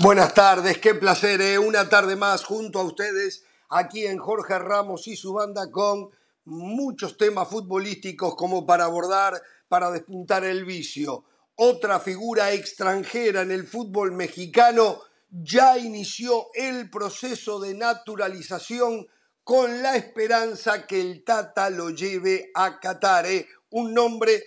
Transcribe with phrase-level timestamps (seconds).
[0.00, 1.58] Buenas tardes, qué placer, ¿eh?
[1.58, 6.10] una tarde más junto a ustedes aquí en Jorge Ramos y su banda con
[6.44, 11.24] muchos temas futbolísticos como para abordar, para despuntar el vicio.
[11.56, 15.00] Otra figura extranjera en el fútbol mexicano
[15.30, 19.08] ya inició el proceso de naturalización
[19.42, 23.48] con la esperanza que el Tata lo lleve a Qatar, ¿eh?
[23.70, 24.44] un nombre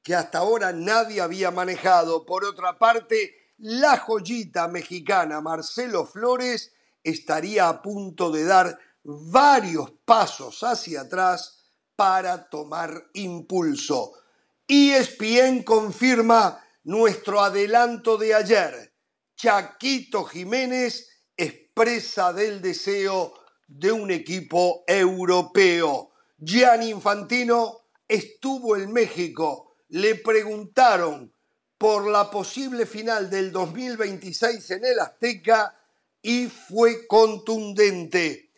[0.00, 2.24] que hasta ahora nadie había manejado.
[2.24, 6.72] Por otra parte, la joyita mexicana Marcelo Flores
[7.04, 11.62] estaría a punto de dar varios pasos hacia atrás
[11.94, 14.14] para tomar impulso.
[14.66, 18.94] Y ESPN confirma nuestro adelanto de ayer.
[19.36, 23.32] Chaquito Jiménez expresa del deseo
[23.68, 26.14] de un equipo europeo.
[26.36, 29.76] Gianni Infantino estuvo en México.
[29.90, 31.31] Le preguntaron
[31.82, 35.76] por la posible final del 2026 en el Azteca
[36.22, 38.52] y fue contundente.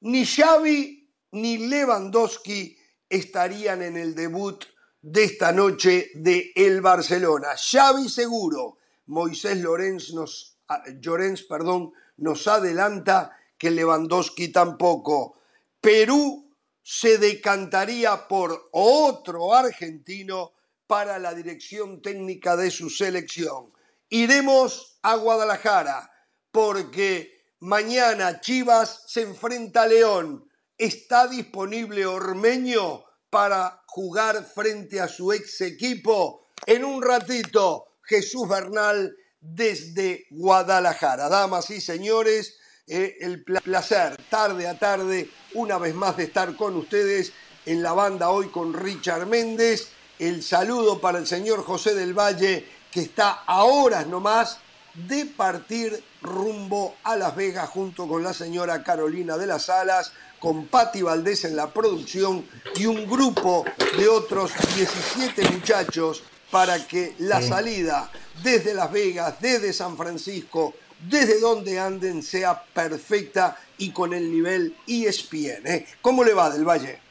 [0.00, 2.76] Ni Xavi ni Lewandowski
[3.08, 4.66] estarían en el debut
[5.00, 7.56] de esta noche de el Barcelona.
[7.56, 10.58] Xavi seguro, Moisés Lorenz nos,
[11.00, 15.38] Llorens, perdón, nos adelanta que Lewandowski tampoco.
[15.80, 16.52] Perú
[16.82, 20.52] se decantaría por otro argentino
[20.88, 23.72] para la dirección técnica de su selección.
[24.08, 26.10] Iremos a Guadalajara
[26.50, 30.50] porque mañana Chivas se enfrenta a León.
[30.76, 36.48] ¿Está disponible Ormeño para jugar frente a su ex equipo?
[36.66, 41.28] En un ratito, Jesús Bernal desde Guadalajara.
[41.28, 46.76] Damas y señores, eh, el placer tarde a tarde una vez más de estar con
[46.76, 47.34] ustedes
[47.66, 52.66] en la banda hoy con Richard Méndez el saludo para el señor José del Valle,
[52.90, 54.58] que está a horas nomás
[54.94, 60.66] de partir rumbo a Las Vegas junto con la señora Carolina de las Alas, con
[60.66, 62.44] Patti Valdés en la producción
[62.76, 63.64] y un grupo
[63.96, 68.10] de otros 17 muchachos para que la salida
[68.42, 70.74] desde Las Vegas, desde San Francisco,
[71.08, 75.66] desde donde anden sea perfecta y con el nivel ESPN.
[75.66, 75.86] ¿eh?
[76.00, 77.07] ¿Cómo le va del Valle?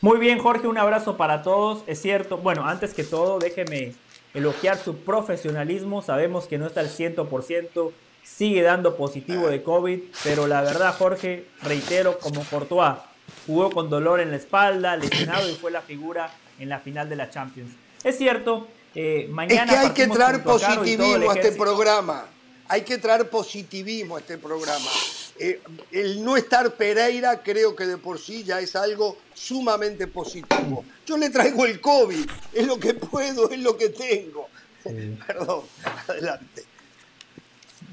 [0.00, 1.82] Muy bien, Jorge, un abrazo para todos.
[1.88, 3.94] Es cierto, bueno, antes que todo, déjeme
[4.32, 6.02] elogiar su profesionalismo.
[6.02, 7.92] Sabemos que no está al 100%,
[8.22, 12.94] sigue dando positivo de COVID, pero la verdad, Jorge, reitero, como Courtois,
[13.46, 16.30] jugó con dolor en la espalda, lesionado y fue la figura
[16.60, 17.72] en la final de la Champions.
[18.04, 19.64] Es cierto, eh, mañana.
[19.64, 22.26] Es que hay que traer positivismo a este programa.
[22.68, 24.86] Hay que traer positivismo a este programa.
[25.40, 25.60] Eh,
[25.92, 30.84] el no estar Pereira creo que de por sí ya es algo sumamente positivo.
[31.06, 34.48] Yo le traigo el COVID, es lo que puedo, es lo que tengo.
[35.26, 35.62] Perdón,
[36.08, 36.64] adelante.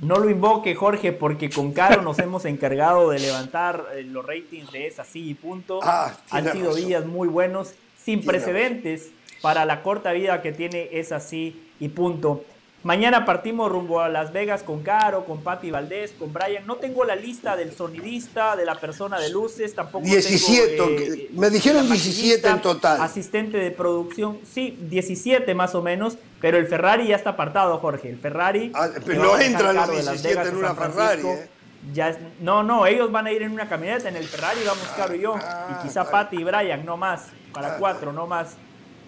[0.01, 4.72] No lo invoque, Jorge, porque con Caro nos hemos encargado de levantar eh, los ratings
[4.72, 5.79] de esa sí y punto.
[5.84, 7.73] Ah, Han sido días muy buenos,
[8.03, 9.11] sin precedentes
[9.41, 12.44] para la corta vida que tiene esa sí y punto.
[12.85, 16.68] Mañana partimos rumbo a Las Vegas con Caro, con Patti Valdés, con Brian.
[16.68, 21.29] No tengo la lista del sonidista, de la persona de luces, tampoco 17, tengo, eh,
[21.34, 23.01] me dijeron 17 en total.
[23.01, 28.07] Asistente de producción, sí, 17 más o menos, pero el Ferrari ya está apartado, Jorge.
[28.07, 28.72] El Ferrari...
[28.75, 31.50] Ah, pero no entran los 17 en una Ferrari, ¿eh?
[31.91, 35.16] Ya, no, no, ellos van a ir en una camioneta, en el Ferrari vamos Caro
[35.16, 38.57] y yo, y ah, quizá Patti y Brian, no más, para cuatro, no más.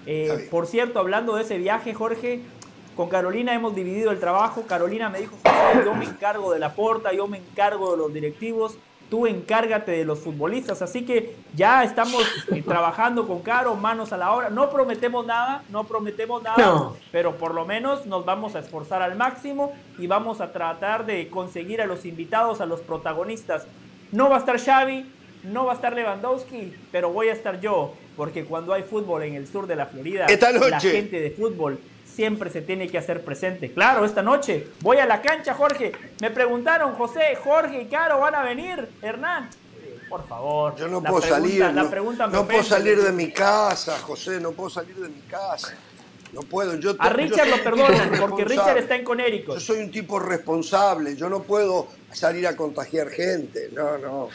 [0.08, 2.42] Eh, por cierto, hablando de ese viaje, Jorge,
[2.98, 4.64] con Carolina hemos dividido el trabajo.
[4.68, 5.38] Carolina me dijo,
[5.86, 8.76] yo me encargo de la porta, yo me encargo de los directivos,
[9.08, 10.82] tú encárgate de los futbolistas.
[10.82, 14.50] Así que ya estamos eh, trabajando con Caro, manos a la obra.
[14.50, 19.16] No prometemos nada, no prometemos nada, pero por lo menos nos vamos a esforzar al
[19.16, 23.68] máximo y vamos a tratar de conseguir a los invitados, a los protagonistas.
[24.12, 25.06] No va a estar Xavi,
[25.44, 29.36] no va a estar Lewandowski, pero voy a estar yo, porque cuando hay fútbol en
[29.36, 31.80] el sur de la Florida, la gente de fútbol
[32.18, 33.72] siempre se tiene que hacer presente.
[33.72, 35.92] Claro, esta noche voy a la cancha, Jorge.
[36.20, 38.90] Me preguntaron, José, Jorge y Caro, ¿van a venir?
[39.04, 39.52] Hernán,
[40.10, 40.76] por favor.
[40.76, 41.64] Yo no puedo salir.
[41.72, 45.76] no, puedo salir de mi casa, José, no puedo salir de mi casa.
[46.34, 46.74] No puedo.
[46.76, 49.54] Yo, a Richard lo perdonan porque Richard está en Conérico.
[49.54, 51.16] Yo soy un tipo responsable.
[51.16, 53.70] Yo no puedo salir a contagiar gente.
[53.74, 54.30] No, no.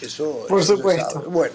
[0.00, 0.44] Eso.
[0.48, 1.20] Por supuesto.
[1.28, 1.54] Bueno.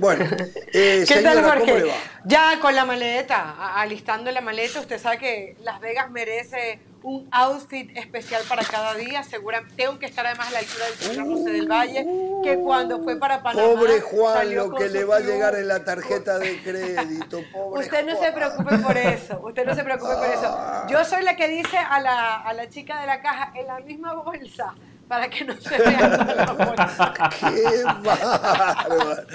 [0.00, 0.24] Bueno,
[0.72, 1.84] eh, ¿qué tal Jorge?
[2.24, 7.94] Ya con la maleta, alistando la maleta, usted sabe que Las Vegas merece un outfit
[7.96, 9.22] especial para cada día.
[9.22, 12.06] Seguramente tengo que estar además a la altura del señor José del Valle,
[12.42, 13.68] que cuando fue para Panamá.
[13.68, 17.42] Pobre Juan, lo que le va a llegar en la tarjeta de crédito.
[17.52, 19.40] Pobre usted no se preocupe por eso.
[19.44, 20.86] Usted no se preocupe por eso.
[20.88, 23.80] Yo soy la que dice a la, a la chica de la caja en la
[23.80, 24.74] misma bolsa
[25.10, 27.12] para que no se vea la bolsa.
[27.40, 29.26] ¡Qué bárbaro!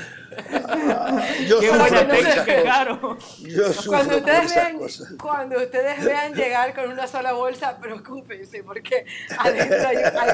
[1.47, 3.17] Yo Qué buena técnica, claro.
[3.39, 4.79] Yo cuando ustedes, vean,
[5.21, 9.05] cuando ustedes vean llegar con una sola bolsa, preocúpense, porque
[9.37, 9.87] adentro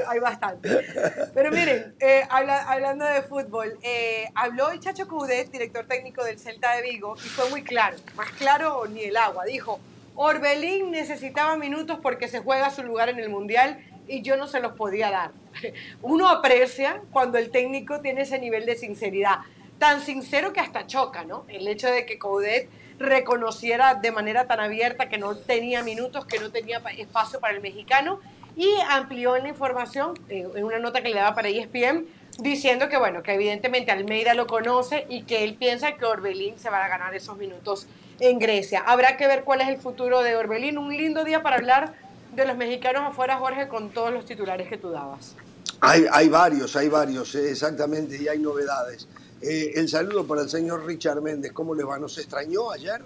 [0.08, 0.86] hay, bastante.
[1.34, 6.76] Pero miren, eh, hablando de fútbol, eh, habló el Chacho Coudet, director técnico del Celta
[6.76, 9.46] de Vigo, y fue muy claro, más claro ni el agua.
[9.46, 9.80] Dijo,
[10.16, 14.60] Orbelín necesitaba minutos porque se juega su lugar en el Mundial y yo no se
[14.60, 15.32] los podía dar.
[16.02, 19.40] Uno aprecia cuando el técnico tiene ese nivel de sinceridad
[19.82, 21.44] tan sincero que hasta choca, ¿no?
[21.48, 22.70] El hecho de que Coudet
[23.00, 27.62] reconociera de manera tan abierta que no tenía minutos, que no tenía espacio para el
[27.62, 28.20] mexicano
[28.56, 32.06] y amplió en la información, eh, en una nota que le daba para ESPN,
[32.38, 36.70] diciendo que, bueno, que evidentemente Almeida lo conoce y que él piensa que Orbelín se
[36.70, 37.88] va a ganar esos minutos
[38.20, 38.84] en Grecia.
[38.86, 40.78] Habrá que ver cuál es el futuro de Orbelín.
[40.78, 41.96] Un lindo día para hablar
[42.36, 45.36] de los mexicanos afuera, Jorge, con todos los titulares que tú dabas.
[45.80, 49.08] Hay, hay varios, hay varios, eh, exactamente, y hay novedades.
[49.42, 51.52] Eh, el saludo para el señor Richard Méndez.
[51.52, 51.98] ¿Cómo le va?
[51.98, 53.02] ¿Nos extrañó ayer?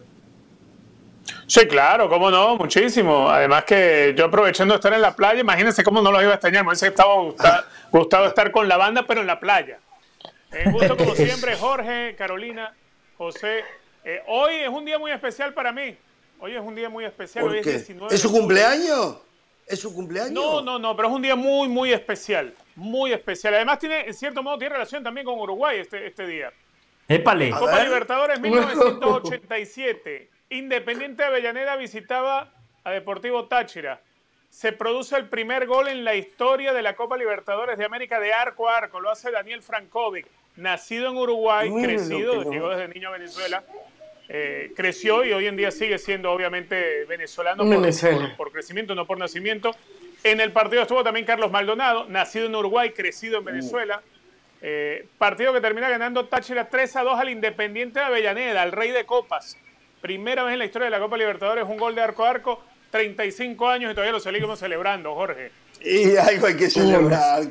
[1.48, 3.30] Sí, claro, cómo no, muchísimo.
[3.30, 6.36] Además que yo aprovechando de estar en la playa, imagínense cómo no lo iba a
[6.36, 6.64] extrañar.
[6.64, 7.16] Me hubiese estaba
[7.92, 9.80] gustado, estar con la banda, pero en la playa.
[10.66, 12.74] Un gusto como siempre, Jorge, Carolina,
[13.18, 13.64] José.
[14.04, 15.98] Eh, hoy es un día muy especial para mí.
[16.40, 17.46] Hoy es un día muy especial.
[17.46, 19.18] hoy es, ¿Es su cumpleaños?
[19.66, 20.34] ¿Es su cumpleaños?
[20.34, 23.54] No, no, no, pero es un día muy, muy especial muy especial.
[23.56, 26.51] Además, tiene, en cierto modo, tiene relación también con Uruguay este, este día.
[27.07, 27.51] Épale.
[27.51, 30.30] Copa Libertadores 1987.
[30.50, 32.51] Independiente Avellaneda visitaba
[32.83, 34.01] a Deportivo Táchira.
[34.50, 38.33] Se produce el primer gol en la historia de la Copa Libertadores de América de
[38.33, 39.00] arco a arco.
[39.00, 43.63] Lo hace Daniel Frankovic, nacido en Uruguay, crecido, llegó desde niño a Venezuela.
[44.27, 47.63] Eh, creció y hoy en día sigue siendo obviamente venezolano
[48.38, 49.75] por, crecimiento, no por nacimiento.
[50.25, 53.45] En el partido estuvo también Carlos Maldonado, nacido en Uruguay, crecido en uh.
[53.45, 54.01] Venezuela.
[54.60, 58.89] Eh, partido que termina ganando Táchira 3 a 2 al Independiente de Avellaneda, al Rey
[58.89, 59.56] de Copas.
[60.01, 62.63] Primera vez en la historia de la Copa Libertadores, un gol de arco a arco,
[62.89, 65.51] 35 años y todavía lo seguimos celebrando, Jorge.
[65.81, 67.44] Y algo hay que celebrar.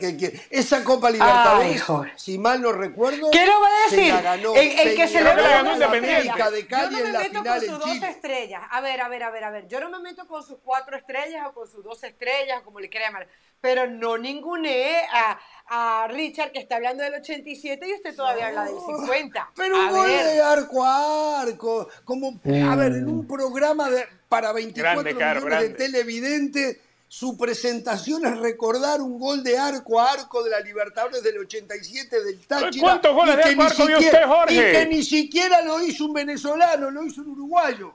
[0.51, 1.85] esa Copa Libertadores,
[2.17, 4.15] si mal no recuerdo, ¿qué lo va a decir?
[4.57, 8.63] el, que celebra la Independiente de Cali Yo no me meto con sus dos estrellas.
[8.71, 9.69] A ver, a ver, a ver, a ver.
[9.69, 12.89] Yo no me meto con sus cuatro estrellas o con sus dos estrellas, como le
[12.89, 13.29] quiera llamar.
[13.61, 15.39] Pero no ningune a,
[15.69, 19.53] a Richard que está hablando del 87 y usted todavía habla del 50.
[19.57, 21.89] Pero un gol de arco a arco.
[22.05, 26.79] Como, a ver, en un programa de, para 24 millones de televidentes
[27.15, 32.25] su presentación es recordar un gol de arco a arco de la Libertadores del 87
[32.25, 32.83] del Táchira.
[32.83, 34.55] ¿Cuántos goles de arco a arco vio usted, Jorge?
[34.55, 37.95] Y que ni siquiera lo hizo un venezolano, lo hizo un uruguayo.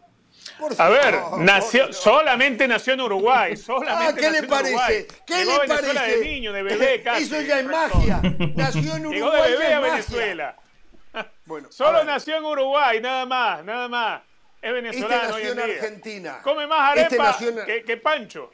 [0.78, 3.58] a ver, nació, solamente nació en Uruguay.
[3.58, 5.08] Solamente ah, ¿qué le parece?
[5.28, 6.18] ¿Qué le parece?
[6.18, 7.24] de niño, de bebé, casi.
[7.24, 8.22] Eso ya es magia.
[8.56, 9.32] Nació en Uruguay.
[9.32, 10.56] Llegó de bebé a Venezuela.
[11.46, 14.22] Bueno, Solo nació en Uruguay, nada más, nada más.
[14.62, 15.16] Es venezolano.
[15.16, 16.40] Este nació en Argentina.
[16.44, 18.52] Come más este arepa que, que Pancho.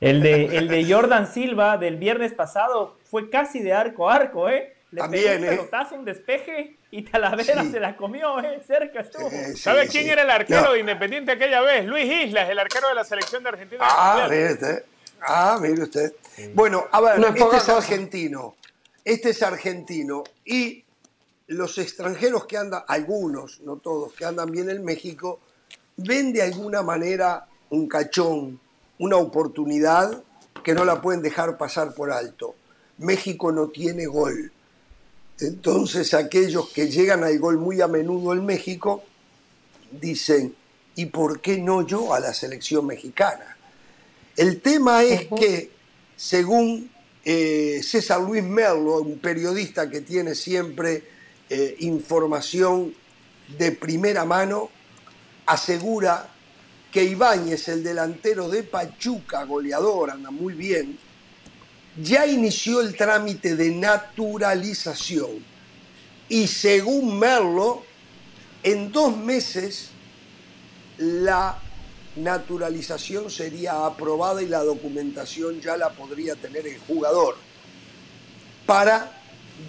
[0.00, 4.48] El de, el de Jordan Silva del viernes pasado fue casi de arco a arco,
[4.48, 4.74] ¿eh?
[4.90, 5.48] Le También, un ¿eh?
[5.50, 8.60] pelotazo, un despeje y Talavera se la comió, ¿eh?
[8.64, 9.28] Cerca estuvo.
[9.28, 11.84] Eh, ¿Sabe quién era el arquero de Independiente aquella vez?
[11.84, 13.80] Luis Islas, el arquero de la selección de Argentina.
[13.84, 14.84] Ah, mire usted.
[15.20, 16.12] Ah, mire usted.
[16.54, 18.54] Bueno, a ver, este es argentino.
[19.04, 20.22] Este es argentino.
[20.44, 20.84] Y
[21.48, 25.40] los extranjeros que andan, algunos, no todos, que andan bien en México,
[25.96, 28.60] ven de alguna manera un cachón,
[28.98, 30.22] una oportunidad
[30.62, 32.54] que no la pueden dejar pasar por alto.
[32.98, 34.52] México no tiene gol.
[35.40, 39.02] Entonces aquellos que llegan al gol muy a menudo en México
[39.90, 40.54] dicen,
[40.94, 43.56] ¿y por qué no yo a la selección mexicana?
[44.36, 45.70] El tema es que,
[46.16, 46.90] según
[47.24, 51.04] eh, César Luis Merlo, un periodista que tiene siempre
[51.50, 52.94] eh, información
[53.58, 54.70] de primera mano,
[55.46, 56.33] asegura
[56.94, 60.96] que Ibáñez, el delantero de Pachuca, goleador, anda muy bien,
[62.00, 65.44] ya inició el trámite de naturalización.
[66.28, 67.82] Y según Merlo,
[68.62, 69.88] en dos meses
[70.98, 71.58] la
[72.14, 77.34] naturalización sería aprobada y la documentación ya la podría tener el jugador
[78.66, 79.20] para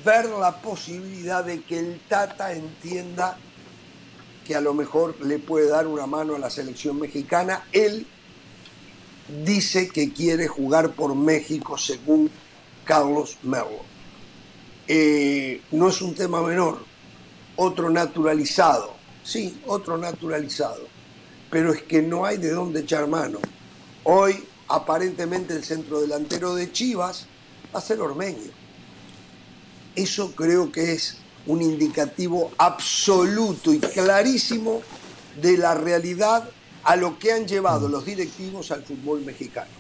[0.05, 3.39] ver la posibilidad de que el Tata entienda
[4.45, 7.65] que a lo mejor le puede dar una mano a la selección mexicana.
[7.73, 8.07] Él
[9.43, 12.29] dice que quiere jugar por México según
[12.85, 13.83] Carlos Merlo.
[14.87, 16.77] Eh, no es un tema menor,
[17.55, 20.87] otro naturalizado, sí, otro naturalizado,
[21.49, 23.39] pero es que no hay de dónde echar mano.
[24.03, 27.25] Hoy, aparentemente, el centro delantero de Chivas
[27.73, 28.51] va a ser Ormeño.
[29.95, 34.81] Eso creo que es un indicativo absoluto y clarísimo
[35.41, 36.49] de la realidad
[36.83, 39.71] a lo que han llevado los directivos al fútbol mexicano.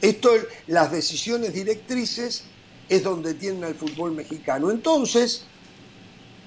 [0.00, 0.30] Esto,
[0.66, 2.44] las decisiones directrices
[2.88, 4.70] es donde tienen al fútbol mexicano.
[4.70, 5.44] Entonces,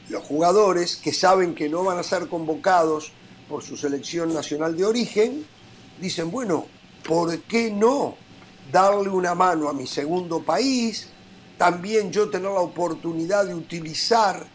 [0.10, 3.12] los jugadores que saben que no van a ser convocados
[3.48, 5.46] por su selección nacional de origen,
[6.02, 6.66] dicen, bueno,
[7.08, 8.16] ¿por qué no
[8.72, 11.10] darle una mano a mi segundo país?
[11.58, 14.46] También yo tener la oportunidad de utilizar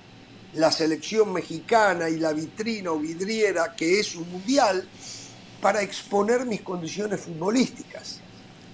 [0.55, 4.89] la selección mexicana y la vitrina o vidriera que es un mundial
[5.61, 8.21] para exponer mis condiciones futbolísticas.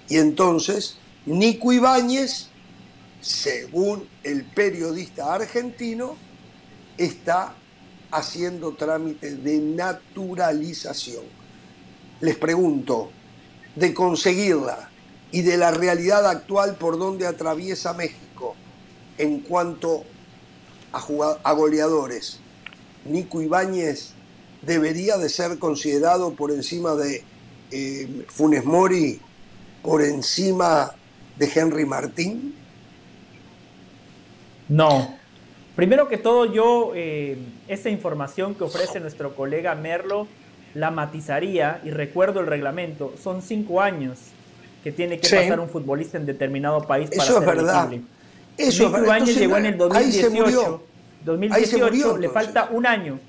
[0.07, 2.47] Y entonces, Nico Ibáñez,
[3.21, 6.15] según el periodista argentino,
[6.97, 7.55] está
[8.11, 11.23] haciendo trámite de naturalización.
[12.21, 13.11] Les pregunto,
[13.75, 14.89] de conseguirla
[15.31, 18.55] y de la realidad actual por donde atraviesa México
[19.17, 20.03] en cuanto
[20.91, 22.39] a, goleadores,
[23.05, 24.13] Nico Ibáñez
[24.61, 27.23] debería de ser considerado por encima de
[27.71, 29.19] eh, Funes Mori,
[29.83, 30.91] por encima
[31.37, 32.55] de Henry Martín?
[34.67, 35.17] No.
[35.75, 40.27] Primero que todo, yo eh, esa información que ofrece nuestro colega Merlo
[40.73, 43.13] la matizaría y recuerdo el reglamento.
[43.21, 44.19] Son cinco años
[44.85, 47.91] que tiene que pasar un futbolista en determinado país para Eso es verdad.
[48.55, 50.83] Eso Ibáñez llegó en el 2018.
[51.25, 53.19] 2018 le falta un año.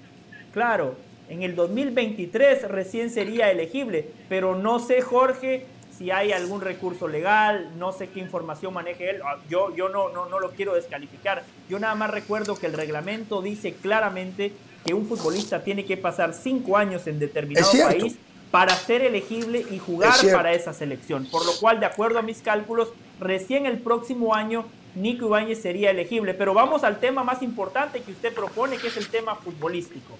[0.52, 0.96] Claro,
[1.30, 5.64] en el 2023 recién sería elegible, pero no sé, Jorge,
[5.96, 9.22] si hay algún recurso legal, no sé qué información maneje él.
[9.24, 11.42] Ah, yo, yo no, no, no lo quiero descalificar.
[11.70, 14.52] Yo nada más recuerdo que el reglamento dice claramente
[14.84, 18.18] que un futbolista tiene que pasar cinco años en determinado país
[18.50, 21.26] para ser elegible y jugar para esa selección.
[21.26, 22.88] Por lo cual, de acuerdo a mis cálculos,
[23.20, 26.34] recién el próximo año Nico Ibáñez sería elegible.
[26.34, 30.16] Pero vamos al tema más importante que usted propone, que es el tema futbolístico.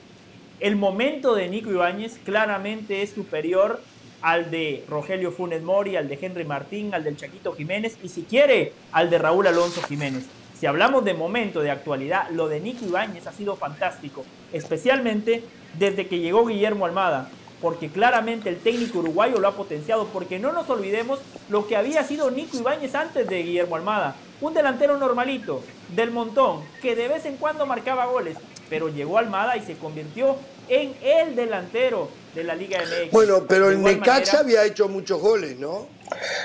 [0.61, 3.81] El momento de Nico Ibáñez claramente es superior
[4.23, 8.23] al de Rogelio Funes Mori, al de Henry Martín, al del Chaquito Jiménez y si
[8.23, 10.25] quiere al de Raúl Alonso Jiménez.
[10.59, 15.45] Si hablamos de momento, de actualidad, lo de Nico Ibáñez ha sido fantástico, especialmente
[15.79, 17.29] desde que llegó Guillermo Almada,
[17.61, 22.05] porque claramente el técnico uruguayo lo ha potenciado, porque no nos olvidemos lo que había
[22.05, 25.63] sido Nico Ibáñez antes de Guillermo Almada, un delantero normalito,
[25.95, 28.37] del montón, que de vez en cuando marcaba goles,
[28.69, 30.37] pero llegó Almada y se convirtió
[30.69, 33.13] en el delantero de la Liga MX.
[33.13, 35.89] Bueno, pero el Necaxa había hecho muchos goles, ¿no?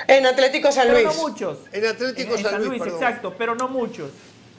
[0.06, 1.04] En Atlético San Luis.
[1.04, 1.58] Pero no muchos.
[1.72, 4.10] En Atlético San, Luis, exacto, pero no muchos.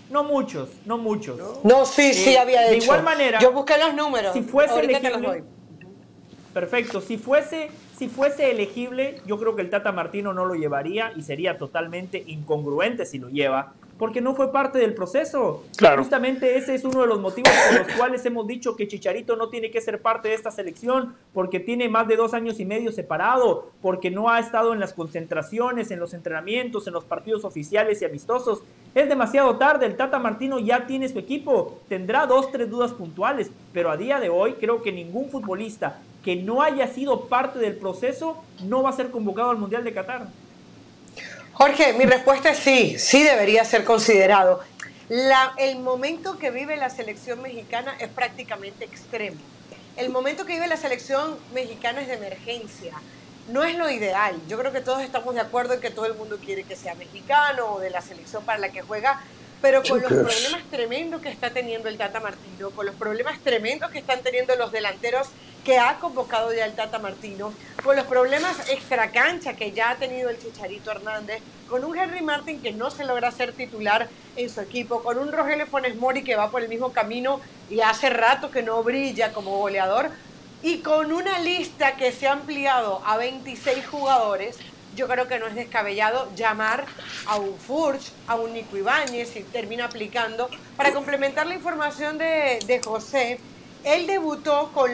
[0.09, 1.39] No muchos, no muchos.
[1.63, 2.71] No, sí, sí eh, había hecho.
[2.71, 3.39] De igual manera.
[3.39, 4.33] Yo busqué los números.
[4.33, 5.43] Si fuese elegible.
[6.53, 7.01] Perfecto.
[7.01, 11.23] Si fuese, si fuese elegible, yo creo que el Tata Martino no lo llevaría y
[11.23, 15.63] sería totalmente incongruente si lo lleva porque no fue parte del proceso.
[15.97, 19.49] Justamente ese es uno de los motivos por los cuales hemos dicho que Chicharito no
[19.49, 22.91] tiene que ser parte de esta selección, porque tiene más de dos años y medio
[22.91, 28.01] separado, porque no ha estado en las concentraciones, en los entrenamientos, en los partidos oficiales
[28.01, 28.63] y amistosos.
[28.95, 33.51] Es demasiado tarde, el Tata Martino ya tiene su equipo, tendrá dos, tres dudas puntuales,
[33.71, 37.75] pero a día de hoy creo que ningún futbolista que no haya sido parte del
[37.75, 40.27] proceso no va a ser convocado al Mundial de Qatar.
[41.53, 44.61] Jorge, mi respuesta es sí, sí debería ser considerado.
[45.57, 49.37] el momento que vive la selección mexicana es prácticamente extremo.
[49.95, 52.93] El momento que vive la selección mexicana es de emergencia.
[53.49, 54.35] No es lo ideal.
[54.47, 56.95] Yo creo que todos estamos de acuerdo en que todo el mundo quiere que sea
[56.95, 59.21] mexicano o de la selección para la que juega,
[59.63, 63.91] pero con los problemas tremendos que está teniendo el Tata Martino, con los problemas tremendos
[63.91, 65.29] que están teniendo los delanteros
[65.63, 70.29] que ha convocado ya el Tata Martino, con los problemas extracancha que ya ha tenido
[70.29, 74.59] el Chicharito Hernández, con un Henry Martin que no se logra ser titular en su
[74.59, 77.39] equipo, con un Rogelio Funes Mori que va por el mismo camino
[77.69, 80.09] y hace rato que no brilla como goleador,
[80.61, 84.57] y con una lista que se ha ampliado a 26 jugadores,
[84.95, 86.85] yo creo que no es descabellado llamar
[87.25, 90.49] a un Furch, a un Nico Ibáñez, y termina aplicando.
[90.77, 93.39] Para complementar la información de, José,
[93.83, 94.91] él debutó con,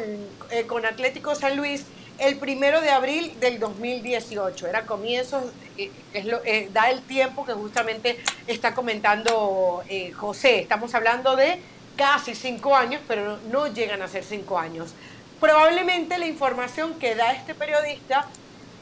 [0.52, 1.86] eh, con Atlético San Luis
[2.18, 4.68] el primero de abril del 2018.
[4.68, 5.46] Era comienzos,
[5.78, 9.84] eh, eh, da el tiempo que justamente está comentando
[10.18, 10.60] José.
[10.60, 11.60] Estamos hablando de
[11.96, 14.94] casi cinco años, pero no llegan a ser cinco años.
[15.40, 18.28] Probablemente la información que da este periodista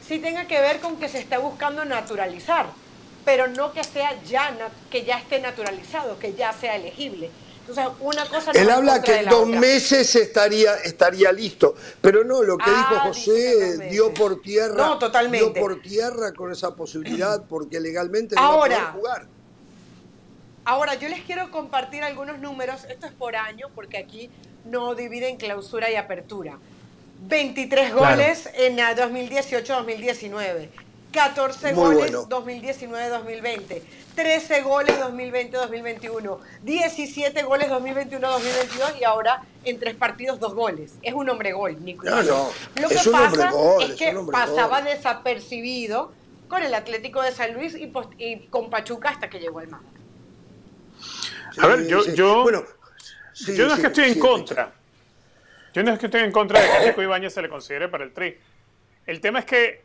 [0.08, 2.66] sí tenga que ver con que se está buscando naturalizar,
[3.24, 4.56] pero no que sea ya,
[4.90, 7.30] que ya esté naturalizado, que ya sea elegible.
[7.60, 12.56] Entonces, una cosa Él habla que en dos meses estaría, estaría listo, pero no, lo
[12.56, 15.52] que dijo ah, José dio por tierra, no, totalmente.
[15.52, 19.26] dio por tierra con esa posibilidad, porque legalmente no va a poder jugar.
[20.64, 24.30] Ahora, yo les quiero compartir algunos números, esto es por año, porque aquí
[24.64, 26.58] no dividen clausura y apertura.
[27.20, 30.68] 23 goles en 2018-2019.
[31.12, 33.82] 14 goles 2019-2020,
[34.14, 40.94] 13 goles 2020-2021, 17 goles 2021-2022 y ahora en tres partidos dos goles.
[41.02, 42.04] Es un hombre gol, Nico.
[42.04, 46.12] No, no, Lo que pasa es que pasaba desapercibido
[46.48, 47.90] con el Atlético de San Luis y,
[48.50, 49.80] con Pachuca hasta que llegó el mar.
[51.58, 52.64] A ver, yo, yo, bueno,
[53.34, 54.77] yo no es que estoy en contra.
[55.78, 57.86] Yo no es que estoy en contra de que a Nico Ibáñez se le considere
[57.86, 58.36] para el tri.
[59.06, 59.84] El tema es que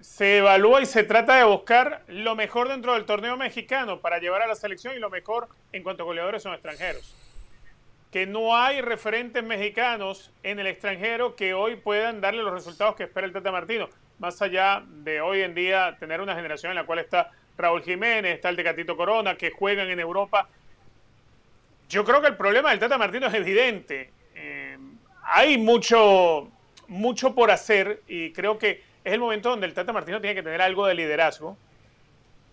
[0.00, 4.42] se evalúa y se trata de buscar lo mejor dentro del torneo mexicano para llevar
[4.42, 7.14] a la selección y lo mejor en cuanto a goleadores son extranjeros.
[8.10, 13.04] Que no hay referentes mexicanos en el extranjero que hoy puedan darle los resultados que
[13.04, 13.88] espera el Tata Martino.
[14.18, 18.34] Más allá de hoy en día tener una generación en la cual está Raúl Jiménez,
[18.34, 20.48] está el Tecatito Corona, que juegan en Europa.
[21.88, 24.10] Yo creo que el problema del Tata Martino es evidente.
[25.26, 26.48] Hay mucho,
[26.88, 30.42] mucho por hacer y creo que es el momento donde el Tata Martino tiene que
[30.42, 31.56] tener algo de liderazgo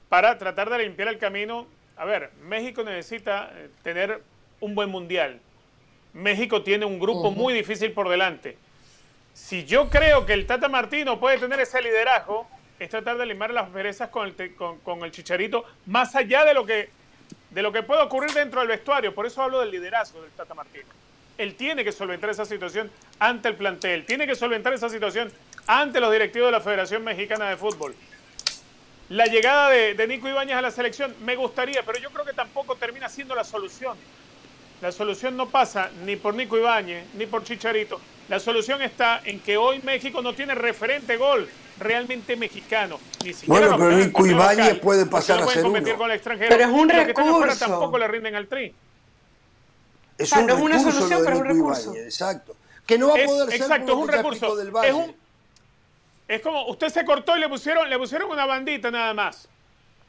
[0.10, 1.68] para tratar de limpiar el camino.
[1.98, 4.22] A ver, México necesita eh, tener
[4.60, 5.40] un buen mundial.
[6.14, 8.58] México tiene un grupo muy difícil por delante.
[9.34, 12.48] Si yo creo que el Tata Martino puede tener ese liderazgo,
[12.80, 16.66] es tratar de limar las perezas con el, con, el chicharito, más allá de lo,
[16.66, 16.90] que,
[17.52, 19.16] de lo que puede ocurrir dentro del vestuario.
[19.16, 20.88] Por eso hablo del liderazgo del Tata Martino.
[21.38, 25.32] Él tiene que solventar esa situación ante el plantel, tiene que solventar esa situación
[25.68, 27.96] ante los directivos de la Federación Mexicana de Fútbol.
[29.10, 32.76] La llegada de, Nico Ibáñez a la selección me gustaría, pero yo creo que tampoco
[32.76, 33.98] termina siendo la solución.
[34.82, 38.00] La solución no pasa ni por Nico Ibáñez ni por Chicharito.
[38.30, 43.00] La solución está en que hoy México no tiene referente gol realmente mexicano.
[43.24, 45.80] Ni bueno, pero Nico Ibáñez puede pasar a ser uno.
[45.84, 47.60] Pero es un recurso.
[47.60, 48.74] tampoco le rinden al tri.
[50.22, 51.96] Es, no es una solución, pero es un recurso.
[51.96, 52.56] exacto.
[52.86, 54.56] Que no va a poder ser exacto, es un recurso.
[54.56, 55.16] Del Es un,
[56.28, 59.50] es como, usted se cortó y le pusieron, le pusieron una bandita nada más.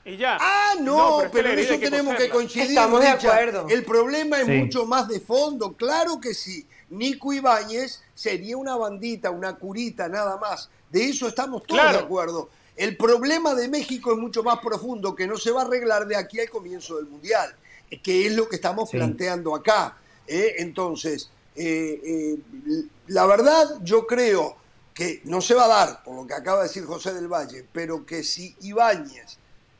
[0.05, 0.39] Y ya.
[0.41, 2.71] Ah, no, pero, en eso tenemos que coincidir.
[2.71, 3.67] Estamos de acuerdo.
[3.69, 5.73] El problema es mucho más de fondo.
[5.73, 6.67] Claro que sí.
[6.91, 10.69] Nico Ibáñez sería una bandita, una curita, nada más.
[10.91, 12.51] De eso estamos todos de acuerdo.
[12.77, 16.17] El problema de México es mucho más profundo, que no se va a arreglar de
[16.17, 17.55] aquí al comienzo del Mundial,
[18.03, 19.97] que es lo que estamos planteando acá.
[20.27, 20.55] ¿Eh?
[20.59, 24.57] Entonces, eh, eh, la verdad, yo creo
[24.95, 27.67] que no se va a dar, por lo que acaba de decir José del Valle,
[27.73, 29.39] pero que si Ibáñez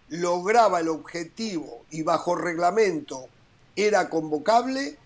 [0.09, 3.27] lograba el objetivo y bajo reglamento
[3.77, 4.99] era convocable,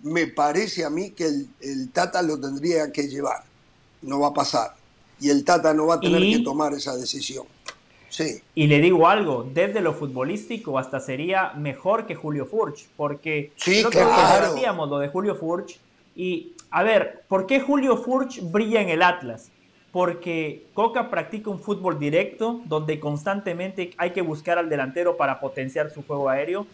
[0.00, 1.26] me parece a mí que
[1.60, 3.44] el, Tata lo tendría que llevar.
[4.02, 4.74] No va a pasar.
[5.20, 7.46] Y el Tata no va a tener que tomar esa decisión.
[8.12, 8.42] Sí.
[8.54, 13.82] Y le digo algo, desde lo futbolístico hasta sería mejor que Julio Furch, porque sí,
[13.90, 14.86] claro.
[14.86, 15.80] lo de Julio Furch
[16.14, 19.50] y a ver, ¿por qué Julio Furch brilla en el Atlas?
[19.92, 25.90] Porque Coca practica un fútbol directo donde constantemente hay que buscar al delantero para potenciar
[25.90, 26.66] su juego aéreo.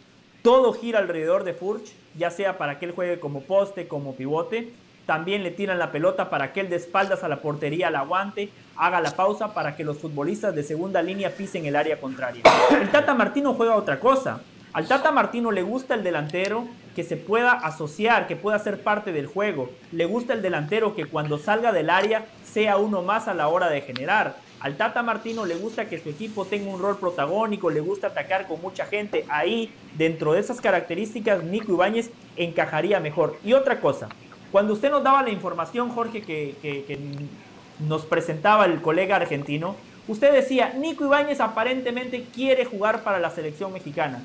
[0.42, 4.72] Todo gira alrededor de Furch, ya sea para que él juegue como poste, como pivote.
[5.06, 8.50] También le tiran la pelota para que él de espaldas a la portería la aguante,
[8.78, 12.42] haga la pausa para que los futbolistas de segunda línea pisen el área contraria.
[12.80, 14.40] El Tata Martino juega otra cosa.
[14.72, 19.12] Al Tata Martino le gusta el delantero que se pueda asociar, que pueda ser parte
[19.12, 19.70] del juego.
[19.92, 23.68] Le gusta el delantero que cuando salga del área sea uno más a la hora
[23.68, 24.36] de generar.
[24.60, 28.46] Al Tata Martino le gusta que su equipo tenga un rol protagónico, le gusta atacar
[28.46, 29.24] con mucha gente.
[29.28, 33.36] Ahí, dentro de esas características, Nico Ibáñez encajaría mejor.
[33.44, 34.08] Y otra cosa,
[34.50, 36.98] cuando usted nos daba la información, Jorge, que,
[37.80, 43.72] nos presentaba el colega argentino, usted decía, Nico Ibáñez aparentemente quiere jugar para la selección
[43.72, 44.22] mexicana.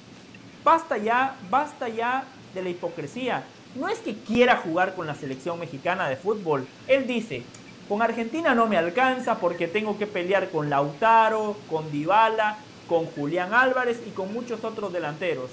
[0.64, 3.44] Basta ya, basta ya de la hipocresía.
[3.76, 6.68] No es que quiera jugar con la selección mexicana de fútbol.
[6.88, 7.44] Él dice,
[7.90, 13.54] con Argentina no me alcanza porque tengo que pelear con Lautaro, con Dybala, con Julián
[13.54, 15.50] Álvarez y con muchos otros delanteros.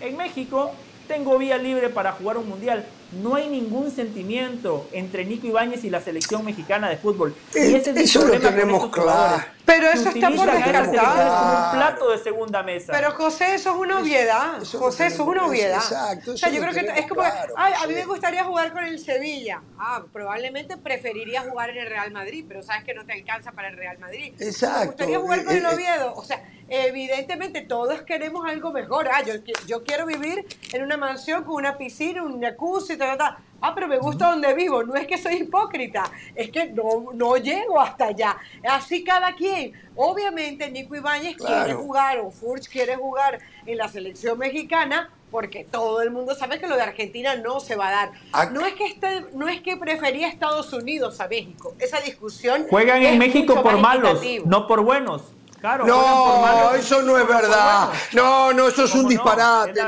[0.00, 0.72] En México
[1.06, 2.84] tengo vía libre para jugar un mundial.
[3.22, 7.34] No hay ningún sentimiento entre Nico Ibáñez y la selección mexicana de fútbol.
[7.54, 9.44] y ese es el eso lo tenemos claro.
[9.64, 10.84] Pero eso está por descartar.
[10.84, 12.92] como un plato de segunda mesa.
[12.92, 14.58] Pero José, eso es una obviedad.
[14.58, 15.76] José, eso es una obviedad.
[15.76, 16.32] Exacto.
[16.32, 17.22] O sea, yo creo que es como,
[17.56, 19.62] ay, a mí me gustaría jugar con el Sevilla.
[19.78, 23.68] Ah, probablemente preferiría jugar en el Real Madrid, pero sabes que no te alcanza para
[23.68, 24.34] el Real Madrid.
[24.38, 24.80] Exacto.
[24.80, 26.14] Me gustaría jugar con el eh, eh, Oviedo.
[26.14, 26.42] O sea,
[26.74, 29.08] evidentemente todos queremos algo mejor.
[29.12, 29.34] Ah, yo,
[29.66, 33.36] yo quiero vivir en una mansión con una piscina, un jacuzzi, tal, tal.
[33.60, 34.82] Ah, pero me gusta donde vivo.
[34.82, 38.36] No es que soy hipócrita, es que no, no llego hasta allá.
[38.68, 39.72] Así cada quien.
[39.96, 46.00] Obviamente Nico Ibáñez quiere jugar o Furch quiere jugar en la selección mexicana porque todo
[46.00, 48.52] el mundo sabe que lo de Argentina no se va a dar.
[48.52, 51.74] No es que esté, no es que prefería Estados Unidos a México.
[51.80, 55.22] Esa discusión juegan en México por malos, no por buenos.
[55.64, 57.90] Claro, no, eso no es verdad.
[58.12, 59.80] No, no, eso es un disparate.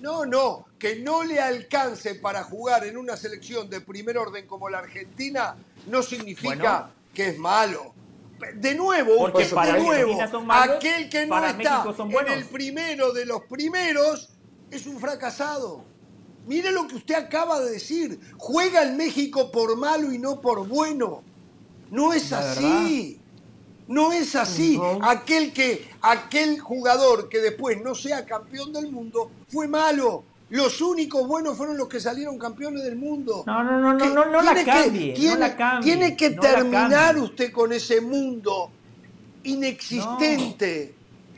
[0.00, 4.70] No, no, que no le alcance para jugar en una selección de primer orden como
[4.70, 5.56] la Argentina
[5.88, 7.92] no significa que es malo.
[8.54, 13.42] De nuevo, Porque para de nuevo, aquel que no está en el primero de los
[13.42, 14.30] primeros
[14.70, 15.84] es un fracasado.
[16.46, 18.18] Mire lo que usted acaba de decir.
[18.38, 21.22] Juega el México por malo y no por bueno.
[21.90, 23.20] No es así.
[23.88, 24.78] No es así.
[25.02, 30.24] Aquel que, aquel jugador que después no sea campeón del mundo fue malo.
[30.50, 33.44] Los únicos buenos fueron los que salieron campeones del mundo.
[33.46, 35.12] No, no, no, no, no, no la cambie.
[35.14, 38.70] Tiene, tiene que terminar usted con ese mundo
[39.44, 40.94] inexistente.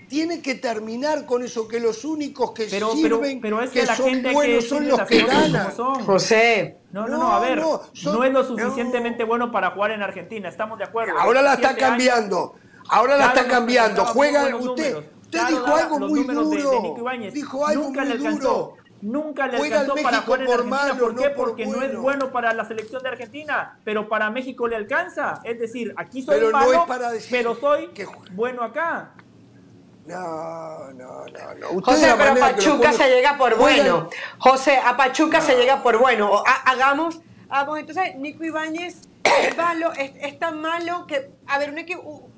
[0.08, 4.10] Tiene que terminar con eso, que los únicos que sirven, pero, es que, la son
[4.10, 5.70] gente buenos, son los que ganan.
[6.04, 6.79] José.
[6.92, 10.78] No, no, no, a ver, no, es lo suficientemente bueno para jugar en Argentina, estamos
[10.78, 11.18] de acuerdo.
[11.18, 12.56] Ahora la está cambiando,
[12.88, 14.04] ahora la está cambiando.
[14.06, 15.04] Juega usted.
[15.22, 16.96] Usted dijo algo muy duro.
[17.32, 18.76] dijo algo Nunca muy le alcanzó.
[19.02, 20.96] Nunca le alcanzó para jugar en Argentina.
[20.98, 21.30] ¿Por qué?
[21.30, 25.40] Porque no es bueno para la selección de Argentina, pero para México le alcanza.
[25.44, 26.86] Es decir, aquí soy pero malo,
[27.30, 27.90] pero soy
[28.32, 29.12] bueno acá.
[30.10, 31.82] No, no, no, no.
[31.82, 34.10] José, pero a Pachuca se llega por bueno.
[34.38, 36.42] José, a Pachuca se llega por bueno.
[36.64, 41.74] hagamos, hagamos, entonces, Nico Ibáñez es, malo, es, tan malo que, a ver,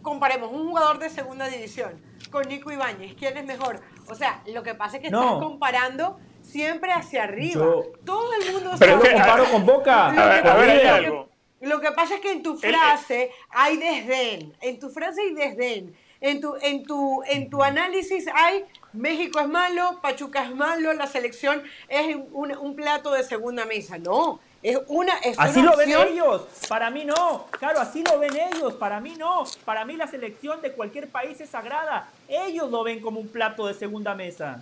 [0.02, 3.14] comparemos un jugador de segunda división con Nico Ibáñez.
[3.18, 3.80] ¿Quién es mejor?
[4.08, 7.64] O sea, lo que pasa es que estás comparando siempre hacia arriba.
[8.04, 10.08] Todo el mundo Pero lo comparo con Boca.
[10.08, 11.12] a ver,
[11.60, 14.54] Lo que pasa es que en tu frase hay desdén.
[14.60, 15.96] En tu frase hay desdén.
[16.22, 21.06] En tu, en tu, en tu análisis hay México es malo, Pachuca es malo, la
[21.06, 23.98] selección es un, un plato de segunda mesa.
[23.98, 26.42] No, es una, es así lo ven ellos.
[26.68, 27.46] Para mí no.
[27.50, 28.74] Claro, así lo ven ellos.
[28.74, 29.44] Para mí no.
[29.64, 32.08] Para mí la selección de cualquier país es sagrada.
[32.28, 34.60] Ellos lo ven como un plato de segunda mesa.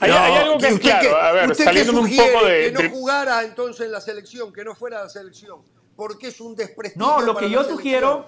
[0.00, 2.72] Hay, algo que, es claro, a ver, saliendo un poco de...
[2.72, 5.58] Que no jugara entonces en la selección, que no fuera la selección,
[5.96, 8.26] porque es un desprestigio No, lo que yo sugiero,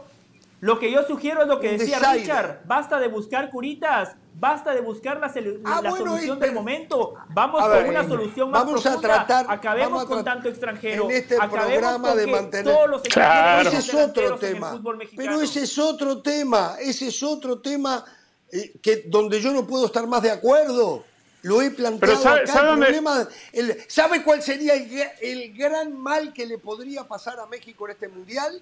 [0.60, 4.82] lo que yo sugiero es lo que decía Richard, basta de buscar curitas, basta de
[4.82, 5.32] buscar la,
[5.64, 10.22] ah, solución del momento, vamos con una solución más vamos profunda, a tratar, acabemos con
[10.22, 14.80] tanto extranjero, en este programa de mantener todos los ese es otro tema,
[15.16, 18.04] pero ese es otro tema, ese es otro tema
[18.52, 21.04] eh, que donde yo no puedo estar más de acuerdo.
[21.42, 22.52] Lo he planteado sabe, acá.
[22.52, 23.28] ¿sabe, el problema,
[23.88, 28.60] ¿sabe cuál sería el, gran mal que le podría pasar a México en este mundial?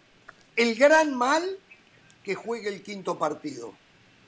[0.55, 1.43] El gran mal
[2.29, 3.73] que juegue el quinto partido.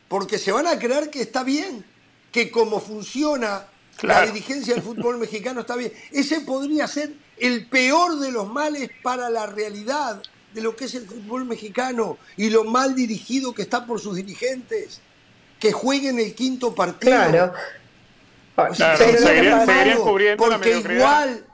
[0.09, 1.85] Porque se van a creer que está bien,
[2.33, 3.67] que como funciona
[4.01, 5.93] la dirigencia del fútbol mexicano está bien.
[6.11, 10.23] Ese podría ser el peor de los males para la realidad
[10.55, 14.17] de lo que es el fútbol mexicano y lo mal dirigido que está por sus
[14.17, 15.03] dirigentes.
[15.59, 17.13] Que jueguen el quinto partido.
[17.13, 17.53] Claro.
[20.39, 21.47] Porque igual,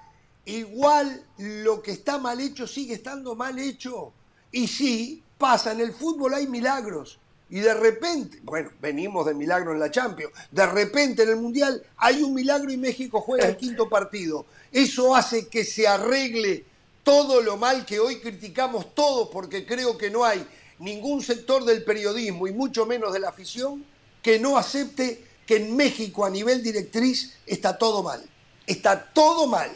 [0.45, 4.13] igual lo que está mal hecho sigue estando mal hecho.
[4.53, 7.18] Y sí, pasa, en el fútbol hay milagros.
[7.49, 11.81] Y de repente, bueno, venimos de milagro en la Champions, de repente en el Mundial
[11.96, 14.46] hay un milagro y México juega el quinto partido.
[14.72, 16.64] Eso hace que se arregle
[17.05, 20.44] todo lo mal que hoy criticamos todos, porque creo que no hay
[20.81, 23.85] ningún sector del periodismo y mucho menos de la afición
[24.22, 28.20] que no acepte que en México a nivel directriz está todo mal.
[28.66, 29.70] Está todo mal.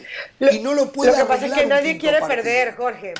[0.50, 3.14] y no lo puede Lo que pasa es que nadie quiere perder, Jorge.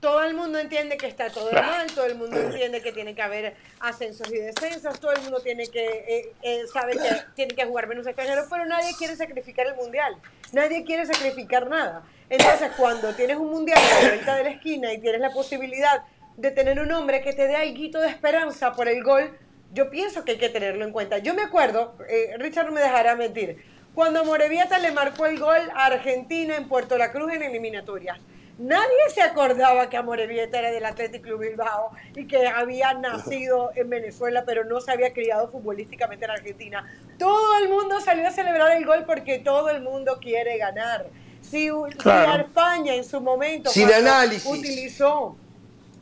[0.00, 3.20] Todo el mundo entiende que está todo mal, todo el mundo entiende que tiene que
[3.20, 7.66] haber ascensos y descensos, todo el mundo tiene que eh, eh, sabe que tiene que
[7.66, 10.16] jugar menos extranjeros, pero nadie quiere sacrificar el mundial.
[10.52, 12.02] Nadie quiere sacrificar nada.
[12.30, 16.02] Entonces, cuando tienes un mundial a la vuelta de la esquina y tienes la posibilidad
[16.36, 19.36] de tener un hombre que te dé algo de esperanza por el gol,
[19.74, 21.18] yo pienso que hay que tenerlo en cuenta.
[21.18, 23.62] Yo me acuerdo, eh, Richard no me dejará mentir,
[23.94, 28.18] cuando Morevieta le marcó el gol a Argentina en Puerto La Cruz en eliminatorias.
[28.60, 33.88] Nadie se acordaba que Amorebieta era del Athletic Club Bilbao y que había nacido en
[33.88, 36.86] Venezuela, pero no se había criado futbolísticamente en Argentina.
[37.18, 41.06] Todo el mundo salió a celebrar el gol porque todo el mundo quiere ganar.
[41.40, 44.46] Si, España en su momento Sin análisis.
[44.46, 45.36] utilizó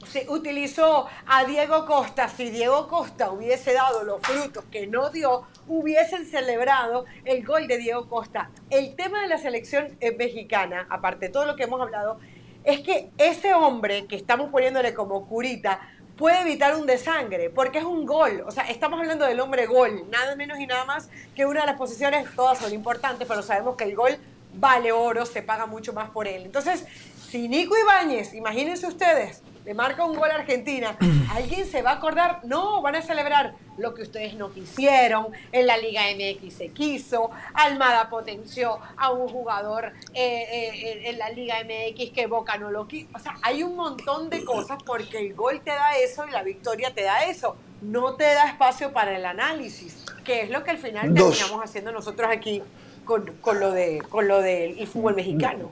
[0.07, 5.47] se utilizó a Diego Costa, si Diego Costa hubiese dado los frutos que no dio,
[5.67, 8.51] hubiesen celebrado el gol de Diego Costa.
[8.71, 12.19] El tema de la selección eh, mexicana, aparte de todo lo que hemos hablado,
[12.65, 15.81] es que ese hombre que estamos poniéndole como curita
[16.17, 18.43] puede evitar un desangre, porque es un gol.
[18.47, 21.67] O sea, estamos hablando del hombre gol, nada menos y nada más que una de
[21.67, 24.19] las posiciones, todas son importantes, pero sabemos que el gol
[24.55, 26.43] vale oro, se paga mucho más por él.
[26.45, 26.85] Entonces,
[27.31, 30.97] si Nico Ibáñez, imagínense ustedes, le marca un gol a Argentina,
[31.31, 32.41] ¿alguien se va a acordar?
[32.45, 37.31] No, van a celebrar lo que ustedes no quisieron, en la Liga MX se quiso,
[37.53, 42.89] Almada potenció a un jugador eh, eh, en la Liga MX que Boca no lo
[42.89, 43.11] quiso.
[43.15, 46.43] O sea, hay un montón de cosas porque el gol te da eso y la
[46.43, 47.55] victoria te da eso.
[47.83, 51.93] No te da espacio para el análisis, que es lo que al final terminamos haciendo
[51.93, 52.63] nosotros aquí
[53.05, 55.71] con, lo de con lo del fútbol mexicano.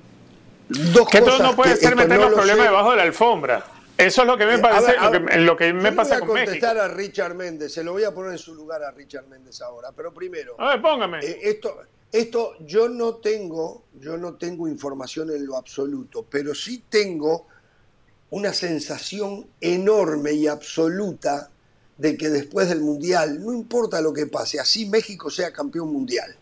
[1.11, 3.64] que todo no puede ser meter los problemas debajo de la alfombra.
[3.98, 4.92] Eso es lo que me eh, parece,
[5.38, 6.32] lo, que, me pasa con México.
[6.32, 8.90] Voy a contestar a Richard Méndez, se lo voy a poner en su lugar a
[8.90, 10.54] Richard Méndez ahora, pero primero.
[10.59, 11.20] A ver, póngame.
[11.20, 11.78] Eh, esto,
[12.12, 17.46] esto yo no tengo, yo no tengo información en lo absoluto, pero sí tengo
[18.30, 21.50] una sensación enorme y absoluta
[21.96, 26.37] de que después del Mundial, no importa lo que pase, así México sea campeón mundial,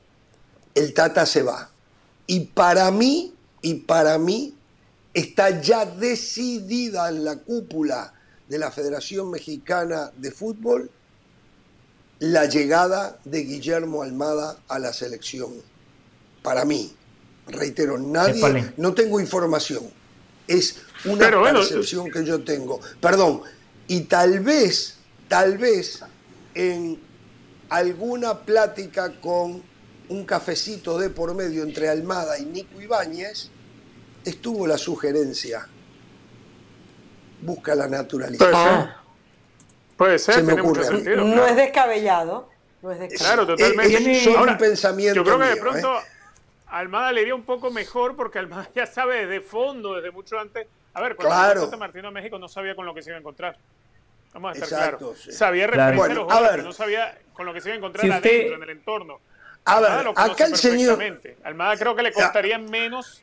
[0.74, 1.70] el Tata se va.
[2.26, 4.54] Y para mí, y para mí,
[5.14, 8.12] está ya decidida en la cúpula
[8.48, 10.90] de la Federación Mexicana de Fútbol
[12.18, 15.53] la llegada de Guillermo Almada a la selección.
[16.42, 16.94] Para mí,
[17.46, 19.85] reitero, nadie, no tengo información,
[20.46, 22.81] es una percepción que yo tengo.
[23.00, 23.42] Perdón,
[23.87, 24.96] y tal vez,
[25.29, 26.00] tal vez
[26.55, 27.00] en
[27.68, 29.62] alguna plática con
[30.09, 33.50] un cafecito de por medio entre Almada y Nico Ibáñez,
[34.24, 35.66] estuvo la sugerencia.
[37.40, 38.96] Busca la naturalidad.
[39.96, 42.50] Puede ser, no es descabellado.
[42.82, 43.18] No es descabellado.
[43.18, 44.28] Claro, totalmente.
[44.28, 46.02] un pensamiento yo creo que de pronto ¿eh?
[46.66, 50.66] Almada le iría un poco mejor porque Almada ya sabe desde fondo, desde mucho antes.
[50.92, 51.78] A ver, cuando claro.
[51.78, 53.56] Martino a México no sabía con lo que se iba a encontrar.
[54.32, 55.28] Vamos a estar claros.
[55.30, 58.56] Sabía referirse a los pero no sabía con lo que se iba a encontrar adentro,
[58.56, 59.20] en el entorno.
[59.64, 60.98] A ver, acá el señor.
[61.44, 63.22] Almada creo que le costaría menos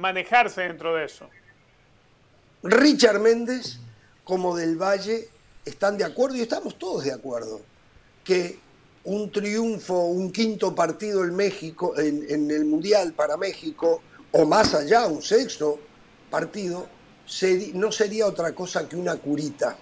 [0.00, 1.28] manejarse dentro de eso.
[2.62, 3.78] Richard Méndez
[4.24, 5.28] como Del Valle
[5.64, 7.60] están de acuerdo y estamos todos de acuerdo
[8.24, 8.58] que
[9.04, 15.06] un triunfo, un quinto partido en México, en, el Mundial para México, o más allá,
[15.06, 15.78] un sexto
[16.30, 16.86] partido,
[17.74, 19.76] no sería otra cosa que una curita.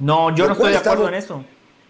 [0.00, 1.44] No, yo no estoy de acuerdo en eso.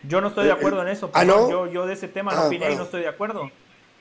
[0.04, 1.10] Yo no estoy de eh, acuerdo en eso.
[1.12, 3.50] ¿Ah, yo, de ese tema no ah, opiné y no estoy de acuerdo.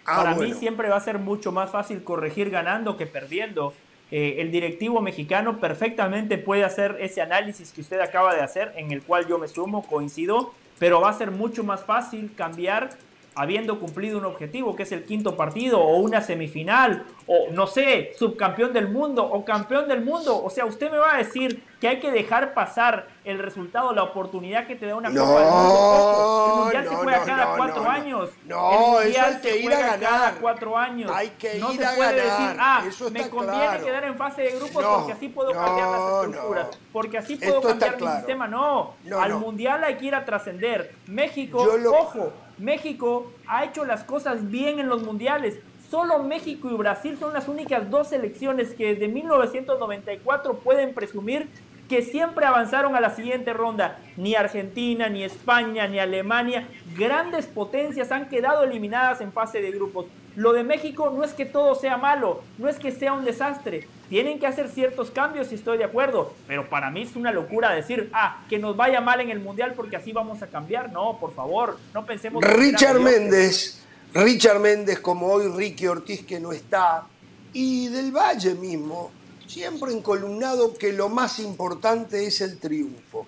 [0.08, 3.74] Ah, Para mí siempre va a ser mucho más fácil corregir ganando que perdiendo.
[4.10, 8.92] Eh, el directivo mexicano perfectamente puede hacer ese análisis que usted acaba de hacer, en
[8.92, 12.92] el cual yo me sumo, coincido, pero va a ser mucho más fácil cambiar
[13.36, 18.14] habiendo cumplido un objetivo, que es el quinto partido, o una semifinal, o no sé,
[18.18, 20.42] subcampeón del mundo, o campeón del mundo.
[20.42, 24.04] O sea, usted me va a decir que hay que dejar pasar el resultado, la
[24.04, 26.48] oportunidad que te da una Copa del Mundo.
[26.48, 28.30] El Mundial se juega cada cuatro años.
[28.46, 31.12] No, el Mundial se juega cada cuatro años.
[31.14, 32.26] Hay que no ir se a puede ganar.
[32.40, 36.68] decir, ah, me conviene quedar en fase de grupos porque así puedo cambiar las estructuras,
[36.92, 38.48] porque así puedo cambiar mi sistema.
[38.48, 40.96] No, al Mundial hay que ir a trascender.
[41.06, 41.64] México,
[42.00, 45.60] ojo, México ha hecho las cosas bien en los mundiales.
[45.90, 51.50] Solo México y Brasil son las únicas dos selecciones que desde 1994 pueden presumir
[51.88, 54.00] que siempre avanzaron a la siguiente ronda.
[54.18, 60.06] Ni Argentina, ni España, ni Alemania, grandes potencias han quedado eliminadas en fase de grupos.
[60.36, 63.88] Lo de México no es que todo sea malo, no es que sea un desastre.
[64.08, 67.74] Tienen que hacer ciertos cambios y estoy de acuerdo, pero para mí es una locura
[67.74, 70.92] decir, ah, que nos vaya mal en el Mundial porque así vamos a cambiar.
[70.92, 72.44] No, por favor, no pensemos...
[72.44, 77.06] Richard Méndez, Richard Méndez como hoy Ricky Ortiz que no está,
[77.54, 79.12] y del Valle mismo,
[79.48, 83.26] siempre encolumnado que lo más importante es el triunfo.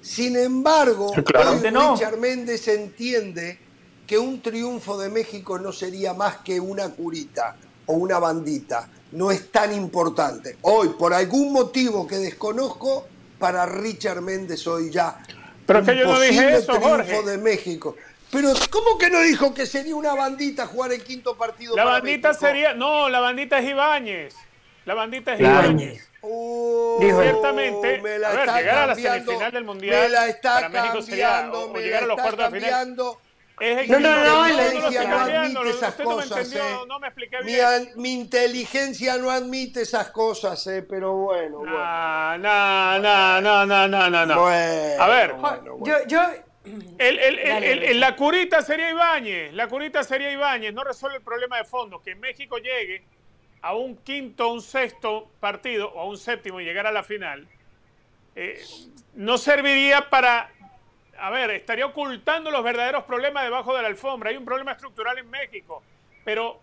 [0.00, 3.58] Sin embargo, Richard Méndez entiende
[4.06, 7.56] que un triunfo de México no sería más que una curita
[7.86, 10.56] o una bandita no es tan importante.
[10.62, 13.06] Hoy, por algún motivo que desconozco,
[13.38, 15.18] para Richard Méndez hoy ya.
[15.66, 17.96] Pero que yo no dije eso, triunfo de México.
[18.30, 21.76] Pero, ¿cómo que no dijo que sería una bandita jugar el quinto partido?
[21.76, 22.72] La bandita sería.
[22.72, 24.34] No, la bandita es Ibáñez.
[24.84, 26.08] La bandita es Ibáñez.
[26.22, 30.54] Uh, Ciertamente, me la a ver, llegar a la semifinal del Mundial me la está
[30.54, 32.96] para México sería, o, llegar a los cuartos de final
[33.60, 36.52] es no, no, no, no, no admite esas cosas.
[36.52, 36.60] eh.
[36.88, 37.92] no me expliqué bien.
[37.94, 41.62] Mi, mi, inteligencia no admite esas cosas, eh, pero bueno.
[41.64, 44.40] No, no, no, no, no, no, no.
[44.40, 46.20] Bueno, a ver, bueno, yo, yo...
[46.98, 51.56] El, el, el, la curita sería Ibáñez, la curita sería Ibáñez, no resuelve el problema
[51.58, 53.04] de fondo, que México llegue
[53.62, 57.48] a un quinto, un sexto partido o a un séptimo y llegar a la final,
[58.34, 58.60] eh,
[59.14, 60.50] no serviría para
[61.18, 64.30] a ver, estaría ocultando los verdaderos problemas debajo de la alfombra.
[64.30, 65.82] Hay un problema estructural en México,
[66.24, 66.60] pero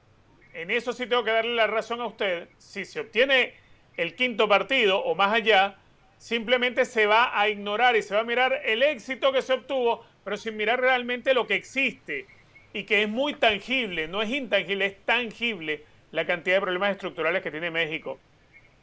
[0.53, 2.49] en eso sí tengo que darle la razón a usted.
[2.57, 3.53] Si se obtiene
[3.95, 5.77] el quinto partido o más allá,
[6.17, 10.05] simplemente se va a ignorar y se va a mirar el éxito que se obtuvo,
[10.25, 12.25] pero sin mirar realmente lo que existe
[12.73, 17.41] y que es muy tangible, no es intangible, es tangible la cantidad de problemas estructurales
[17.41, 18.19] que tiene México.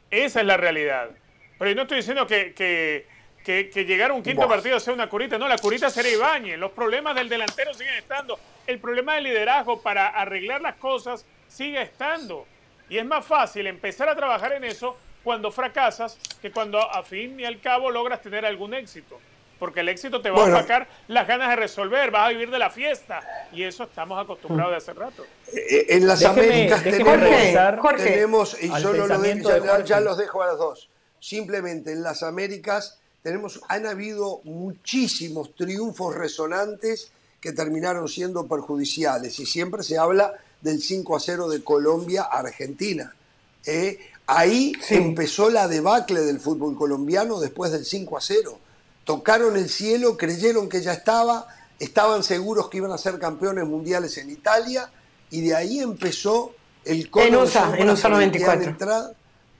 [0.09, 1.09] Esa es la realidad.
[1.57, 3.05] Pero yo no estoy diciendo que
[3.47, 5.37] que, llegar a un quinto partido sea una curita.
[5.37, 6.59] No, la curita sería Ibañez.
[6.59, 8.37] Los problemas del delantero siguen estando.
[8.65, 12.45] El problema del liderazgo para arreglar las cosas sigue estando.
[12.89, 17.39] Y es más fácil empezar a trabajar en eso cuando fracasas que cuando a fin
[17.39, 19.19] y al cabo logras tener algún éxito.
[19.59, 22.59] Porque el éxito te va a sacar las ganas de resolver, vas a vivir de
[22.59, 23.21] la fiesta.
[23.51, 25.23] Y eso estamos acostumbrados de hace rato.
[25.53, 30.47] Eh, eh, en las Américas tenemos, tenemos, y yo no lo ya los dejo a
[30.47, 30.89] los dos.
[31.19, 39.45] Simplemente en las Américas tenemos, han habido muchísimos triunfos resonantes que terminaron siendo perjudiciales y
[39.45, 43.13] siempre se habla del 5 a 0 de Colombia a Argentina.
[43.65, 43.97] ¿eh?
[44.27, 48.59] ahí empezó la debacle del fútbol colombiano después del 5 a 0.
[49.07, 51.47] Tocaron el cielo, creyeron que ya estaba,
[51.79, 54.91] estaban seguros que iban a ser campeones mundiales en Italia
[55.31, 56.51] y de ahí empezó
[56.83, 58.69] el En USA, en USA 94.
[58.69, 58.75] Eh,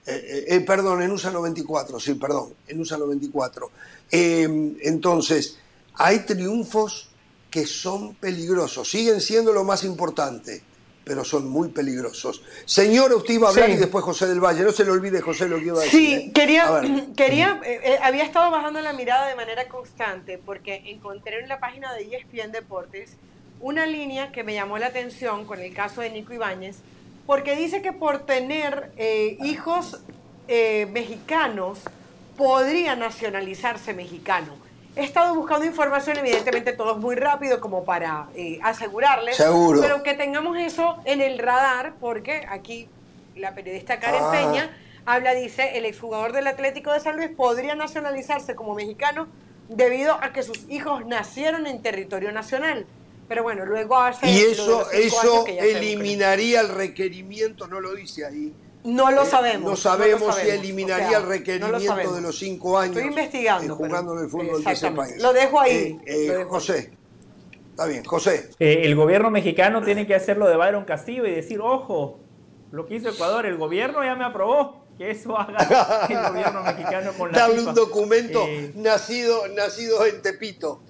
[0.06, 3.70] eh, eh, perdón, en USA 94, sí, perdón, en USA 94.
[4.10, 5.56] Em, entonces,
[5.94, 7.08] hay triunfos
[7.50, 10.62] que son peligrosos, siguen siendo lo más importante,
[11.08, 12.42] pero son muy peligrosos.
[12.66, 15.48] Señora, usted iba a hablar y después José del Valle, no se le olvide José
[15.48, 16.20] lo que iba a decir.
[16.20, 16.82] Sí, quería,
[17.16, 17.60] quería
[18.02, 22.52] había estado bajando la mirada de manera constante porque encontré en la página de ESPN
[22.52, 23.16] Deportes
[23.60, 26.76] una línea que me llamó la atención con el caso de Nico Ibáñez,
[27.26, 30.00] porque dice que por tener eh, hijos
[30.46, 31.80] eh, mexicanos
[32.36, 34.56] podría nacionalizarse mexicano.
[34.98, 39.80] He estado buscando información, evidentemente todo es muy rápido como para eh, asegurarles, Seguro.
[39.80, 42.88] pero que tengamos eso en el radar, porque aquí
[43.36, 44.30] la periodista Karen ah.
[44.32, 49.28] Peña habla, dice, el exjugador del Atlético de San Luis podría nacionalizarse como mexicano
[49.68, 52.84] debido a que sus hijos nacieron en territorio nacional.
[53.28, 54.28] Pero bueno, luego hace.
[54.28, 58.52] Y eso, eso eliminaría el requerimiento, no lo dice ahí.
[58.84, 59.70] No lo sabemos.
[59.70, 62.96] no sabemos, si eliminaría el requerimiento de los cinco años.
[62.96, 63.76] Estoy investigando.
[63.76, 65.20] jugando en el fútbol de ese país.
[65.22, 65.98] Lo dejo ahí.
[66.06, 66.92] Eh, eh, José.
[67.70, 68.50] Está bien, José.
[68.58, 72.18] Eh, el gobierno mexicano tiene que hacerlo de Byron Castillo y decir, ojo,
[72.72, 77.12] lo que hizo Ecuador, el gobierno ya me aprobó que eso haga el gobierno mexicano
[77.16, 80.80] con la Dale un documento nacido, nacido en Tepito.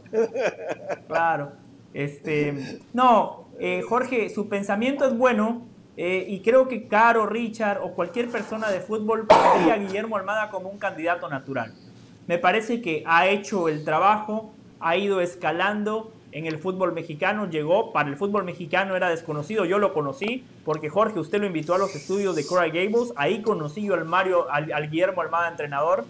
[1.07, 1.53] Claro.
[1.93, 5.67] Este, no, eh, Jorge, su pensamiento es bueno
[6.01, 10.49] eh, y creo que Caro, Richard o cualquier persona de fútbol pondría a Guillermo Almada
[10.49, 11.75] como un candidato natural.
[12.29, 17.93] Me parece que ha hecho el trabajo, ha ido escalando en el fútbol mexicano, llegó,
[17.93, 21.79] para el fútbol mexicano era desconocido, yo lo conocí, porque Jorge, usted lo invitó a
[21.79, 26.05] los estudios de Coral Gables, ahí conocí yo al Mario, al Guillermo Almada entrenador,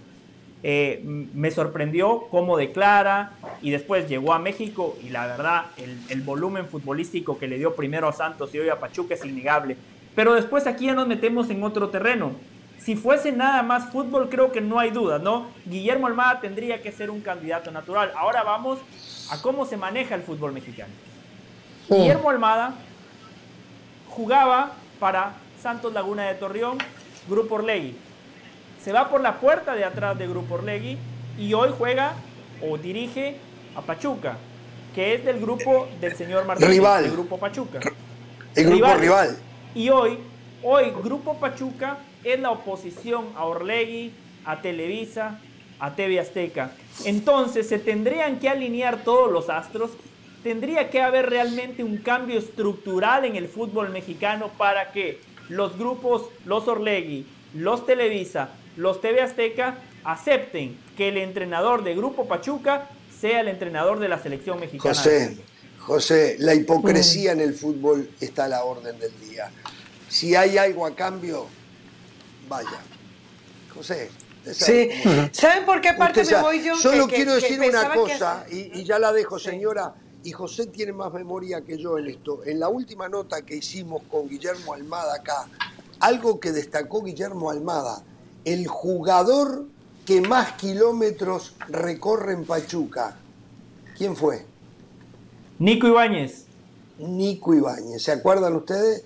[0.63, 6.67] eh, me sorprendió cómo declara y después llegó a México y la verdad el, volumen
[6.67, 9.77] futbolístico que le dio primero a Santos y hoy a Pachuca es innegable.
[10.17, 12.33] Pero después aquí ya nos metemos en otro terreno.
[12.79, 15.47] Si fuese nada más fútbol creo que no hay duda, ¿no?
[15.65, 18.13] Guillermo Almada tendría que ser un candidato natural.
[18.17, 18.81] Ahora vamos
[19.31, 20.93] a cómo se maneja el fútbol mexicano.
[21.89, 22.75] Guillermo Almada
[24.09, 26.79] jugaba para Santos Laguna de Torreón,
[27.29, 27.95] Grupo Orlegui
[28.89, 30.97] se va por la puerta de atrás de Grupo Orlegui
[31.39, 32.15] y hoy juega
[32.67, 33.37] o dirige
[33.77, 34.39] a Pachuca,
[34.95, 37.05] que es del grupo del señor Martínez, rival.
[37.05, 37.81] el grupo Pachuca.
[38.55, 39.37] El grupo rival.
[39.75, 40.17] Y hoy,
[40.63, 44.11] hoy Grupo Pachuca es la oposición a Orlegui,
[44.47, 45.39] a Televisa,
[45.81, 46.71] a TV Azteca.
[47.05, 49.91] Entonces se tendrían que alinear todos los astros,
[50.43, 55.21] tendría que haber realmente un cambio estructural en el fútbol mexicano para que
[55.51, 58.49] los grupos, los Orlegui, los Televisa,
[58.79, 62.89] los TV Azteca acepten que el entrenador de Grupo Pachuca
[63.21, 64.95] sea el entrenador de la selección mexicana.
[64.95, 65.37] José,
[65.81, 69.51] José, la hipocresía en el fútbol está a la orden del día.
[70.09, 71.47] Si hay algo a cambio,
[72.49, 72.79] vaya.
[73.75, 74.11] José.
[74.53, 74.91] Sí.
[75.33, 76.77] ¿Saben por qué parte me voy yo?
[76.77, 79.93] Solo quiero decir una cosa, y, ya la dejo, señora.
[80.23, 82.45] Y José tiene más memoria que yo en esto.
[82.45, 85.49] En la última nota que hicimos con Guillermo Almada acá,
[85.99, 88.05] algo que destacó Guillermo Almada,
[88.45, 89.67] el jugador
[90.07, 93.17] que más kilómetros recorre en Pachuca.
[93.97, 94.45] ¿Quién fue?
[95.59, 96.45] Nico Ibáñez.
[96.99, 99.05] Nico Ibáñez, ¿se acuerdan ustedes?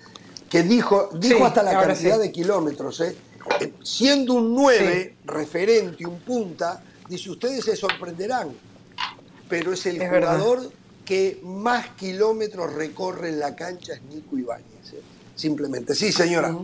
[0.49, 3.15] Que dijo, dijo hasta la cantidad de kilómetros, ¿eh?
[3.59, 8.49] Eh, siendo un 9 referente, un punta, dice, ustedes se sorprenderán,
[9.49, 10.71] pero es el jugador
[11.05, 14.93] que más kilómetros recorre en la cancha es Nico Ibáñez.
[14.93, 15.01] ¿eh?
[15.35, 15.95] Simplemente.
[15.95, 16.55] Sí, señora.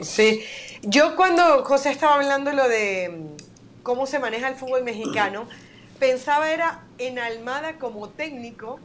[0.00, 0.42] Sí.
[0.86, 5.48] Yo cuando José estaba hablando lo de mm, cómo se maneja el fútbol mexicano,
[5.98, 8.78] pensaba era en Almada como técnico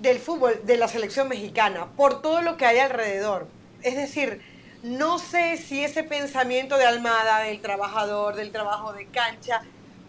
[0.00, 3.46] del fútbol, de la selección mexicana, por todo lo que hay alrededor.
[3.82, 4.42] Es decir,
[4.82, 9.62] no sé si ese pensamiento de Almada, del trabajador, del trabajo de cancha,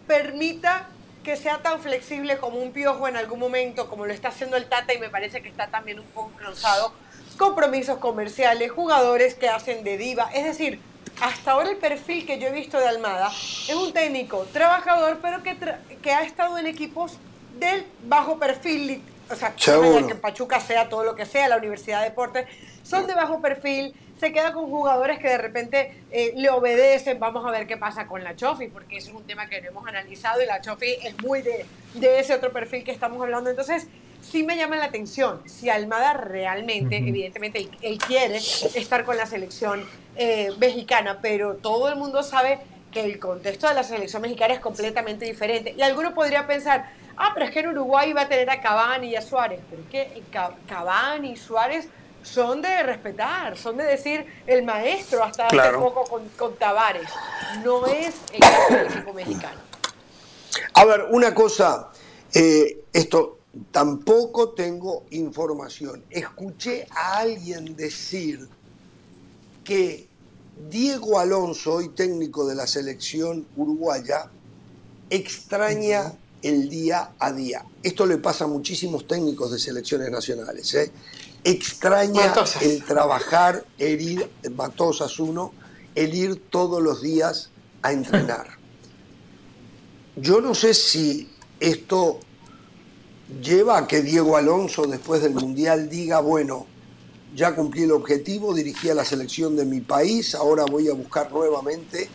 [0.08, 0.88] permita
[1.22, 4.66] que sea tan flexible como un piojo en algún momento, como lo está haciendo el
[4.66, 6.92] Tata y me parece que está también un poco cansado,
[7.38, 10.80] compromisos comerciales, jugadores que hacen de diva, es decir,
[11.20, 15.42] hasta ahora el perfil que yo he visto de Almada es un técnico trabajador, pero
[15.42, 15.56] que,
[16.02, 17.18] que ha estado en equipos
[17.58, 22.10] del bajo perfil, o sea, que Pachuca sea todo lo que sea, la Universidad de
[22.10, 22.46] Deportes,
[22.82, 27.18] son de bajo perfil, se queda con jugadores que de repente eh, le obedecen.
[27.18, 29.68] Vamos a ver qué pasa con la Chofi, porque eso es un tema que no
[29.68, 33.50] hemos analizado y la Chofi es muy de, de ese otro perfil que estamos hablando.
[33.50, 33.88] Entonces,
[34.20, 39.84] sí me llama la atención si Almada realmente, evidentemente, él, quiere estar con la selección
[40.16, 42.60] eh, mexicana, pero todo el mundo sabe
[42.92, 45.74] que el contexto de la selección mexicana es completamente diferente.
[45.76, 49.08] Y alguno podría pensar, ah, pero es que en Uruguay va a tener a Cavani
[49.08, 50.22] y a Suárez, pero es que
[50.68, 51.88] Cavani y Suárez
[52.22, 57.08] son de respetar, son de decir el maestro hasta hace poco con, con, Tavares.
[57.62, 59.60] No es el equipo mexicano.
[60.74, 61.90] A ver, una cosa,
[62.32, 63.38] eh, esto
[63.70, 66.04] tampoco tengo información.
[66.10, 68.48] Escuché a alguien decir
[69.64, 70.08] que
[70.70, 74.30] Diego Alonso, hoy técnico de la selección uruguaya,
[75.10, 76.12] extraña
[76.42, 77.64] el día a día.
[77.82, 80.74] Esto le pasa a muchísimos técnicos de selecciones nacionales.
[80.74, 80.92] ¿eh?
[81.44, 85.52] extraña el trabajar, el ir, Matosas uno,
[85.94, 87.50] el ir todos los días
[87.82, 88.46] a entrenar.
[90.16, 91.28] Yo no sé si
[91.60, 92.18] esto
[93.42, 96.66] lleva a que Diego Alonso después del Mundial diga, bueno,
[97.34, 101.32] ya cumplí el objetivo, dirigí a la selección de mi país, ahora voy a buscar
[101.32, 102.08] nuevamente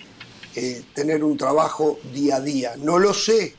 [0.56, 2.76] eh, tener un trabajo día a día.
[2.78, 3.54] No lo sé,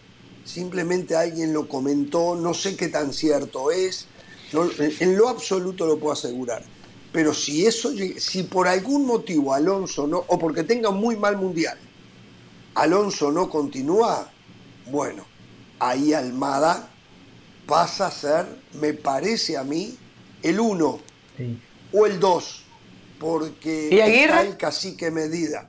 [0.45, 4.07] simplemente alguien lo comentó, no sé qué tan cierto es,
[4.53, 6.65] en lo absoluto lo puedo asegurar.
[7.13, 11.77] Pero si eso, si por algún motivo Alonso no, o porque tenga muy mal mundial,
[12.75, 14.31] Alonso no continúa,
[14.91, 15.25] bueno,
[15.79, 16.89] ahí Almada
[17.67, 18.47] pasa a ser,
[18.81, 19.97] me parece a mí,
[20.43, 21.10] el uno
[21.93, 22.65] o el dos,
[23.19, 25.69] porque ¿Y está el cacique medida.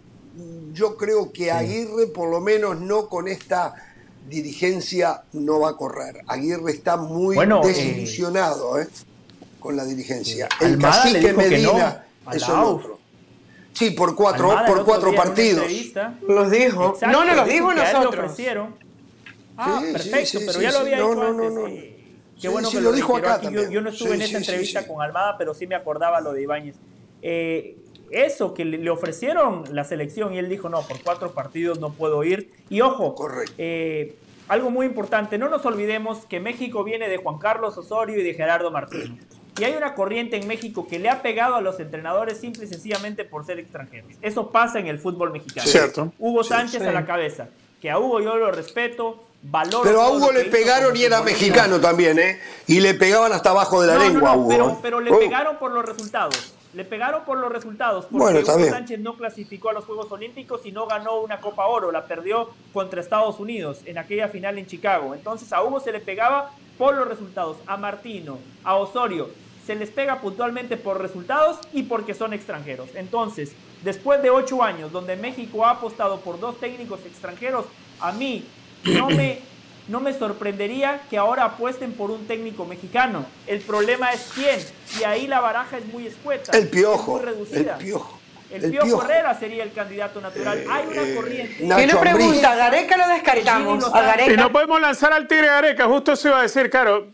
[0.74, 3.76] Yo creo que Aguirre, por lo menos no con esta
[4.30, 6.22] dirigencia no va a correr.
[6.28, 8.88] Aguirre está muy desilusionado eh,
[9.59, 10.47] con la dirigencia.
[10.61, 12.99] el cacique Medina es otro.
[13.74, 15.65] Sí, por cuatro, por cuatro partidos.
[16.28, 16.97] Los dijo.
[17.01, 18.32] no, no los dijo nosotros.
[19.57, 21.67] Ah, perfecto, pero ya lo había dicho no, no, no,
[22.41, 23.39] Qué bueno que lo, dijo acá.
[23.49, 26.75] Yo, no estuve en esa entrevista con Almada, pero sí me acordaba lo de Ibáñez.
[27.21, 27.77] Eh,
[28.09, 32.23] eso que le ofrecieron la selección y él dijo, no, por cuatro partidos no puedo
[32.23, 32.51] ir.
[32.69, 33.15] Y ojo,
[33.57, 34.15] eh,
[34.47, 38.33] algo muy importante, no nos olvidemos que México viene de Juan Carlos Osorio y de
[38.33, 39.23] Gerardo Martínez.
[39.59, 42.67] Y hay una corriente en México que le ha pegado a los entrenadores simple y
[42.67, 44.11] sencillamente por ser extranjeros.
[44.21, 45.67] Eso pasa en el fútbol mexicano.
[45.67, 46.11] Cierto.
[46.19, 47.49] Hugo Sánchez a la cabeza.
[47.81, 49.83] Que a Hugo yo lo respeto, valoro.
[49.83, 52.39] Pero a Hugo le pegaron y era mexicano también, ¿eh?
[52.67, 54.49] Y le pegaban hasta abajo de la lengua Hugo.
[54.49, 55.19] Pero, pero le oh.
[55.19, 56.53] pegaron por los resultados.
[56.73, 60.71] Le pegaron por los resultados, porque Hugo Sánchez no clasificó a los Juegos Olímpicos y
[60.71, 65.13] no ganó una Copa Oro, la perdió contra Estados Unidos en aquella final en Chicago.
[65.13, 69.29] Entonces a Hugo se le pegaba por los resultados, a Martino, a Osorio,
[69.65, 72.89] se les pega puntualmente por resultados y porque son extranjeros.
[72.95, 73.51] Entonces,
[73.83, 77.65] después de ocho años donde México ha apostado por dos técnicos extranjeros,
[77.99, 78.45] a mí
[78.84, 79.51] no me
[79.88, 83.25] no me sorprendería que ahora apuesten por un técnico mexicano.
[83.45, 84.59] El problema es quién.
[84.99, 86.57] Y ahí la baraja es muy escueta.
[86.57, 87.13] El piojo.
[87.13, 87.77] muy reducida.
[87.77, 88.19] El piojo.
[88.51, 90.57] El, piojo, Herrera sería el candidato natural.
[90.59, 91.55] Eh, Hay una corriente.
[91.57, 92.55] ¿Quién pregunta?
[92.55, 93.91] ¿Gareca lo descartamos?
[94.27, 97.07] Y no podemos lanzar al Tigre Gareca, justo se iba a decir, claro.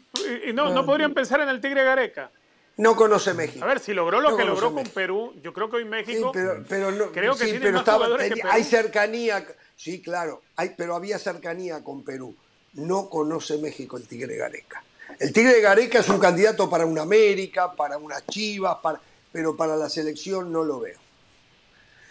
[0.48, 2.32] Y no, no podrían pensar en el Tigre Gareca.
[2.78, 3.66] No conoce México.
[3.66, 6.32] A ver, si logró lo que logró con Perú, yo creo que hoy México.
[6.34, 8.08] Sí, pero, no, creo que sí, pero estaba,
[8.52, 9.46] hay cercanía.
[9.76, 12.36] Sí, claro, hay, pero había cercanía con Perú.
[12.74, 14.84] No conoce México el Tigre Gareca.
[15.20, 19.02] El Tigre Gareca es un candidato para una América, para una Chivas, para,
[19.32, 21.00] pero para la selección no lo veo.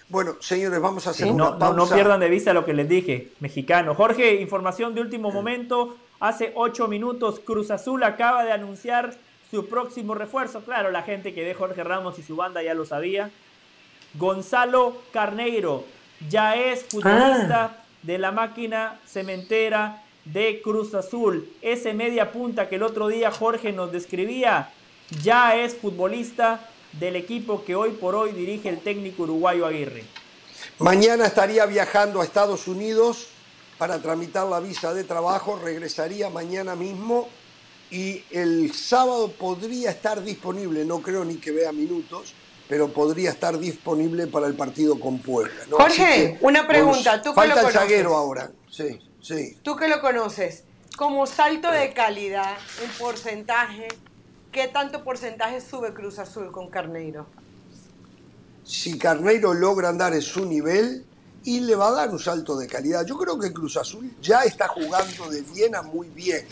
[0.09, 1.77] Bueno, señores, vamos a hacer una no, pausa.
[1.77, 3.95] No, pierdan de vista lo que les dije, mexicano.
[3.95, 5.97] Jorge, información de último momento.
[6.19, 9.15] Hace ocho minutos Cruz Azul acaba de anunciar
[9.51, 10.61] su próximo refuerzo.
[10.63, 13.31] Claro, la gente que ve Jorge Ramos y su banda ya lo sabía.
[14.15, 15.85] Gonzalo Carneiro
[16.29, 17.77] ya es futbolista ah.
[18.03, 21.49] de la máquina cementera de Cruz Azul.
[21.63, 24.71] Ese media punta que el otro día Jorge nos describía,
[25.23, 30.05] ya es futbolista del equipo que hoy por hoy dirige el técnico uruguayo Aguirre.
[30.79, 33.29] Mañana estaría viajando a Estados Unidos
[33.79, 37.29] para tramitar la visa de trabajo, regresaría mañana mismo
[37.91, 42.35] y el sábado podría estar disponible, no creo ni que vea minutos,
[42.69, 45.55] pero podría estar disponible para el partido con Puebla.
[45.71, 49.57] Jorge, una pregunta, tú falta el zaguero ahora, sí, sí.
[49.63, 50.65] Tú que lo conoces,
[50.97, 53.89] como salto de calidad, un porcentaje,
[54.51, 57.27] ¿qué tanto porcentaje sube Cruz Azul con Carneiro?
[58.65, 61.05] Si Carneiro logra andar en su nivel
[61.47, 63.07] y le va a dar un salto de calidad.
[63.07, 66.45] Yo creo que Cruz Azul ya está jugando de bien a muy bien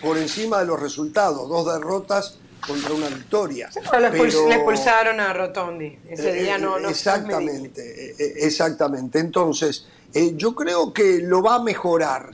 [0.00, 1.48] por encima de los resultados.
[1.48, 3.70] Dos derrotas contra una victoria.
[3.98, 5.98] le, expulsaron a Rotondi.
[6.08, 9.18] Ese día no, no Exactamente, eh, eh, exactamente.
[9.18, 12.30] Entonces, eh, yo creo que lo va a mejorar.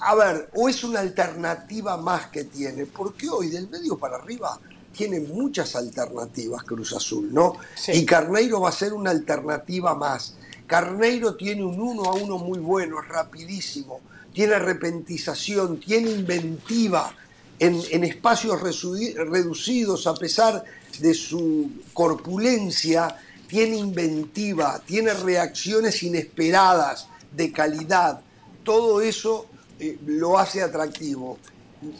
[0.00, 4.58] a ver, o es una alternativa más que tiene, porque hoy del medio para arriba
[4.92, 7.54] tiene muchas alternativas Cruz Azul, ¿no?
[7.88, 10.34] Y Carneiro va a ser una alternativa más.
[10.66, 14.00] Carneiro tiene un uno a uno muy bueno, es rapidísimo
[14.32, 17.14] tiene arrepentización, tiene inventiva
[17.58, 20.64] en, espacios reducidos, a pesar
[21.00, 23.16] de su corpulencia,
[23.48, 28.20] tiene inventiva, tiene reacciones inesperadas, de calidad.
[28.62, 29.46] Todo eso
[29.78, 31.38] eh, lo hace atractivo.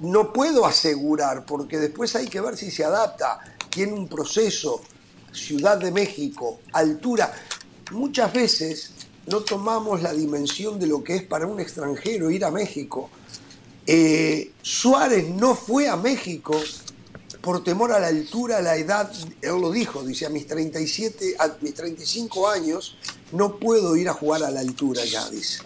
[0.00, 3.38] No puedo asegurar, porque después hay que ver si se adapta.
[3.70, 4.82] Tiene un proceso,
[5.30, 7.32] Ciudad de México, altura.
[7.92, 8.92] Muchas veces
[9.28, 13.10] no tomamos la dimensión de lo que es para un extranjero ir a México.
[13.86, 16.60] Eh, Suárez no fue a México
[17.40, 19.10] por temor a la altura, a la edad,
[19.42, 22.96] él lo dijo, dice, a mis 37, a mis 35 años
[23.32, 25.62] no puedo ir a jugar a la altura ya, dice.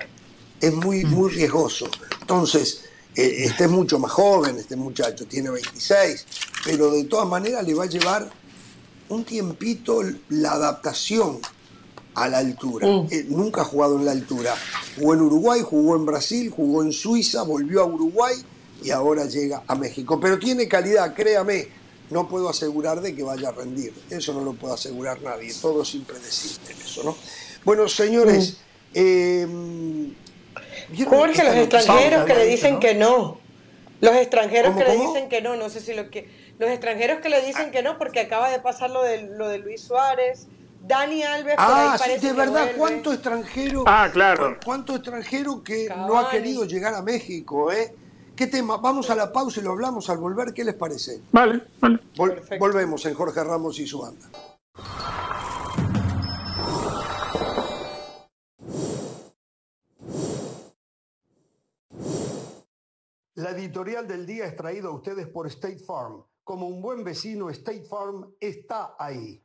[0.60, 1.88] Es muy, muy riesgoso.
[2.20, 2.82] Entonces,
[3.16, 6.26] eh, este es mucho más joven, este muchacho tiene 26,
[6.64, 8.30] pero de todas maneras le va a llevar
[9.08, 11.40] un tiempito la adaptación
[12.14, 12.86] a la altura.
[12.86, 13.08] Mm.
[13.10, 14.54] Eh, nunca ha jugado en la altura.
[14.96, 18.34] Jugó en Uruguay, jugó en Brasil, jugó en Suiza, volvió a Uruguay
[18.82, 20.18] y ahora llega a México.
[20.20, 21.68] Pero tiene calidad, créame.
[22.10, 23.94] No puedo asegurar de que vaya a rendir.
[24.10, 25.52] Eso no lo puede asegurar nadie.
[25.60, 27.16] Todo es impredecible eso, ¿no?
[27.64, 28.50] Bueno, señores.
[28.50, 28.56] Mm.
[28.94, 30.12] Eh,
[31.08, 33.40] Jorge, los extranjeros que le dicen que no.
[34.00, 36.28] Los extranjeros que le dicen que no, no sé si lo que.
[36.58, 39.58] Los extranjeros que le dicen que no, porque acaba de pasar lo de, lo de
[39.58, 40.48] Luis Suárez,
[40.82, 41.54] Dani Alves.
[41.58, 43.84] Ah, sí, de verdad, ¿cuánto extranjero?
[43.86, 44.58] Ah, claro.
[44.64, 47.94] ¿Cuánto extranjero que no ha querido llegar a México, eh?
[48.34, 48.78] ¿Qué tema?
[48.78, 50.52] Vamos a la pausa y lo hablamos al volver.
[50.52, 51.20] ¿Qué les parece?
[51.30, 52.00] Vale, vale.
[52.58, 54.28] volvemos en Jorge Ramos y su banda.
[63.34, 66.24] La editorial del día es traída a ustedes por State Farm.
[66.42, 69.42] Como un buen vecino, State Farm está ahí.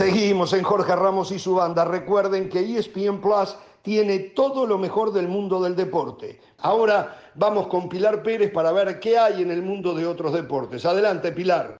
[0.00, 1.84] Seguimos en Jorge Ramos y su banda.
[1.84, 6.40] Recuerden que ESPN Plus tiene todo lo mejor del mundo del deporte.
[6.60, 10.86] Ahora vamos con Pilar Pérez para ver qué hay en el mundo de otros deportes.
[10.86, 11.76] Adelante, Pilar.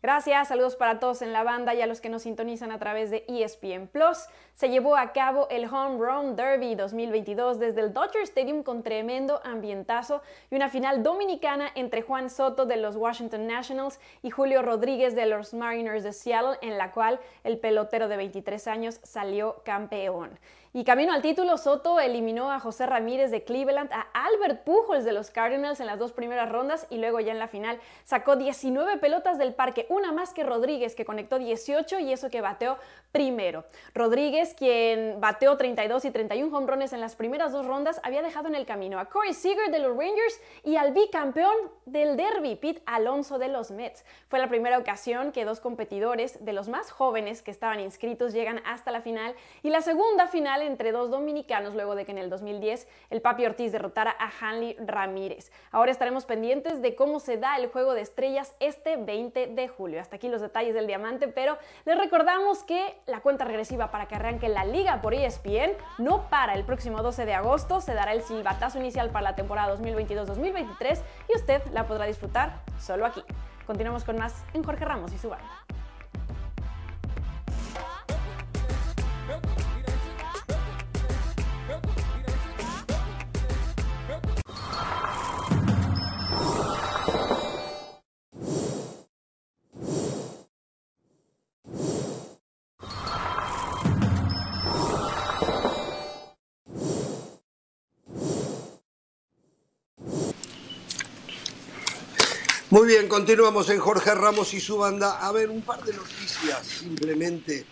[0.00, 3.10] Gracias, saludos para todos en la banda y a los que nos sintonizan a través
[3.10, 4.26] de ESPN Plus.
[4.52, 9.40] Se llevó a cabo el Home Run Derby 2022 desde el Dodger Stadium con tremendo
[9.42, 10.22] ambientazo
[10.52, 15.26] y una final dominicana entre Juan Soto de los Washington Nationals y Julio Rodríguez de
[15.26, 20.38] los Mariners de Seattle, en la cual el pelotero de 23 años salió campeón.
[20.74, 25.12] Y camino al título, Soto eliminó a José Ramírez de Cleveland, a Albert Pujols de
[25.12, 28.98] los Cardinals en las dos primeras rondas y luego ya en la final sacó 19
[28.98, 32.76] pelotas del parque, una más que Rodríguez que conectó 18 y eso que bateó
[33.12, 33.64] primero.
[33.94, 38.54] Rodríguez, quien bateó 32 y 31 hombrones en las primeras dos rondas, había dejado en
[38.54, 41.54] el camino a Corey Seager de los Rangers y al bicampeón
[41.86, 44.04] del Derby, Pete Alonso de los Mets.
[44.28, 48.60] Fue la primera ocasión que dos competidores de los más jóvenes que estaban inscritos llegan
[48.66, 52.30] hasta la final y la segunda final entre dos dominicanos luego de que en el
[52.30, 55.50] 2010 el Papi Ortiz derrotara a Hanley Ramírez.
[55.70, 60.00] Ahora estaremos pendientes de cómo se da el juego de estrellas este 20 de julio.
[60.00, 64.14] Hasta aquí los detalles del diamante, pero les recordamos que la cuenta regresiva para que
[64.14, 68.22] arranque la liga por ESPN no para el próximo 12 de agosto, se dará el
[68.22, 73.22] silbatazo inicial para la temporada 2022-2023 y usted la podrá disfrutar solo aquí.
[73.66, 75.46] Continuamos con más en Jorge Ramos y su banda.
[102.78, 105.18] Muy bien, continuamos en Jorge Ramos y su banda.
[105.18, 107.66] A ver, un par de noticias simplemente.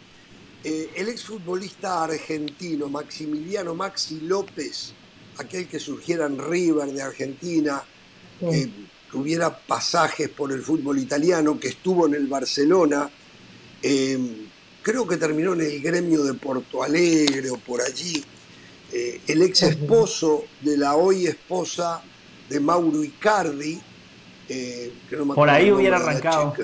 [0.64, 4.94] Eh, el exfutbolista argentino Maximiliano Maxi López,
[5.38, 7.84] aquel que surgiera en River de Argentina,
[8.40, 8.68] que
[9.08, 13.08] tuviera pasajes por el fútbol italiano, que estuvo en el Barcelona,
[13.80, 14.18] eh,
[14.82, 18.24] creo que terminó en el gremio de Porto Alegre o por allí.
[18.92, 22.02] Eh, el ex esposo de la hoy esposa
[22.48, 23.80] de Mauro Icardi,
[24.48, 24.92] eh,
[25.34, 26.54] Por ahí hubiera arrancado.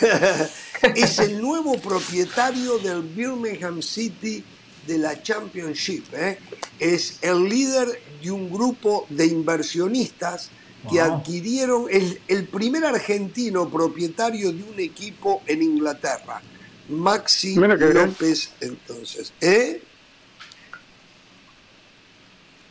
[0.94, 4.44] es el nuevo propietario del Birmingham City
[4.86, 6.04] de la Championship.
[6.14, 6.38] ¿eh?
[6.78, 10.50] Es el líder de un grupo de inversionistas
[10.90, 16.42] que adquirieron el, el, primer argentino propietario de un equipo en Inglaterra.
[16.90, 19.32] Maxi López, entonces.
[19.40, 19.82] ¿Eh?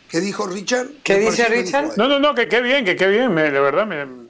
[0.10, 0.90] ¿Qué dijo Richard?
[1.04, 1.98] ¿Qué dice Richard?
[1.98, 4.23] No, no, no, que qué bien, que qué bien, de verdad me,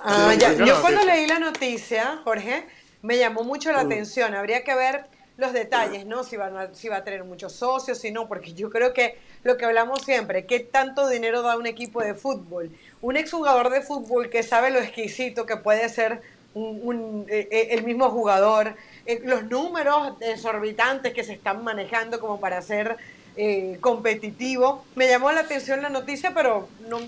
[0.00, 2.66] Ah, Yo cuando leí la noticia, Jorge,
[3.02, 4.34] me llamó mucho la atención.
[4.34, 5.04] Habría que ver
[5.36, 6.24] los detalles, ¿no?
[6.24, 9.56] Si va, si va a tener muchos socios, si no, porque yo creo que lo
[9.56, 12.70] que hablamos siempre, ¿qué tanto dinero da un equipo de fútbol?
[13.00, 16.22] Un exjugador de fútbol que sabe lo exquisito que puede ser
[16.54, 18.74] un, eh, eh, el mismo jugador,
[19.06, 22.96] eh, los números exorbitantes que se están manejando como para ser
[23.80, 24.84] competitivo.
[24.96, 26.98] Me llamó la atención la noticia, pero no,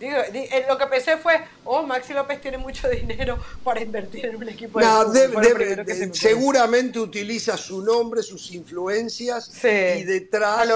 [0.00, 4.48] eh, lo que pensé fue, oh, Maxi López tiene mucho dinero para invertir en un
[4.48, 10.66] equipo de seguramente utiliza su nombre, sus influencias y detrás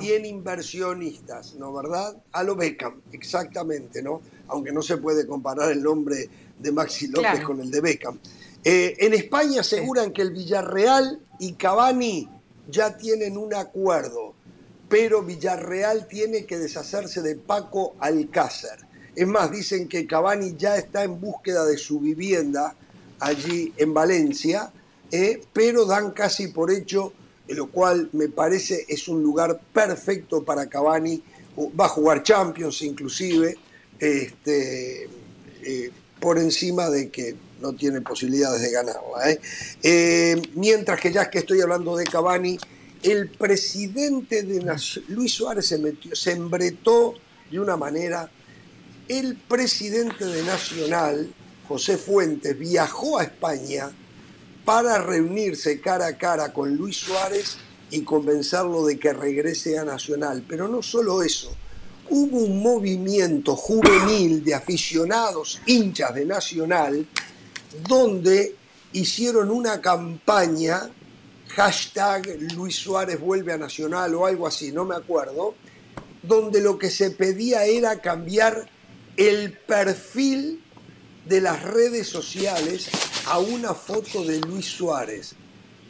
[0.00, 2.16] tiene inversionistas, ¿no verdad?
[2.32, 4.20] A lo Beckham, exactamente, ¿no?
[4.48, 6.28] Aunque no se puede comparar el nombre
[6.58, 8.18] de Maxi López con el de Beckham.
[8.64, 12.28] Eh, en España aseguran que el Villarreal y Cavani
[12.68, 14.34] ya tienen un acuerdo
[14.92, 18.78] pero Villarreal tiene que deshacerse de Paco Alcácer.
[19.16, 22.76] Es más, dicen que Cavani ya está en búsqueda de su vivienda
[23.18, 24.70] allí en Valencia,
[25.10, 27.14] eh, pero dan casi por hecho,
[27.48, 31.22] lo cual me parece es un lugar perfecto para Cavani,
[31.58, 33.56] va a jugar Champions inclusive,
[33.98, 35.08] este,
[35.62, 35.90] eh,
[36.20, 39.38] por encima de que no tiene posibilidades de ganarla.
[39.82, 40.42] Eh.
[40.54, 42.58] mientras que ya que estoy hablando de Cavani,
[43.02, 44.64] el presidente de
[45.08, 47.14] Luis Suárez se metió, se embretó
[47.50, 48.30] de una manera.
[49.08, 51.32] El presidente de Nacional,
[51.66, 53.90] José Fuentes, viajó a España
[54.64, 57.56] para reunirse cara a cara con Luis Suárez
[57.90, 60.44] y convencerlo de que regrese a Nacional.
[60.48, 61.54] Pero no solo eso,
[62.08, 67.06] hubo un movimiento juvenil de aficionados hinchas de Nacional
[67.88, 68.54] donde
[68.92, 70.90] hicieron una campaña
[71.54, 75.54] hashtag Luis Suárez vuelve a Nacional o algo así, no me acuerdo,
[76.22, 78.68] donde lo que se pedía era cambiar
[79.16, 80.62] el perfil
[81.26, 82.88] de las redes sociales
[83.26, 85.34] a una foto de Luis Suárez.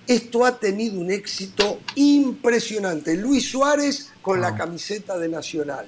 [0.07, 3.17] Esto ha tenido un éxito impresionante.
[3.17, 4.57] Luis Suárez con la ah.
[4.57, 5.87] camiseta de Nacional.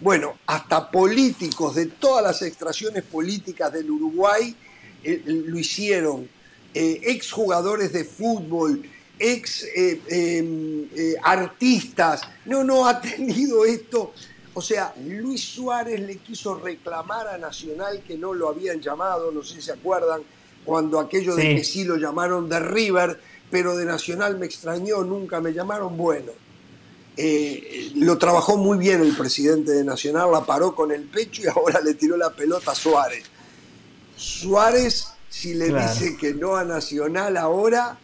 [0.00, 4.56] Bueno, hasta políticos de todas las extracciones políticas del Uruguay
[5.04, 6.28] eh, lo hicieron.
[6.74, 8.82] Eh, exjugadores de fútbol,
[9.18, 12.22] ex eh, em, eh, artistas.
[12.46, 14.12] No, no ha tenido esto.
[14.54, 19.42] O sea, Luis Suárez le quiso reclamar a Nacional que no lo habían llamado, no
[19.42, 20.22] sé si se acuerdan,
[20.64, 23.18] cuando aquello de que sí lo llamaron de River,
[23.50, 25.96] pero de Nacional me extrañó, nunca me llamaron.
[25.96, 26.32] Bueno,
[27.16, 31.46] eh, lo trabajó muy bien el presidente de Nacional, la paró con el pecho y
[31.46, 33.24] ahora le tiró la pelota a Suárez.
[34.16, 37.98] Suárez, si le dice que no a Nacional ahora,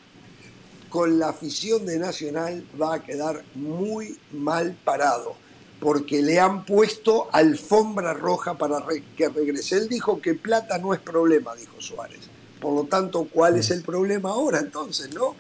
[0.89, 5.37] con la afición de Nacional va a quedar muy mal parado,
[5.81, 8.83] porque le han puesto alfombra roja para
[9.17, 9.77] que regrese.
[9.77, 12.21] Él dijo que plata no es problema, dijo Suárez.
[12.61, 15.37] Por lo tanto, ¿cuál es el problema ahora entonces, no?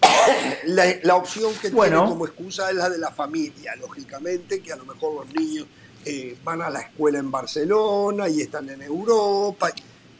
[0.66, 4.84] la, opción que tiene como excusa es la de la familia, lógicamente, que a lo
[4.84, 5.66] mejor los niños
[6.04, 9.70] eh, van a la escuela en Barcelona y están en Europa.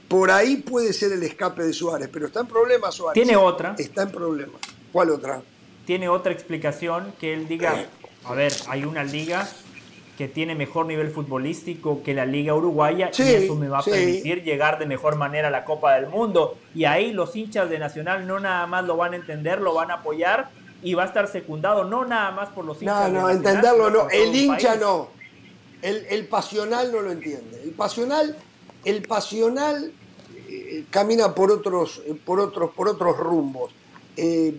[0.08, 3.14] Por ahí puede ser el escape de Suárez, pero está en problemas Suárez.
[3.14, 3.74] Tiene otra.
[3.78, 4.60] Está en problemas.
[4.92, 5.42] ¿Cuál otra?
[5.84, 7.86] Tiene otra explicación que él diga,
[8.24, 9.48] a ver, hay una liga
[10.16, 14.42] que tiene mejor nivel futbolístico que la Liga Uruguaya y eso me va a permitir
[14.42, 16.56] llegar de mejor manera a la Copa del Mundo.
[16.74, 19.90] Y ahí los hinchas de Nacional no nada más lo van a entender, lo van
[19.90, 20.48] a apoyar
[20.82, 23.12] y va a estar secundado no nada más por los hinchas.
[23.12, 24.08] No, no, entenderlo no.
[24.10, 25.08] El hincha no.
[25.82, 27.62] El, el, pasional no lo entiende.
[27.62, 28.34] El pasional,
[28.86, 29.92] el pasional
[30.48, 33.72] eh, camina por otros, por otros, por otros rumbos.
[34.16, 34.54] Eh,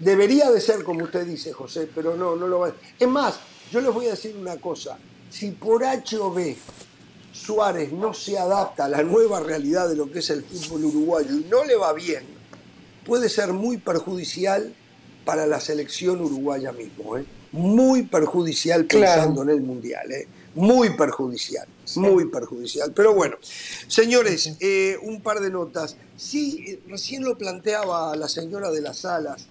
[0.00, 2.74] debería de ser como usted dice, José, pero no, no lo va.
[2.98, 3.38] Es más,
[3.70, 4.98] yo les voy a decir una cosa,
[5.30, 6.56] si por H o B
[7.32, 11.34] Suárez no se adapta a la nueva realidad de lo que es el fútbol uruguayo
[11.34, 12.24] y no le va bien,
[13.04, 14.74] puede ser muy perjudicial
[15.24, 17.24] para la selección uruguaya mismo, ¿eh?
[17.50, 20.28] muy perjudicial pensando en el Mundial, ¿eh?
[20.54, 21.66] muy perjudicial,
[21.96, 22.92] muy perjudicial.
[22.92, 23.36] Pero bueno,
[23.88, 25.96] señores, eh, un par de notas.
[26.16, 29.46] Sí, recién lo planteaba la señora de las Salas,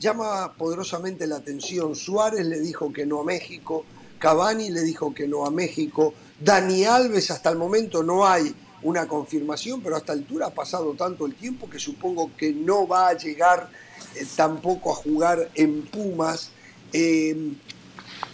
[0.00, 1.94] llama poderosamente la atención.
[1.94, 3.84] Suárez le dijo que no a México,
[4.18, 9.08] Cavani le dijo que no a México, Dani Alves hasta el momento no hay una
[9.08, 13.16] confirmación, pero hasta altura ha pasado tanto el tiempo que supongo que no va a
[13.16, 13.70] llegar
[14.14, 16.50] eh, tampoco a jugar en Pumas.
[16.92, 17.52] Eh,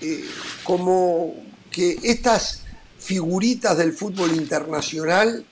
[0.00, 0.24] eh,
[0.64, 1.34] como
[1.70, 2.63] que estas
[3.04, 5.44] figuritas del fútbol internacional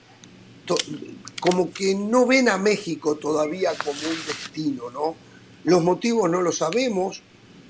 [1.40, 5.16] como que no ven a México todavía como un destino, ¿no?
[5.64, 7.22] Los motivos no los sabemos,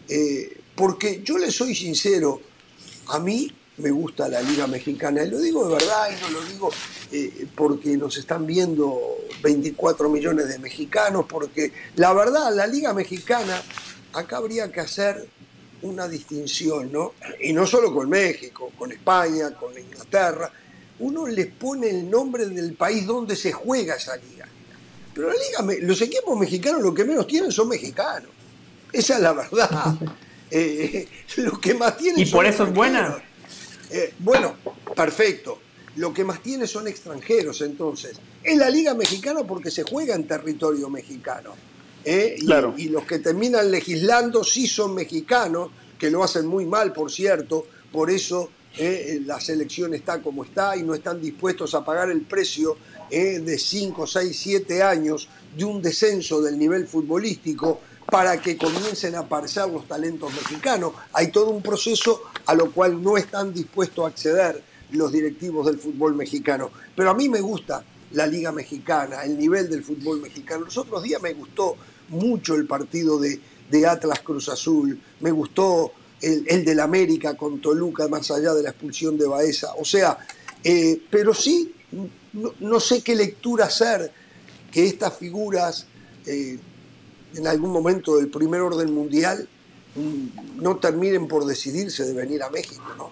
[0.08, 2.40] eh, porque yo le soy sincero,
[3.08, 6.44] a mí me gusta la Liga Mexicana, y lo digo de verdad y no lo
[6.44, 6.70] digo
[7.10, 9.00] eh, porque nos están viendo
[9.42, 13.60] 24 millones de mexicanos, porque la verdad, la Liga Mexicana,
[14.12, 15.28] acá habría que hacer
[15.82, 17.14] una distinción, ¿no?
[17.40, 20.50] Y no solo con México, con España, con Inglaterra,
[21.00, 24.46] uno les pone el nombre del país donde se juega esa liga.
[25.14, 28.30] Pero la liga, los equipos mexicanos lo que menos tienen son mexicanos.
[28.92, 29.94] Esa es la verdad.
[30.54, 33.16] Eh, lo que más tienen ¿Y por eso es buena?
[33.90, 34.54] Eh, bueno,
[34.94, 35.58] perfecto.
[35.96, 38.18] Lo que más tiene son extranjeros, entonces.
[38.42, 41.54] Es la liga mexicana porque se juega en territorio mexicano.
[42.04, 42.36] ¿Eh?
[42.38, 47.10] Y, y, los que terminan legislando sí son mexicanos, que lo hacen muy mal, por
[47.10, 47.66] cierto.
[47.90, 52.76] Por eso la selección está como está y no están dispuestos a pagar el precio
[53.10, 57.80] eh, de 5, 6, 7 años de un descenso del nivel futbolístico
[58.10, 60.92] para que comiencen a aparecer los talentos mexicanos.
[61.12, 65.78] Hay todo un proceso a lo cual no están dispuestos a acceder los directivos del
[65.78, 66.70] fútbol mexicano.
[66.96, 70.64] Pero a mí me gusta la Liga Mexicana, el nivel del fútbol mexicano.
[70.64, 71.76] Los otros días me gustó
[72.12, 73.40] mucho el partido de,
[73.86, 78.70] Atlas Cruz Azul, me gustó el, el del América con Toluca, más allá de la
[78.70, 79.68] expulsión de Baeza.
[79.78, 80.18] O sea,
[80.62, 81.74] eh, pero sí
[82.60, 84.12] no, sé qué lectura hacer
[84.70, 85.86] que estas figuras
[86.26, 86.58] eh,
[87.34, 89.48] en algún momento del primer orden mundial
[89.94, 93.10] mm, no terminen por decidirse de venir a México, ¿no?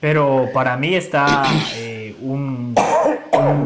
[0.00, 1.44] Pero para mí está
[1.76, 2.74] eh, un,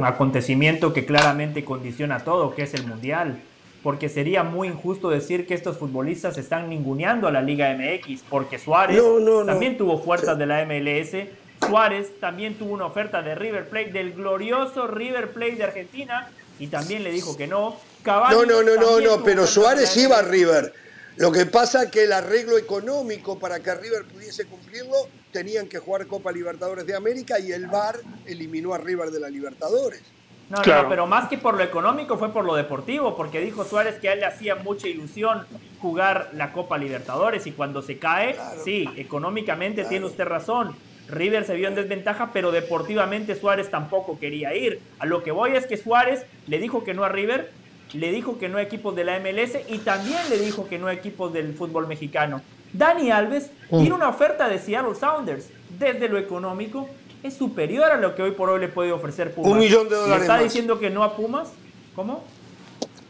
[0.04, 3.40] acontecimiento que claramente condiciona todo, que es el Mundial.
[3.82, 8.58] Porque sería muy injusto decir que estos futbolistas están ninguneando a la Liga MX, porque
[8.58, 9.02] Suárez
[9.46, 11.28] también tuvo fuerzas de la MLS
[11.66, 16.28] Suárez también tuvo una oferta de River Plate, del glorioso River Plate de Argentina,
[16.58, 17.76] y también le dijo que no.
[18.04, 20.72] no, no, no, no, no, pero Suárez iba a River.
[21.16, 24.96] Lo que pasa es que el arreglo económico para que River pudiese cumplirlo,
[25.32, 27.96] tenían que jugar Copa Libertadores de América y el VAR
[28.26, 30.02] eliminó a River de la Libertadores.
[30.48, 34.00] No, no, pero más que por lo económico fue por lo deportivo, porque dijo Suárez
[34.00, 35.46] que a él le hacía mucha ilusión
[35.80, 40.74] jugar la Copa Libertadores y cuando se cae, sí, económicamente tiene usted razón,
[41.08, 44.80] River se vio en desventaja, pero deportivamente Suárez tampoco quería ir.
[44.98, 47.52] A lo que voy es que Suárez le dijo que no a River,
[47.92, 50.86] le dijo que no a equipos de la MLS y también le dijo que no
[50.86, 52.42] a equipos del fútbol mexicano.
[52.72, 53.78] Dani Alves mm.
[53.78, 55.46] tiene una oferta de Seattle Sounders.
[55.78, 56.88] Desde lo económico,
[57.22, 59.52] es superior a lo que hoy por hoy le puede ofrecer Pumas.
[59.52, 60.22] Un millón de dólares.
[60.22, 61.48] ¿Está diciendo que no a Pumas?
[61.94, 62.24] ¿Cómo?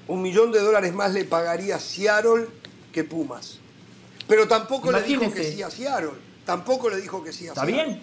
[0.09, 2.47] Un millón de dólares más le pagaría Seattle
[2.93, 3.59] que Pumas.
[4.27, 6.11] Pero tampoco le dijo que sí a Seattle.
[6.45, 8.01] Tampoco le dijo que sí Está bien.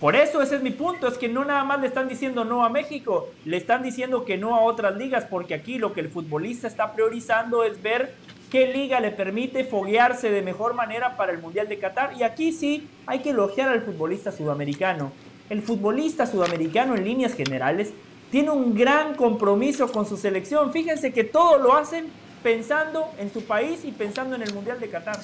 [0.00, 2.64] Por eso ese es mi punto, es que no nada más le están diciendo no
[2.64, 6.08] a México, le están diciendo que no a otras ligas, porque aquí lo que el
[6.08, 8.14] futbolista está priorizando es ver
[8.50, 12.14] qué liga le permite foguearse de mejor manera para el Mundial de Qatar.
[12.18, 15.12] Y aquí sí hay que elogiar al futbolista sudamericano.
[15.50, 17.92] El futbolista sudamericano en líneas generales
[18.30, 20.72] tiene un gran compromiso con su selección.
[20.72, 22.06] Fíjense que todo lo hacen
[22.42, 25.18] pensando en su país y pensando en el Mundial de Qatar.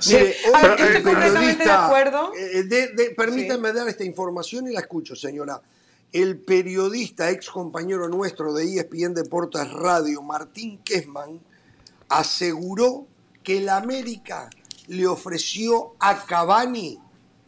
[0.00, 2.32] Sí, estoy completamente de acuerdo.
[2.36, 5.60] Eh, permítanme dar esta información y la escucho, señora.
[6.12, 11.40] El periodista, ex compañero nuestro de ESPN Deportes Radio, Martín Kesman,
[12.08, 13.06] aseguró
[13.42, 14.48] que el América
[14.88, 16.98] le ofreció a Cavani.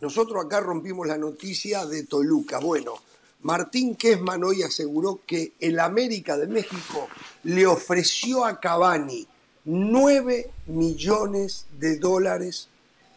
[0.01, 2.59] Nosotros acá rompimos la noticia de Toluca.
[2.59, 2.94] Bueno,
[3.42, 7.09] Martín Kesman hoy aseguró que el América de México
[7.44, 9.26] le ofreció a Cavani
[9.70, 12.68] 9 millones de dólares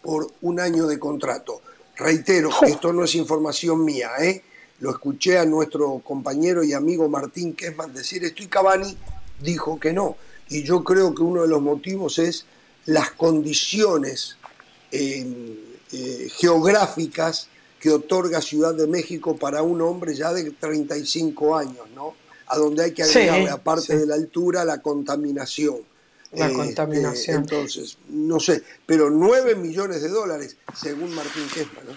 [0.02, 1.62] por un año de contrato.
[1.96, 4.44] Reitero, esto no es información mía, ¿eh?
[4.82, 8.98] lo escuché a nuestro compañero y amigo Martín Kesman decir esto y Cavani
[9.42, 10.18] dijo que no.
[10.50, 12.46] Y yo creo que uno de los motivos es
[12.86, 14.36] las condiciones
[14.92, 15.26] eh,
[15.94, 17.48] eh, geográficas
[17.80, 22.14] que otorga Ciudad de México para un hombre ya de 35 años, ¿no?
[22.48, 25.78] A donde hay que agregarle, aparte de la altura, la contaminación.
[26.32, 27.38] La este, contaminación.
[27.38, 31.96] Entonces, no sé, pero 9 millones de dólares, según Martín Kesma, ¿no?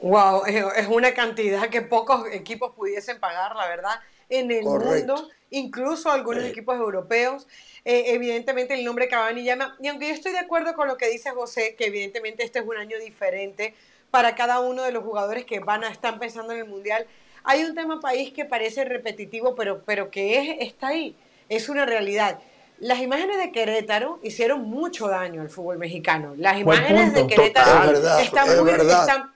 [0.00, 6.10] Wow, es una cantidad que pocos equipos pudiesen pagar, la verdad, en el mundo, incluso
[6.10, 7.46] algunos equipos europeos.
[7.84, 11.08] Eh, evidentemente el nombre Cavani llama, y aunque yo estoy de acuerdo con lo que
[11.08, 13.74] dice José, que evidentemente este es un año diferente,
[14.10, 17.06] para cada uno de los jugadores que van a estar pensando en el Mundial.
[17.44, 21.16] Hay un tema país que parece repetitivo, pero, pero que es, está ahí,
[21.48, 22.38] es una realidad.
[22.80, 26.34] Las imágenes de Querétaro hicieron mucho daño al fútbol mexicano.
[26.36, 28.70] Las imágenes de Querétaro están, muy,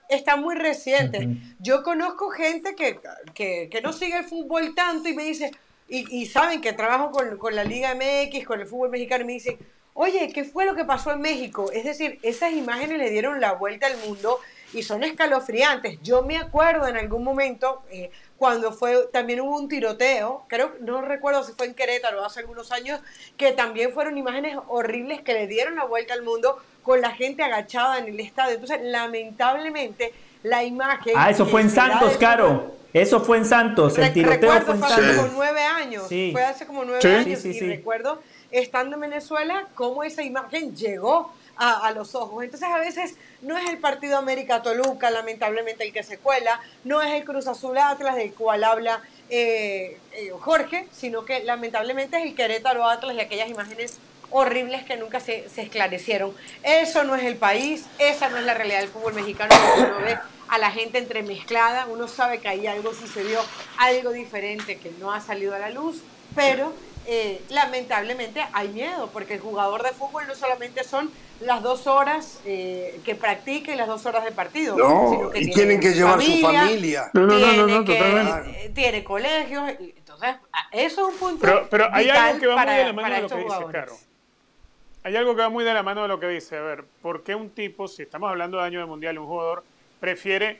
[0.09, 1.27] están, muy, recientes.
[1.59, 2.99] Yo conozco gente que,
[3.33, 5.51] que, que, no sigue el fútbol tanto y me dice,
[5.89, 9.27] y, y saben que trabajo con, con, la Liga MX, con el fútbol mexicano, y
[9.27, 9.57] me dicen,
[9.93, 11.69] oye, ¿qué fue lo que pasó en México?
[11.71, 14.39] Es decir, esas imágenes le dieron la vuelta al mundo
[14.73, 15.99] y son escalofriantes.
[16.01, 18.09] Yo me acuerdo en algún momento, eh,
[18.43, 22.73] cuando fue, también hubo un tiroteo, creo, no recuerdo si fue en Querétaro hace algunos
[22.73, 22.99] años,
[23.37, 27.41] que también fueron imágenes horribles que le dieron la vuelta al mundo con la gente
[27.41, 28.55] agachada en el estadio.
[28.55, 30.13] Entonces, lamentablemente,
[30.43, 31.13] la imagen...
[31.15, 32.75] Ah, eso fue en Santos, Caro.
[32.91, 34.91] Eso fue en Santos, el tiroteo fue en Santos.
[34.91, 38.19] Hace como nueve años, fue hace como nueve años y recuerdo
[38.51, 42.43] estando en Venezuela cómo esa imagen llegó a, los ojos.
[42.43, 47.13] Entonces a veces no es el partido América-Toluca, lamentablemente el que se cuela, no es
[47.13, 52.35] el Cruz Azul Atlas del cual habla eh, eh, Jorge, sino que lamentablemente es el
[52.35, 53.99] Querétaro Atlas y aquellas imágenes
[54.31, 56.33] horribles que nunca se, esclarecieron.
[56.63, 60.17] Eso no es el país, esa no es la realidad del fútbol mexicano, uno ve
[60.49, 63.39] a la gente entremezclada, uno sabe que ahí algo sucedió,
[63.77, 66.01] algo diferente que no ha salido a la luz,
[66.35, 66.73] pero
[67.05, 72.39] eh, lamentablemente hay miedo, porque el jugador de fútbol no solamente son las dos horas
[72.45, 74.77] eh, que practique y las dos horas de partido.
[74.77, 77.09] No, y tienen que llevar su familia.
[77.13, 78.65] No, no, no, no, totalmente.
[78.65, 79.71] Eh, tiene colegios.
[79.79, 80.35] Entonces,
[80.71, 81.41] eso es un punto.
[81.41, 83.97] Pero, pero hay algo que va muy de la mano de lo que dice, Caro.
[85.05, 86.57] Hay algo que va muy de la mano de lo que dice.
[86.57, 89.63] A ver, ¿por qué un tipo, si estamos hablando de año de mundial, un jugador
[89.99, 90.59] prefiere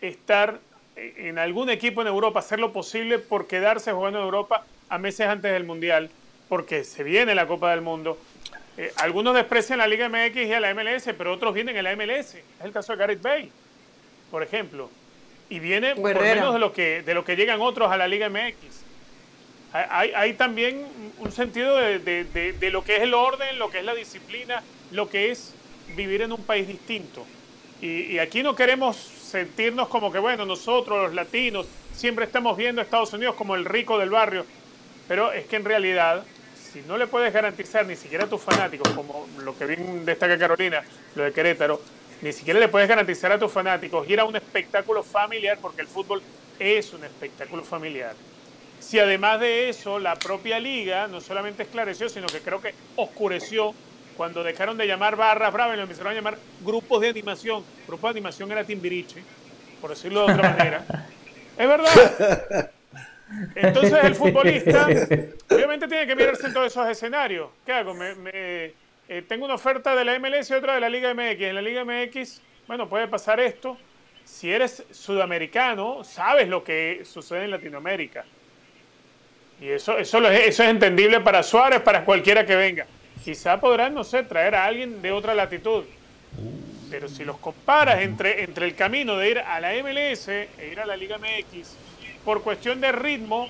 [0.00, 0.58] estar
[0.96, 4.64] en algún equipo en Europa, hacer lo posible por quedarse jugando en Europa
[4.94, 6.10] a meses antes del mundial?
[6.48, 8.18] Porque se viene la Copa del Mundo
[8.76, 11.94] eh, algunos desprecian la Liga MX y a la MLS, pero otros vienen a la
[11.94, 12.34] MLS.
[12.34, 13.50] Es el caso de Gareth Bale,
[14.30, 14.90] por ejemplo.
[15.48, 18.28] Y viene por menos de lo, que, de lo que llegan otros a la Liga
[18.28, 18.82] MX.
[19.72, 20.86] Hay, también
[21.18, 25.32] un sentido de, lo que es el orden, lo que es la disciplina, lo que
[25.32, 25.52] es
[25.96, 27.26] vivir en un país distinto.
[27.80, 32.80] Y, y aquí no queremos sentirnos como que, bueno, nosotros los latinos siempre estamos viendo
[32.80, 34.46] a Estados Unidos como el rico del barrio,
[35.08, 36.24] pero es que en realidad
[36.74, 40.36] si no le puedes garantizar ni siquiera a tus fanáticos, como lo que bien destaca
[40.36, 40.82] Carolina,
[41.14, 41.80] lo de Querétaro,
[42.20, 45.86] ni siquiera le puedes garantizar a tus fanáticos ir a un espectáculo familiar, porque el
[45.86, 46.20] fútbol
[46.58, 48.14] es un espectáculo familiar.
[48.80, 53.72] Si además de eso la propia liga no solamente esclareció, sino que creo que oscureció
[54.16, 57.64] cuando dejaron de llamar barras bravas y lo empezaron a llamar grupos de animación.
[57.86, 59.22] Grupo de animación era Timbiriche,
[59.80, 60.84] por decirlo de otra manera.
[61.56, 62.72] Es verdad.
[63.54, 64.86] Entonces el futbolista
[65.50, 67.48] obviamente tiene que mirarse en todos esos escenarios.
[67.64, 67.94] ¿Qué hago?
[67.94, 68.14] Me,
[69.08, 71.40] eh, tengo una oferta de la MLS y otra de la Liga MX.
[71.40, 73.76] En la Liga MX, bueno, puede pasar esto.
[74.24, 78.24] Si eres sudamericano, sabes lo que sucede en Latinoamérica.
[79.60, 82.86] Y eso, eso, eso es entendible para Suárez, para cualquiera que venga.
[83.22, 85.84] Quizá podrán, no sé, traer a alguien de otra latitud.
[86.90, 90.80] Pero si los comparas entre, entre el camino de ir a la MLS e ir
[90.80, 91.76] a la Liga MX,
[92.24, 93.48] por cuestión de ritmo,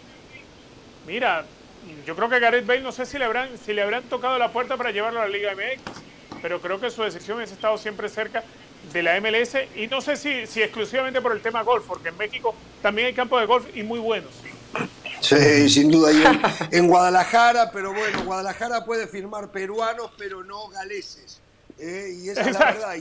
[1.07, 1.45] mira,
[2.07, 4.53] yo creo que Gareth Bale no sé si le habrán, si le habrán tocado la
[4.53, 6.03] puerta para llevarlo a la Liga MX,
[6.43, 8.43] pero creo que su decisión es estado siempre cerca
[8.93, 12.17] de la MLS y no sé si, si exclusivamente por el tema golf, porque en
[12.17, 14.31] México también hay campos de golf y muy buenos.
[15.21, 16.11] Sí, sin duda.
[16.71, 21.41] en, Guadalajara, pero bueno, Guadalajara puede firmar peruanos, pero no galeses.
[21.79, 22.15] ¿eh?
[22.21, 22.95] y esa es la verdad.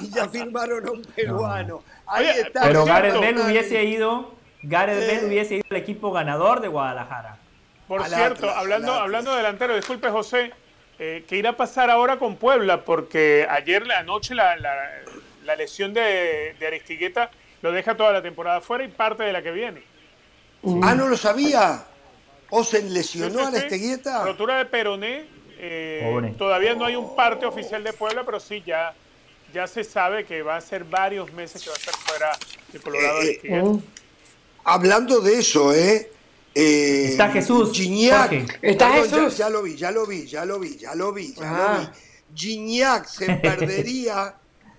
[0.00, 1.82] Y ya, firmaron a un peruano.
[2.06, 2.62] Ahí está.
[2.62, 7.38] Pero Gareth Bell hubiese ido, Gareth Bell hubiese ido al equipo ganador de Guadalajara.
[7.86, 10.52] Por cierto, hablando, hablando de delantero, disculpe José,
[10.98, 12.84] eh, ¿qué irá a pasar ahora con Puebla?
[12.84, 17.30] Porque ayer, la noche, la, la, lesión de, de, Aristigueta
[17.62, 19.82] lo deja toda la temporada fuera y parte de la que viene.
[20.82, 21.84] Ah, no lo sabía.
[22.50, 24.24] ¿O se lesionó a Aristigueta?
[24.24, 25.24] Rotura de peroné.
[25.60, 28.94] Eh, todavía no hay un parte oficial de Puebla, pero sí ya,
[29.52, 32.32] ya se sabe que va a ser varios meses que va a estar fuera
[32.72, 33.22] de Colorado.
[33.22, 33.80] Eh, Aristigueta.
[34.68, 36.10] Hablando de eso, ¿eh?
[36.54, 37.72] Eh, está Jesús.
[37.72, 38.58] Gignac.
[38.62, 39.36] Está Jesús.
[39.36, 41.88] Ya, lo vi, ya lo vi, ya lo vi, ya lo vi, ya lo vi.
[42.34, 44.34] Gignac se perdería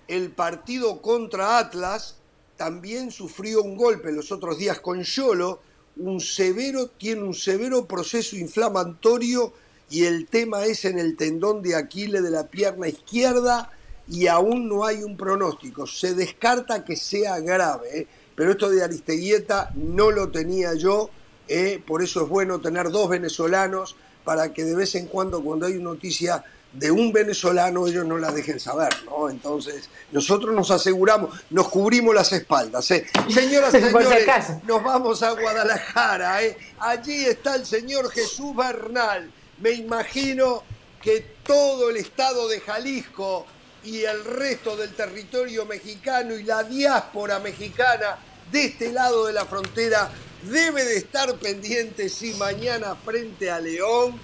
[0.08, 2.16] el partido contra Atlas.
[2.56, 5.60] También sufrió un golpe los otros días con Yolo.
[5.96, 9.52] Un severo, tiene un severo proceso inflamatorio
[9.90, 13.70] y el tema es en el tendón de Aquiles de la pierna izquierda
[14.06, 15.86] y aún no hay un pronóstico.
[15.86, 18.06] Se descarta que sea grave, ¿eh?
[18.40, 21.10] Pero esto de Aristeguieta no lo tenía yo
[21.46, 21.78] ¿eh?
[21.86, 25.74] por eso es bueno tener dos venezolanos para que de vez en cuando cuando hay
[25.74, 29.28] una noticia de un venezolano ellos no la dejen saber, ¿no?
[29.28, 33.06] Entonces, nosotros nos aseguramos, nos cubrimos las espaldas, ¿eh?
[33.28, 34.26] Señoras y señores,
[34.64, 36.56] nos vamos a Guadalajara, ¿eh?
[36.78, 39.30] Allí está el señor Jesús Bernal.
[39.58, 40.62] Me imagino
[41.02, 43.44] que todo el estado de Jalisco
[43.84, 48.16] y el resto del territorio mexicano y la diáspora mexicana
[48.52, 50.10] de este lado de la frontera
[50.42, 54.14] debe de estar pendiente si mañana frente a León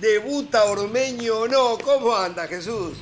[0.00, 1.78] debuta Ormeño o no.
[1.78, 2.94] ¿Cómo anda Jesús?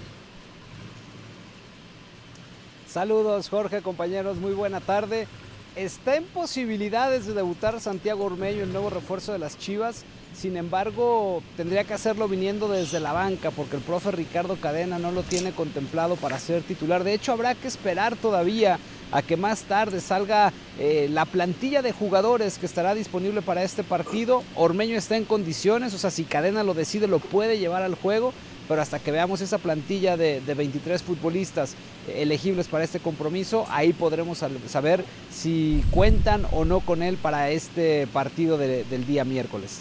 [2.89, 5.29] Saludos Jorge, compañeros, muy buena tarde.
[5.77, 10.05] Está en posibilidades de debutar Santiago Ormeño, el nuevo refuerzo de las Chivas.
[10.35, 15.13] Sin embargo, tendría que hacerlo viniendo desde la banca porque el profe Ricardo Cadena no
[15.13, 17.05] lo tiene contemplado para ser titular.
[17.05, 18.79] De hecho, habrá que esperar todavía
[19.13, 23.83] a que más tarde salga eh, la plantilla de jugadores que estará disponible para este
[23.83, 24.43] partido.
[24.55, 28.33] Ormeño está en condiciones, o sea, si Cadena lo decide, lo puede llevar al juego,
[28.69, 31.75] pero hasta que veamos esa plantilla de, 23 futbolistas
[32.15, 38.07] elegibles para este compromiso, ahí podremos saber si cuentan o no con él para este
[38.09, 39.81] partido del día miércoles.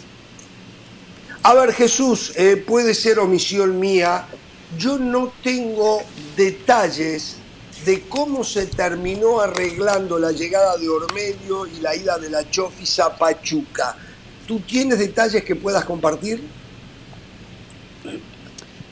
[1.42, 4.26] A ver, Jesús, eh, puede ser omisión mía.
[4.76, 6.02] Yo no tengo
[6.36, 7.36] detalles
[7.84, 12.98] de cómo se terminó arreglando la llegada de Ormedio y la ida de la Chofis
[13.00, 13.96] a Pachuca.
[14.46, 16.42] ¿Tú tienes detalles que puedas compartir?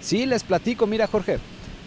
[0.01, 0.87] Sí, les platico.
[0.87, 1.39] Mira, Jorge.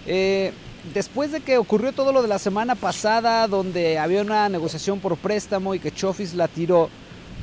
[0.06, 0.52] Eh,
[0.94, 5.18] después de que ocurrió todo lo de la semana pasada, donde había una negociación por
[5.18, 6.90] préstamo y que Chofis la tiró,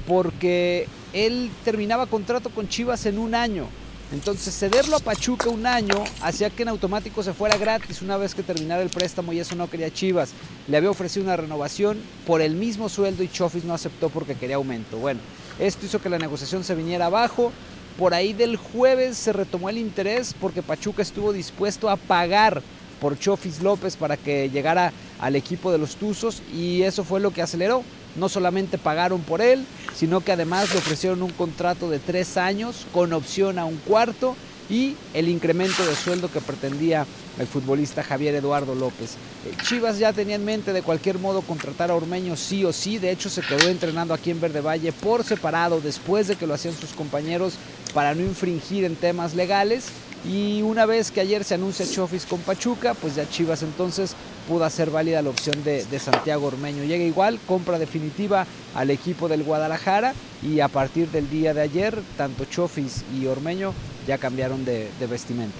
[0.06, 3.68] porque él terminaba contrato con Chivas en un año.
[4.12, 8.36] Entonces cederlo a Pachuca un año hacía que en automático se fuera gratis una vez
[8.36, 10.30] que terminara el préstamo y eso no quería Chivas.
[10.68, 14.56] Le había ofrecido una renovación por el mismo sueldo y Chofis no aceptó porque quería
[14.56, 14.98] aumento.
[14.98, 15.18] Bueno,
[15.58, 17.50] esto hizo que la negociación se viniera abajo.
[17.98, 22.62] Por ahí del jueves se retomó el interés porque Pachuca estuvo dispuesto a pagar
[23.00, 27.32] por Chofis López para que llegara al equipo de los Tuzos y eso fue lo
[27.32, 27.82] que aceleró.
[28.16, 29.64] No solamente pagaron por él,
[29.94, 34.36] sino que además le ofrecieron un contrato de tres años con opción a un cuarto
[34.68, 37.06] y el incremento de sueldo que pretendía
[37.38, 39.12] el futbolista Javier Eduardo López.
[39.44, 42.98] Eh, Chivas ya tenía en mente de cualquier modo contratar a Ormeño sí o sí,
[42.98, 46.54] de hecho se quedó entrenando aquí en Verde Valle por separado después de que lo
[46.54, 47.54] hacían sus compañeros
[47.94, 49.86] para no infringir en temas legales
[50.24, 54.14] y una vez que ayer se anuncia Chofis con Pachuca, pues ya Chivas entonces
[54.46, 56.84] pudo hacer válida la opción de, Santiago Ormeño.
[56.84, 61.98] Llega igual, compra definitiva al equipo del Guadalajara y a partir del día de ayer,
[62.16, 63.72] tanto Chofis y Ormeño
[64.06, 65.58] ya cambiaron de, vestimenta.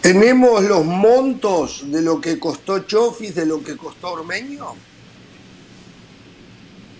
[0.00, 4.74] ¿Tenemos los montos de lo que costó Chofis, de lo que costó Ormeño?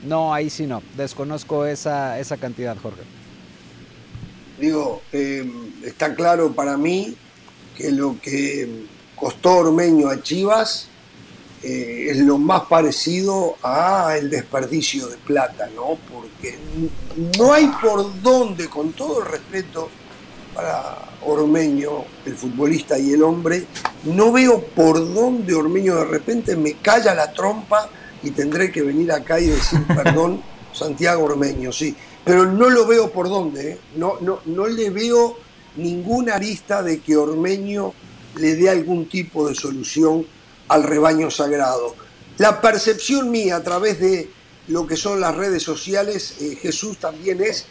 [0.04, 0.82] No, ahí sí no.
[0.96, 3.02] Desconozco esa, esa cantidad, Jorge.
[4.58, 5.50] Digo, eh,
[5.82, 7.16] está claro para mí
[7.76, 8.86] que lo que
[9.16, 10.88] costó Ormeño a Chivas
[11.62, 15.96] eh, es lo más parecido a el desperdicio de plata, ¿no?
[16.12, 16.58] Porque
[17.38, 19.88] no hay por dónde, con todo el respeto
[20.54, 23.66] para Ormeño, el futbolista y el hombre,
[24.04, 27.88] no veo por dónde Ormeño de repente me calla la trompa
[28.22, 30.42] y tendré que venir acá y decir perdón,
[30.72, 33.78] Santiago Ormeño, sí pero no lo veo por dónde, ¿eh?
[33.96, 35.36] no, no, no le veo
[35.76, 37.92] ninguna arista de que Ormeño
[38.36, 40.26] le dé algún tipo de solución
[40.68, 41.94] al rebaño sagrado.
[42.38, 44.30] La percepción mía a través de
[44.68, 47.66] lo que son las redes sociales, eh, Jesús, también es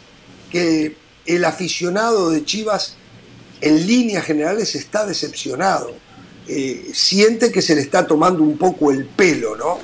[0.50, 0.96] que
[1.26, 2.96] el aficionado de Chivas
[3.60, 5.92] en líneas generales está decepcionado.
[6.46, 9.78] Eh, siente que se le está tomando un poco el pelo, ¿no?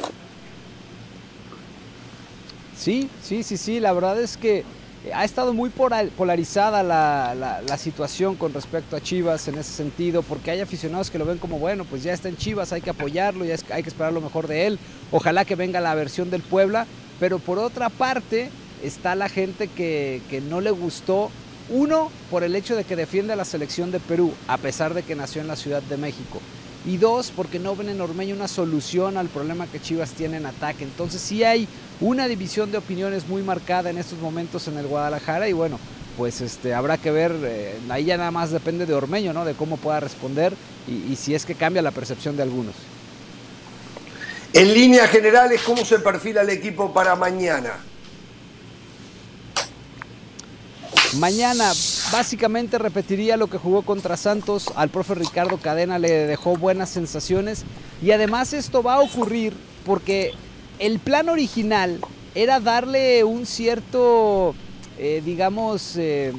[2.79, 4.65] Sí, sí, sí, sí, la verdad es que
[5.15, 10.61] ha estado muy polarizada la, situación con respecto a Chivas en ese sentido, porque hay
[10.61, 13.57] aficionados que lo ven como, bueno, pues ya está en Chivas, hay que apoyarlo, ya
[13.71, 14.79] hay que esperar lo mejor de él,
[15.11, 16.87] ojalá que venga la versión del Puebla,
[17.19, 18.51] pero por otra parte
[18.83, 21.31] está la gente que, que no le gustó,
[21.71, 25.03] uno, por el hecho de que defiende a la selección de Perú, a pesar de
[25.03, 26.41] que nació en la Ciudad de México,
[26.87, 30.47] y dos, porque no ven en Ormeño una solución al problema que Chivas tiene en
[30.47, 30.85] ataque.
[30.85, 31.69] Entonces sí hay
[32.01, 35.79] una división de opiniones muy marcada en estos momentos en el Guadalajara y bueno,
[36.17, 39.45] pues este, habrá que ver, eh, ahí ya nada más depende de Ormeño, ¿no?
[39.45, 40.55] De cómo pueda responder
[40.89, 42.75] y, y si es que cambia la percepción de algunos.
[44.53, 47.75] En líneas generales, ¿cómo se perfila el equipo para mañana?
[51.19, 51.73] Mañana
[52.13, 54.67] básicamente repetiría lo que jugó contra Santos.
[54.77, 57.65] Al profe Ricardo Cadena le dejó buenas sensaciones.
[58.01, 59.53] Y además esto va a ocurrir
[59.85, 60.33] porque
[60.79, 61.99] el plan original
[62.37, 64.55] era darle un cierto,
[64.99, 66.33] eh, digamos, eh,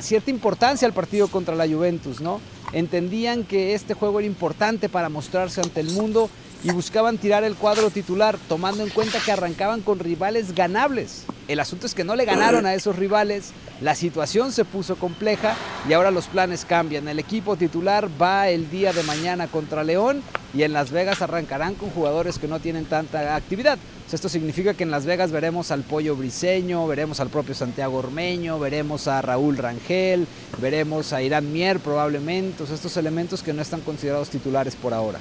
[0.00, 2.40] cierta importancia al partido contra la Juventus, ¿no?
[2.72, 6.30] Entendían que este juego era importante para mostrarse ante el mundo
[6.64, 11.26] y buscaban tirar el cuadro titular, tomando en cuenta que arrancaban con rivales ganables.
[11.46, 13.52] El asunto es que no le ganaron a esos rivales,
[13.82, 15.56] la situación se puso compleja
[15.86, 17.06] y ahora los planes cambian.
[17.06, 20.22] El equipo titular va el día de mañana contra León
[20.54, 23.78] y en Las Vegas arrancarán con jugadores que no tienen tanta actividad.
[24.10, 28.58] esto significa que en Las Vegas veremos al Pollo Briseño, veremos al propio Santiago Ormeño,
[28.58, 30.26] veremos a Raúl Rangel,
[30.62, 35.18] veremos a Irán Mier probablemente, estos elementos que no están considerados titulares por ahora.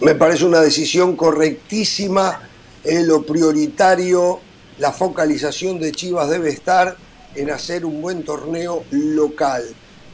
[0.00, 2.40] Me parece una decisión correctísima.
[2.84, 4.40] lo prioritario,
[4.78, 6.96] la focalización de Chivas debe estar
[7.34, 9.64] en hacer un buen torneo local.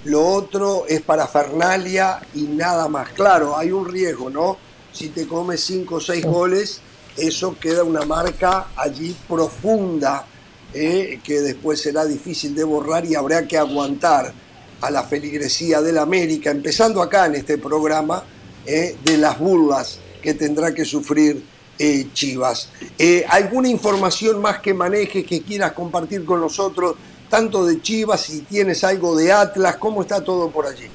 [0.05, 3.11] Lo otro es para Fernalia y nada más.
[3.11, 4.57] Claro, hay un riesgo, ¿no?
[4.93, 6.81] Si te comes 5 o 6 goles,
[7.17, 10.27] eso queda una marca allí profunda
[10.75, 11.21] ¿eh?
[11.23, 14.33] que después será difícil de borrar y habrá que aguantar
[14.81, 18.25] a la feligresía del América, empezando acá en este programa,
[18.67, 21.43] eh, de las burlas que tendrá que sufrir
[21.79, 22.69] eh, Chivas.
[22.99, 26.97] Eh, ¿Alguna información más que manejes que quieras compartir con nosotros,
[27.29, 30.89] tanto de Chivas, si tienes algo de Atlas, cómo está todo por allí?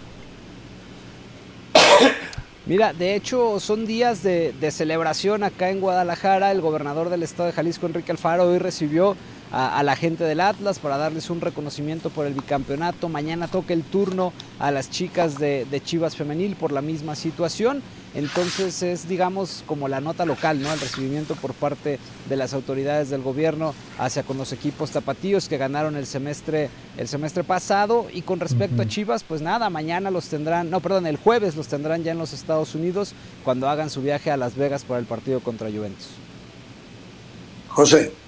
[2.67, 6.51] Mira, de hecho son días de, celebración acá en Guadalajara.
[6.51, 9.15] El gobernador del estado de Jalisco, Enrique Alfaro, hoy recibió
[9.57, 13.07] a, la gente del Atlas para darles un reconocimiento por el bicampeonato.
[13.07, 17.81] Mañana toca el turno a las chicas de, Chivas Femenil por la misma situación.
[18.15, 20.73] Entonces es, digamos, como la nota local, ¿no?
[20.73, 25.57] El recibimiento por parte de las autoridades del gobierno hacia con los equipos tapatíos que
[25.57, 28.07] ganaron el semestre, el semestre pasado.
[28.11, 31.67] Y con respecto a Chivas, pues nada, mañana los tendrán, no, perdón, el jueves los
[31.67, 33.13] tendrán ya en los Estados Unidos
[33.45, 36.07] cuando hagan su viaje a Las Vegas para el partido contra Juventus.
[37.69, 38.24] José.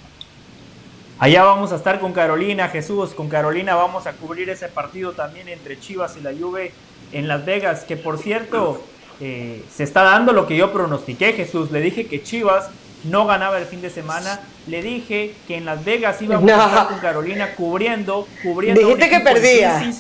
[1.20, 3.16] Allá vamos a estar con Carolina, Jesús.
[3.16, 6.74] Con Carolina vamos a cubrir ese partido también entre Chivas y la Juve
[7.12, 8.84] en Las Vegas, que por cierto
[9.20, 11.72] eh, se está dando lo que yo pronostiqué, Jesús.
[11.72, 12.70] Le dije que Chivas
[13.04, 14.42] no ganaba el fin de semana.
[14.68, 18.80] Le dije que en Las Vegas íbamos a estar con Carolina cubriendo, cubriendo.
[18.80, 19.92] Dijiste que perdía.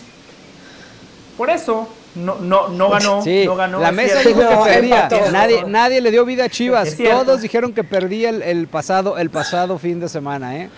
[1.36, 3.80] Por eso, no, no, no ganó, no ganó.
[3.80, 5.10] La mesa dijo que perdía.
[5.32, 6.96] Nadie, nadie le dio vida a Chivas.
[6.96, 10.70] Todos dijeron que perdía el, pasado, el pasado fin de semana, ¿eh?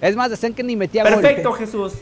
[0.00, 1.92] Es más, decían que ni metía Perfecto, Jesús.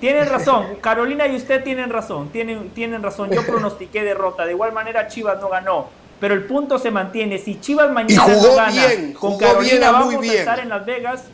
[0.00, 0.76] Tienen razón.
[0.82, 2.28] Carolina y usted tienen razón.
[2.28, 3.30] Tienen, tienen razón.
[3.30, 4.44] Yo pronostiqué derrota.
[4.44, 5.88] De igual manera, Chivas no ganó.
[6.20, 7.38] Pero el punto se mantiene.
[7.38, 8.82] Si Chivas mañana no gana,
[9.18, 11.24] con Carolina vamos a estar en Las Vegas.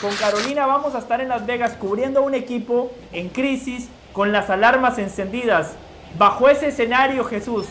[0.00, 4.48] Con Carolina vamos a estar en Las Vegas cubriendo un equipo en crisis, con las
[4.48, 5.72] alarmas encendidas.
[6.16, 7.66] Bajo ese escenario, Jesús,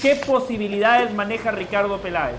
[0.00, 2.36] ¿qué posibilidades maneja Ricardo Peláez?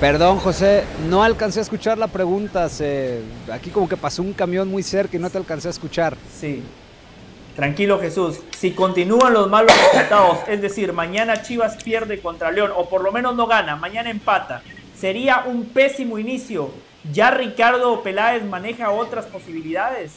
[0.00, 2.68] Perdón, José, no alcancé a escuchar la pregunta.
[3.52, 6.16] Aquí como que pasó un camión muy cerca y no te alcancé a escuchar.
[6.38, 6.62] Sí.
[7.56, 8.38] Tranquilo, Jesús.
[8.56, 13.10] Si continúan los malos resultados, es decir, mañana Chivas pierde contra León, o por lo
[13.10, 14.62] menos no gana, mañana empata,
[14.96, 16.70] sería un pésimo inicio.
[17.12, 20.12] ¿Ya Ricardo Peláez maneja otras posibilidades?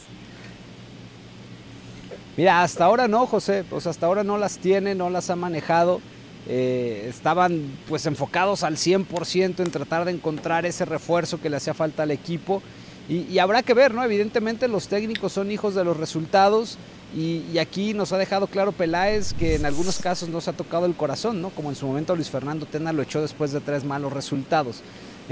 [2.36, 3.64] Mira, hasta ahora no, José.
[3.68, 6.00] Pues hasta ahora no las tiene, no las ha manejado.
[6.48, 11.72] Eh, estaban pues enfocados al 100% en tratar de encontrar ese refuerzo que le hacía
[11.72, 12.64] falta al equipo
[13.08, 14.02] Y, habrá que ver, ¿no?
[14.02, 16.78] Evidentemente los técnicos son hijos de los resultados
[17.14, 20.94] y, aquí nos ha dejado claro Peláez que en algunos casos nos ha tocado el
[20.94, 21.50] corazón, ¿no?
[21.50, 24.82] Como en su momento Luis Fernando Tena lo echó después de tres malos resultados.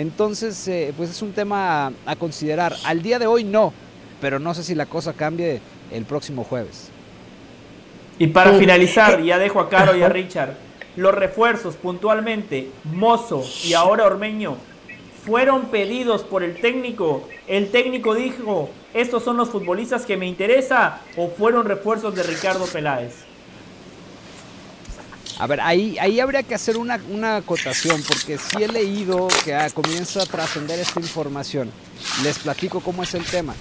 [0.00, 2.74] Entonces, eh, pues es un tema a, considerar.
[2.84, 3.74] Al día de hoy no,
[4.18, 5.60] pero no sé si la cosa cambie
[5.92, 6.88] el próximo jueves.
[8.18, 10.54] Y para finalizar, ya dejo a Caro y a Richard,
[10.96, 14.56] los refuerzos puntualmente, Mozo y ahora Ormeño,
[15.26, 17.28] fueron pedidos por el técnico.
[17.46, 22.64] El técnico dijo, estos son los futbolistas que me interesa o fueron refuerzos de Ricardo
[22.64, 23.29] Peláez.
[25.40, 29.70] A ver, ahí, ahí habría que hacer una, acotación, porque sí he leído que ah,
[29.70, 31.70] comienza a trascender esta información.
[32.22, 33.54] Les platico cómo es el tema.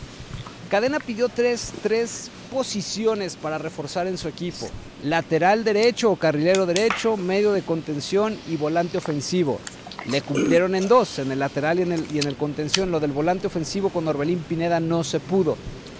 [0.69, 4.69] Cadena pidió tres, tres posiciones para reforzar en su equipo.
[5.03, 9.61] Lateral derecho o carrilero derecho, medio de contención y volante ofensivo.
[10.05, 12.91] Le cumplieron en dos, en el lateral y en el, y en el contención.
[12.91, 15.55] Lo del volante ofensivo con Orbelín Pineda no se pudo.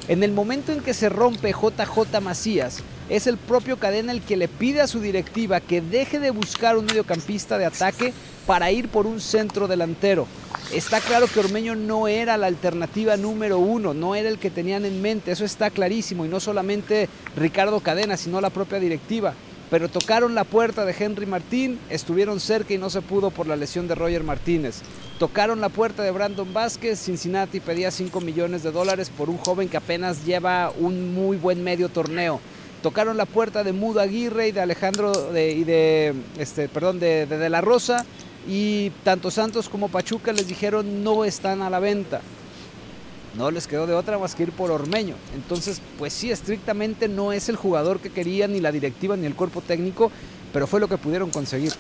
[0.10, 4.38] En el momento en que se rompe JJ Macías, es el propio Cadena el que
[4.38, 8.14] le pide a su directiva que deje de buscar un mediocampista de ataque
[8.46, 10.28] para ir por un centro delantero.
[10.74, 14.86] Está claro que Ormeño no era la alternativa número uno, no era el que tenían
[14.86, 19.34] en mente, eso está clarísimo, y no solamente Ricardo Cadena, sino la propia directiva.
[19.72, 23.56] Pero tocaron la puerta de Henry Martín, estuvieron cerca y no se pudo por la
[23.56, 24.82] lesión de Roger Martínez.
[25.20, 29.70] Tocaron la puerta de Brandon Vázquez, Cincinnati pedía 5 millones de dólares por un joven
[29.70, 32.40] que apenas lleva un muy buen medio torneo
[32.82, 37.50] tocaron la puerta de Mudo Aguirre y de Alejandro y de este perdón de, de,
[37.50, 38.06] la Rosa
[38.48, 42.22] y tanto Santos como Pachuca les dijeron no están a la venta
[43.36, 47.34] no les quedó de otra más que ir por Ormeño entonces pues sí estrictamente no
[47.34, 50.12] es el jugador que querían ni la directiva ni el cuerpo técnico
[50.54, 51.74] pero fue lo que pudieron conseguir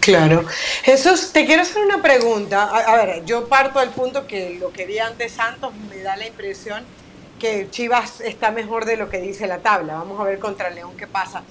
[0.00, 0.46] Claro.
[0.82, 2.62] Jesús, te quiero hacer una pregunta.
[2.64, 6.82] A, ver, yo parto del punto que lo que antes Santos me da la impresión
[7.40, 9.94] que Chivas está mejor de lo que dice la tabla.
[9.94, 11.42] Vamos a ver contra León qué pasa.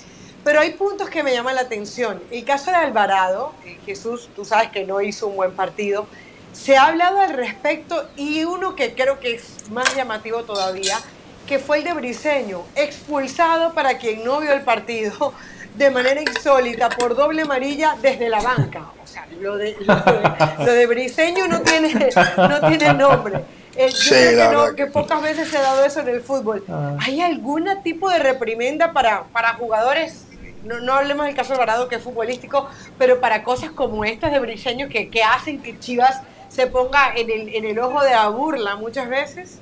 [0.45, 2.22] Pero hay puntos que me llaman la atención.
[2.32, 6.07] El caso de Alvarado, eh, Jesús, tú sabes que no hizo un buen partido.
[6.53, 10.98] Se ha hablado al respecto y uno que creo que es más llamativo todavía,
[11.45, 15.34] que fue el de Briseño, expulsado para quien no vio el partido
[15.76, 18.91] de manera insólita por doble amarilla desde la banca.
[19.03, 23.44] O sea, lo de, lo de, Briseño no tiene, no tiene nombre.
[23.82, 26.66] Eh, yo que, pocas veces se ha dado eso en el fútbol.
[26.68, 26.98] Ah.
[27.00, 30.26] ¿Hay algún tipo de reprimenda para, para jugadores?
[30.66, 34.40] No, no hablemos del caso Alvarado, que es futbolístico, pero para cosas como estas de
[34.40, 38.28] Briseño que, que hacen que Chivas se ponga en el, en el ojo de la
[38.28, 39.60] burla muchas veces.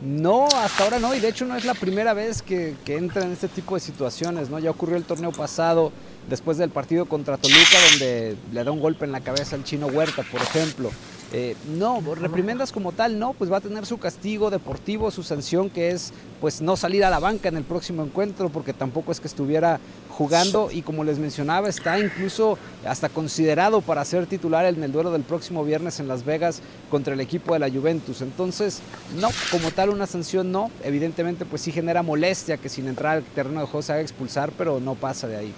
[0.00, 3.22] No, hasta ahora no, y de hecho no es la primera vez que, que, entra
[3.22, 4.58] en este tipo de situaciones, ¿no?
[4.58, 5.92] Ya ocurrió el torneo pasado,
[6.26, 9.88] después del partido contra Toluca, donde le da un golpe en la cabeza al chino
[9.88, 10.90] Huerta, por ejemplo.
[11.32, 15.70] Eh, no, reprimendas como tal, no, pues va a tener su castigo deportivo, su sanción
[15.70, 19.20] que es pues no salir a la banca en el próximo encuentro porque tampoco es
[19.20, 19.78] que estuviera
[20.08, 25.12] jugando y como les mencionaba está incluso hasta considerado para ser titular en el duelo
[25.12, 28.22] del próximo viernes en Las Vegas contra el equipo de la Juventus.
[28.22, 28.80] Entonces,
[29.20, 33.22] no, como tal una sanción no, evidentemente pues sí genera molestia que sin entrar al
[33.22, 35.54] terreno de juego se haga expulsar, pero no pasa de ahí.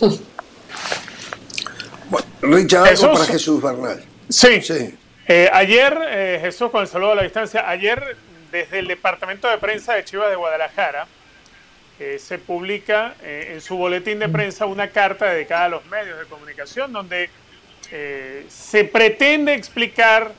[2.08, 4.04] Bueno, Richard, algo para Jesús Bernal.
[4.28, 4.60] Sí.
[4.62, 4.96] sí.
[5.28, 8.16] Eh, ayer, eh, Jesús, con el saludo a la distancia, ayer
[8.52, 11.06] desde el Departamento de Prensa de Chivas de Guadalajara
[11.98, 16.26] eh, se publica en su boletín de prensa una carta dedicada a los medios de
[16.26, 17.30] comunicación donde
[18.48, 20.32] se pretende explicar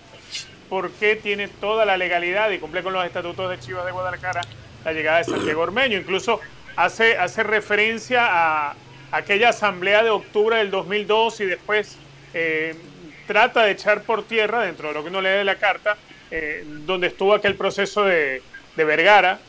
[0.69, 4.41] por qué tiene toda la legalidad y cumple con los estatutos de Chivas de Guadalajara
[4.85, 5.98] la llegada de Santiago Ormeño.
[5.98, 6.39] Incluso
[6.76, 8.76] hace, hace referencia a,
[9.12, 11.98] aquella asamblea de octubre del 2002 y después
[12.34, 12.76] eh,
[13.26, 15.98] trata de echar por tierra, dentro de lo que uno lee de la carta,
[16.32, 18.42] eh, donde estuvo aquel proceso de,
[18.76, 19.40] Vergara,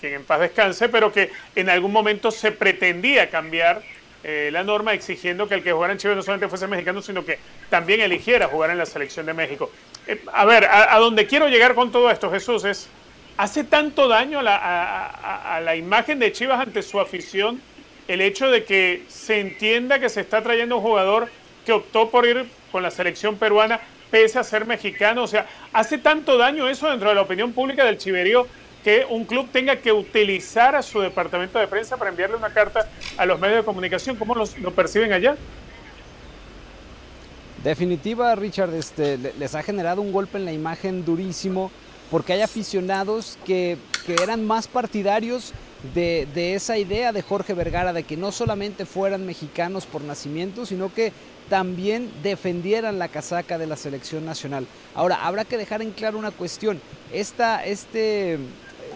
[0.00, 3.82] quien, en paz descanse, pero que en algún momento se pretendía cambiar
[4.22, 7.24] eh, la norma exigiendo que el que jugara en Chile no solamente fuese mexicano, sino
[7.24, 7.38] que
[7.68, 9.72] también eligiera jugar en la selección de México.
[10.32, 12.88] a ver, a, donde quiero llegar con todo esto, Jesús, es,
[13.38, 17.60] ¿hace tanto daño a la imagen de Chivas ante su afición?
[18.08, 21.28] El hecho de que se entienda que se está trayendo un jugador
[21.64, 25.22] que optó por ir con la selección peruana pese a ser mexicano.
[25.22, 28.46] O sea, hace tanto daño eso dentro de la opinión pública del Chiverío
[28.84, 32.86] que un club tenga que utilizar a su departamento de prensa para enviarle una carta
[33.16, 34.16] a los medios de comunicación.
[34.16, 35.36] ¿Cómo lo perciben allá?
[37.64, 41.70] Definitiva, Richard, este, les ha generado un golpe en la imagen durísimo
[42.10, 45.54] porque hay aficionados que, que eran más partidarios
[45.94, 50.64] de, de, esa idea de Jorge Vergara de que no solamente fueran mexicanos por nacimiento,
[50.64, 51.12] sino que
[51.48, 54.66] también defendieran la casaca de la selección nacional.
[54.94, 56.80] Ahora, habrá que dejar en claro una cuestión.
[57.12, 58.38] Esta, este,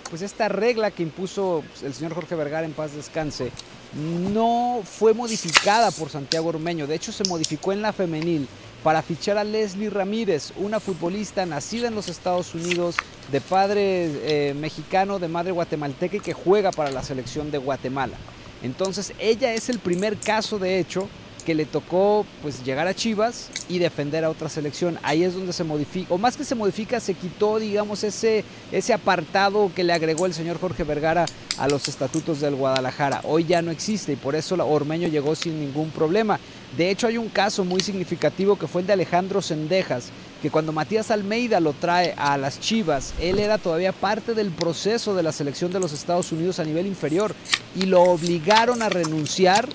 [0.08, 3.50] pues esta regla que impuso el señor Jorge Vergara en paz descanse
[3.94, 6.86] no fue modificada por Santiago Ormeño.
[6.86, 8.46] De hecho, se modificó en la femenil
[8.88, 12.96] para fichar a Leslie Ramírez, una futbolista nacida en los Estados Unidos,
[13.30, 13.82] de padre
[14.22, 18.16] eh, mexicano, de madre guatemalteca y que juega para la selección de Guatemala.
[18.62, 21.06] Entonces, ella es el primer caso, de hecho,
[21.48, 24.98] que le tocó pues llegar a Chivas y defender a otra selección.
[25.02, 28.92] Ahí es donde se modifica, o más que se modifica, se quitó, digamos, ese, ese
[28.92, 31.24] apartado que le agregó el señor Jorge Vergara
[31.56, 33.22] a los estatutos del Guadalajara.
[33.24, 36.38] Hoy ya no existe y por eso Ormeño llegó sin ningún problema.
[36.76, 40.10] De hecho, hay un caso muy significativo que fue el de Alejandro Sendejas,
[40.42, 45.14] que cuando Matías Almeida lo trae a las Chivas, él era todavía parte del proceso
[45.14, 47.34] de la selección de los Estados Unidos a nivel inferior
[47.74, 49.66] y lo obligaron a renunciar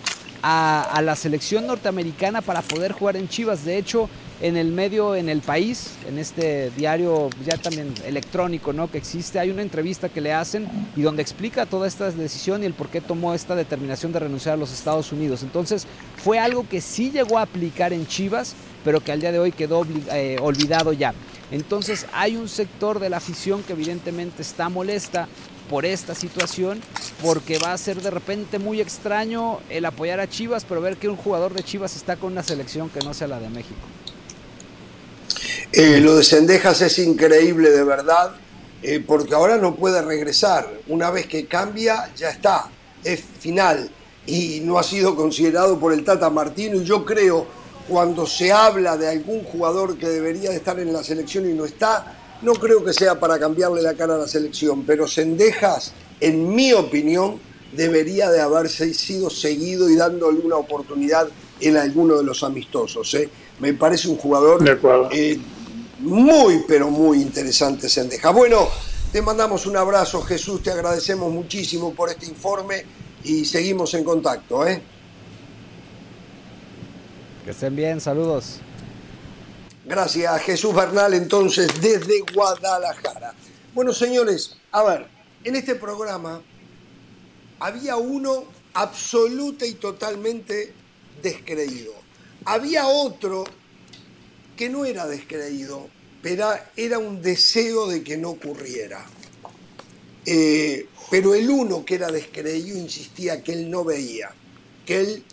[0.46, 3.64] a, la selección norteamericana para poder jugar en Chivas.
[3.64, 4.10] De hecho,
[4.42, 8.92] en el medio, en el país, en este diario ya también electrónico ¿no?
[8.92, 10.68] que existe, hay una entrevista que le hacen
[10.98, 14.56] y donde explica toda esta decisión y el por qué tomó esta determinación de renunciar
[14.56, 15.44] a los Estados Unidos.
[15.44, 15.88] Entonces
[16.18, 18.54] fue algo que sí llegó a aplicar en Chivas,
[18.84, 21.14] pero que al día de hoy quedó eh, olvidado ya.
[21.52, 25.30] Entonces hay un sector de la afición que evidentemente está molesta
[25.70, 26.82] por esta situación,
[27.22, 31.10] porque va a ser de repente muy extraño el apoyar a Chivas, pero ver que
[31.10, 33.80] un jugador de Chivas está con una selección que no sea la de México.
[35.72, 38.36] Eh, lo de Sendejas es increíble de verdad,
[38.84, 40.70] eh, porque ahora no puede regresar.
[40.88, 42.70] Una vez que cambia, ya está,
[43.04, 43.90] es final.
[44.28, 46.80] Y no ha sido considerado por el Tata Martino.
[46.80, 47.48] Y yo creo,
[47.88, 51.66] cuando se habla de algún jugador que debería de estar en la selección y no
[51.66, 56.54] está, no creo que sea para cambiarle la cara a la selección, pero Sendejas, en
[56.54, 57.40] mi opinión,
[57.72, 61.28] debería de haberse sido seguido y dándole una oportunidad
[61.60, 63.14] en alguno de los amistosos.
[63.16, 63.30] ¿eh?
[63.60, 64.64] Me parece un jugador
[65.12, 65.40] eh,
[66.00, 68.34] muy, pero muy interesante, Sendejas.
[68.34, 68.68] Bueno,
[69.12, 72.84] te mandamos un abrazo, Jesús, te agradecemos muchísimo por este informe
[73.24, 74.68] y seguimos en contacto.
[74.68, 74.82] ¿eh?
[77.46, 78.60] Que estén bien, saludos.
[79.86, 83.34] Gracias, Jesús Bernal, entonces, desde Guadalajara.
[83.74, 85.08] Bueno, señores, a ver,
[85.44, 86.42] en este programa
[87.60, 90.74] había uno absoluta y totalmente
[91.22, 91.92] descreído.
[92.46, 93.44] Había otro
[94.56, 95.90] que no era descreído,
[96.22, 96.48] pero
[96.78, 99.06] era un deseo de que no ocurriera.
[100.26, 104.32] Eh, pero el uno que era descreído insistía que él no veía,
[104.86, 105.24] que él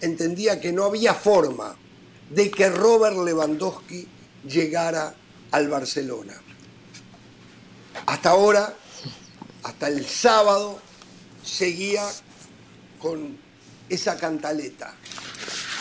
[0.00, 1.77] entendía que no había forma
[2.30, 4.06] de que Robert Lewandowski
[4.46, 5.14] llegara
[5.50, 6.34] al Barcelona.
[8.06, 8.74] Hasta ahora,
[9.62, 10.78] hasta el sábado,
[11.42, 12.06] seguía
[12.98, 13.36] con
[13.88, 14.94] esa cantaleta.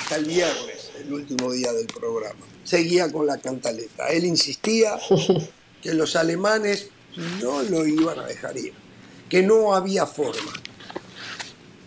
[0.02, 2.46] Hasta el viernes, el último día del programa.
[2.64, 4.08] Seguía con la cantaleta.
[4.08, 4.98] Él insistía
[5.82, 6.90] que los alemanes
[7.42, 8.74] no lo iban a dejar ir,
[9.30, 10.54] que no había forma.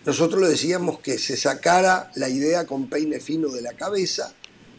[0.05, 4.33] Nosotros le decíamos que se sacara la idea con peine fino de la cabeza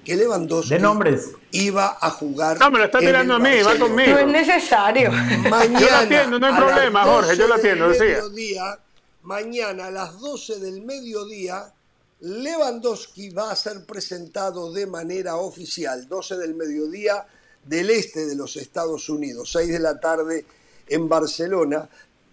[0.05, 1.31] que Lewandowski de nombres.
[1.53, 2.59] iba a jugar.
[2.59, 4.13] No, me lo está tirando a mí, va conmigo.
[4.13, 5.11] No es necesario.
[5.11, 8.79] Mañana, yo lo atiendo, no hay problema, Jorge, yo lo atiendo, decía.
[9.23, 11.73] mañana a las 12 del mediodía,
[12.21, 17.27] Lewandowski va a ser presentado de manera oficial, 12 del mediodía
[17.65, 20.45] del este de los Estados Unidos, 6 de la tarde
[20.89, 21.89] en Barcelona.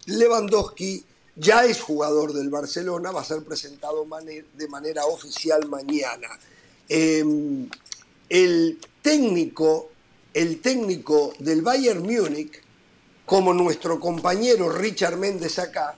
[0.06, 1.04] Lewandowski
[1.36, 4.06] ya es jugador del Barcelona, va a ser presentado
[4.54, 6.28] de manera oficial mañana.
[6.92, 7.70] Em,
[8.30, 9.92] el técnico,
[10.34, 12.64] el técnico del Bayern Múnich,
[13.28, 15.96] como nuestro compañero Richard Méndez acá,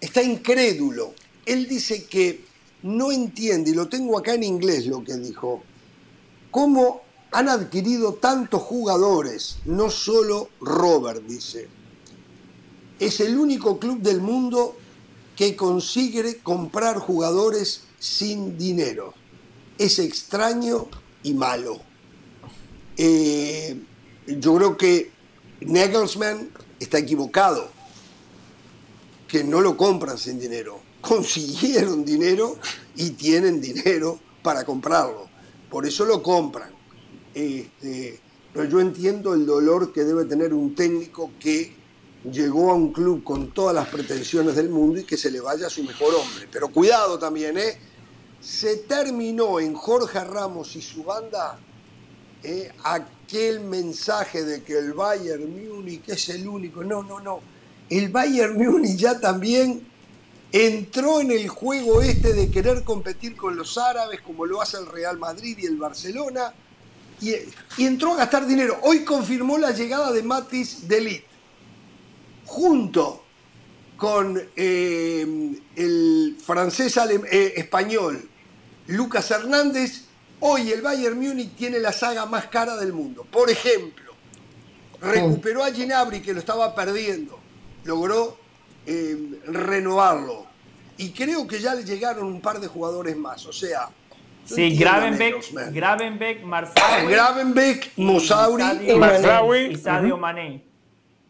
[0.00, 1.12] está incrédulo.
[1.44, 2.44] Él dice que
[2.84, 5.64] no entiende, y lo tengo acá en inglés lo que dijo,
[6.52, 7.02] cómo
[7.32, 11.66] han adquirido tantos jugadores, no solo Robert, dice.
[13.00, 14.76] Es el único club del mundo
[15.34, 19.14] que consigue comprar jugadores sin dinero
[19.80, 20.88] es extraño
[21.22, 21.80] y malo.
[22.98, 23.80] Eh,
[24.26, 25.10] yo creo que
[25.62, 27.70] Nagelsmann está equivocado,
[29.26, 30.80] que no lo compran sin dinero.
[31.00, 32.58] Consiguieron dinero
[32.94, 35.30] y tienen dinero para comprarlo.
[35.70, 36.70] Por eso lo compran.
[37.32, 38.20] Este,
[38.52, 41.74] pero yo entiendo el dolor que debe tener un técnico que
[42.30, 45.68] llegó a un club con todas las pretensiones del mundo y que se le vaya
[45.68, 46.48] a su mejor hombre.
[46.52, 47.89] Pero cuidado también, ¿eh?
[48.40, 51.58] Se terminó en Jorge Ramos y su banda
[52.42, 56.82] eh, aquel mensaje de que el Bayern Múnich es el único.
[56.82, 57.40] No, no, no.
[57.90, 59.86] el Bayern Múnich ya también
[60.52, 64.86] entró en el juego este de querer competir con los árabes, como lo hace el
[64.86, 66.54] Real Madrid y el Barcelona,
[67.20, 67.34] y,
[67.78, 68.78] entró a gastar dinero.
[68.82, 71.24] Hoy confirmó la llegada de Matis Delit,
[72.46, 73.22] junto
[73.98, 78.29] con eh, el francés eh, español
[78.86, 80.04] Lucas Hernández.
[80.40, 83.26] Hoy el Bayern Múnich tiene la saga más cara del mundo.
[83.30, 84.14] Por ejemplo,
[85.00, 87.38] recuperó a Ginabri que lo estaba perdiendo,
[87.84, 88.38] logró
[88.86, 90.46] eh, renovarlo.
[90.96, 93.44] Y creo que ya le llegaron un par de jugadores más.
[93.46, 93.90] O sea,
[94.44, 97.06] Sí, Gravenbeck, Gravenbeck, Marzawi.
[97.06, 98.64] Gravenbeck, Mosauri
[99.70, 100.64] y, Sadio Mané.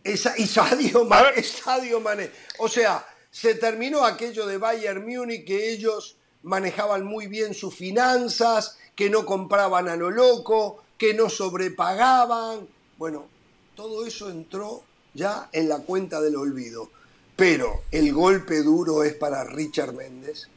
[0.02, 2.30] Esa, y Sadio Mané, Sadio Mané.
[2.58, 8.78] O sea, se terminó aquello de Bayern Múnich que ellos manejaban muy bien sus finanzas,
[8.94, 12.66] que no compraban a lo loco, que no sobrepagaban.
[12.98, 13.26] Bueno,
[13.74, 14.82] todo eso entró
[15.14, 16.90] ya en la cuenta del olvido.
[17.36, 20.48] Pero el golpe duro es para Richard Méndez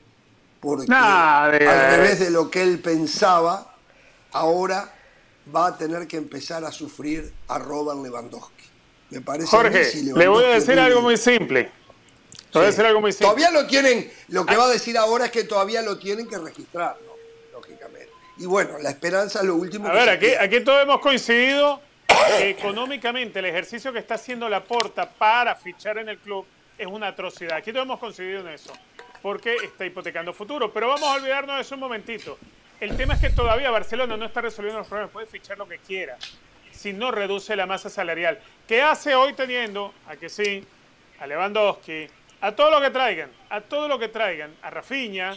[0.64, 3.76] porque al revés de lo que él pensaba,
[4.32, 4.94] ahora
[5.54, 8.64] va a tener que empezar a sufrir a Robert Lewandowski.
[9.10, 11.70] Me parece Jorge, le voy a decir algo muy simple.
[12.60, 13.28] Voy a decir algo muy simple.
[13.28, 16.38] Todavía lo tienen, lo que va a decir ahora es que todavía lo tienen que
[16.38, 16.98] registrar,
[17.52, 18.10] lógicamente.
[18.38, 19.88] Y bueno, la esperanza es lo último.
[19.88, 21.82] A ver, aquí, aquí todos hemos coincidido
[22.38, 26.46] que económicamente el ejercicio que está haciendo la Porta para fichar en el club
[26.78, 27.58] es una atrocidad.
[27.58, 28.74] Aquí todos hemos coincidido en eso
[29.24, 30.72] porque está hipotecando futuro.
[30.72, 32.38] Pero vamos a olvidarnos de eso un momentito.
[32.80, 35.78] El tema es que todavía Barcelona no está resolviendo los problemas, puede fichar lo que
[35.78, 36.18] quiera,
[36.72, 38.40] si no reduce la masa salarial.
[38.68, 40.66] ¿Qué hace hoy teniendo, a que sí,
[41.20, 42.08] a Lewandowski,
[42.44, 45.34] a todo lo que traigan, a todo lo que traigan, a Rafinha,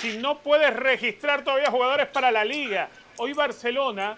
[0.00, 2.88] si no puedes registrar todavía jugadores para la liga?
[3.18, 4.16] Hoy Barcelona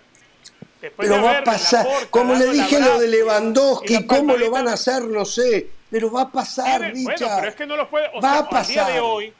[0.81, 4.73] Después Pero va a pasar, como le dije lo de Lewandowski, ¿cómo lo van a
[4.73, 5.03] hacer?
[5.03, 7.03] No sé pero va a pasar, Richard.
[7.03, 8.09] Bueno, pero es que no lo puede.
[8.15, 8.79] O va a pasar.
[8.79, 9.35] Al día de hoy,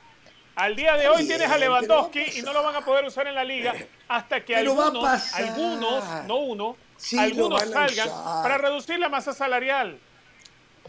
[0.57, 3.35] al día de hoy tienes a Lewandowski y no lo van a poder usar en
[3.35, 3.75] la liga
[4.09, 6.77] hasta que algunos, algunos, no uno,
[7.19, 8.09] algunos salgan
[8.43, 9.99] para reducir la masa salarial.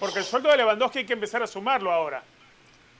[0.01, 2.23] Porque el sueldo de Lewandowski hay que empezar a sumarlo ahora.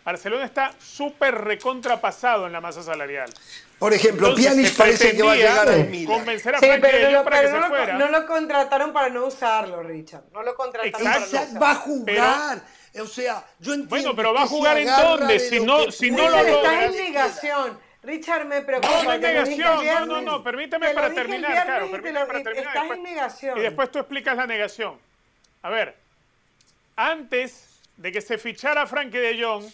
[0.06, 3.28] Barcelona está súper recontrapasado en la masa salarial.
[3.80, 6.20] Por ejemplo, Pjanic parece que va a llegar al Milan.
[6.20, 7.98] Convencer a sí, pero, no, para que se fuera.
[7.98, 10.26] no lo contrataron para no usarlo, Richard.
[10.32, 11.60] No lo contrataron para no usarlo.
[11.60, 12.62] Va a jugar.
[13.00, 16.30] o sea, yo entiendo Bueno, pero va a jugar en dónde si no, si no
[16.30, 16.52] lo logra.
[16.52, 17.80] Estás en negación.
[18.04, 19.04] Richard, me preocupa.
[19.04, 19.86] No, en negación.
[19.88, 20.44] No, no, no.
[20.44, 21.90] Permíteme para terminar, claro.
[21.90, 22.76] Permíteme para terminar.
[22.76, 23.58] Estás en negación.
[23.58, 25.00] Y después tú explicas la negación.
[25.64, 26.01] A ver,
[26.96, 29.66] antes de que se fichara Frankie de Jong,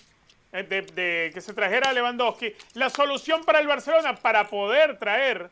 [0.52, 5.50] eh, de, que se trajera a Lewandowski, la solución para el Barcelona para poder traer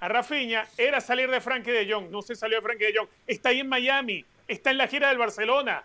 [0.00, 2.10] a Rafinha era salir de Frankie de Jong.
[2.10, 3.08] No se salió de Frankie de Jong.
[3.26, 4.24] Está ahí en Miami.
[4.48, 5.84] Está en la gira del Barcelona.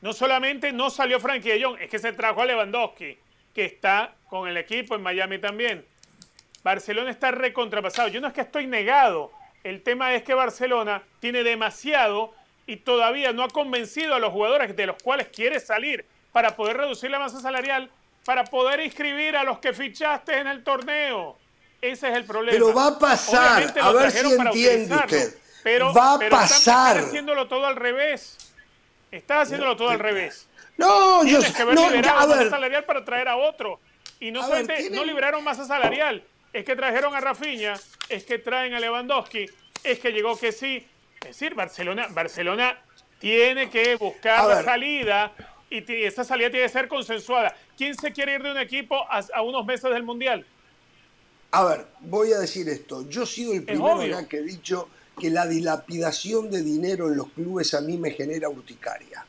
[0.00, 3.18] No solamente no salió Frankie de Jong, es que se trajo a Lewandowski,
[3.54, 5.84] que está con el equipo en Miami también.
[6.62, 8.08] Barcelona está recontrapasado.
[8.08, 9.32] Yo no es que estoy negado.
[9.64, 12.34] El tema es que Barcelona tiene demasiado
[12.66, 16.76] y todavía no ha convencido a los jugadores de los cuales quiere salir para poder
[16.76, 17.90] reducir la masa salarial,
[18.24, 21.36] para poder inscribir a los que fichaste en el torneo.
[21.80, 22.52] Ese es el problema.
[22.52, 25.36] Pero va a pasar, a ver si entiende usted.
[25.64, 26.96] Pero, va a pasar.
[26.96, 28.36] Estás haciéndolo todo al revés.
[29.10, 30.48] Estás haciéndolo todo al revés.
[30.76, 33.80] No, yo que haber no, liberado masa salarial para traer a otro.
[34.20, 36.22] Y no solamente no liberaron masa salarial,
[36.52, 37.74] es que trajeron a Rafinha,
[38.08, 39.46] es que traen a Lewandowski,
[39.82, 40.86] es que llegó que sí.
[41.22, 42.78] Es decir, Barcelona, Barcelona
[43.18, 45.32] tiene que buscar la salida
[45.70, 47.54] y esta salida tiene que ser consensuada.
[47.76, 50.44] ¿Quién se quiere ir de un equipo a, unos meses del Mundial?
[51.52, 53.08] A ver, voy a decir esto.
[53.08, 54.88] Yo he sido el primero que he dicho
[55.18, 59.24] que la dilapidación de dinero en los clubes a mí me genera urticaria.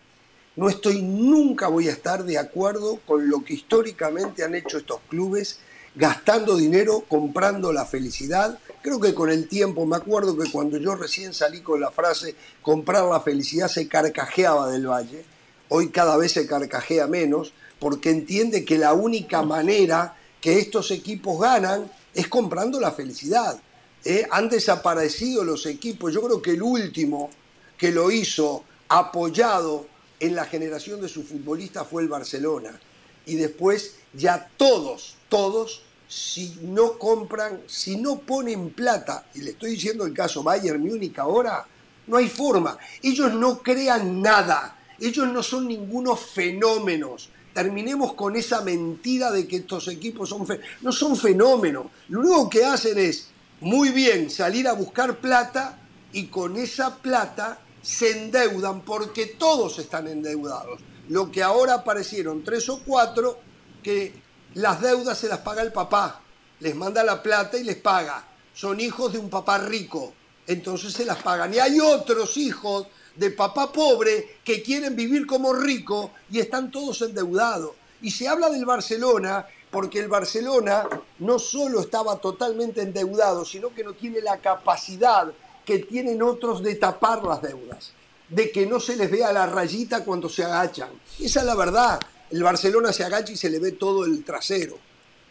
[0.55, 5.01] No estoy, nunca voy a estar de acuerdo con lo que históricamente han hecho estos
[5.09, 5.59] clubes,
[5.95, 8.59] gastando dinero, comprando la felicidad.
[8.84, 12.35] Creo que con el tiempo, me acuerdo que cuando yo recién salí con la frase
[12.61, 15.34] comprar la felicidad se carcajeaba del Valle
[15.76, 21.41] hoy cada vez se carcajea menos, porque entiende que la única manera que estos equipos
[21.41, 23.60] ganan es comprando la felicidad.
[24.05, 24.27] ¿eh?
[24.30, 27.31] Han desaparecido los equipos, yo creo que el último
[27.76, 29.88] que lo hizo apoyado
[30.19, 32.80] en la generación de sus futbolistas fue el Barcelona.
[33.26, 35.81] Y después ya todos, todos,
[36.14, 41.18] si no compran, si no ponen plata, y le estoy diciendo el caso Bayern Múnich
[41.19, 41.65] ahora,
[42.07, 42.77] no hay forma.
[43.02, 47.30] Ellos no crean nada ellos no son ningunos fenómenos.
[47.53, 50.48] Terminemos con esa mentira de que estos equipos son.
[50.81, 51.88] No son fenómenos.
[52.10, 53.27] Lo único que hacen es,
[53.60, 55.77] muy bien, salir a buscar plata
[56.11, 60.80] y con esa plata se endeudan porque todos están endeudados.
[61.10, 63.40] Lo que ahora aparecieron tres o cuatro
[63.84, 64.14] que
[64.55, 66.21] las deudas se las paga el papá,
[66.59, 68.23] les manda la plata y les paga.
[68.53, 70.13] Son hijos de un papá rico,
[70.47, 71.53] entonces se las pagan.
[71.53, 77.01] Y hay otros hijos de papá pobre que quieren vivir como rico y están todos
[77.01, 77.71] endeudados.
[78.01, 80.88] Y se habla del Barcelona porque el Barcelona
[81.19, 85.31] no solo estaba totalmente endeudado, sino que no tiene la capacidad
[85.65, 87.91] que tienen otros de tapar las deudas,
[88.30, 90.89] de que no se les vea la rayita cuando se agachan.
[91.19, 91.99] Esa es la verdad.
[92.34, 94.80] El Barcelona se agacha y se le ve todo el trasero.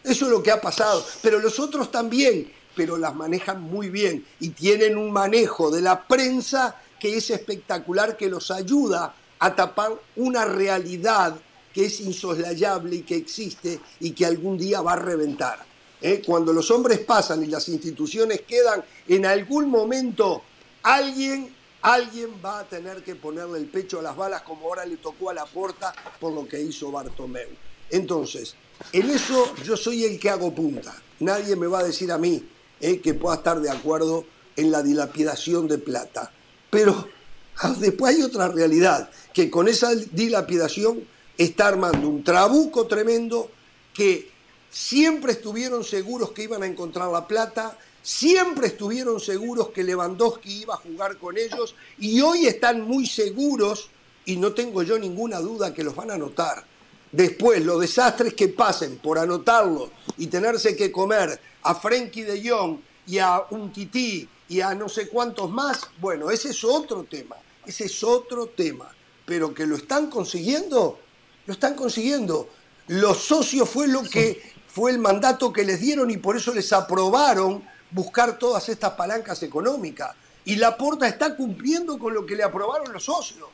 [0.05, 1.05] Eso es lo que ha pasado.
[1.21, 6.07] Pero los otros también, pero las manejan muy bien y tienen un manejo de la
[6.07, 11.35] prensa que es espectacular, que los ayuda a tapar una realidad
[11.73, 15.59] que es insoslayable y que existe y que algún día va a reventar.
[16.01, 16.21] ¿eh?
[16.25, 20.41] Cuando los hombres pasan y las instituciones quedan, en algún momento
[20.83, 21.52] alguien,
[21.83, 25.29] alguien va a tener que ponerle el pecho a las balas como ahora le tocó
[25.29, 27.49] a la puerta por lo que hizo Bartomeu.
[27.89, 28.55] Entonces,
[28.93, 30.95] en eso yo soy el que hago punta.
[31.19, 32.43] Nadie me va a decir a mí
[32.79, 33.01] ¿eh?
[33.01, 36.31] que pueda estar de acuerdo en la dilapidación de plata.
[36.69, 37.09] Pero
[37.57, 41.03] ah, después hay otra realidad, que con esa dilapidación
[41.37, 43.51] está armando un trabuco tremendo
[43.93, 44.31] que
[44.69, 50.75] siempre estuvieron seguros que iban a encontrar la plata, siempre estuvieron seguros que Lewandowski iba
[50.75, 53.89] a jugar con ellos y hoy están muy seguros,
[54.25, 56.65] y no tengo yo ninguna duda que los van a anotar.
[57.11, 62.79] Después, los desastres que pasen por anotarlo y tenerse que comer a Frenkie de Jong
[63.05, 67.35] y a un Tití y a no sé cuántos más, bueno, ese es otro tema,
[67.65, 68.89] ese es otro tema.
[69.25, 70.99] Pero que lo están consiguiendo,
[71.45, 72.49] lo están consiguiendo.
[72.87, 76.73] Los socios fue lo que fue el mandato que les dieron y por eso les
[76.73, 77.63] aprobaron
[77.93, 80.15] buscar todas estas palancas económicas.
[80.45, 83.47] Y la porta está cumpliendo con lo que le aprobaron los socios.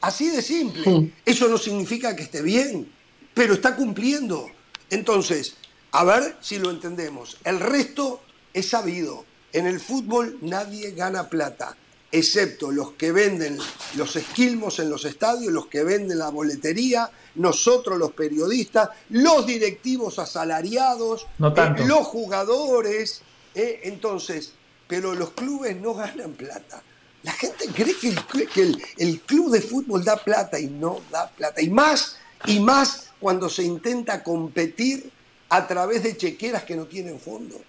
[0.00, 1.12] Así de simple.
[1.24, 2.90] Eso no significa que esté bien,
[3.34, 4.50] pero está cumpliendo.
[4.90, 5.56] Entonces,
[5.92, 7.36] a ver si lo entendemos.
[7.44, 8.20] El resto
[8.52, 9.24] es sabido.
[9.52, 11.76] En el fútbol nadie gana plata
[12.12, 13.58] excepto los que venden
[13.96, 20.18] los esquilmos en los estadios, los que venden la boletería, nosotros los periodistas, los directivos
[20.18, 23.22] asalariados, los jugadores.
[23.54, 24.52] Eh, entonces,
[24.86, 26.82] pero los clubes no ganan plata.
[27.22, 31.30] La gente cree que, el, que el, club de fútbol da plata y no da
[31.30, 31.62] plata.
[31.62, 32.16] Y más,
[32.46, 35.10] y más cuando se intenta competir
[35.48, 37.60] a través de chequeras que no tienen fondo.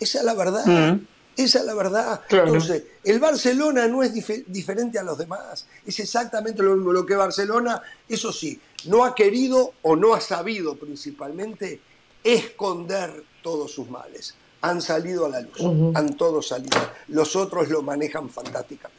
[0.00, 0.66] Esa es la verdad.
[0.66, 1.06] Mm.
[1.36, 2.22] Esa es la verdad.
[2.28, 4.12] Entonces, el Barcelona no es
[4.48, 5.66] diferente a los demás.
[5.86, 6.92] Es exactamente lo mismo.
[6.92, 11.80] Lo que Barcelona, eso sí, no ha querido o no ha sabido principalmente
[12.24, 14.34] esconder todos sus males.
[14.60, 16.78] Han salido a la luz, han todos salido.
[17.08, 18.98] Los otros lo manejan fantásticamente.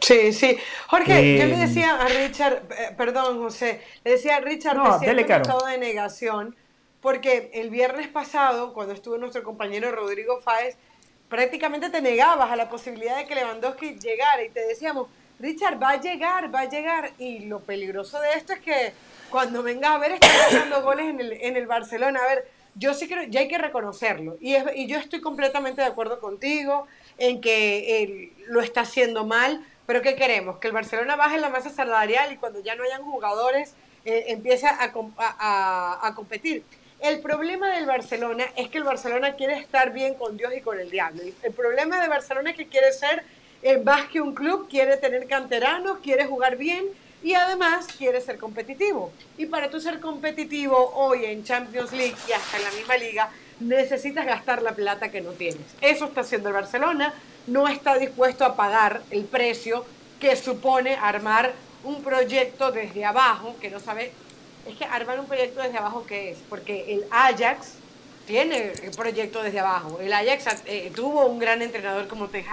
[0.00, 0.56] Sí, sí.
[0.86, 5.10] Jorge, yo le decía a Richard, eh, perdón, José, le decía a Richard no, que
[5.10, 6.54] estado de negación
[7.00, 10.76] porque el viernes pasado, cuando estuvo nuestro compañero Rodrigo Fáez,
[11.28, 15.08] prácticamente te negabas a la posibilidad de que Lewandowski llegara y te decíamos,
[15.38, 17.12] Richard, va a llegar, va a llegar.
[17.18, 18.92] Y lo peligroso de esto es que
[19.30, 22.20] cuando vengas a ver, está haciendo goles en el, en el Barcelona.
[22.22, 24.36] A ver, yo sí creo, ya hay que reconocerlo.
[24.40, 26.86] Y, y yo estoy completamente de acuerdo contigo
[27.18, 29.64] en que él lo está haciendo mal.
[29.86, 30.58] Pero ¿qué queremos?
[30.58, 33.74] Que el Barcelona baje la masa salarial y cuando ya no hayan jugadores
[34.04, 36.62] eh, empiece a, a, a competir.
[37.00, 40.78] El problema del Barcelona es que el Barcelona quiere estar bien con Dios y con
[40.78, 41.22] el diablo.
[41.42, 43.22] El problema de Barcelona es que quiere ser
[43.62, 46.86] eh, más que un club, quiere tener canteranos, quiere jugar bien
[47.22, 49.12] y además quiere ser competitivo.
[49.36, 53.30] Y para tú ser competitivo hoy en Champions League y hasta en la misma liga,
[53.60, 55.66] necesitas gastar la plata que no tienes.
[55.80, 57.14] Eso está haciendo el Barcelona,
[57.46, 59.84] no está dispuesto a pagar el precio
[60.20, 61.52] que supone armar
[61.84, 64.12] un proyecto desde abajo, que no sabe
[64.66, 66.38] es que armar un proyecto desde abajo, ¿qué es?
[66.48, 67.74] Porque el Ajax
[68.26, 69.98] tiene el proyecto desde abajo.
[70.00, 72.44] El Ajax eh, tuvo un gran entrenador como Ten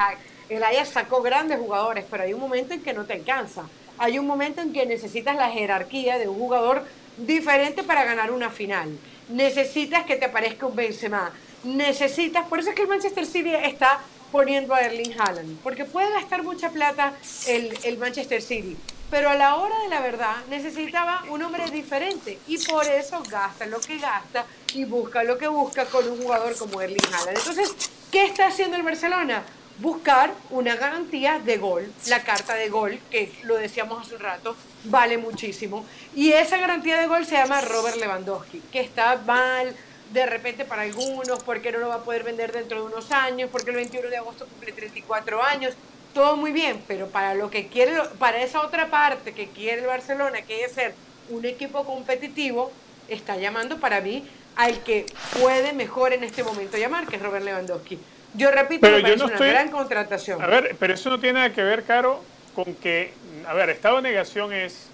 [0.47, 3.63] El Ajax sacó grandes jugadores, pero hay un momento en que no te alcanza.
[3.97, 6.83] Hay un momento en que necesitas la jerarquía de un jugador
[7.17, 8.97] diferente para ganar una final.
[9.29, 11.31] Necesitas que te aparezca un Benzema.
[11.63, 14.01] Necesitas, por eso es que el Manchester City está
[14.31, 17.13] poniendo a Erling Haaland, porque puede gastar mucha plata
[17.47, 18.75] el, el Manchester City,
[19.09, 23.65] pero a la hora de la verdad necesitaba un hombre diferente y por eso gasta
[23.65, 27.37] lo que gasta y busca lo que busca con un jugador como Erling Haaland.
[27.37, 27.73] Entonces,
[28.11, 29.43] ¿qué está haciendo el Barcelona?
[29.79, 34.55] Buscar una garantía de gol, la carta de gol, que lo decíamos hace un rato,
[34.85, 35.85] vale muchísimo.
[36.15, 39.75] Y esa garantía de gol se llama Robert Lewandowski, que está mal
[40.13, 43.49] de repente para algunos, porque no lo va a poder vender dentro de unos años,
[43.51, 45.75] porque el 21 de agosto cumple 34 años
[46.15, 49.87] todo muy bien, pero para lo que quiere, para esa otra parte que quiere el
[49.87, 50.95] Barcelona, que es ser
[51.29, 52.71] un equipo competitivo,
[53.09, 54.25] está llamando para mí
[54.55, 55.05] al que
[55.41, 57.99] puede mejor en este momento llamar, que es Robert Lewandowski.
[58.37, 60.41] Yo repito, pero me parece una gran contratación.
[60.41, 63.13] A ver, pero eso no tiene nada que ver, Caro, con que,
[63.47, 64.89] a ver, estado de negación es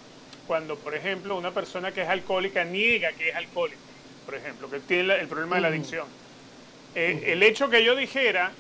[0.47, 3.79] cuando, por ejemplo, una persona que es alcohólica niega que es alcohólica,
[4.25, 6.07] por ejemplo, que tiene el problema de la adicción.
[6.93, 8.51] Eh, el hecho que yo dijera,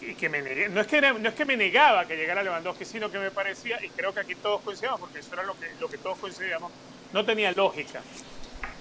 [0.00, 2.84] y, que me negué, no es que, no es que me negaba que llegara Lewandowski,
[2.84, 5.66] sino que me parecía, y creo que aquí todos coincidimos, porque eso era lo que,
[5.80, 6.70] lo que todos coincidíamos,
[7.12, 8.02] no tenía lógica.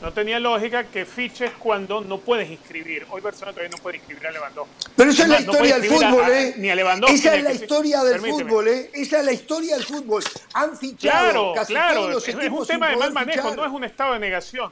[0.01, 3.05] No tenía lógica que fiches cuando no puedes inscribir.
[3.09, 4.73] Hoy Barcelona todavía no puede inscribir a Lewandowski.
[4.95, 6.53] Pero esa es la historia del fútbol, ¿eh?
[6.57, 7.15] Ni a Lewandowski.
[7.17, 8.91] Esa es la historia del fútbol, ¿eh?
[8.93, 10.23] Esa es la historia del fútbol.
[10.53, 13.84] Han fichado casi todos los equipos Es un tema de mal manejo, no es un
[13.84, 14.71] estado de negación.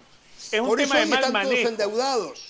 [0.52, 1.56] Es un tema de mal están manejo.
[1.56, 2.47] Todos endeudados.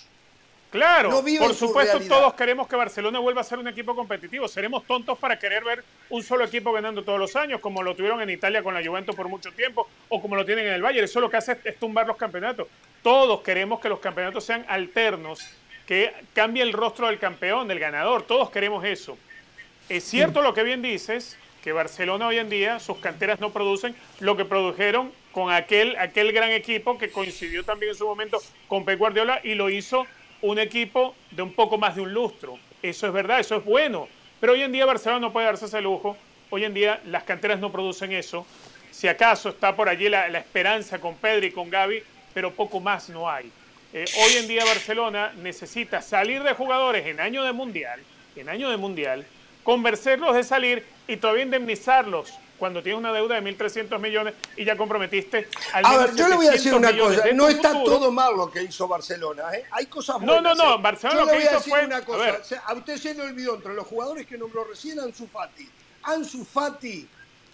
[0.77, 1.09] Claro,
[1.39, 4.47] por supuesto todos queremos que Barcelona vuelva a ser un equipo competitivo.
[4.47, 8.21] Seremos tontos para querer ver un solo equipo ganando todos los años, como lo tuvieron
[8.21, 11.05] en Italia con la Juventus por mucho tiempo, o como lo tienen en el Bayern.
[11.05, 12.67] Eso lo que hace es tumbar los campeonatos.
[13.01, 15.39] Todos queremos que los campeonatos sean alternos,
[15.87, 18.21] que cambie el rostro del campeón, del ganador.
[18.21, 19.17] Todos queremos eso.
[19.89, 23.95] Es cierto lo que bien dices, que Barcelona hoy en día, sus canteras no producen
[24.19, 28.85] lo que produjeron con aquel, aquel gran equipo que coincidió también en su momento con
[28.85, 30.05] Pep Guardiola y lo hizo
[30.41, 32.57] un equipo de un poco más de un lustro.
[32.81, 34.07] Eso es verdad, eso es bueno.
[34.39, 36.15] Pero hoy en día Barcelona no puede darse ese lujo.
[36.49, 38.45] Hoy en día las canteras no producen eso.
[38.91, 42.01] Si acaso está por allí la, esperanza con Pedri y con Gaby,
[42.33, 43.51] pero poco más no hay.
[43.93, 47.99] Eh, hoy en día Barcelona necesita salir de jugadores en año de mundial,
[48.35, 49.25] en año de mundial,
[49.63, 54.75] convencerlos de salir y todavía indemnizarlos cuando tienes una deuda de 1.300 millones y ya
[54.75, 58.35] comprometiste al A ver, yo le voy a decir una cosa, no está todo mal
[58.35, 59.65] lo que hizo Barcelona, ¿eh?
[59.71, 60.41] hay cosas buenas.
[60.41, 60.81] No, no, no, ¿eh?
[60.81, 61.85] Barcelona lo que hizo fue...
[61.85, 65.69] Una cosa, a, usted se le olvidó entre los jugadores que nombró recién Ansu Fati.
[66.03, 67.07] Ansu Fati,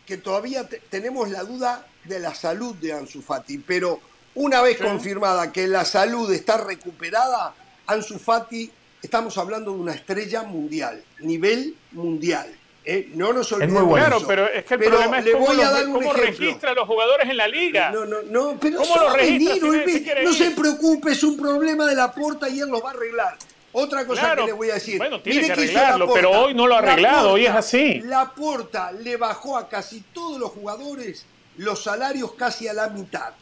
[0.05, 3.99] que todavía tenemos la duda de la salud de Ansu Fati, pero
[4.35, 7.53] una vez confirmada que la salud está recuperada,
[7.87, 8.71] Ansu Fati,
[9.01, 12.53] estamos hablando de una estrella mundial, nivel mundial.
[12.85, 13.77] Eh, no nos olvidemos.
[13.77, 14.05] Es muy bueno.
[14.07, 17.47] Claro, pero es que el problema es cómo, cómo registra a los jugadores en la
[17.47, 17.91] liga.
[17.91, 20.21] No, no, no, pero ¿Cómo lo registra?
[20.23, 23.37] no se preocupe, es un problema de la puerta y él lo va a arreglar.
[23.71, 24.97] Otra cosa que le voy a decir.
[24.97, 28.01] Bueno, tiene que arreglarlo, pero hoy no lo ha arreglado, hoy es así.
[28.01, 31.25] La Porta le bajó a casi todos los jugadores
[31.57, 33.33] los salarios casi a la mitad.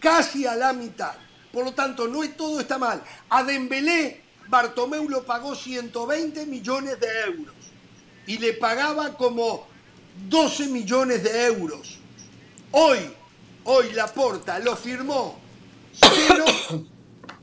[0.00, 1.12] Casi a la mitad.
[1.52, 3.02] Por lo tanto, no es todo está mal.
[3.28, 7.59] A Dembélé, Bartomeu lo pagó 120 millones de euros
[8.26, 9.66] y le pagaba como
[10.28, 11.98] 12 millones de euros.
[12.72, 12.98] Hoy,
[13.64, 15.38] hoy Laporta lo firmó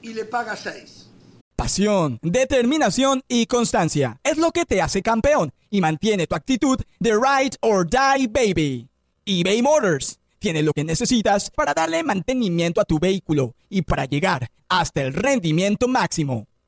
[0.02, 1.10] y le paga 6.
[1.56, 7.12] Pasión, determinación y constancia es lo que te hace campeón y mantiene tu actitud de
[7.14, 8.88] ride or die baby.
[9.26, 14.50] eBay Motors tiene lo que necesitas para darle mantenimiento a tu vehículo y para llegar
[14.70, 16.48] hasta el rendimiento máximo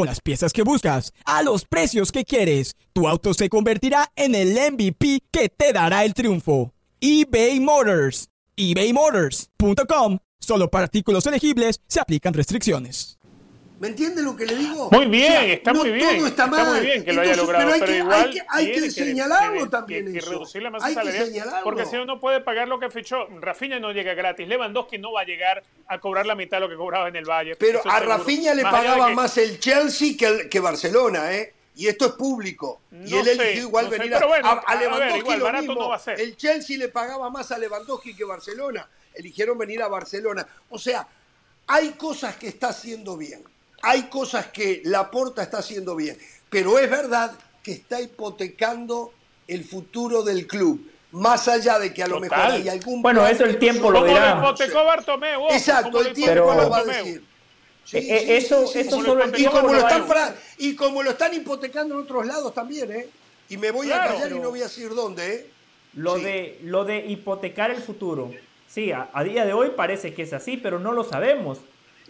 [0.00, 4.34] Con las piezas que buscas, a los precios que quieres, tu auto se convertirá en
[4.34, 6.72] el MVP que te dará el triunfo.
[7.02, 8.30] eBay Motors.
[8.56, 10.18] ebaymotors.com.
[10.38, 13.19] Solo para artículos elegibles se aplican restricciones.
[13.80, 14.90] ¿Me entiende lo que le digo?
[14.92, 16.18] Muy bien, está muy bien.
[16.18, 16.66] Todo está, mal.
[16.68, 20.12] muy bien que lo haya logrado, pero, igual hay que, señalarlo también.
[20.12, 23.26] Que, reducir la masa salarial, porque si uno no puede pagar lo que fichó.
[23.40, 26.68] Rafinha no llega gratis, Lewandowski no va a llegar a cobrar la mitad de lo
[26.68, 27.56] que cobraba en el Valle.
[27.56, 31.54] Pero a Rafinha le pagaba más el Chelsea que, que Barcelona, ¿eh?
[31.76, 32.82] Y esto es público.
[32.92, 35.74] y él eligió igual venir a, a, Lewandowski lo mismo.
[35.74, 36.20] No va a ser.
[36.20, 38.86] El Chelsea le pagaba más a Lewandowski que Barcelona.
[39.14, 40.46] Eligieron venir a Barcelona.
[40.68, 41.08] O sea,
[41.66, 43.42] hay cosas que está haciendo bien
[43.82, 47.32] hay cosas que Laporta está haciendo bien, pero es verdad
[47.62, 49.12] que está hipotecando
[49.48, 50.88] el futuro del club.
[51.12, 53.02] Más allá de que a lo mejor hay algún.
[53.02, 54.38] Bueno, eso el tiempo lo dirá.
[54.38, 55.48] hipotecó Bartomeu.
[55.50, 57.24] Exacto, el tiempo lo va a decir.
[57.92, 61.34] Eh, eh, eso, eso solo el tiempo y como lo, están y como lo están
[61.34, 63.08] hipotecando en otros lados también, ¿eh?
[63.48, 65.50] Y me voy a callar y no voy a decir dónde, ¿eh?
[65.94, 68.30] Lo, de, lo de hipotecar el futuro.
[68.68, 71.58] Sí, a, día de hoy parece que es así, pero no lo sabemos.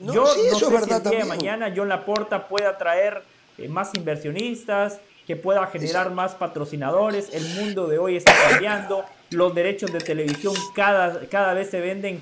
[0.00, 3.22] No, yo no sé si el día de mañana John Laporta pueda traer
[3.58, 7.28] eh, más inversionistas, que pueda generar más patrocinadores.
[7.32, 9.04] El mundo de hoy está cambiando.
[9.30, 12.20] los derechos de televisión cada, cada vez se venden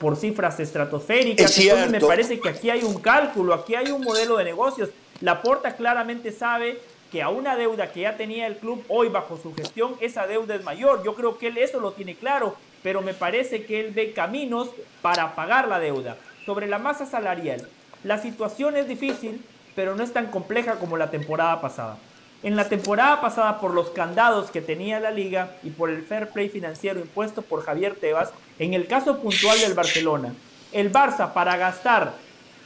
[0.00, 1.58] por cifras estratosféricas.
[1.58, 4.90] Entonces me parece que aquí hay un cálculo, aquí hay un modelo de negocios.
[5.20, 6.78] La Porta claramente sabe
[7.10, 10.56] que a una deuda que ya tenía el club hoy bajo su gestión, esa deuda
[10.56, 11.02] es mayor.
[11.04, 14.70] Yo creo que él eso lo tiene claro, pero me parece que él ve caminos
[15.00, 16.16] para pagar la deuda.
[16.46, 17.68] Sobre la masa salarial,
[18.04, 19.44] la situación es difícil,
[19.74, 21.98] pero no es tan compleja como la temporada pasada.
[22.44, 26.28] En la temporada pasada, por los candados que tenía la liga y por el fair
[26.28, 30.34] play financiero impuesto por Javier Tebas, en el caso puntual del Barcelona,
[30.70, 32.12] el Barça para gastar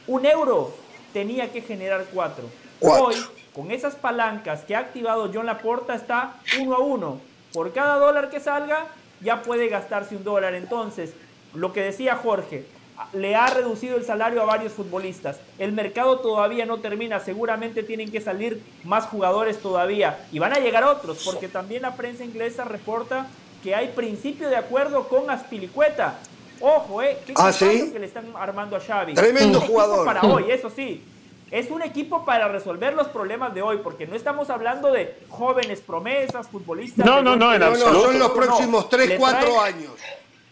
[0.05, 0.75] un euro
[1.11, 2.43] tenía que generar cuatro.
[2.81, 3.15] Hoy,
[3.55, 7.19] con esas palancas que ha activado John Laporta, está uno a uno.
[7.51, 8.85] Por cada dólar que salga,
[9.21, 10.53] ya puede gastarse un dólar.
[10.53, 11.13] Entonces,
[11.55, 12.65] lo que decía Jorge,
[13.13, 15.39] le ha reducido el salario a varios futbolistas.
[15.57, 20.59] El mercado todavía no termina, seguramente tienen que salir más jugadores todavía y van a
[20.59, 23.27] llegar otros, porque también la prensa inglesa reporta
[23.63, 26.19] que hay principio de acuerdo con Aspilicueta.
[26.59, 27.17] Ojo, ¿eh?
[27.25, 29.13] ¿Qué ¿Ah, que le están armando a Xavi?
[29.13, 30.05] Tremendo jugador.
[30.05, 31.03] Para hoy, eso sí.
[31.49, 35.81] Es un equipo para resolver los problemas de hoy, porque no estamos hablando de jóvenes
[35.81, 37.05] promesas, futbolistas.
[37.05, 38.05] No, no, no, en absoluto.
[38.05, 39.91] son los próximos 3, 4 años.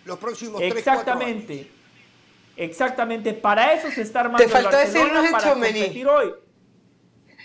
[0.03, 1.45] Los próximos 3, 4 años.
[2.59, 3.33] Exactamente.
[3.33, 6.33] Para eso se está armando Te faltó el Barcelona decirnos para competir hoy.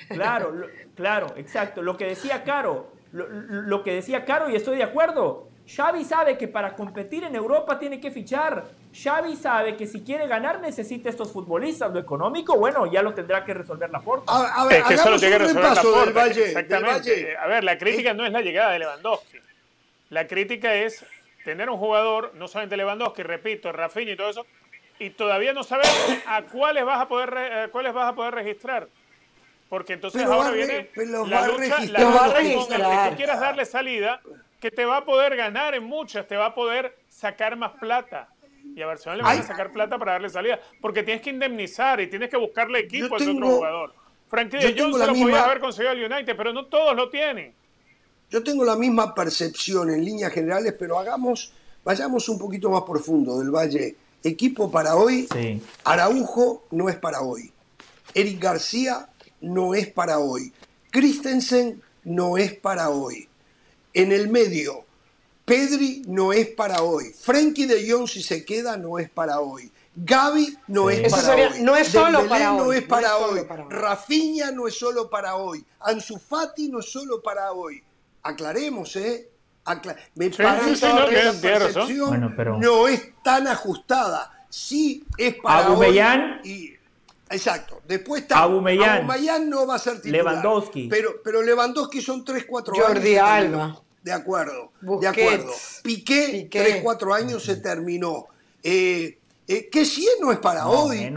[0.09, 0.53] Claro,
[0.97, 1.83] claro, exacto.
[1.83, 5.49] Lo que decía Caro, lo, que decía Caro y estoy de acuerdo.
[5.67, 8.65] Xavi sabe que para competir en Europa tiene que fichar.
[8.93, 11.93] Xavi sabe que si quiere ganar necesita estos futbolistas.
[11.93, 14.33] Lo económico, bueno, ya lo tendrá que resolver la Porta.
[14.33, 16.27] A, ver, es que eso lo tiene que resolver la Porta.
[16.27, 17.37] Exactamente.
[17.37, 19.39] A ver, la crítica no es la llegada de Lewandowski.
[20.11, 21.07] La crítica es
[21.45, 24.47] tener un jugador, no solamente Lewandowski, repito, Rafinha y todo eso,
[24.99, 25.89] y todavía no sabes
[26.27, 28.89] a cuáles vas a poder, cuáles vas a poder registrar.
[29.69, 34.21] Porque entonces ahora viene la lucha, la lucha con el que tú quieras darle salida,
[34.61, 38.29] que te va a poder ganar en muchas, te va a poder sacar más plata.
[38.77, 40.59] Y a Barcelona le van a sacar plata para darle salida.
[40.81, 43.95] Porque tienes que indemnizar y tienes que buscarle equipo a ese otro jugador.
[44.29, 47.53] Frankie de Jong se lo podía haber conseguido al United, pero no todos lo tienen.
[48.31, 51.53] Yo tengo la misma percepción en líneas generales, pero hagamos,
[51.85, 53.95] vayamos un poquito más profundo del Valle
[54.25, 55.29] Equipo para hoy,
[55.85, 57.53] Araujo no es para hoy.
[58.15, 59.11] Eric García
[59.43, 60.51] no es para hoy.
[60.91, 63.29] Christensen no es para hoy.
[63.93, 64.87] En el medio,
[65.45, 67.13] Pedri no es para hoy.
[67.13, 69.71] Frankie de Jong si se queda no es para hoy.
[69.95, 71.61] Gaby no es para hoy.
[71.61, 72.79] No es solo para no hoy.
[72.79, 73.41] Es para hoy.
[73.69, 75.65] Rafinha no es solo para hoy.
[75.81, 77.83] Ansu Fati no es solo para hoy.
[78.23, 79.29] Aclaremos, ¿eh?
[80.15, 84.31] Me parece que la percepción no es tan ajustada.
[84.49, 86.75] Sí es para Abumellán, y
[87.31, 87.81] Exacto.
[87.87, 90.25] Después está Abumellán, no va a ser titular.
[90.25, 90.89] Lewandowski.
[90.89, 92.87] Pero, pero Lewandowski son 3, 4 años.
[92.87, 93.81] Jordi Alba.
[94.03, 94.71] De acuerdo.
[94.83, 95.53] De acuerdo.
[95.83, 98.27] Piqué, 3, 4 años se terminó.
[98.63, 101.13] Eh, eh, que si no es para hoy.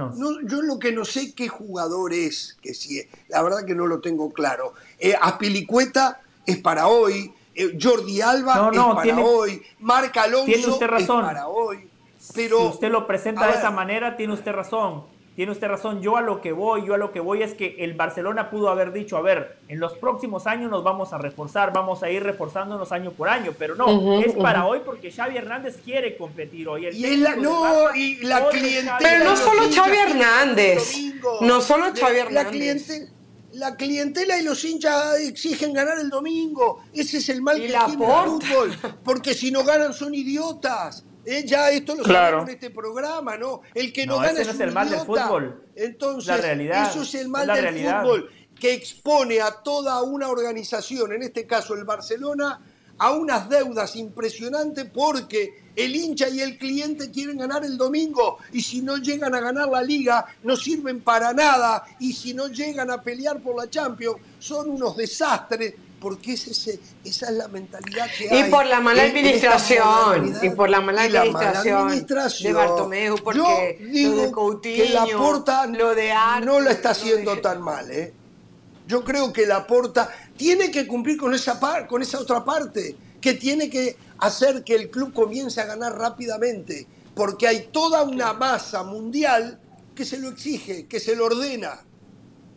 [0.45, 3.99] yo lo que no sé qué jugador es que si La verdad que no lo
[3.99, 4.73] tengo claro.
[4.99, 7.33] Eh, Aspilicueta es para hoy.
[7.57, 11.21] Eh, Jordi Alba es para hoy, Marc Alonso tiene usted razón.
[11.21, 11.89] es para hoy.
[12.35, 15.03] Pero, si usted lo presenta de esa manera, tiene usted razón.
[15.35, 16.01] Tiene usted razón.
[16.01, 18.69] Yo a lo que voy, yo a lo que voy es que el Barcelona pudo
[18.69, 22.23] haber dicho, a ver, en los próximos años nos vamos a reforzar, vamos a ir
[22.23, 26.87] reforzándonos año por año, pero no, es para hoy porque Xavi Hernández quiere competir hoy.
[26.87, 28.97] y la, no, y la clientela.
[28.99, 30.95] Pero no solo Xavi Hernández.
[31.41, 32.33] No solo Xavi Hernández.
[32.33, 33.16] La clientela
[33.53, 36.83] la clientela y los hinchas exigen ganar el domingo.
[36.93, 38.77] Ese es el mal que tiene el fútbol.
[39.03, 41.03] Porque si no ganan son idiotas.
[41.25, 42.43] Eh, ya esto lo claro.
[42.43, 43.61] en este programa, ¿no?
[43.73, 45.61] El que no, gana es, el mal del fútbol.
[45.75, 46.89] Entonces, la realidad.
[46.89, 51.73] eso es el mal del fútbol que expone a toda una organización, en este caso
[51.75, 52.61] el Barcelona,
[52.97, 58.61] a unas deudas impresionantes porque el hincha y el cliente quieren ganar el domingo y
[58.61, 62.89] si no llegan a ganar la liga no sirven para nada y si no llegan
[62.89, 68.29] a pelear por la Champions son unos desastres porque ese, esa es la mentalidad que
[68.29, 68.41] hay.
[68.41, 70.35] Y por la mala administración.
[70.43, 71.89] Y por la mala administración,
[72.43, 76.13] de Bartomeu, porque Yo digo lo de Coutinho, que la porta lo de
[76.45, 77.89] no la está haciendo tan mal.
[77.89, 78.13] ¿eh?
[78.87, 82.95] Yo creo que la porta tiene que cumplir con esa, par, con esa otra parte,
[83.19, 88.33] que tiene que hacer que el club comience a ganar rápidamente, porque hay toda una
[88.33, 89.59] masa mundial
[89.95, 91.79] que se lo exige, que se lo ordena.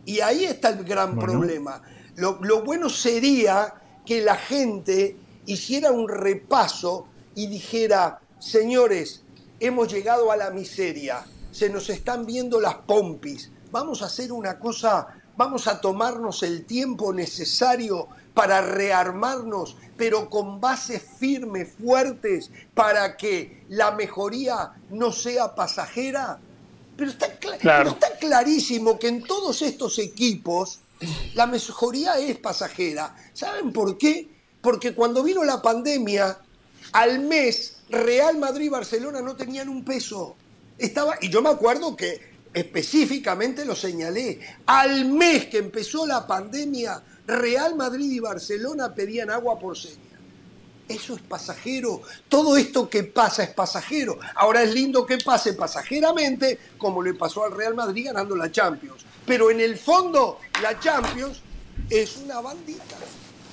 [0.05, 1.81] Y ahí está el gran problema.
[2.15, 3.73] Lo, lo bueno sería
[4.05, 5.15] que la gente
[5.45, 9.23] hiciera un repaso y dijera, señores,
[9.59, 14.59] hemos llegado a la miseria, se nos están viendo las pompis, vamos a hacer una
[14.59, 23.17] cosa vamos a tomarnos el tiempo necesario para rearmarnos, pero con bases firmes, fuertes, para
[23.17, 26.39] que la mejoría no sea pasajera.
[26.95, 30.79] Pero está, está clarísimo que en todos estos equipos
[31.33, 33.15] la mejoría es pasajera.
[33.33, 34.29] ¿Saben por qué?
[34.61, 36.37] Porque cuando vino la pandemia,
[36.93, 40.35] al mes Real Madrid y Barcelona no tenían un peso.
[40.77, 47.01] Estaba, y yo me acuerdo que específicamente lo señalé, al mes que empezó la pandemia,
[47.27, 49.97] Real Madrid y Barcelona pedían agua por seña.
[50.87, 52.01] Eso es pasajero.
[52.27, 54.19] Todo esto que pasa es pasajero.
[54.35, 59.05] Ahora es lindo que pase pasajeramente, como le pasó al Real Madrid ganando la Champions.
[59.25, 61.41] Pero en el fondo, la Champions
[61.89, 62.95] es una bandita.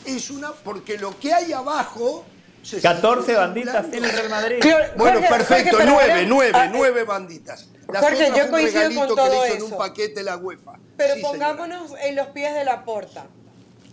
[0.04, 0.52] Es una.
[0.52, 2.24] Porque lo que hay abajo
[2.82, 4.64] 14 banditas tiene el Real Madrid.
[4.96, 7.68] Bueno, perfecto, nueve, nueve, ah, nueve banditas.
[7.86, 9.54] Jorge, yo coincido con todo eso.
[9.54, 10.72] en un paquete la UEFA.
[10.96, 13.26] Pero pongámonos en los pies de la porta.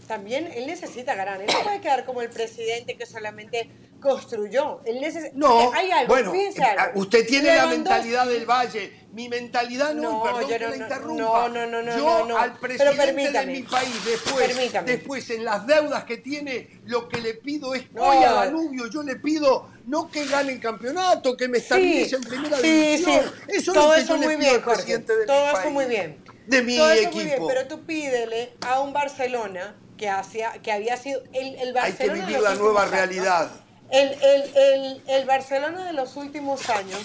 [0.07, 1.41] También él necesita ganar.
[1.41, 3.69] Él no puede quedar como el presidente que solamente
[3.99, 4.81] construyó.
[4.85, 5.01] Él
[5.33, 6.53] No, hay algo, bueno, eh,
[6.93, 9.05] usted tiene la mentalidad del Valle.
[9.13, 11.23] Mi mentalidad no, no perdón que la interrumpa.
[11.23, 11.97] No, no, no, no.
[11.97, 17.21] Yo al presidente de mi país, después, después en las deudas que tiene, lo que
[17.21, 21.47] le pido es, oye a Danubio, yo le pido no que gane el campeonato, que
[21.47, 23.21] me estabilice en primera división.
[23.47, 24.99] Eso Todo es lo que eso muy bien, Jorge.
[24.99, 26.23] Todo eso muy bien.
[26.45, 27.15] De mi Todo equipo.
[27.15, 31.73] Muy bien, pero tú pídele a un Barcelona que, hacía, que había sido el, el
[31.73, 32.13] Barcelona.
[32.13, 33.49] Hay que vivir la nueva realidad.
[33.89, 36.99] El, el, el, Barcelona de los últimos años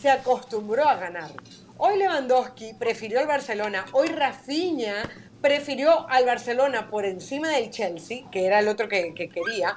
[0.00, 1.30] se acostumbró a ganar.
[1.76, 5.08] Hoy Lewandowski prefirió al Barcelona, hoy Rafinha
[5.40, 9.76] prefirió al Barcelona por encima del Chelsea, que era el otro que, quería.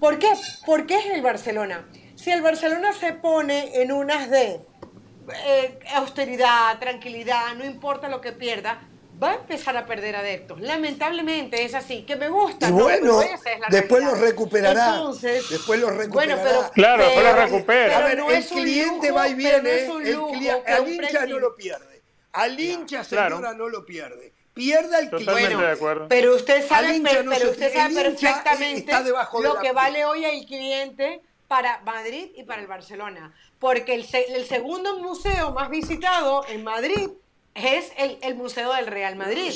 [0.00, 0.28] ¿Por qué?
[0.66, 1.86] ¿Por qué es el Barcelona?
[2.14, 4.60] Si el Barcelona se pone en unas de
[5.46, 8.80] eh, austeridad, tranquilidad, no importa lo que pierda,
[9.20, 10.60] va a empezar a perder adeptos.
[10.60, 12.68] Lamentablemente es así, que me gusta.
[12.68, 13.20] Y bueno,
[13.68, 15.00] después los recuperará.
[15.50, 16.42] después los recuperará.
[16.42, 17.98] pero, claro, después los recupera.
[17.98, 22.02] a ver, el cliente va y viene, el al hincha no lo pierde.
[22.32, 24.32] Al hincha, señora, no lo pierde.
[24.54, 25.56] Pierde el cliente.
[25.56, 26.08] de acuerdo.
[26.08, 28.92] Pero usted sabe, pero, usted sabe perfectamente
[29.40, 33.32] lo que vale hoy el cliente para Madrid y para el Barcelona.
[33.60, 37.08] Porque el, el segundo museo más visitado en Madrid
[37.64, 39.52] es el, Museo del Real Madrid.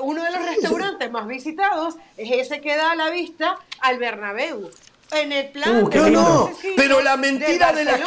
[0.00, 4.70] uno de los restaurantes más visitados es ese que da a la vista al Bernabéu.
[5.12, 7.98] En el plan uh, no, no, pero la mentira de, la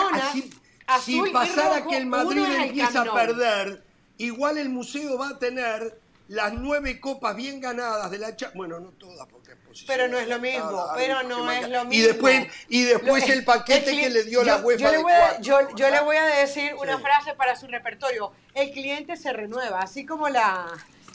[1.02, 3.84] si, pasara que el Madrid empieza a perder,
[4.18, 8.90] igual el museo va a tener las nueve copas bien ganadas de la Bueno, no
[8.92, 9.94] todas, porque es posible.
[9.94, 11.94] Pero no es lo mismo, pero no es lo mismo.
[11.94, 14.84] Y después, y después el paquete que le dio la UEFA.
[14.86, 18.32] Yo, le voy, a, yo, le voy a decir una frase para su repertorio.
[18.54, 20.68] El cliente se renueva, así como la...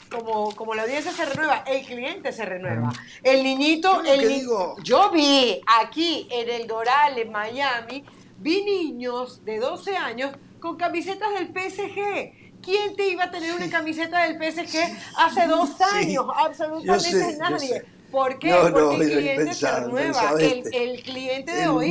[0.09, 2.91] Como, como la audiencia se renueva, el cliente se renueva.
[3.21, 4.75] El niñito, el digo.
[4.81, 8.03] yo vi aquí en el Doral, en Miami,
[8.39, 13.69] vi niños de 12 años con camisetas del PSG ¿Quién te iba a tener una
[13.69, 14.77] camiseta del PSG
[15.17, 16.25] hace dos años?
[16.35, 17.83] Absolutamente nadie.
[18.11, 18.55] ¿Por qué?
[18.71, 20.33] Porque el cliente se renueva.
[20.39, 21.89] El, cliente de hoy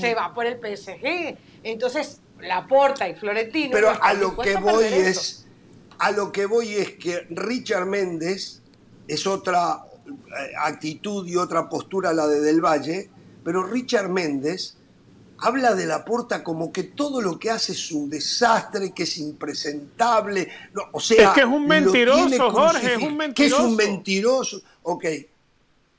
[0.00, 1.36] se va por el PSG.
[1.62, 3.70] Entonces, Laporta y Florentino.
[3.72, 5.46] Pero a lo que voy es.
[5.98, 8.62] A lo que voy es que Richard Méndez
[9.06, 13.10] es otra eh, actitud y otra postura la de Del Valle,
[13.44, 14.78] pero Richard Méndez
[15.40, 19.18] habla de la porta como que todo lo que hace es un desastre, que es
[19.18, 20.48] impresentable.
[20.92, 23.34] o sea, es que es un mentiroso, Jorge, es un mentiroso.
[23.34, 24.62] Que es un mentiroso.
[24.82, 25.04] Ok,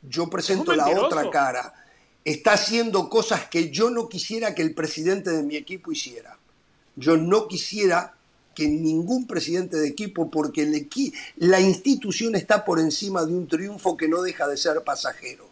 [0.03, 1.73] yo presento la otra cara.
[2.23, 6.37] Está haciendo cosas que yo no quisiera que el presidente de mi equipo hiciera.
[6.95, 8.13] Yo no quisiera
[8.53, 10.89] que ningún presidente de equipo, porque el
[11.37, 15.49] la institución está por encima de un triunfo que no deja de ser pasajero.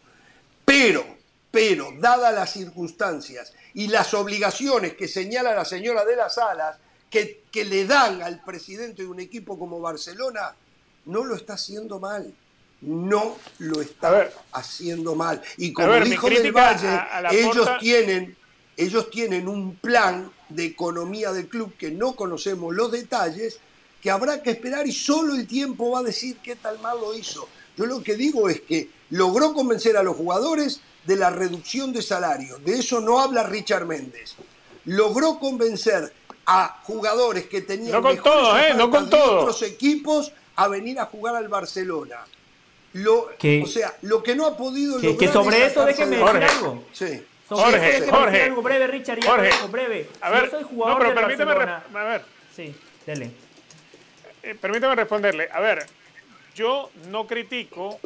[0.65, 1.03] Pero,
[1.51, 6.77] pero, dadas las circunstancias y las obligaciones que señala la señora de las Alas,
[7.09, 10.55] que, que le dan al presidente de un equipo como Barcelona,
[11.05, 12.34] no lo está haciendo mal
[12.81, 15.41] no lo está haciendo mal.
[15.57, 17.01] Y como dijo Del Valle,
[17.31, 18.35] ellos, tienen,
[18.77, 23.59] ellos tienen un plan de economía del club que no conocemos los detalles,
[24.01, 27.13] que habrá que esperar y solo el tiempo va a decir qué tal mal lo
[27.13, 27.47] hizo.
[27.76, 32.03] Yo lo que digo es que logró convencer a los jugadores de la reducción de
[32.03, 32.60] salario.
[32.60, 34.36] De eso no habla Richard Méndez.
[34.86, 36.14] Logró convencer
[36.45, 38.15] a jugadores que tenían no con
[38.60, 38.73] ¿eh?
[38.76, 42.18] no con otros equipos a venir a jugar al Barcelona.
[42.94, 43.31] Lo,
[43.64, 46.84] o sea, lo que no ha podido que, que sobre eso déjeme decir algo.
[46.91, 47.26] Sí.
[47.48, 50.10] Sobre Jorge, eso Jorge, algo breve, Richard, Jorge, algo breve.
[50.22, 52.22] A ver, yo soy jugador no, pero permíteme, a ver.
[52.56, 52.76] Sí,
[53.07, 53.31] dele.
[54.44, 55.49] Eh, permíteme responderle.
[55.52, 55.88] A ver,
[56.53, 57.99] yo no critico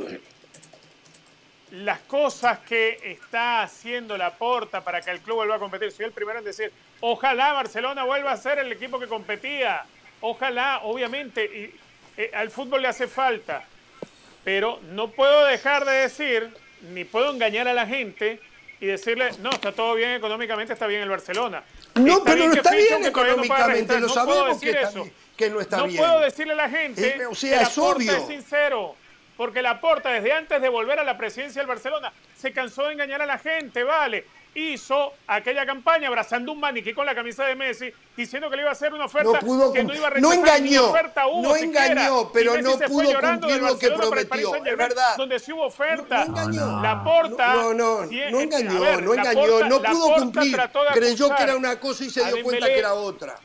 [1.74, 5.92] las cosas que está haciendo la porta para que el club vuelva a competir.
[5.92, 9.84] Soy el primero en decir, ojalá Barcelona vuelva a ser el equipo que competía.
[10.22, 11.76] Ojalá, obviamente, y,
[12.22, 13.64] eh, al fútbol le hace falta.
[14.44, 16.56] Pero no puedo dejar de decir,
[16.92, 18.40] ni puedo engañar a la gente
[18.80, 21.64] y decirle, no, está todo bien económicamente, está bien el Barcelona.
[21.96, 25.10] No, pero no está bien económicamente, lo sabemos que, eso.
[25.36, 26.00] que, no está bien.
[26.00, 28.16] No puedo decirle a la gente eh, o sea, que es obvio.
[28.16, 28.96] es sincero.
[29.38, 32.94] Porque la Laporta, desde antes de volver a la presidencia del Barcelona, se cansó de
[32.94, 34.26] engañar a la gente, ¿vale?
[34.56, 38.70] Hizo aquella campaña abrazando un maniquí con la camisa de Messi, diciendo que le iba
[38.70, 40.22] a hacer una oferta que no iba a rechazar.
[40.22, 45.18] No engañó, oferta no engañó, pero no pudo cumplir lo que prometió, es verdad.
[45.18, 46.26] Donde sí hubo oferta.
[46.26, 46.82] No, engañó.
[46.84, 47.54] La Porta...
[47.56, 50.58] No, no, no, engañó, no engañó, no pudo cumplir.
[50.94, 53.36] Creyó que era una cosa y se dio cuenta que era otra.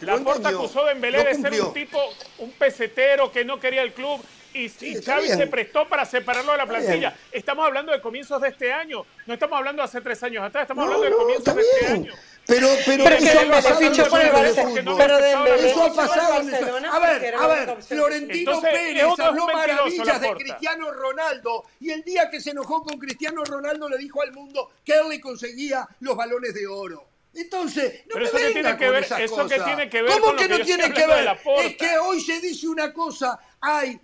[0.00, 2.00] La Porta acusó de Embelé de ser un tipo,
[2.38, 4.24] un pesetero que no quería el club
[4.54, 7.16] y, Xavi se prestó para separarlo de la plantilla.
[7.32, 10.62] Estamos hablando de comienzos de este año, no estamos hablando de hace tres años atrás,
[10.62, 12.12] estamos hablando de comienzos de este año.
[12.46, 14.94] Pero, pero, pero eso ha pasado por el Barcelona.
[14.98, 20.30] Pero de eso ha pasado en A ver, a ver, Florentino Pérez habló maravillas de
[20.34, 21.64] Cristiano Ronaldo.
[21.80, 25.08] Y el día que se enojó con Cristiano Ronaldo le dijo al mundo que él
[25.08, 27.06] le conseguía los balones de oro.
[27.32, 30.36] Entonces, no Pero me eso tiene que ver, eso que tiene que ver ¿Cómo con
[30.36, 31.36] que no tiene que ver?
[31.64, 33.98] Es que hoy se dice una cosa, hay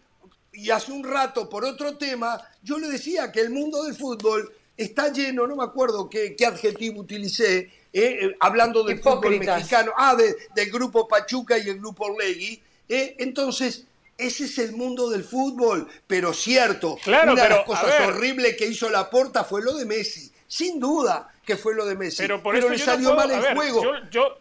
[0.52, 4.52] y hace un rato por otro tema, yo le decía que el mundo del fútbol
[4.76, 10.16] está lleno, no me acuerdo qué, adjetivo utilicé, eh, eh, hablando del fútbol mexicano, ah,
[10.16, 12.60] del grupo Pachuca y el grupo Legui.
[12.88, 13.84] Eh, entonces,
[14.16, 18.66] ese es el mundo del fútbol, pero cierto, claro, una de las cosas horribles que
[18.66, 22.56] hizo Laporta fue lo de Messi, sin duda que fue lo de Messi, pero, por
[22.56, 23.82] eso le salió mal el juego.
[24.10, 24.38] Yo,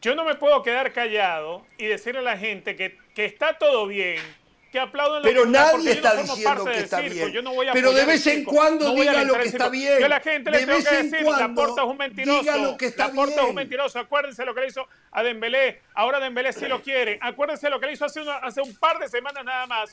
[0.00, 3.86] yo, no me puedo quedar callado y decirle a la gente que, que está todo
[3.86, 4.20] bien,
[4.72, 7.30] que aplauden Pero nadie está diciendo que está bien.
[7.74, 9.98] pero de vez en cuando diga lo que está bien.
[10.00, 12.58] Yo a la gente le tengo que decir, Laporta es un mentiroso.
[12.58, 13.98] Lo que está Laporta es un mentiroso.
[13.98, 15.82] Acuérdense lo que le hizo a Dembélé.
[15.94, 17.18] Ahora Dembélé sí lo quiere.
[17.20, 19.90] Acuérdense lo que le hizo hace, hace un par de semanas nada más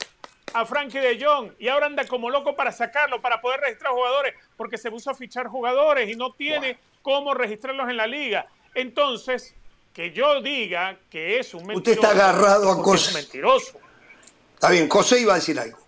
[0.54, 4.34] a Frankie de Jong y ahora anda como loco para sacarlo, para poder registrar jugadores,
[4.56, 8.46] porque se puso a fichar jugadores y no tiene cómo registrarlos en la liga.
[8.74, 9.54] Entonces,
[9.92, 11.78] que yo diga que es un mentiroso.
[11.78, 13.12] Usted está agarrado a cosas.
[13.12, 13.78] mentiroso.
[14.60, 15.78] Está bien, José iba a algo.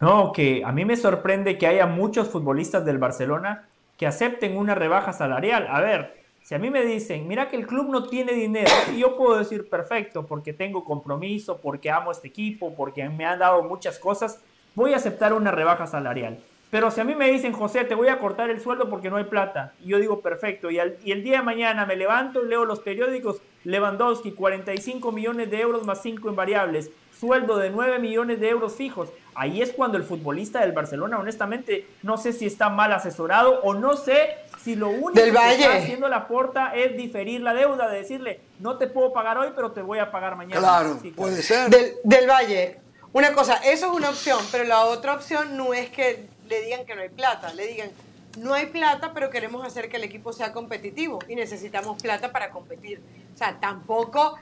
[0.00, 4.74] No, que a mí me sorprende que haya muchos futbolistas del Barcelona que acepten una
[4.74, 5.66] rebaja salarial.
[5.70, 8.98] A ver, si a mí me dicen, mira que el club no tiene dinero, y
[8.98, 13.62] yo puedo decir perfecto, porque tengo compromiso, porque amo este equipo, porque me han dado
[13.62, 14.38] muchas cosas,
[14.74, 16.38] voy a aceptar una rebaja salarial.
[16.70, 19.16] Pero si a mí me dicen, José, te voy a cortar el sueldo porque no
[19.16, 22.66] hay plata, y yo digo, perfecto, y, y el día de mañana me levanto, leo
[22.66, 26.90] los periódicos, Lewandowski, 45 millones de euros más 5 en variables,
[27.22, 29.08] sueldo de 9 millones de euros fijos.
[29.36, 33.74] Ahí es cuando el futbolista del Barcelona, honestamente, no sé si está mal asesorado o
[33.74, 37.98] no sé si lo único que está haciendo la porta es diferir la deuda, de
[37.98, 40.58] decirle, no te puedo pagar hoy, pero te voy a pagar mañana.
[40.58, 41.70] Claro, puede ser.
[41.70, 42.80] Del, del Valle,
[43.12, 46.84] una cosa, eso es una opción, pero la otra opción no es que le digan
[46.84, 47.90] que no hay plata, le digan,
[48.38, 52.50] no hay plata, pero queremos hacer que el equipo sea competitivo y necesitamos plata para
[52.50, 53.00] competir.
[53.32, 54.38] O sea, tampoco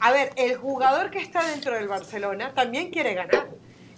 [0.00, 3.48] a, ver, el jugador que está dentro del Barcelona también quiere ganar.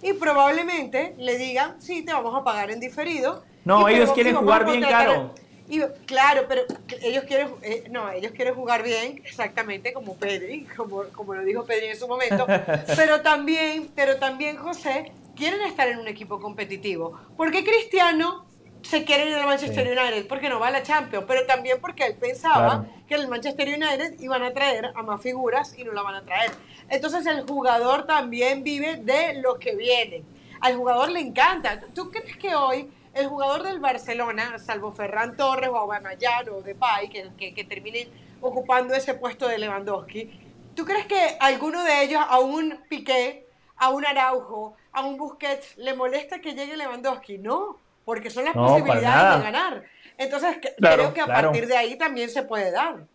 [0.01, 3.43] Y probablemente le digan, sí, te vamos a pagar en diferido.
[3.65, 5.33] No, ellos quieren jugar bien caro.
[5.69, 6.61] Y, claro, pero
[7.01, 11.65] ellos quieren, eh, no, ellos quieren jugar bien, exactamente como Pedri, como, como lo dijo
[11.65, 12.47] Pedri en su momento,
[12.95, 17.19] pero también, pero también José quieren estar en un equipo competitivo.
[17.35, 18.46] Porque Cristiano
[18.81, 22.05] se quiere ir al Manchester United porque no va a la Champions, pero también porque
[22.05, 26.01] él pensaba que el Manchester United iban a traer a más figuras y no la
[26.03, 26.51] van a traer.
[26.89, 30.23] Entonces el jugador también vive de lo que viene.
[30.61, 31.79] Al jugador le encanta.
[31.93, 37.09] ¿Tú crees que hoy el jugador del Barcelona, salvo Ferran Torres o Aubameyang o Depay,
[37.09, 38.07] que, que, que terminen
[38.41, 40.29] ocupando ese puesto de Lewandowski,
[40.75, 45.77] ¿tú crees que alguno de ellos, a un Piqué, a un Araujo, a un Busquets,
[45.77, 47.39] le molesta que llegue Lewandowski?
[47.39, 47.77] No
[48.07, 49.83] porque son las posibilidades de ganar.
[50.17, 53.05] Entonces, creo que a partir de ahí también se puede dar.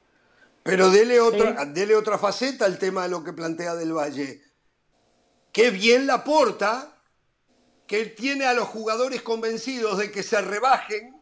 [0.63, 4.43] Pero dele otra, dele otra faceta al tema de lo que plantea Del Valle.
[5.51, 6.93] Qué bien la porta
[7.87, 11.17] que tiene a los jugadores convencidos de que se rebajen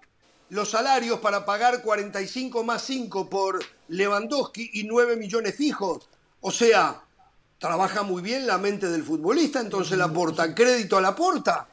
[0.48, 6.09] los salarios para pagar 45 más 5 por Lewandowski y 9 millones fijos.
[6.40, 7.05] O sea,
[7.60, 11.68] trabaja muy bien la mente del futbolista, entonces la porta crédito a la porta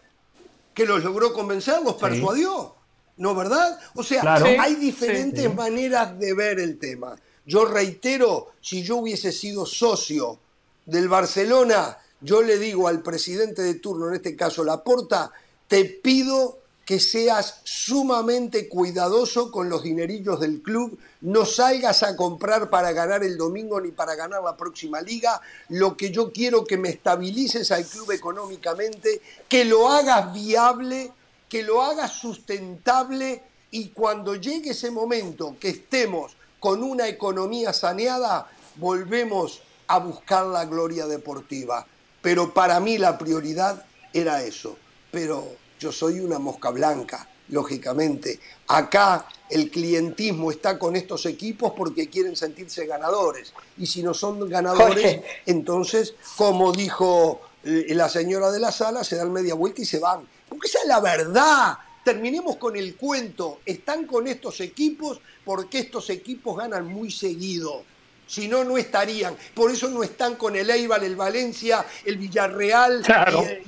[0.77, 2.75] que los logró convencer, los persuadió.
[3.17, 3.79] ¿No verdad?
[3.95, 7.15] O sea, hay diferentes maneras de ver el tema.
[7.47, 10.37] Yo reitero, si yo hubiese sido socio
[10.85, 15.31] del Barcelona, yo le digo al presidente de turno, en este caso Laporta,
[15.67, 22.69] te pido que seas sumamente cuidadoso con los dinerillos del club, no salgas a comprar
[22.69, 26.77] para ganar el domingo ni para ganar la próxima liga, lo que yo quiero que
[26.77, 31.11] me estabilices al club económicamente, que lo hagas viable,
[31.49, 38.49] que lo hagas sustentable y cuando llegue ese momento que estemos con una economía saneada,
[38.77, 41.85] volvemos a buscar la gloria deportiva.
[42.21, 44.77] Pero para mí la prioridad era eso.
[45.11, 48.39] Pero yo soy una mosca blanca, lógicamente.
[48.67, 53.53] Acá el clientismo está con estos equipos porque quieren sentirse ganadores.
[53.77, 59.15] Y si no son ganadores, entonces, como dijo eh, la señora de la sala, se
[59.15, 60.27] dan media vuelta y se van.
[60.49, 61.77] Porque esa es la verdad.
[62.03, 63.59] Terminemos con el cuento.
[63.65, 67.83] Están con estos equipos porque estos equipos ganan muy seguido.
[68.27, 69.35] Si no, no estarían.
[69.53, 73.03] Por eso no están con el Eibar, el Valencia, el Villarreal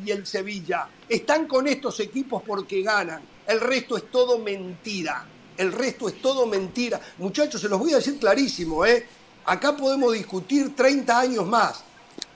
[0.06, 0.88] y, el, Sevilla.
[1.08, 3.22] Están con estos equipos porque ganan.
[3.48, 5.26] El resto es todo mentira.
[5.58, 7.00] El resto es todo mentira.
[7.18, 9.08] Muchachos, se los voy a decir clarísimo, ¿eh?
[9.46, 11.84] Acá podemos discutir 30 años más,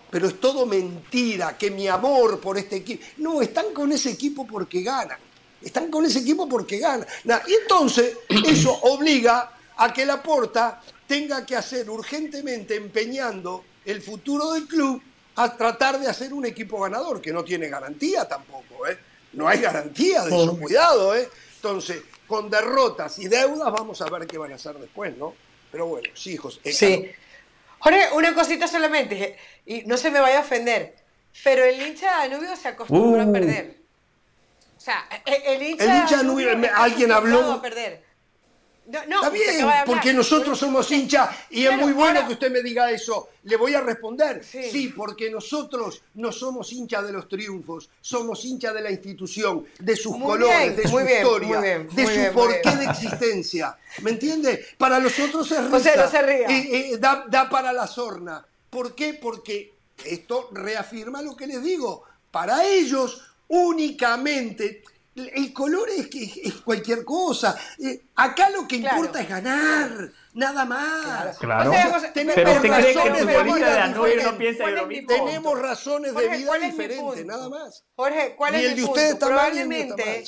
[0.10, 3.04] pero es todo mentira, que mi amor por este equipo.
[3.18, 5.20] No, están con ese equipo porque ganan.
[5.62, 7.08] Están con ese equipo porque ganan.
[7.48, 14.54] y entonces eso obliga a que la porta tenga que hacer urgentemente empeñando el futuro
[14.54, 15.02] del club
[15.36, 18.98] a tratar de hacer un equipo ganador, que no tiene garantía tampoco, ¿eh?
[19.34, 21.28] No hay garantía de eso, cuidado, ¿eh?
[21.56, 25.34] Entonces, con derrotas y deudas vamos a ver qué van a hacer después, ¿no?
[25.72, 26.60] Pero bueno, sí, José.
[26.64, 27.12] Eh, sí.
[27.80, 30.96] Jorge, una cosita solamente, y no se me vaya a ofender,
[31.44, 33.32] pero el hincha de Danubio se acostumbró a uh.
[33.32, 33.78] perder.
[34.78, 37.54] O sea, el, hincha, el hincha de Danubio, alguien habló...
[37.54, 38.03] A perder.
[38.86, 42.92] No, Está bien, porque nosotros somos hinchas y es muy bueno que usted me diga
[42.92, 43.30] eso.
[43.44, 44.44] Le voy a responder.
[44.44, 49.96] Sí, porque nosotros no somos hinchas de los triunfos, somos hinchas de la institución, de
[49.96, 53.78] sus colores, de su historia, de su porqué de existencia.
[54.02, 54.66] ¿Me entiende?
[54.78, 56.22] Para nosotros es risa.
[56.30, 56.46] Eh,
[56.94, 58.46] eh, da, da para la sorna.
[58.70, 59.14] ¿Por qué?
[59.14, 59.74] Porque
[60.06, 62.04] esto reafirma lo que les digo.
[62.32, 64.84] Para ellos únicamente
[65.16, 67.58] el color es, que es cualquier cosa.
[67.80, 71.38] Eh, acá lo que importa es ganar, nada más.
[71.38, 71.72] Claro.
[71.72, 75.08] Pero usted cree que el futbolista de no piensa lo mismo.
[75.08, 77.86] Tenemos razones de vida diferentes, nada más.
[77.96, 80.24] Jorge, ¿cuál es el, de ustedes probablemente,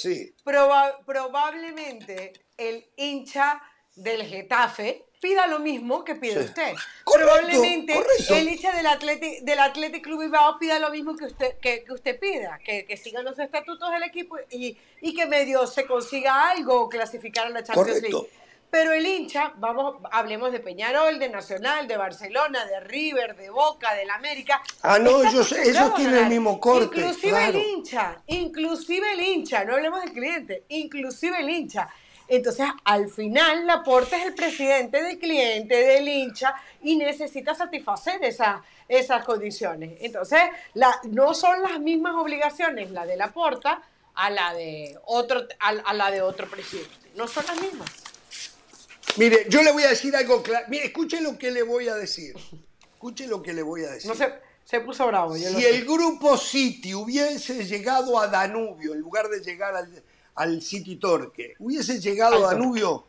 [1.05, 3.61] probablemente el hincha
[3.95, 6.73] del Getafe pida lo mismo que pide usted.
[7.05, 7.93] Probablemente
[8.29, 12.19] el hincha del Athletic, del Athletic Club Bilbao pida lo mismo que usted, que, usted
[12.19, 16.89] pida, que, que, sigan los estatutos del equipo y, y, que medio se consiga algo,
[16.89, 18.27] clasificar a la Champions League.
[18.69, 23.93] Pero el hincha, vamos, hablemos de Peñarol, de Nacional, de Barcelona, de River, de Boca,
[23.93, 24.61] del América.
[24.81, 25.55] Ah, no, ellos,
[25.95, 26.99] tienen el mismo corte.
[26.99, 31.87] Inclusive el hincha, inclusive el hincha, no hablemos del cliente, inclusive el hincha
[32.27, 39.25] entonces, al final, Laporta es el presidente del cliente, del hincha, y necesita satisfacer esas
[39.25, 39.97] condiciones.
[40.01, 40.39] Entonces,
[40.73, 43.81] la, no son las mismas obligaciones la de Laporta
[44.15, 46.93] a la de otro, a, la de otro presidente.
[47.15, 47.89] No son las mismas.
[49.17, 50.65] Mire, yo le voy a decir algo claro.
[50.69, 52.35] Mire, escuche lo que le voy a decir.
[52.93, 54.09] Escuche lo que le voy a decir.
[54.09, 54.33] No se,
[54.63, 55.35] se puso bravo.
[55.35, 60.03] si el grupo City hubiese llegado a Danubio en lugar de llegar al
[60.35, 63.05] al City Torque, hubiese llegado a Danubio,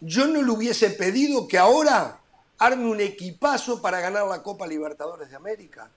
[0.00, 2.18] yo no le hubiese pedido que ahora
[2.58, 5.90] arme un equipazo para ganar la Copa Libertadores de América.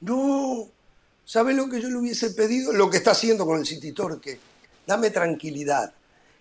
[0.00, 0.68] No,
[1.24, 2.72] ¿sabe lo que yo le hubiese pedido?
[2.72, 4.38] Lo que está haciendo con el City Torque.
[4.86, 5.92] Dame tranquilidad,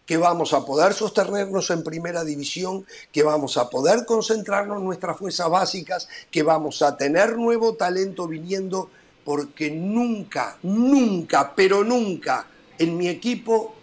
[0.05, 5.17] que vamos a poder sostenernos en primera división, que vamos a poder concentrarnos en nuestras
[5.17, 8.89] fuerzas básicas, que vamos a tener nuevo talento viniendo,
[9.23, 12.47] porque nunca, nunca, pero nunca
[12.81, 13.75] en mi equipo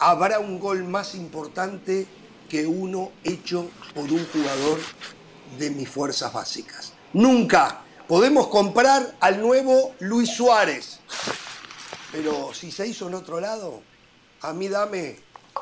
[0.00, 2.08] habrá un gol más importante
[2.48, 4.80] que uno hecho por un jugador
[5.58, 6.92] de mis fuerzas básicas.
[7.12, 10.98] Nunca podemos comprar al nuevo Luis Suárez,
[12.10, 13.80] pero si se hizo en otro lado,
[14.40, 15.20] a mí dame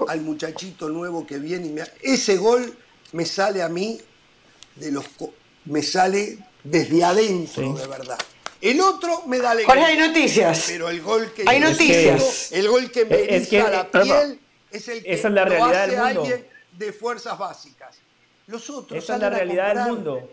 [0.09, 1.83] al muchachito nuevo que viene y me...
[2.01, 2.79] Ese gol
[3.13, 4.01] me sale a mí
[4.77, 5.05] de los...
[5.67, 8.19] me sale desde adentro, de verdad.
[8.61, 9.75] El otro me da alegría.
[9.75, 10.67] Jorge, hay noticias.
[10.69, 12.53] Pero el gol que hay noticias.
[12.53, 14.39] el gol que me es que, la piel
[14.71, 16.21] es el que esa es la realidad del mundo.
[16.23, 17.99] alguien de fuerzas básicas.
[18.47, 20.31] Los otros Esa es la realidad del mundo.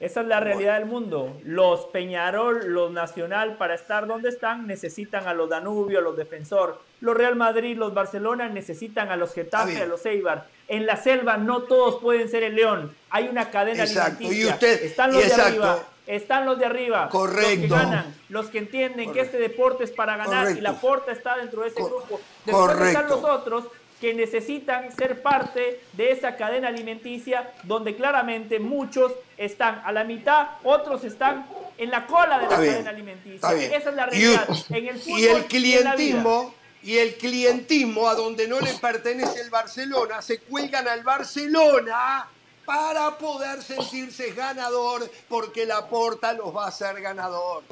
[0.00, 1.40] Esa es la realidad del mundo.
[1.44, 6.80] Los Peñarol, los Nacional, para estar donde están, necesitan a los Danubio, a los Defensor.
[7.00, 10.46] Los Real Madrid, los Barcelona necesitan a los Getafe, a los Eibar.
[10.68, 12.94] En la selva no todos pueden ser el León.
[13.10, 14.22] Hay una cadena exacto.
[14.22, 17.44] Y usted, Están los de arriba están los de arriba, Correcto.
[17.44, 21.12] los que ganan, los que entienden que este deporte es para ganar y la porta
[21.12, 22.18] está dentro de ese grupo.
[22.46, 23.64] Después están los otros
[24.00, 30.48] que necesitan ser parte de esa cadena alimenticia donde claramente muchos están a la mitad,
[30.64, 33.52] otros están en la cola de la cadena alimenticia.
[33.52, 34.48] Esa es la realidad.
[34.70, 39.40] Y, en el fútbol, y el clientismo y el clientismo a donde no le pertenece
[39.40, 42.28] el Barcelona se cuelgan al Barcelona
[42.68, 47.62] para poder sentirse ganador porque la porta los va a hacer ganador.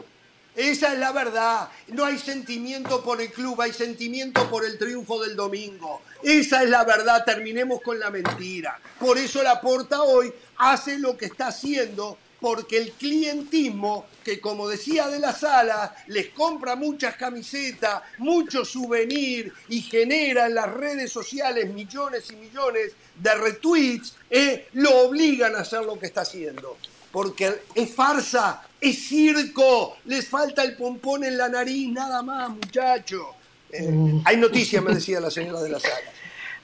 [0.55, 1.69] Esa es la verdad.
[1.89, 6.01] No hay sentimiento por el club, hay sentimiento por el triunfo del domingo.
[6.23, 7.27] Esa es la verdad.
[7.27, 8.81] Terminemos con la mentira.
[8.99, 14.69] Por eso la porta hoy hace lo que está haciendo porque el clientismo, que como
[14.69, 21.11] decía de la sala, les compra muchas camisetas, muchos souvenirs y genera en las redes
[21.11, 26.77] sociales millones y millones de retweets, eh, lo obligan a hacer lo que está haciendo.
[27.13, 33.27] Porque es farsa, es circo, les falta el pompón en la nariz, nada más, muchachos.
[33.71, 34.23] Eh, mm.
[34.25, 36.13] hay noticias, me decía la señora de la sala.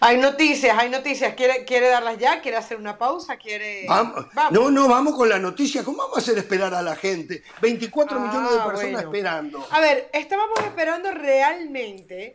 [0.05, 1.35] Hay noticias, hay noticias.
[1.35, 2.41] ¿Quiere, quiere darlas ya?
[2.41, 3.37] ¿Quiere hacer una pausa?
[3.37, 3.87] ¿Quiere...
[3.89, 4.27] Vamos.
[4.51, 5.85] No, no, vamos con la noticia.
[5.85, 7.45] ¿Cómo vamos a hacer esperar a la gente?
[7.61, 9.65] 24 millones de ah, personas esperando.
[9.71, 12.35] A ver, estábamos esperando realmente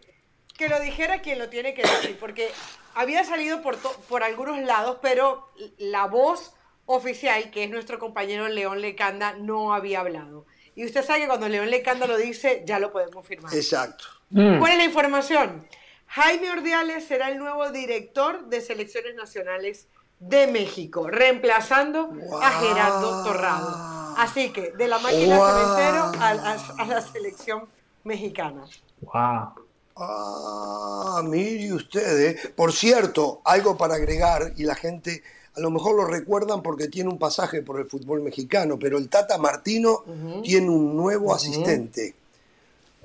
[0.57, 2.49] que lo dijera quien lo tiene que decir, porque
[2.95, 6.53] había salido por, por algunos lados, pero la voz
[6.85, 10.45] oficial, que es nuestro compañero León Lecanda, no había hablado.
[10.73, 13.53] Y usted sabe que cuando León Lecanda lo dice, ya lo podemos firmar.
[13.53, 14.05] Exacto.
[14.29, 14.59] Mm.
[14.59, 15.67] ¿Cuál es la información?
[16.07, 19.87] Jaime Ordiales será el nuevo director de selecciones nacionales
[20.19, 22.11] de México, reemplazando
[22.41, 24.15] a Gerardo Torrado.
[24.17, 27.67] Así que, de la máquina cementero a, la selección
[28.03, 28.65] mexicana.
[29.01, 29.67] ¡Wow!
[29.99, 32.53] Ah, mire usted, ¿eh?
[32.55, 35.23] por cierto, algo para agregar, y la gente
[35.55, 39.09] a lo mejor lo recuerdan porque tiene un pasaje por el fútbol mexicano, pero el
[39.09, 40.03] Tata Martino
[40.43, 42.13] tiene un nuevo asistente,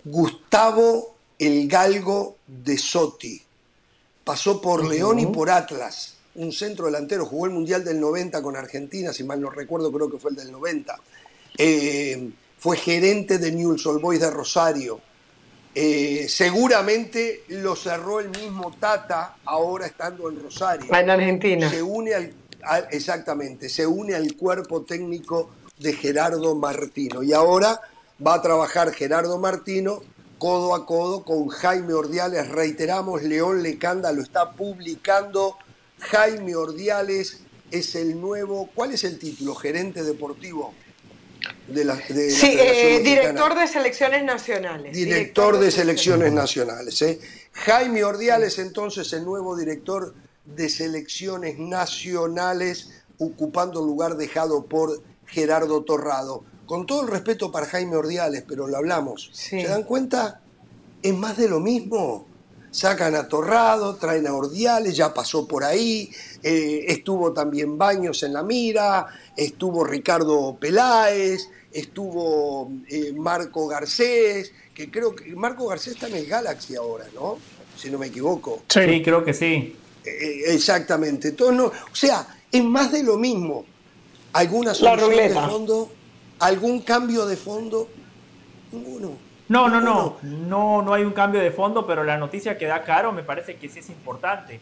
[0.05, 3.43] Gustavo El Galgo de Soti.
[4.23, 8.55] Pasó por León y por Atlas, un centro delantero, jugó el Mundial del 90 con
[8.55, 11.01] Argentina, si mal no recuerdo, creo que fue el del 90.
[11.59, 15.01] Eh, fue gerente de Newell's Old Boys de Rosario.
[15.75, 20.95] Eh, seguramente lo cerró el mismo Tata ahora estando en Rosario.
[20.95, 21.69] En Argentina.
[21.69, 22.33] Se une al
[22.93, 27.25] exactamente, se une al cuerpo técnico de Gerardo Martino.
[27.25, 27.81] Y ahora
[28.25, 30.03] va a trabajar Gerardo Martino
[30.43, 32.49] codo a codo con Jaime Ordiales.
[32.49, 35.57] Reiteramos, León Lecanda lo está publicando.
[36.01, 39.55] Jaime Ordiales es el nuevo, ¿cuál es el título?
[39.55, 40.75] Gerente deportivo
[41.69, 44.97] de la, sí, eh, director de selecciones nacionales.
[44.97, 47.01] Director, de, selecciones, nacionales.
[47.03, 47.21] ¿eh?
[47.53, 50.13] Jaime Ordiales, entonces, el nuevo director
[50.45, 56.43] de selecciones nacionales ocupando el lugar dejado por Gerardo Torrado.
[56.73, 59.29] Con todo el respeto para Jaime Ordiales, pero lo hablamos.
[59.35, 60.41] ¿Se dan cuenta?
[61.03, 62.27] Es más de lo mismo.
[62.71, 66.11] Sacan a Torrado, traen a Ordiales, ya pasó por ahí,
[66.43, 74.91] eh, estuvo también Baños en la mira, estuvo Ricardo Peláez, estuvo eh, Marco Garcés, que
[74.91, 77.37] creo que Marco Garcés está en el Galaxy ahora, ¿no?
[77.77, 78.63] Si no me equivoco.
[78.69, 79.77] Sí, creo que sí.
[80.07, 81.35] Eh, exactamente.
[81.39, 83.67] no, o sea, es más de lo mismo.
[84.33, 85.91] ¿Alguna solución de fondo?
[86.43, 87.89] ¿Algún cambio de fondo?
[88.73, 89.17] Ninguno.
[89.49, 92.83] No, no, no, no, no hay un cambio de fondo, pero la noticia que da
[92.83, 94.61] Caro me parece que sí es importante.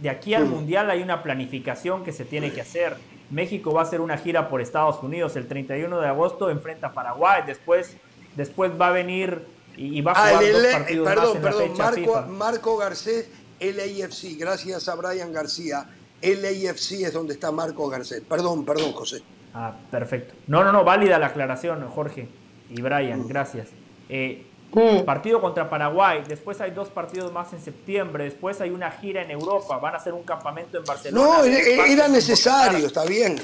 [0.00, 0.50] De aquí al mm.
[0.50, 2.96] Mundial hay una planificación que se tiene que hacer.
[3.30, 6.92] México va a hacer una gira por Estados Unidos el 31 de agosto, enfrenta a
[6.92, 7.96] Paraguay, después,
[8.36, 9.46] después va a venir
[9.76, 13.28] y, va a jugar dos partidos perdón, perdón, Marco, Marco Garcés
[13.60, 15.86] LAFC, gracias a Brian García.
[16.22, 18.22] LAFC es donde está Marco Garcés.
[18.28, 19.22] Perdón, perdón, José.
[19.54, 20.34] Ah, perfecto.
[20.48, 22.28] No, no, no, válida la aclaración, Jorge
[22.70, 23.68] y Brian, gracias.
[24.08, 25.04] Eh, mm.
[25.04, 29.30] Partido contra Paraguay, después hay dos partidos más en septiembre, después hay una gira en
[29.30, 31.24] Europa, van a hacer un campamento en Barcelona.
[31.24, 33.36] No, era necesario, está bien.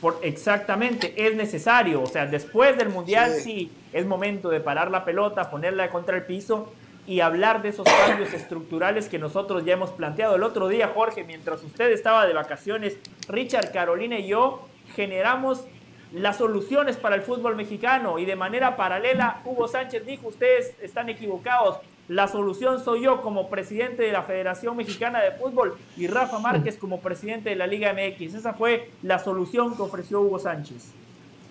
[0.00, 2.02] Por, exactamente, es necesario.
[2.02, 3.72] O sea, después del Mundial sí.
[3.92, 6.72] es momento de parar la pelota, ponerla contra el piso
[7.08, 10.36] y hablar de esos cambios estructurales que nosotros ya hemos planteado.
[10.36, 12.98] El otro día, Jorge, mientras usted estaba de vacaciones,
[13.28, 15.64] Richard, Carolina y yo generamos
[16.12, 21.08] las soluciones para el fútbol mexicano y de manera paralela, Hugo Sánchez dijo, ustedes están
[21.08, 21.78] equivocados,
[22.08, 26.76] la solución soy yo como presidente de la Federación Mexicana de Fútbol y Rafa Márquez
[26.76, 28.34] como presidente de la Liga MX.
[28.34, 30.84] Esa fue la solución que ofreció Hugo Sánchez.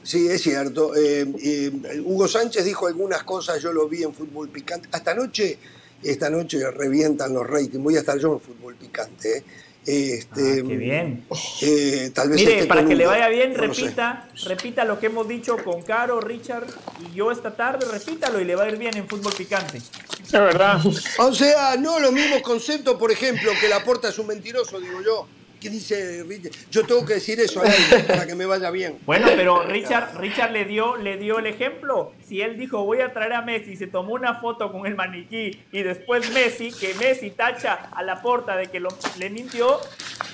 [0.03, 0.95] Sí, es cierto.
[0.95, 4.87] Eh, eh, Hugo Sánchez dijo algunas cosas, yo lo vi en fútbol picante.
[4.93, 5.57] Hasta noche,
[6.01, 7.83] esta noche revientan los ratings.
[7.83, 9.43] Voy a estar yo en fútbol picante.
[9.85, 11.25] Este, ah, qué bien.
[11.61, 15.57] Eh, tal vez Mire, para que le vaya bien, repita, repita lo que hemos dicho
[15.63, 16.65] con Caro, Richard
[17.01, 19.77] y yo esta tarde, repítalo y le va a ir bien en fútbol picante.
[19.77, 20.81] Es verdad.
[21.19, 25.01] O sea, no los mismos conceptos, por ejemplo, que la porta es un mentiroso, digo
[25.03, 25.27] yo.
[25.65, 26.51] ¿Qué dice Richard?
[26.69, 28.99] Yo tengo que decir eso a él para que me vaya bien.
[29.03, 32.13] Bueno, pero Richard, Richard le, dio, le dio el ejemplo.
[32.23, 35.59] Si él dijo voy a traer a Messi, se tomó una foto con el maniquí
[35.71, 39.79] y después Messi, que Messi tacha a la porta de que lo, le mintió,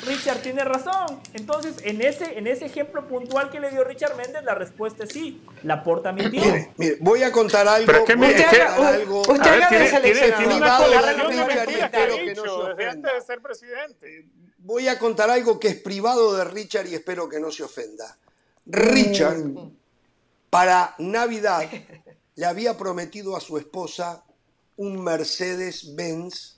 [0.05, 1.21] Richard tiene razón.
[1.33, 5.11] Entonces, en ese, en ese ejemplo puntual que le dio Richard Méndez, la respuesta es
[5.11, 5.41] sí.
[5.63, 6.41] La porta mintió.
[6.41, 7.85] Mire, mire, voy a contar algo.
[7.85, 9.21] Pero es que, a usted, contar algo.
[9.21, 10.37] usted haga de seleccionador.
[10.37, 14.25] tiene una Privado de colección de mentiras que ha no desde antes de ser presidente.
[14.63, 18.17] Voy a contar algo que es privado de Richard y espero que no se ofenda.
[18.65, 19.43] Richard,
[20.49, 21.67] para Navidad,
[22.35, 24.23] le había prometido a su esposa
[24.77, 26.57] un Mercedes-Benz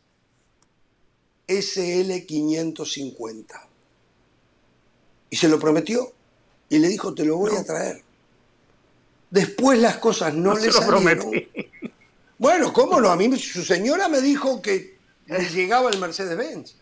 [1.48, 3.46] SL550.
[5.30, 6.12] Y se lo prometió
[6.70, 8.02] y le dijo, te lo voy a traer.
[9.30, 11.30] Después las cosas no, No le se lo salieron.
[11.32, 11.48] prometí.
[12.38, 13.10] Bueno, ¿cómo no?
[13.10, 14.98] A mí su señora me dijo que
[15.28, 16.76] le llegaba el Mercedes-Benz.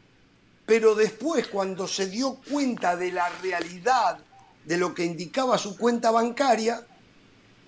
[0.65, 4.19] Pero después, cuando se dio cuenta de la realidad
[4.65, 6.85] de lo que indicaba su cuenta bancaria,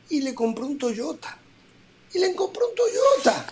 [0.10, 1.38] y le compró un Toyota.
[2.14, 3.45] Y le compró un Toyota.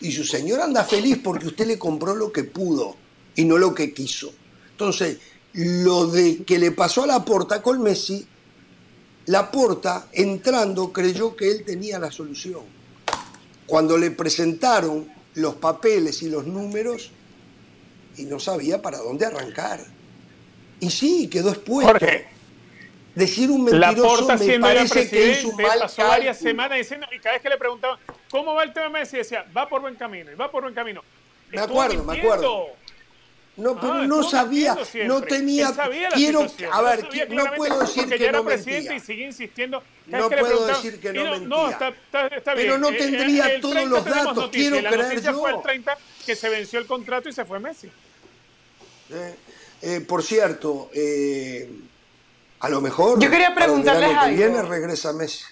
[0.00, 2.96] Y su señora anda feliz porque usted le compró lo que pudo
[3.34, 4.32] y no lo que quiso.
[4.70, 5.18] Entonces,
[5.54, 8.26] lo de que le pasó a la porta con Messi,
[9.26, 12.62] la porta entrando creyó que él tenía la solución.
[13.66, 17.10] Cuando le presentaron los papeles y los números,
[18.16, 19.80] y no sabía para dónde arrancar.
[20.80, 21.92] Y sí, quedó expuesto.
[21.92, 22.26] Jorge,
[23.16, 27.32] Decir un mentiroso me parece que es un mal pasó varias semanas diciendo, y cada
[27.32, 27.98] vez que le preguntaban,
[28.30, 29.16] ¿cómo va el tema Messi?
[29.16, 31.02] Decía, va por buen camino, y va por buen camino.
[31.50, 32.66] Me acuerdo, me acuerdo.
[33.56, 34.76] No, pero Ah, no sabía,
[35.06, 35.72] no tenía.
[35.72, 38.94] Sabía quiero, a ver, sabía no puedo decir que no presidente mentía.
[38.96, 39.82] y sigue insistiendo.
[40.06, 41.70] No que puedo decir que no y No, mentía.
[41.70, 42.80] está, está- está Pero bien.
[42.82, 45.56] no Eh, tendría eh, todos 30 los datos, noticia, quiero La creer noticia fue yo.
[45.56, 47.90] el 30 que se venció el contrato y se fue Messi.
[49.10, 49.34] Eh,
[49.82, 51.70] eh, por cierto, eh,
[52.60, 53.18] a lo mejor.
[53.20, 54.36] Yo quería preguntarles verano que algo.
[54.54, 55.44] viene regresa Messi.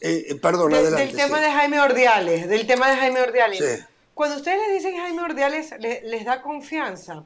[0.00, 1.06] Eh, eh, perdón, De- adelante.
[1.06, 1.44] del tema sí.
[1.44, 3.58] de Jaime Ordiales, del tema de Jaime Ordiales.
[3.58, 3.84] Sí.
[4.16, 7.24] Cuando ustedes le dicen Jaime Ordiales, le- les da confianza,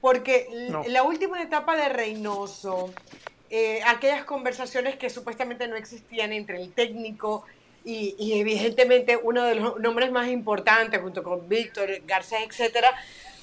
[0.00, 0.82] porque No.
[0.86, 2.94] la última etapa de Reynoso,
[3.50, 7.44] eh, aquellas conversaciones que supuestamente no existían entre el técnico
[7.84, 12.88] y, y evidentemente uno de los nombres más importantes, junto con Víctor, Garcés, etcétera,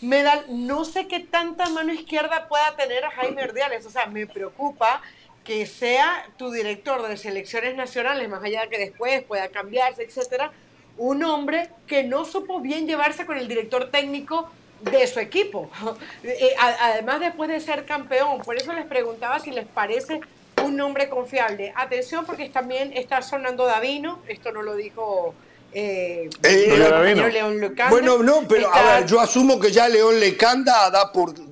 [0.02, 4.08] me da, no sé qué tanta mano izquierda pueda tener a Jaime Ordiales, o sea,
[4.08, 5.04] me preocupa
[5.44, 10.52] que sea tu director de selecciones nacionales, más allá de que después pueda cambiarse, etcétera,
[10.98, 14.50] un hombre que no supo bien llevarse con el director técnico
[14.82, 15.70] de su equipo.
[16.24, 20.22] Eh, Además, después de ser campeón, por eso les preguntaba si les parece
[20.64, 21.72] un nombre confiable.
[21.76, 25.34] Atención, porque también está sonando Davino, esto no lo dijo
[25.74, 27.30] eh, Eh.
[27.32, 27.90] León Lucanda.
[27.92, 31.46] Bueno, no, pero a Está- ver, yo asumo que ya León Lecanda da por no,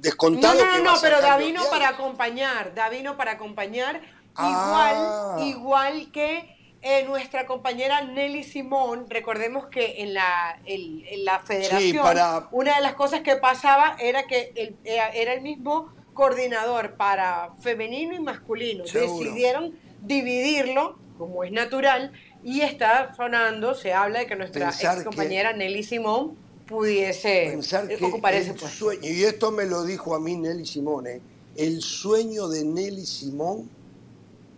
[0.00, 0.54] descontado.
[0.64, 4.00] no, que no, no, pero Davino para acompañar, Davino para acompañar,
[4.34, 5.38] Ah.
[5.38, 6.55] igual, igual que
[6.88, 12.76] eh, nuestra compañera Nelly Simón, recordemos que en la, el- en la federación, para- una
[12.76, 18.20] de las cosas que pasaba era que el- era el mismo coordinador para femenino y
[18.20, 18.86] masculino.
[18.86, 19.24] Seguro.
[19.24, 22.12] Decidieron dividirlo, como es natural,
[22.44, 26.36] y está sonando, se habla de que nuestra ex compañera Nelly Simón
[26.68, 28.68] pudiese Pensar eh, que ocupar ese puesto.
[28.68, 31.20] sueño, y esto me lo dijo a mí Nelly Simón, ¿eh?
[31.56, 33.68] el sueño de Nelly Simón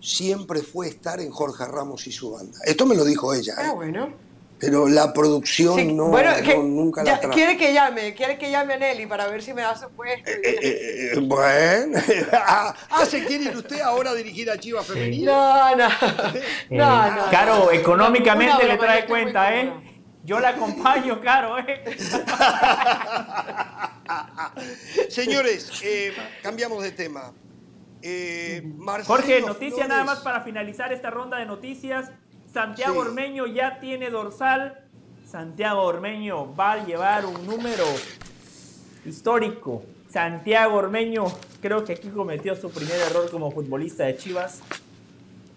[0.00, 2.58] siempre fue estar en Jorge Ramos y su banda.
[2.64, 3.64] Esto me lo dijo ella, ¿eh?
[3.64, 4.08] Ah, bueno.
[4.60, 7.34] pero la producción Sí, no, bueno, no, que- nunca ya- la trajo.
[7.34, 10.28] quiere que llame, quiere que llame a Nelly para ver si me da su puesto.
[10.30, 11.98] Eh, eh, eh, bueno,
[12.32, 12.74] ah,
[13.08, 15.32] ¿se quiere ir usted ahora a dirigir a Chivas Femenina?
[15.32, 15.86] No, no,
[16.34, 17.30] Eh, no, no.
[17.30, 19.72] Caro, económicamente le trae cuenta, ¿eh?
[20.24, 21.82] Yo la acompaño, Caro, ¿eh?
[25.08, 26.12] Señores, eh,
[26.42, 27.32] cambiamos de tema.
[28.02, 28.62] Eh,
[29.06, 32.10] Jorge, noticia Flores- nada más para finalizar esta ronda de noticias.
[32.52, 33.08] Santiago Sí.
[33.08, 34.80] Ormeño ya tiene dorsal.
[35.26, 37.84] Santiago Ormeño va a llevar un número
[39.04, 39.82] histórico.
[40.10, 41.24] Santiago Ormeño
[41.60, 44.60] creo que aquí cometió su primer error como futbolista de Chivas.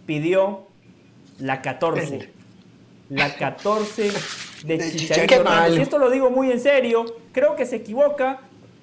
[0.05, 0.67] Pidió
[1.39, 2.29] la 14.
[3.09, 4.11] La 14
[4.63, 5.43] de, De Chicharito
[5.75, 7.05] Y esto lo digo muy en serio.
[7.33, 8.41] Creo que se equivoca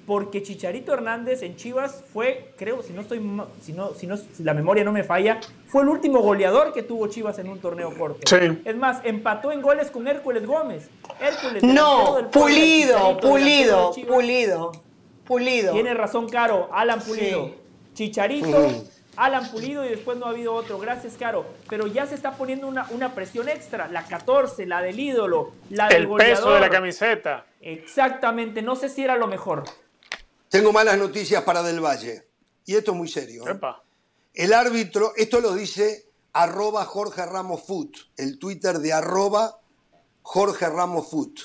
[0.09, 3.19] porque Chicharito Hernández en Chivas fue, creo, si no estoy,
[3.61, 6.81] si no, si no, si la memoria no me falla, fue el último goleador que
[6.81, 8.21] tuvo Chivas en un torneo corto.
[8.25, 8.59] Sí.
[8.65, 10.89] Es más, empató en goles con Hércules Gómez.
[11.21, 14.71] Hércules, No, del pulido, pulido, de pulido.
[15.25, 15.73] Pulido.
[15.73, 16.69] Tiene razón, Caro.
[16.73, 17.51] Alan Pulido.
[17.93, 18.67] Chicharito,
[19.15, 20.79] Alan Pulido y después no ha habido otro.
[20.79, 21.45] Gracias, Caro.
[21.69, 23.87] Pero ya se está poniendo una, una presión extra.
[23.89, 27.45] La 14, la del ídolo, la del El peso de la camiseta.
[27.61, 28.63] Exactamente.
[28.63, 29.65] No sé si era lo mejor.
[30.49, 32.27] Tengo malas noticias para Del Valle.
[32.65, 33.47] Y esto es muy serio.
[33.47, 33.59] ¿eh?
[34.33, 39.59] El árbitro, esto lo dice arroba Jorge Ramos Foot, el Twitter de arroba
[40.23, 41.39] Jorge Ramos Foot.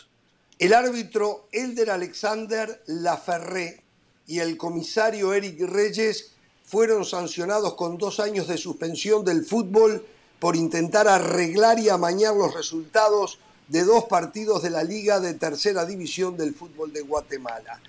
[0.58, 3.82] El árbitro Elder Alexander Laferré
[4.26, 6.32] y el comisario Eric Reyes
[6.64, 10.06] fueron sancionados con dos años de suspensión del fútbol
[10.38, 15.84] por intentar arreglar y amañar los resultados de dos partidos de la Liga de Tercera
[15.84, 17.80] División del Fútbol de Guatemala.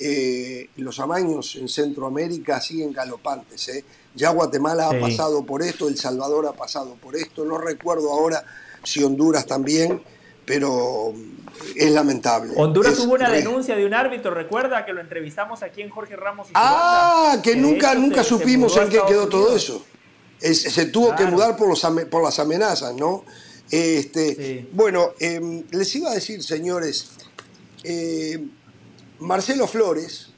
[0.00, 3.68] Eh, los amaños en Centroamérica siguen galopantes.
[3.68, 3.84] ¿eh?
[4.14, 8.44] Ya Guatemala ha pasado por esto, El Salvador ha pasado por esto, no recuerdo ahora
[8.84, 10.00] si Honduras también,
[10.44, 11.12] pero
[11.74, 12.52] es lamentable.
[12.56, 16.48] Honduras tuvo una denuncia de un árbitro, recuerda que lo entrevistamos aquí en Jorge Ramos.
[16.48, 19.84] Y ah, que nunca, nunca supimos en qué quedó todo eso.
[20.38, 23.24] se tuvo que mudar por, los, por las amenazas, ¿no?
[23.70, 27.10] Este, Bueno, em, les iba a decir, señores,
[27.84, 28.48] eh,
[29.20, 30.28] Marcelo Flores,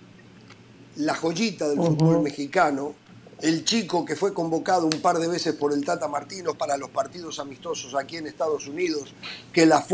[0.97, 2.95] la joyita del fútbol mexicano,
[3.43, 6.91] el chico que fue convocado un par de veces por el Tata Martino para los
[6.91, 9.13] partidos amistosos aquí en Estados Unidos,
[9.53, 9.85] que la,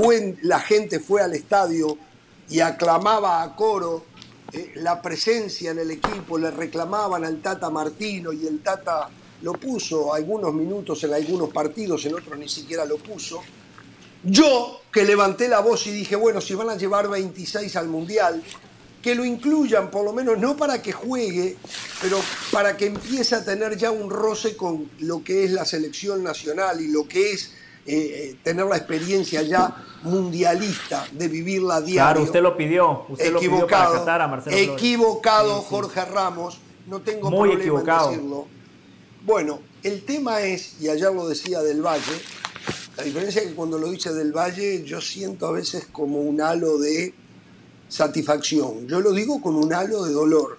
[0.42, 1.98] la gente fue al estadio
[2.48, 4.04] y aclamaba a coro
[4.52, 9.08] eh, la presencia en el equipo, le reclamaban al Tata Martino y el Tata
[9.42, 13.42] lo puso algunos minutos en algunos partidos, en otros ni siquiera lo puso.
[14.22, 18.42] Yo que levanté la voz y dije, bueno, si van a llevar 26 al Mundial,
[19.06, 21.56] que lo incluyan, por lo menos no para que juegue,
[22.02, 22.18] pero
[22.50, 26.80] para que empiece a tener ya un roce con lo que es la selección nacional
[26.80, 27.52] y lo que es
[27.86, 32.02] eh, eh, tener la experiencia ya mundialista de vivirla diario.
[32.02, 33.06] Claro, usted lo pidió.
[33.08, 36.58] Usted equivocado, lo pidió para a Marcelo Equivocado, Jorge Ramos.
[36.88, 38.08] No tengo Muy problema equivocado.
[38.08, 38.48] en decirlo.
[39.24, 42.02] Bueno, el tema es, y ayer lo decía Del Valle,
[42.96, 46.40] la diferencia es que cuando lo dice Del Valle yo siento a veces como un
[46.40, 47.14] halo de
[47.88, 48.86] satisfacción.
[48.86, 50.58] Yo lo digo con un halo de dolor.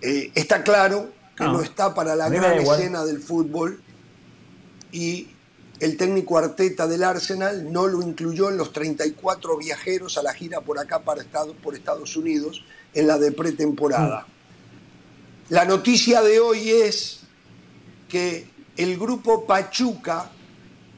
[0.00, 1.60] Eh, está claro que no.
[1.60, 3.80] está para la gran escena del fútbol
[4.90, 5.28] y
[5.80, 10.60] el técnico Arteta del Arsenal no lo incluyó en los 34 viajeros a la gira
[10.60, 12.64] por acá para Estados, por Estados Unidos
[12.94, 14.26] en la de pretemporada.
[14.28, 15.52] Mm.
[15.54, 17.20] La noticia de hoy es
[18.08, 20.30] que el grupo Pachuca,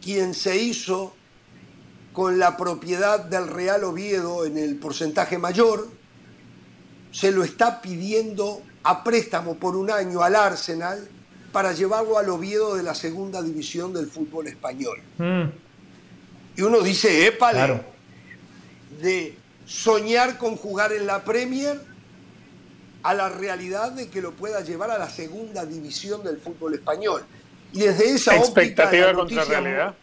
[0.02, 1.14] quien se hizo
[2.14, 5.88] con la propiedad del Real Oviedo en el porcentaje mayor,
[7.10, 11.08] se lo está pidiendo a préstamo por un año al Arsenal
[11.52, 15.00] para llevarlo al Oviedo de la segunda división del fútbol español.
[15.18, 15.44] Mm.
[16.56, 17.84] Y uno dice, épale, claro.
[19.02, 19.36] de
[19.66, 21.80] soñar con jugar en la Premier
[23.02, 27.24] a la realidad de que lo pueda llevar a la segunda división del fútbol español.
[27.72, 29.94] Y desde esa expectativa óptica, contra realidad.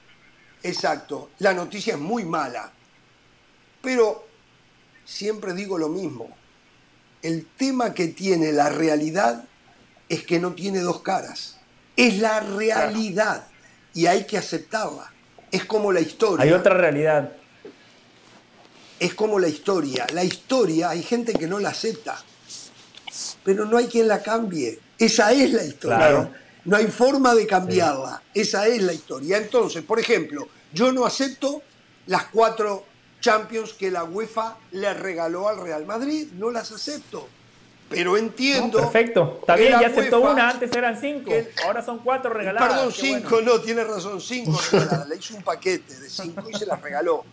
[0.63, 2.71] Exacto, la noticia es muy mala,
[3.81, 4.27] pero
[5.05, 6.29] siempre digo lo mismo,
[7.21, 9.45] el tema que tiene la realidad
[10.07, 11.57] es que no tiene dos caras,
[11.95, 13.47] es la realidad.
[13.93, 15.11] Y hay que aceptarla,
[15.51, 16.43] es como la historia.
[16.45, 17.33] Hay otra realidad.
[18.99, 22.23] Es como la historia, la historia hay gente que no la acepta,
[23.43, 25.97] pero no hay quien la cambie, esa es la historia.
[25.97, 26.31] Claro.
[26.65, 28.21] No hay forma de cambiarla.
[28.33, 28.41] Sí.
[28.41, 29.37] Esa es la historia.
[29.37, 31.61] Entonces, por ejemplo, yo no acepto
[32.07, 32.85] las cuatro
[33.19, 36.27] Champions que la UEFA le regaló al Real Madrid.
[36.33, 37.27] No las acepto.
[37.89, 38.79] Pero entiendo.
[38.79, 39.37] No, perfecto.
[39.41, 41.31] Está bien, ya aceptó UEFA, una, antes eran cinco.
[41.65, 42.69] Ahora son cuatro regaladas.
[42.69, 43.53] Perdón, cinco, bueno.
[43.53, 45.09] no, tiene razón, cinco regaladas.
[45.09, 47.25] Le hizo un paquete de cinco y se las regaló.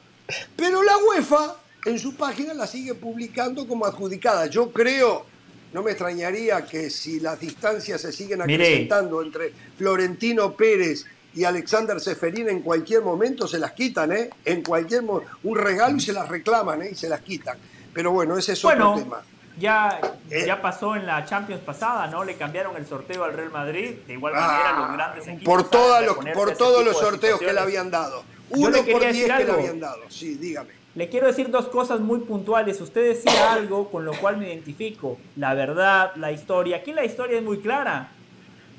[0.56, 1.56] Pero la UEFA
[1.86, 4.46] en su página la sigue publicando como adjudicada.
[4.46, 5.24] Yo creo
[5.72, 9.26] no me extrañaría que si las distancias se siguen acrecentando Mire.
[9.26, 11.04] entre Florentino Pérez
[11.34, 14.30] y Alexander Seferín en cualquier momento se las quitan, ¿eh?
[14.44, 16.90] En cualquier un regalo y se las reclaman, ¿eh?
[16.92, 17.58] Y se las quitan.
[17.92, 19.22] Pero bueno, ese es bueno, otro tema.
[19.58, 20.00] Ya,
[20.30, 20.44] eh.
[20.46, 22.24] ya pasó en la Champions pasada, ¿no?
[22.24, 23.96] Le cambiaron el sorteo al Real Madrid.
[24.06, 25.64] De igual manera, ah, los grandes equipos.
[25.64, 28.24] Por, los, por todos los sorteos que le habían dado.
[28.50, 30.02] Uno por diez que le habían dado.
[30.08, 30.77] Sí, dígame.
[30.98, 32.80] Le quiero decir dos cosas muy puntuales.
[32.80, 35.16] Usted decía algo con lo cual me identifico.
[35.36, 36.78] La verdad, la historia.
[36.78, 38.08] Aquí la historia es muy clara.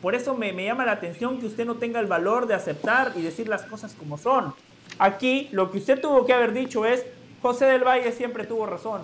[0.02, 3.22] Por eso me, llama la atención que usted no tenga el valor de aceptar y
[3.22, 4.54] decir las cosas como son.
[4.98, 7.06] Aquí lo que usted tuvo que haber dicho es,
[7.42, 9.02] José del Valle siempre tuvo razón.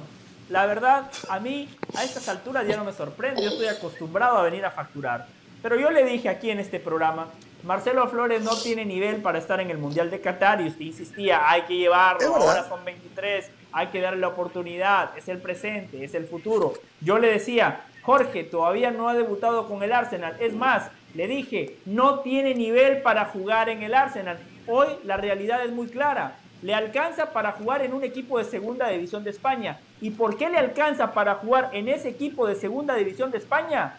[0.50, 3.42] La verdad, a mí a estas alturas ya no me sorprende.
[3.42, 5.26] Yo estoy acostumbrado a venir a facturar.
[5.62, 7.30] Pero yo le dije aquí en este programa,
[7.66, 11.50] Marcelo Flores no tiene nivel para estar en el Mundial de Qatar y usted insistía,
[11.50, 16.14] hay que llevarlo, ahora son 23, hay que darle la oportunidad, es el presente, es
[16.14, 16.74] el futuro.
[17.02, 21.78] Yo le decía, Jorge todavía no ha debutado con el Arsenal, es más, le dije,
[21.88, 24.38] no tiene nivel para jugar en el Arsenal.
[24.68, 28.90] Hoy la realidad es muy clara, le alcanza para jugar en un equipo de segunda
[28.90, 29.80] división de España.
[30.02, 33.98] ¿Y por qué le alcanza para jugar en ese equipo de segunda división de España?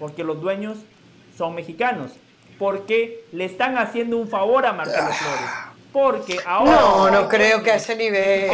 [0.00, 0.78] Porque los dueños
[1.36, 2.18] son mexicanos
[2.58, 5.12] porque le están haciendo un favor a Marcelo ah.
[5.12, 5.50] Flores.
[5.92, 6.72] Porque ahora.
[6.72, 8.50] No, no creo que a ese nivel.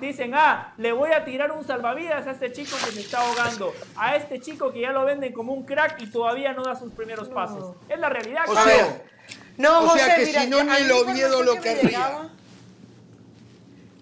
[0.00, 3.72] dicen, ah, le voy a tirar un salvavidas a este chico que se está ahogando.
[3.96, 6.92] A este chico que ya lo venden como un crack y todavía no da sus
[6.92, 7.74] primeros pasos.
[7.88, 9.02] Es la realidad, o sea,
[9.56, 11.74] No, o sea que si no ni lo Oviedo lo que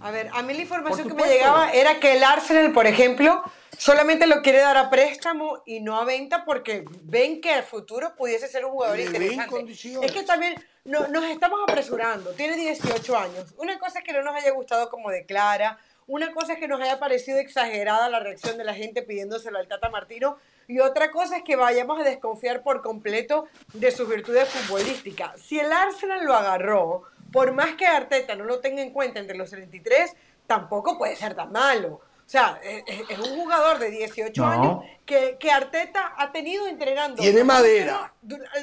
[0.00, 3.42] A ver, a mí la información que me llegaba era que el Arsenal, por ejemplo,
[3.76, 8.14] solamente lo quiere dar a préstamo y no a venta porque ven que el futuro
[8.16, 9.72] pudiese ser un jugador interesante.
[10.02, 10.54] Es que también
[10.84, 12.30] nos estamos apresurando.
[12.32, 13.54] Tiene 18 años.
[13.56, 15.78] Una cosa es que no nos haya gustado como declara.
[16.06, 19.68] Una cosa es que nos haya parecido exagerada la reacción de la gente pidiéndoselo al
[19.68, 20.38] Tata Martino.
[20.66, 25.40] Y otra cosa es que vayamos a desconfiar por completo de sus virtudes futbolísticas.
[25.40, 29.36] Si el Arsenal lo agarró, por más que Arteta no lo tenga en cuenta entre
[29.36, 30.14] los 33,
[30.46, 32.00] tampoco puede ser tan malo.
[32.28, 37.22] O sea, es, un jugador de 18 años que, que, Arteta ha tenido entrenando.
[37.22, 38.12] Tiene madera.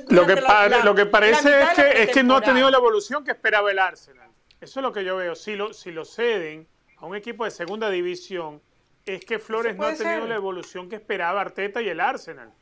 [0.09, 0.35] Lo que,
[0.83, 3.79] lo que parece es que, es que no ha tenido la evolución que esperaba el
[3.79, 4.29] Arsenal.
[4.61, 5.33] Eso es lo que yo veo.
[5.33, 6.67] Si lo, si lo ceden
[6.97, 8.61] a un equipo de segunda división,
[9.03, 12.53] es que Flores no ha tenido la evolución que esperaba Arteta y el Arsenal.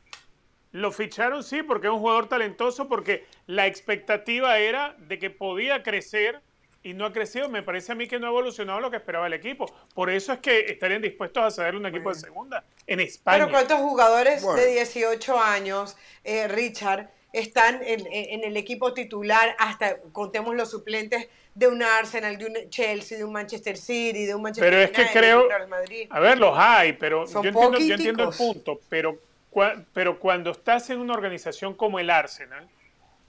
[0.74, 5.84] Lo ficharon, sí, porque es un jugador talentoso, porque la expectativa era de que podía
[5.84, 6.40] crecer
[6.82, 9.28] y no ha crecido, me parece a mí que no ha evolucionado lo que esperaba
[9.28, 9.72] el equipo.
[9.94, 13.38] Por eso es que estarían dispuestos a ceder un equipo de segunda en España.
[13.38, 20.56] Pero ¿cuántos jugadores de 18 años, eh, Richard, están en, el equipo titular hasta, contemos
[20.56, 24.68] los suplentes de un Arsenal, de un Chelsea, de un Manchester City, de un Manchester
[24.68, 25.48] Pero es que creo,
[26.10, 29.16] a ver, los hay, pero yo entiendo, yo entiendo, el punto, pero,
[29.92, 32.68] pero cuando estás en una organización como el Arsenal,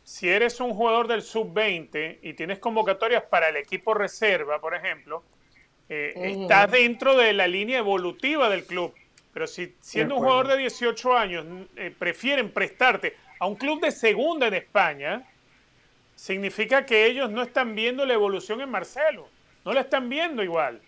[0.04, 5.24] si eres un jugador del sub-20 y tienes convocatorias para el equipo reserva, por ejemplo,
[5.90, 8.94] eh, estás dentro de la línea evolutiva del club.
[9.34, 11.46] Pero si siendo un jugador de 18 años
[11.76, 15.28] eh, prefieren prestarte a un club de segunda en España,
[16.16, 19.28] significa que ellos no están viendo la evolución en Marcelo.
[19.66, 20.82] No la están viendo igual.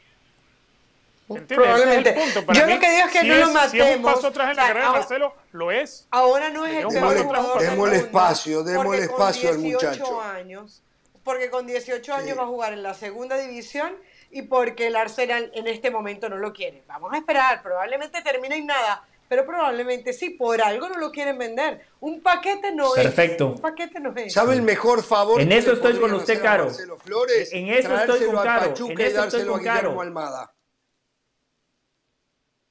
[1.28, 2.16] Probablemente.
[2.54, 3.72] Yo lo que digo es que no lo matemos.
[3.72, 6.08] Si es un paso atrás en la carrera de Marcelo, lo es.
[6.10, 10.22] Ahora no es el peor jugador Demos el espacio, demos el espacio al muchacho.
[10.22, 10.84] Años,
[11.24, 13.94] porque con 18 años va a jugar en la segunda división
[14.32, 16.84] y porque el Arsenal en este momento no lo quiere.
[16.88, 21.38] Vamos a esperar, probablemente termine en nada, pero probablemente sí, por algo no lo quieren
[21.38, 21.86] vender.
[21.99, 23.04] Un paquete no es.
[23.04, 23.48] Perfecto.
[23.48, 24.34] Un paquete no es.
[24.34, 25.41] ¿Sabe el mejor favor?
[25.41, 26.70] En eso estoy con usted, Caro.
[27.04, 28.74] Flores, en eso estoy con Caro.
[28.78, 29.99] En eso estoy con Caro.
[29.99, 30.54] Almada.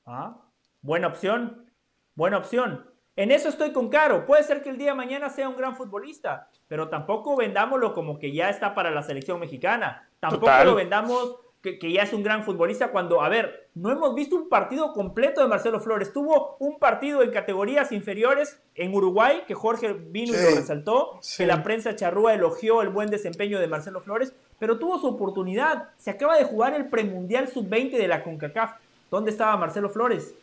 [0.07, 0.37] Ah,
[0.83, 1.66] buena opción,
[2.15, 2.89] buena opción.
[3.16, 4.24] En eso estoy con Caro.
[4.24, 8.19] Puede ser que el día de mañana sea un gran futbolista, pero tampoco vendámoslo como
[8.19, 10.09] que ya está para la selección mexicana.
[10.20, 14.37] Tampoco lo vendamos que, ya es un gran futbolista cuando, a ver, no hemos visto
[14.37, 16.12] un partido completo de Marcelo Flores.
[16.12, 21.47] Tuvo un partido en categorías inferiores en Uruguay, que Jorge vino y lo resaltó, que
[21.47, 25.89] la prensa charrúa elogió el buen desempeño de Marcelo Flores, pero tuvo su oportunidad.
[25.97, 28.74] Se acaba de jugar el premundial sub-20 de la CONCACAF
[29.11, 30.35] ¿Dónde estaba Marcelo Flores?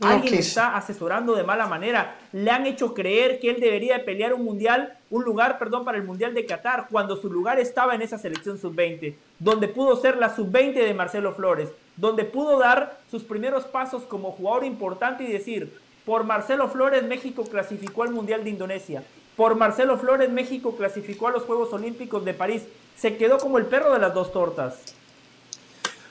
[0.00, 2.16] Alguien está asesorando de mala manera.
[2.32, 6.04] Le han hecho creer que él debería pelear un mundial, un lugar, perdón, para el
[6.04, 10.34] mundial de Qatar, cuando su lugar estaba en esa selección sub-20, donde pudo ser la
[10.34, 15.76] sub-20 de Marcelo Flores, donde pudo dar sus primeros pasos como jugador importante y decir,
[16.04, 19.02] por Marcelo Flores México clasificó al mundial de Indonesia,
[19.38, 22.64] por Marcelo Flores México clasificó a los Juegos Olímpicos de París.
[22.96, 24.96] Se quedó como el perro de las dos tortas.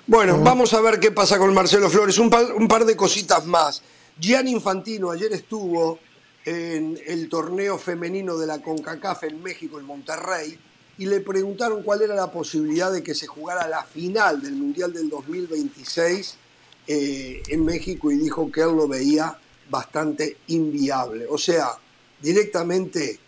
[0.09, 2.17] Bueno, vamos a ver qué pasa con Marcelo Flores.
[2.17, 3.81] Un par, de cositas más.
[4.17, 5.99] Gianni Infantino ayer estuvo
[6.45, 10.57] en el torneo femenino de la CONCACAF en México, en Monterrey,
[10.97, 14.93] y le preguntaron cuál era la posibilidad de que se jugara la final del Mundial
[14.93, 16.37] del 2026
[16.87, 19.37] eh, en México y dijo que él lo veía
[19.69, 21.25] bastante inviable.
[21.29, 21.71] O sea,
[22.21, 23.19] directamente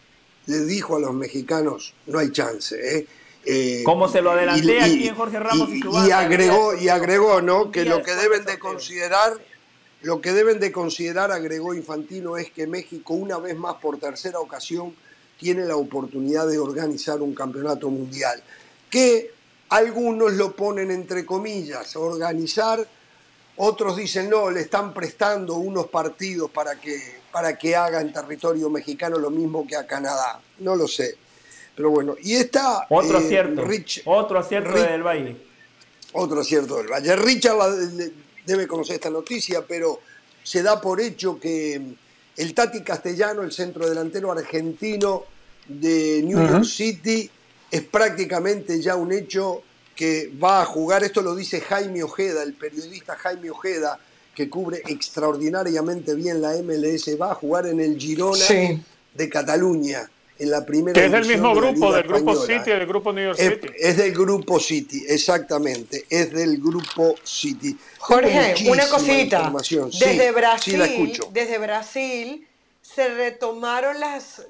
[0.46, 2.78] le dijo a los mexicanos, no hay chance.
[3.00, 3.06] ¿eh?
[3.52, 7.72] Eh, Como se lo adelanté aquí en Jorge Ramos y, y, agregó y agregó no
[7.72, 9.34] que lo que deben de considerar
[10.04, 14.40] lo que deben de considerar agregó Infantino es que México una vez más por tercera
[14.40, 14.96] ocasión
[15.40, 18.40] tiene la oportunidad de organizar un campeonato mundial
[18.88, 19.32] que
[19.70, 22.86] algunos lo ponen entre comillas organizar
[23.62, 26.98] Otros dicen, no, le están prestando unos partidos para que,
[27.30, 30.40] para que haga en territorio mexicano lo mismo que a Canadá.
[30.60, 31.18] No lo sé.
[31.80, 32.88] Pero bueno, y está...
[32.90, 33.64] Otro eh, acierto.
[34.04, 35.38] otro acierto del Valle.
[36.12, 37.16] Otro acierto del Valle.
[37.16, 37.56] Richard
[38.46, 40.02] debe conocer esta noticia, pero
[40.44, 41.82] se da por hecho que
[42.36, 45.24] el Tati Castellano, el centro delantero argentino
[45.70, 47.32] de New York City,
[47.72, 49.64] es prácticamente ya un hecho
[49.96, 53.98] que va a jugar, esto lo dice Jaime Ojeda, el periodista Jaime Ojeda,
[54.36, 58.44] que cubre extraordinariamente bien la MLS, va a jugar en el Girona
[59.14, 63.14] de Cataluña, en la primera Que es del mismo grupo, del grupo City, del grupo
[63.14, 63.68] New York City.
[63.78, 67.78] Es del grupo City, exactamente, es del grupo City.
[68.00, 69.52] Jorge, una cosita.
[70.00, 72.48] Desde Brasil, desde Brasil
[72.82, 74.48] se retomaron las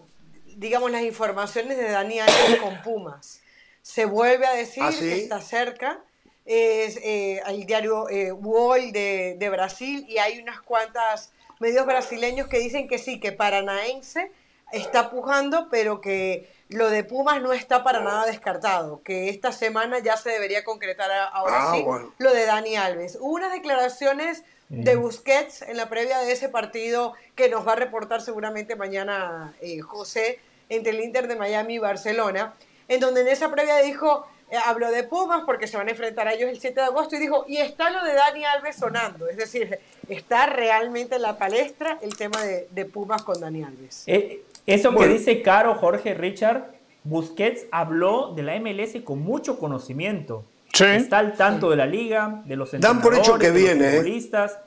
[0.56, 3.42] digamos las informaciones de Dani Alves con Pumas
[3.82, 6.00] se vuelve a decir ¿Ah, que está cerca.
[6.46, 12.60] Es eh, el diario eh, Wall de, Brasil y hay unas cuantas medios brasileños que
[12.60, 14.32] dicen que sí, que Paranaense
[14.72, 20.00] está pujando, pero que lo de Pumas no está para nada descartado, que esta semana
[20.00, 21.84] ya se debería concretar ahora ah, sí
[22.20, 23.18] lo de Dani Alves.
[23.20, 25.02] Hubo unas declaraciones de mm.
[25.02, 29.80] Busquets en la previa de ese partido que nos va a reportar seguramente mañana eh,
[29.80, 30.40] José
[30.70, 32.54] entre el Inter de Miami y Barcelona,
[32.88, 36.28] en donde en esa previa dijo, eh, habló de Pumas porque se van a enfrentar
[36.28, 39.28] a ellos el 7 de agosto y dijo, y está lo de Dani Alves sonando,
[39.28, 44.04] es decir, está realmente en la palestra el tema de, Pumas con Dani Alves.
[44.06, 44.44] Eh,
[44.74, 46.72] eso que dice Caro Jorge Richard,
[47.04, 50.46] Busquets habló de la MLS con mucho conocimiento.
[50.74, 53.98] Está al tanto de la liga, de los entrenadores, por hecho que de los ¿eh?
[53.98, 54.60] futbolistas,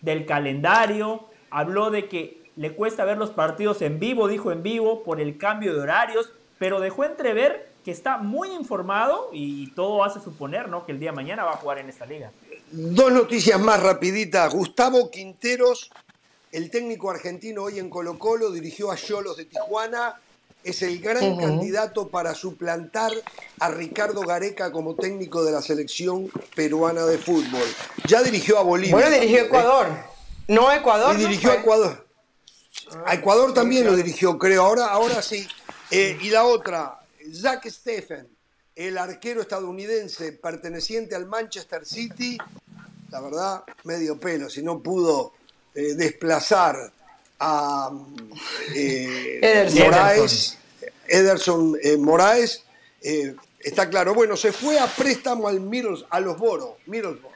[0.00, 1.24] del calendario.
[1.50, 5.38] Habló de que le cuesta ver los partidos en vivo, dijo en vivo, por el
[5.38, 10.84] cambio de horarios, pero dejó entrever que está muy informado y todo hace suponer ¿no?
[10.84, 12.30] que el día de mañana va a jugar en esta liga.
[12.70, 14.52] Dos noticias más rapiditas.
[14.52, 15.90] Gustavo Quinteros,
[16.52, 20.20] el técnico argentino hoy en Colo Colo, dirigió a Cholos de Tijuana.
[20.64, 23.12] Es el gran candidato para suplantar
[23.60, 27.62] a Ricardo Gareca como técnico de la selección peruana de fútbol.
[28.06, 28.96] Ya dirigió a Bolivia.
[28.96, 29.86] Bueno, dirigió a Ecuador.
[30.48, 31.14] No Ecuador.
[31.14, 32.06] Y dirigió a Ecuador.
[33.06, 34.64] A Ecuador también lo dirigió, creo.
[34.64, 35.46] Ahora, ahora sí.
[35.90, 37.00] Eh, y la otra,
[37.30, 38.28] Jack Stephen,
[38.74, 42.36] el arquero estadounidense perteneciente al Manchester City,
[43.10, 45.32] la verdad, medio pelo, si no pudo
[45.78, 46.92] eh, desplazar
[47.38, 47.90] a
[48.74, 49.38] eh,
[51.06, 52.64] Ederson, Moraes,
[53.00, 54.12] eh, está claro.
[54.12, 55.60] Bueno, se fue a préstamo al
[56.10, 57.32] a los Boros, Middlesbrough,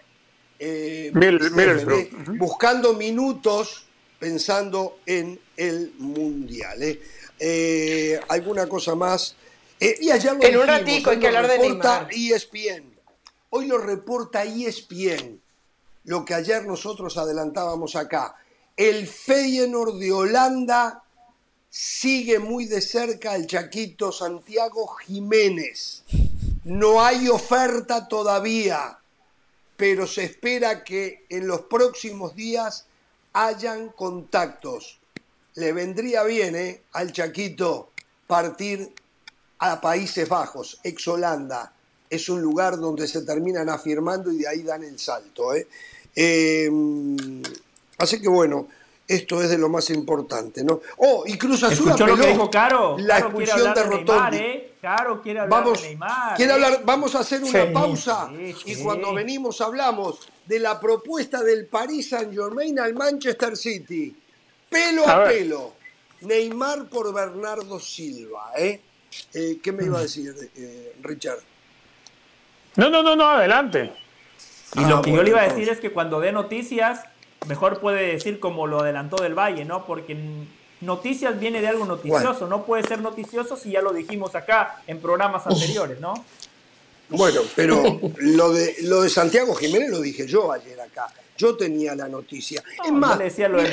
[2.36, 3.86] buscando minutos
[4.18, 6.98] pensando en el Mundial.
[8.28, 9.36] ¿Alguna cosa más?
[9.82, 12.08] Eh, y ayer lo en un ratico hay que hablar de Neymar.
[12.12, 12.84] ESPN.
[13.50, 15.41] Hoy lo reporta ESPN,
[16.04, 18.36] lo que ayer nosotros adelantábamos acá.
[18.76, 21.02] El Feyenoord de Holanda
[21.68, 26.04] sigue muy de cerca al Chaquito Santiago Jiménez.
[26.64, 28.98] No hay oferta todavía,
[29.76, 32.86] pero se espera que en los próximos días
[33.32, 35.00] hayan contactos.
[35.54, 36.82] Le vendría bien ¿eh?
[36.92, 37.90] al Chaquito
[38.26, 38.94] partir
[39.58, 41.72] a Países Bajos, ex Holanda,
[42.12, 45.54] es un lugar donde se terminan afirmando y de ahí dan el salto.
[45.54, 45.66] ¿eh?
[46.14, 47.42] Em,
[47.96, 48.68] así que bueno,
[49.08, 50.82] esto es de lo más importante, ¿no?
[50.98, 52.96] Oh, y Cruz Azul apeló lo que dijo Caro?
[52.98, 54.36] la expulsión de, Rotondi.
[54.36, 54.74] ¿eh?
[54.82, 56.36] Caro quiere hablar vamos, de Neymar.
[56.36, 56.54] Quiere ¿eh?
[56.54, 58.30] hablar, vamos a hacer una pausa
[58.66, 64.14] y cuando venimos hablamos de la propuesta del Paris Saint Germain al Manchester City.
[64.68, 65.72] Pelo a, a pelo.
[66.20, 68.80] Neymar por Bernardo Silva, ¿eh?
[69.32, 71.40] Eh, ¿Qué me iba a decir, eh, Richard?
[72.76, 73.92] No, no, no, no, adelante.
[74.74, 77.00] Y lo ah, que yo le iba a decir es que cuando dé noticias,
[77.46, 79.84] mejor puede decir como lo adelantó del Valle, ¿no?
[79.84, 80.16] Porque
[80.80, 85.00] noticias viene de algo noticioso, no puede ser noticioso si ya lo dijimos acá en
[85.00, 86.14] programas anteriores, ¿no?
[87.10, 91.08] Bueno, pero lo de, lo de Santiago Jiménez lo dije yo ayer acá.
[91.36, 92.62] Yo tenía la noticia.
[92.84, 93.18] es más,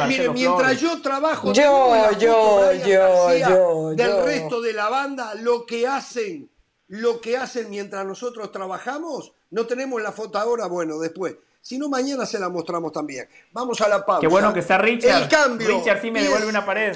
[0.07, 5.85] mire, mientras yo trabajo yo, yo, yo, yo, del resto de la banda, lo que
[5.85, 6.49] hacen,
[6.89, 11.35] lo que hacen mientras nosotros trabajamos, no tenemos la foto ahora, bueno, después.
[11.61, 13.27] Si no, mañana se la mostramos también.
[13.51, 14.21] Vamos a la pausa.
[14.21, 15.23] Qué bueno que está Richard.
[15.23, 15.67] El cambio.
[15.67, 16.95] Richard sí me devuelve una pared.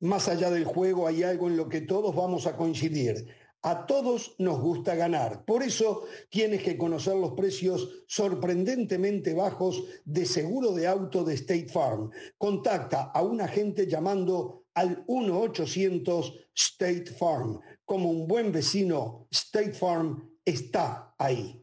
[0.00, 3.28] Más allá del juego hay algo en lo que todos vamos a coincidir
[3.62, 5.44] a todos nos gusta ganar.
[5.44, 11.68] Por eso tienes que conocer los precios sorprendentemente bajos de seguro de auto de State
[11.68, 12.10] Farm.
[12.36, 17.60] Contacta a un agente llamando al 1-800 State Farm.
[17.84, 21.62] como un buen vecino, State Farm está ahí.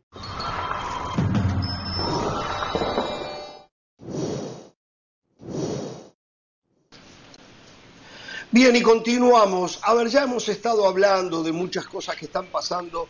[8.51, 9.79] Bien, y continuamos.
[9.83, 13.07] A ver, ya hemos estado hablando de muchas cosas que están pasando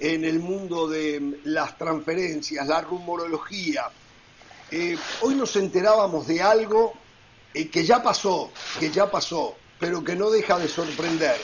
[0.00, 3.90] en el mundo de las transferencias, la rumorología.
[4.70, 6.94] Eh, hoy nos enterábamos de algo
[7.52, 8.50] eh, que ya pasó,
[8.80, 11.36] que ya pasó, pero que no deja de sorprender.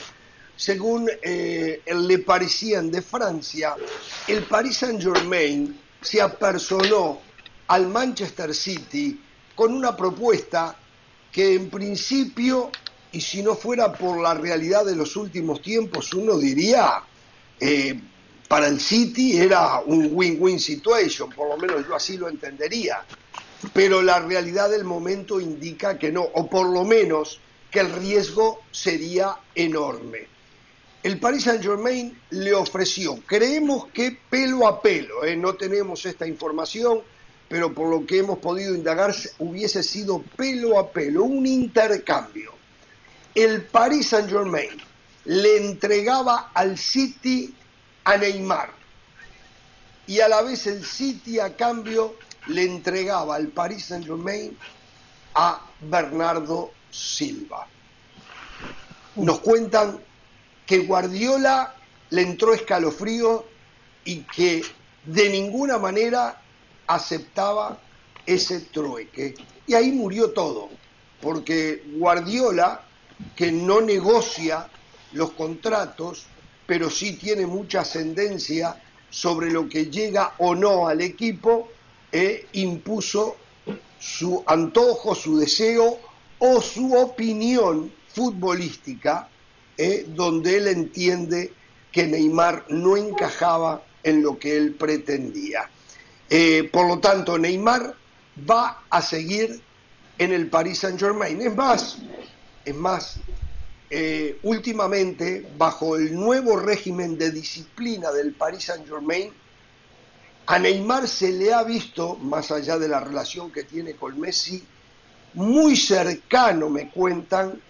[0.55, 3.75] Según eh, el Le Parisien de Francia,
[4.27, 7.19] el Paris Saint-Germain se apersonó
[7.67, 9.21] al Manchester City
[9.53, 10.75] con una propuesta
[11.31, 12.71] que en principio
[13.15, 17.01] y si no fuera por la realidad de los últimos tiempos, uno diría,
[17.61, 17.97] eh,
[18.49, 23.05] para el City era un win-win situation, por lo menos yo así lo entendería.
[23.71, 27.39] Pero la realidad del momento indica que no, o por lo menos
[27.71, 30.27] que el riesgo sería enorme.
[31.01, 36.99] El Paris Saint-Germain le ofreció, creemos que pelo a pelo, eh, no tenemos esta información,
[37.47, 42.54] pero por lo que hemos podido indagar hubiese sido pelo a pelo, un intercambio
[43.35, 44.69] el Paris Saint Germain
[45.25, 47.53] le entregaba al City
[48.05, 48.71] a Neymar
[50.07, 52.15] y a la vez el City a cambio
[52.47, 54.57] le entregaba al Paris Saint Germain
[55.33, 57.67] a Bernardo Silva.
[59.15, 59.99] Nos cuentan
[60.65, 61.75] que Guardiola
[62.11, 63.45] le entró escalofrío
[64.05, 64.63] y que
[65.05, 66.41] de ninguna manera
[66.87, 67.79] aceptaba
[68.25, 69.35] ese trueque.
[69.67, 70.69] Y ahí murió todo,
[71.21, 72.84] porque Guardiola
[73.35, 74.67] que no negocia
[75.13, 76.25] los contratos,
[76.65, 81.69] pero sí tiene mucha ascendencia sobre lo que llega o no al equipo,
[82.11, 83.35] e impuso
[83.99, 85.99] su antojo, su deseo
[86.39, 89.27] o su opinión futbolística,
[89.77, 91.51] eh, donde él entiende
[91.91, 95.69] que Neymar no encajaba en lo que él pretendía.
[96.29, 97.95] Eh, por lo tanto, Neymar
[98.49, 99.61] va a seguir
[100.17, 101.41] en el Paris Saint Germain.
[101.41, 101.97] Es más,
[102.65, 103.17] es más,
[103.89, 109.31] eh, últimamente, bajo el nuevo régimen de disciplina del Paris Saint-Germain,
[110.47, 114.63] a Neymar se le ha visto, más allá de la relación que tiene con Messi,
[115.35, 117.61] muy cercano, me cuentan,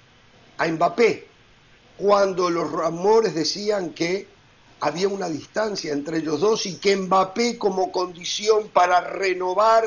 [0.58, 1.28] a Mbappé,
[1.98, 4.28] cuando los rumores decían que
[4.80, 9.84] había una distancia entre ellos dos y que Mbappé como condición para renovar,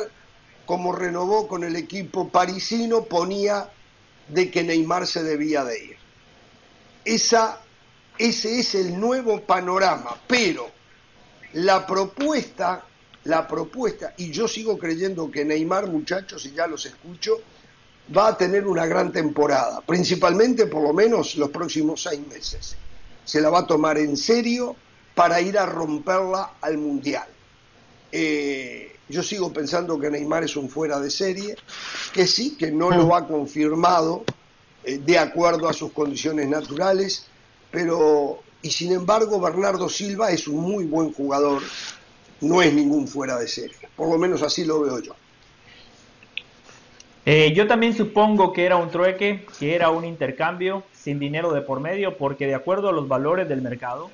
[0.66, 3.70] como renovó con el equipo parisino, ponía
[4.28, 5.96] de que Neymar se debía de ir.
[7.04, 7.60] Esa,
[8.18, 10.70] ese es el nuevo panorama, pero
[11.54, 12.84] la propuesta,
[13.24, 17.40] la propuesta, y yo sigo creyendo que Neymar, muchachos, y ya los escucho,
[18.16, 22.76] va a tener una gran temporada, principalmente por lo menos los próximos seis meses.
[23.24, 24.76] Se la va a tomar en serio
[25.14, 27.26] para ir a romperla al Mundial.
[28.10, 31.56] Eh, yo sigo pensando que Neymar es un fuera de serie,
[32.12, 34.24] que sí, que no lo ha confirmado
[34.84, 37.26] eh, de acuerdo a sus condiciones naturales,
[37.70, 41.62] pero y sin embargo Bernardo Silva es un muy buen jugador,
[42.40, 45.14] no es ningún fuera de serie, por lo menos así lo veo yo.
[47.24, 51.60] Eh, yo también supongo que era un trueque, que era un intercambio sin dinero de
[51.60, 54.10] por medio, porque de acuerdo a los valores del mercado,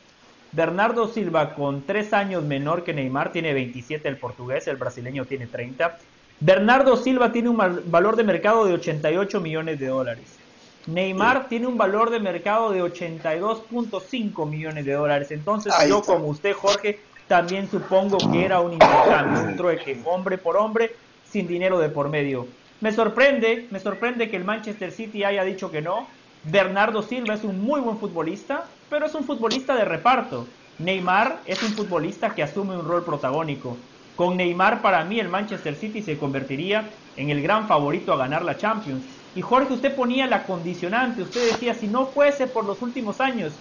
[0.55, 5.49] Bernardo Silva, con tres años menor que Neymar, tiene 27 el portugués, el brasileño tiene
[5.49, 5.99] 30.
[6.39, 10.39] Bernardo Silva tiene un valor de mercado de 88 millones de dólares.
[10.87, 15.31] Neymar tiene un valor de mercado de 82.5 millones de dólares.
[15.33, 20.57] Entonces yo, como usted, Jorge, también supongo que era un intercambio, un trueque, hombre por
[20.57, 20.95] hombre,
[21.29, 22.47] sin dinero de por medio.
[22.81, 26.07] Me sorprende, me sorprende que el Manchester City haya dicho que no.
[26.45, 30.47] Bernardo Silva es un muy buen futbolista, pero es un futbolista de reparto.
[30.79, 33.77] Neymar es un futbolista que asume un rol protagónico.
[34.17, 38.45] Con Neymar para mí el Manchester City se convertiría en el gran favorito a ganar
[38.45, 39.03] la Champions.
[39.35, 43.53] Y Jorge, usted ponía la condicionante, usted decía, si no fuese por los últimos años,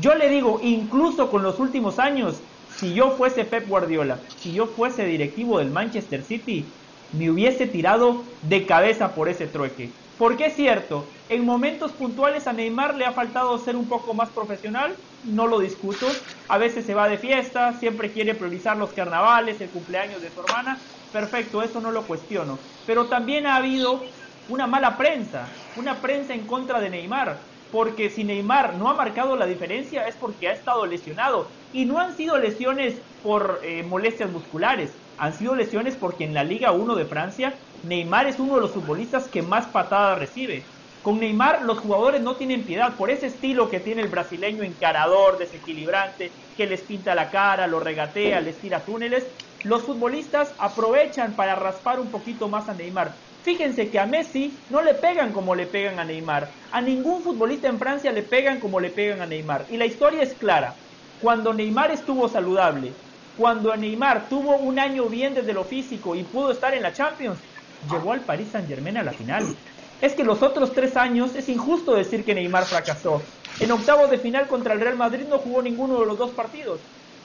[0.00, 2.40] yo le digo, incluso con los últimos años,
[2.76, 6.64] si yo fuese Pep Guardiola, si yo fuese directivo del Manchester City,
[7.10, 9.90] me hubiese tirado de cabeza por ese trueque.
[10.16, 14.30] Porque es cierto, en momentos puntuales a Neymar le ha faltado ser un poco más
[14.30, 16.26] profesional, no lo discuto.
[16.48, 20.40] A veces se va de fiesta, siempre quiere priorizar los carnavales, el cumpleaños de su
[20.40, 20.88] hermana.
[21.10, 22.64] Perfecto, eso no lo cuestiono.
[22.84, 24.14] Pero también ha habido
[24.46, 27.48] una mala prensa, una prensa en contra de Neymar.
[27.70, 31.52] Porque si Neymar no ha marcado la diferencia es porque ha estado lesionado.
[31.70, 36.44] Y no han sido lesiones por eh, molestias musculares, han sido lesiones porque en la
[36.44, 40.77] Liga 1 de Francia Neymar es uno de los futbolistas que más patadas recibe.
[41.08, 45.38] Con Neymar los jugadores no tienen piedad por ese estilo que tiene el brasileño encarador,
[45.38, 49.26] desequilibrante, que les pinta la cara, lo regatea, les tira túneles.
[49.64, 53.14] Los futbolistas aprovechan para raspar un poquito más a Neymar.
[53.40, 56.52] Fíjense que a Messi no le pegan como le pegan a Neymar.
[56.72, 59.64] A ningún futbolista en Francia le pegan como le pegan a Neymar.
[59.70, 60.76] Y la historia es clara.
[61.22, 62.92] Cuando Neymar estuvo saludable,
[63.34, 67.40] cuando Neymar tuvo un año bien desde lo físico y pudo estar en la Champions,
[67.90, 69.56] llegó al Paris Saint Germain a la final.
[70.00, 73.20] Es que los otros tres años es injusto decir que Neymar fracasó.
[73.58, 76.78] En octavos de final contra el Real Madrid no jugó ninguno de los dos partidos.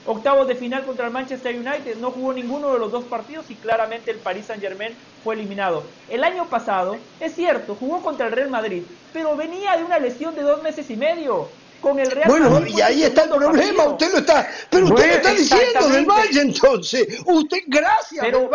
[0.06, 3.56] Octavos de final contra el Manchester United no jugó ninguno de los dos partidos y
[3.56, 4.94] claramente el Paris Saint Germain
[5.24, 5.84] fue eliminado.
[6.10, 10.36] El año pasado, es cierto, jugó contra el Real Madrid, pero venía de una lesión
[10.36, 11.48] de dos meses y medio.
[11.80, 15.14] Con el Real bueno, y ahí está el problema, usted lo está, pero usted lo
[15.16, 17.20] está diciendo del Valle entonces.
[17.26, 18.50] Usted, gracias pero,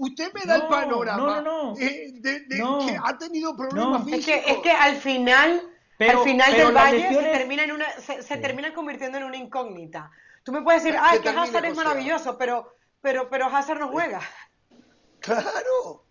[0.00, 4.28] usted me da el panorama eh, de, que ha tenido problemas físicos.
[4.28, 5.62] Es que, es que al final,
[5.98, 10.10] al final del Valle se, termina en una, se, termina convirtiendo en una incógnita.
[10.42, 14.20] Tú me puedes decir, ah, que Hazard es maravilloso, pero, pero, pero Hazard no juega.
[15.20, 16.06] Claro.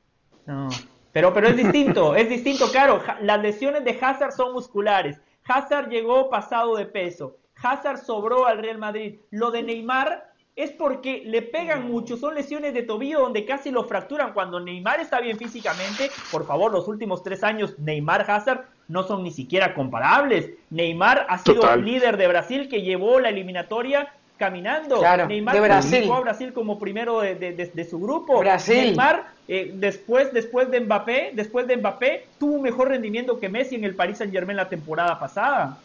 [0.46, 0.70] No.
[1.12, 3.02] Pero, pero es distinto, es distinto, claro.
[3.22, 5.20] Las lesiones de Hazard son musculares.
[5.48, 7.38] Hazard llegó pasado de peso.
[7.62, 9.20] Hazard sobró al Real Madrid.
[9.32, 10.29] Lo de Neymar
[10.60, 14.34] es porque le pegan mucho, son lesiones de tobillo donde casi lo fracturan.
[14.34, 19.24] Cuando Neymar está bien físicamente, por favor, los últimos tres años Neymar Hazard no son
[19.24, 20.50] ni siquiera comparables.
[20.70, 25.02] Neymar ha sido el líder de Brasil que llevó la eliminatoria caminando.
[25.28, 26.12] Neymar de Brasil.
[26.12, 28.44] a Brasil como primero de, su grupo.
[28.68, 33.76] Neymar, eh, después, después de Mbappé, después de Mbappé, tuvo un mejor rendimiento que Messi
[33.76, 35.78] en el Paris Saint Germain la temporada pasada.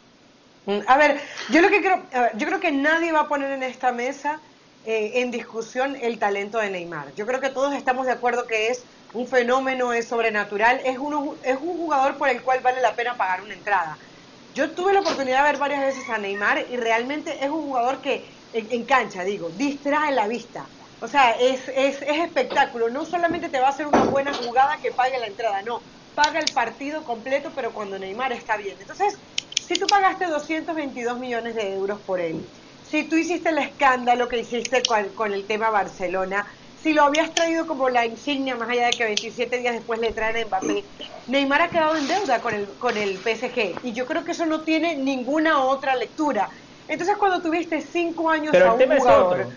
[0.66, 1.20] Mm, a ver,
[1.52, 2.02] yo lo que creo,
[2.36, 4.40] yo creo que nadie va a poner en esta mesa
[4.86, 7.14] eh, en discusión el talento de Neymar.
[7.14, 11.36] Yo creo que todos estamos de acuerdo que es un fenómeno, es sobrenatural, es, uno,
[11.42, 13.96] es un jugador por el cual vale la pena pagar una entrada.
[14.54, 18.02] Yo tuve la oportunidad de ver varias veces a Neymar y realmente es un jugador
[18.02, 20.66] que en, cancha, digo, distrae la vista.
[21.00, 22.88] O sea, es, es, es espectáculo.
[22.88, 25.80] No solamente te va a hacer una buena jugada que pague la entrada, no.
[26.14, 28.76] Paga el partido completo, pero cuando Neymar está bien.
[28.78, 29.18] Entonces,
[29.66, 32.46] si tú pagaste 222 millones de euros por él,
[32.94, 36.46] si tú hiciste el escándalo que hiciste con, con, el tema Barcelona,
[36.80, 40.12] si lo habías traído como la insignia, más allá de que 27 días después le
[40.12, 40.84] traen a Mbappé,
[41.26, 43.80] Neymar ha quedado en deuda con el, con el PSG.
[43.82, 46.48] Y yo creo que eso no tiene ninguna otra lectura.
[46.86, 49.48] Entonces cuando tuviste cinco años a un jugador,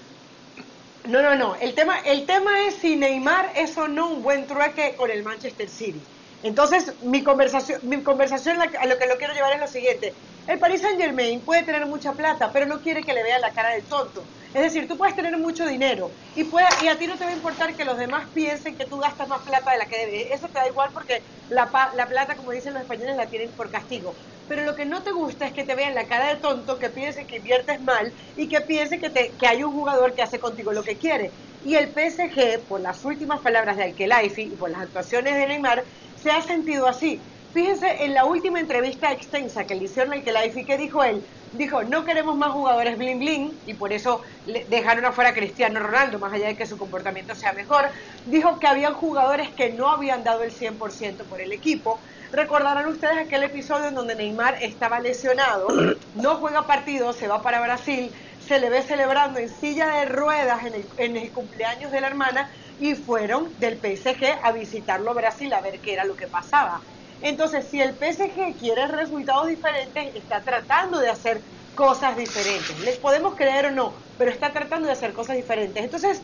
[1.05, 1.55] no, no, no.
[1.57, 5.23] El tema, el tema es si Neymar es o no un buen trueque con el
[5.23, 6.01] Manchester City.
[6.41, 10.17] Entonces, mi conversación, mi conversación a lo que lo quiero llevar es lo siguiente.
[10.45, 13.51] El Paris Saint Germain puede tener mucha plata, pero no quiere que le vea la
[13.51, 14.29] cara del tonto.
[14.53, 17.31] Es decir, tú puedes tener mucho dinero y, puede, y a ti no te va
[17.31, 20.27] a importar que los demás piensen que tú gastas más plata de la que debes.
[20.31, 23.69] Eso te da igual porque la, la plata, como dicen los españoles, la tienen por
[23.69, 24.17] castigo
[24.47, 26.89] pero lo que no te gusta es que te vean la cara de tonto, que
[26.89, 30.39] piensen que inviertes mal y que piensen que, te, que hay un jugador que hace
[30.39, 31.33] contigo lo que quiere.
[31.61, 35.85] Y el PSG, por las últimas palabras de Alkelaifi y por las actuaciones de Neymar,
[36.17, 37.21] se ha sentido así.
[37.53, 41.25] Fíjense en la última entrevista extensa que le hicieron a Alkelaifi, ¿qué dijo él?
[41.51, 44.21] Dijo, no queremos más jugadores bling bling y por eso
[44.67, 47.89] dejaron afuera a Cristiano Ronaldo, más allá de que su comportamiento sea mejor.
[48.25, 53.17] Dijo que habían jugadores que no habían dado el 100% por el equipo Recordarán ustedes
[53.17, 55.67] aquel episodio en donde Neymar estaba lesionado,
[56.13, 58.13] no juega partido, se va para Brasil,
[58.47, 60.61] se le ve celebrando en silla de ruedas
[60.95, 65.61] en el, cumpleaños de la hermana y fueron del PSG a visitarlo a Brasil a
[65.61, 66.81] ver qué era lo que pasaba.
[67.19, 71.43] Entonces, si el PSG quiere resultados diferentes, está tratando de hacer
[71.73, 72.79] cosas diferentes.
[72.79, 75.83] Les podemos creer o no, pero está tratando de hacer cosas diferentes.
[75.83, 76.21] Entonces,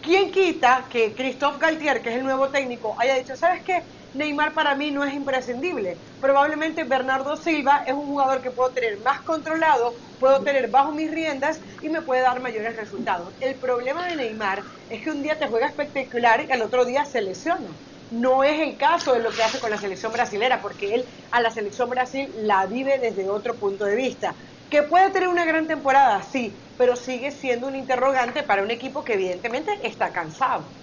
[0.00, 3.84] ¿quién quita que Christophe Galtier, que es el nuevo técnico, haya dicho, ¿sabes qué?
[4.12, 6.00] Neymar para mí no es imprescindible.
[6.18, 11.10] Probablemente Bernardo Silva es un jugador que puedo tener más controlado, puedo tener bajo mis
[11.10, 13.34] riendas y me puede dar mayores resultados.
[13.40, 17.04] El problema de Neymar es que un día te juega espectacular y al otro día
[17.04, 17.78] se lesiona.
[18.08, 21.40] No es el caso de lo que hace con la selección brasilera, porque él a
[21.40, 24.36] la selección Brasil la vive desde otro punto de vista.
[24.68, 29.04] Que puede tener una gran temporada, sí, pero sigue siendo un interrogante para un equipo
[29.04, 30.79] que evidentemente está cansado.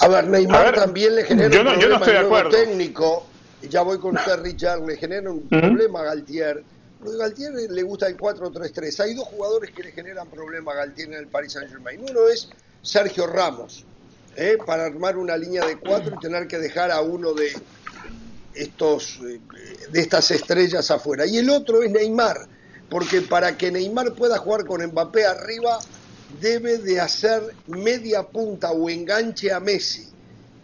[0.00, 3.26] A ver, Neymar también le genera un problema técnico.
[3.68, 4.84] Ya voy con usted, Richard.
[4.84, 6.62] Le genera un problema a Galtier.
[7.02, 9.00] A Galtier le gusta el 4-3-3.
[9.00, 12.00] Hay dos jugadores que le generan problema a Galtier en el Paris Saint-Germain.
[12.00, 12.48] Uno es
[12.82, 13.84] Sergio Ramos,
[14.36, 14.58] ¿eh?
[14.66, 17.52] para armar una línea de cuatro y tener que dejar a uno de
[18.54, 19.40] estos eh,
[19.90, 21.26] de estas estrellas afuera.
[21.26, 22.46] Y el otro es Neymar,
[22.88, 25.78] porque para que Neymar pueda jugar con Mbappé arriba
[26.40, 30.10] debe de hacer media punta o enganche a Messi.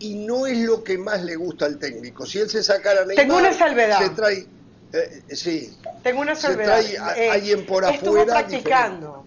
[0.02, 2.24] y no es lo que más le gusta al técnico.
[2.24, 3.99] Si él se sacara Neymar, Tengo una salvedad.
[3.99, 4.47] se trae,
[4.94, 6.81] eh, sí, Tengo una se salvedad.
[6.81, 9.26] trae a- Eh, alguien por Estuvo afuera practicando.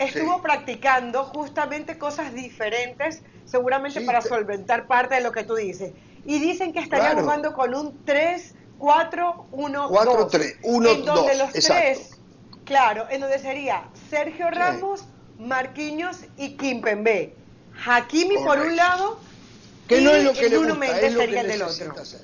[0.00, 0.40] Estuvo Sí.
[0.42, 5.92] practicando justamente cosas diferentes, seguramente Sí, para te- solventar parte de lo que tú dices.
[6.24, 7.20] Y dicen que estaría Claro.
[7.22, 10.30] jugando con un 3, 4, 1, 4, 2.
[10.32, 11.82] 3, 1, En donde 2, los exacto.
[11.82, 12.10] tres,
[12.64, 15.04] claro, en donde sería Sergio Ramos,
[15.38, 17.34] Marquinhos y Kimpembe.
[17.86, 18.68] Hakimi por Correcto.
[18.68, 19.20] un lado
[19.86, 21.48] que y no es lo que le Nuno gusta, Mendes es lo que sería el
[21.48, 21.92] del otro.
[22.02, 22.20] hacer.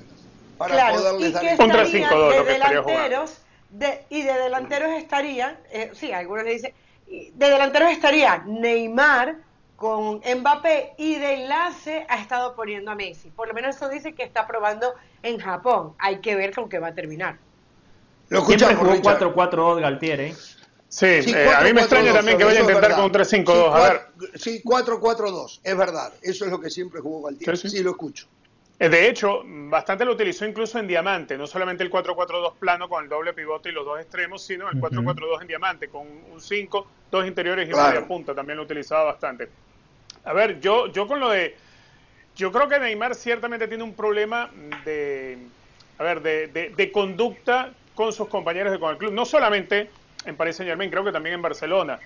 [0.57, 3.37] Para claro, y que el- Contra estarían 5-2 de lo que delanteros
[3.71, 6.73] de- y de delanteros estarían, eh, sí, algunos le dicen,
[7.07, 9.37] de delanteros estaría Neymar
[9.75, 13.29] con Mbappé y de enlace ha estado poniendo a Messi.
[13.31, 15.93] Por lo menos eso dice que está probando en Japón.
[15.99, 17.37] Hay que ver con qué va a terminar.
[18.29, 19.33] Lo Siempre escuchamos, jugó Richard.
[19.33, 20.35] 4-4-2 Galtier, ¿eh?
[20.95, 23.11] Sí, Sí, eh, a mí me 4-4-2, extraña también que vaya a intentar con un
[23.11, 23.45] 3-5-2.
[23.45, 24.01] Sí, a ver,
[24.35, 26.13] Sí, 4-4-2, es verdad.
[26.21, 27.57] Eso es lo que siempre jugó Galtier.
[27.57, 27.83] Sí, Sí, sí.
[27.83, 28.27] lo escucho.
[28.79, 33.03] Eh, De hecho, bastante lo utilizó incluso en diamante, no solamente el 4-4-2 plano con
[33.03, 36.87] el doble pivote y los dos extremos, sino el 4-4-2 en diamante con un 5,
[37.11, 37.89] dos interiores y Claro.
[37.89, 39.49] media punta, también lo utilizaba bastante.
[40.23, 41.57] A ver, yo, yo con lo de...
[42.37, 44.49] Yo creo que Neymar ciertamente tiene un problema
[44.85, 45.39] de,
[45.97, 49.89] a ver, de, de- de conducta con sus compañeros y con el club, no solamente
[50.25, 51.99] en Paris Saint Germain, creo que también en Barcelona.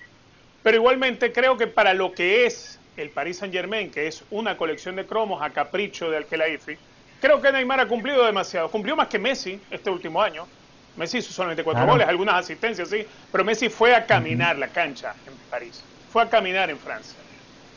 [0.62, 4.56] Pero igualmente creo que para lo que es el Paris Saint Germain, que es una
[4.56, 6.78] colección de cromos a capricho de Alkelaifi,
[7.18, 8.70] creo que Neymar ha cumplido demasiado.
[8.70, 10.48] Cumplió más que Messi este último año.
[10.96, 11.92] Messi hizo solamente cuatro Claro.
[11.92, 16.28] goles, algunas asistencias, sí, pero Messi fue a caminar la cancha en París, fue a
[16.28, 17.22] caminar en Francia.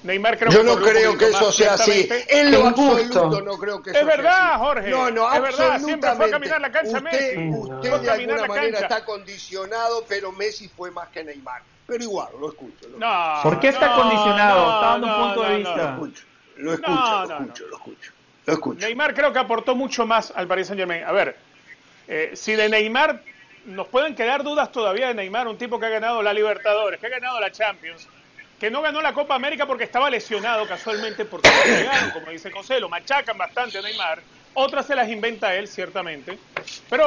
[0.03, 2.09] Neymar creo Yo que no creo que eso sea así.
[2.27, 4.59] En lo absoluto no creo que eso Es sea verdad, así.
[4.64, 6.32] Jorge, No, no, es verdad, siempre fue a absolutamente.
[6.32, 7.03] caminar la cancha usted,
[7.38, 7.49] Messi.
[7.57, 8.95] Usted Fue a de alguna la manera cancha.
[8.95, 11.61] está condicionado, pero Messi fue más que Neymar.
[11.88, 12.88] Pero igual, lo escucho.
[12.90, 14.65] Lo, No, ¿Por qué está no, condicionado?
[14.65, 15.75] no, Está dando un no, punto de no, vista.
[15.75, 15.93] lo no.
[15.93, 16.23] escucho.
[16.57, 17.69] Lo escucho, No, lo no, escucho, no.
[17.69, 18.11] lo escucho.
[18.45, 18.80] Lo escucho.
[18.85, 21.03] Neymar creo que aportó mucho más al Paris Saint Germain.
[21.06, 21.38] A ver,
[22.07, 23.22] eh, si de Neymar
[23.65, 27.07] nos pueden quedar dudas todavía de Neymar, un tipo que ha ganado la Libertadores, que
[27.07, 28.07] ha ganado la Champions,
[28.64, 32.50] que no ganó la Copa América porque estaba lesionado casualmente, porque lo pegaron, como dice
[32.50, 34.22] José, lo machacan bastante a Neymar.
[34.53, 36.40] Otras se las inventa él, ciertamente.
[36.90, 37.06] Pero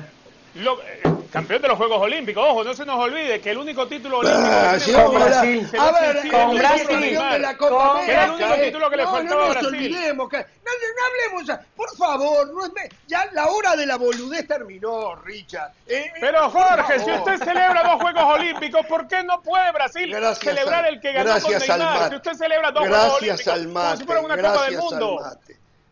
[0.56, 3.86] lo- eh, campeón de los Juegos Olímpicos, ojo, no se nos olvide que el único
[3.86, 6.78] título olímpico Ah, que sí, la- Brasil, a ver, con Brasil.
[6.78, 7.32] campeón Neymar.
[7.32, 8.64] de la Copa Con América, Era el único eh.
[8.64, 9.68] título que le no, faltaba no a nos Brasil.
[9.86, 13.96] olvidemos que no, no hablemos, por favor, no es me- ya la hora de la
[13.96, 15.72] boludez terminó, Richard.
[15.86, 20.10] Eh, Pero por Jorge, si usted celebra dos Juegos Olímpicos, ¿por qué no puede Brasil
[20.10, 22.08] Gracias celebrar al- el que ganó gracias con Neymar?
[22.10, 24.78] Si usted celebra dos Juegos Gracias Olímpicos, al como si fuera una gracias Copa del
[24.78, 25.20] Mundo.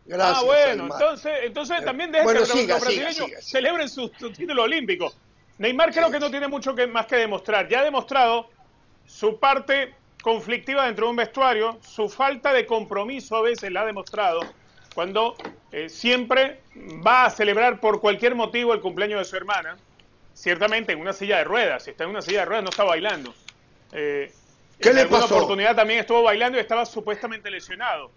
[0.09, 3.27] Gracias ah, bueno, entonces, entonces también deje Bueno, que los- siga, los siga, brasileños siga,
[3.27, 3.41] siga.
[3.41, 5.13] celebren su, su título olímpico.
[5.57, 7.67] Neymar creo que no tiene mucho que, más que demostrar.
[7.67, 8.49] Ya ha demostrado
[9.05, 13.85] su parte conflictiva dentro de un vestuario, su falta de compromiso a veces la ha
[13.85, 14.41] demostrado
[14.93, 15.35] cuando
[15.71, 16.61] eh, siempre
[17.05, 19.77] va a celebrar por cualquier motivo el cumpleaños de su hermana,
[20.33, 22.83] ciertamente en una silla de ruedas, si está en una silla de ruedas no está
[22.83, 23.33] bailando.
[23.91, 24.33] Eh,
[24.79, 25.35] ¿Qué en le alguna pasó?
[25.37, 28.11] oportunidad también estuvo bailando y estaba supuestamente lesionado.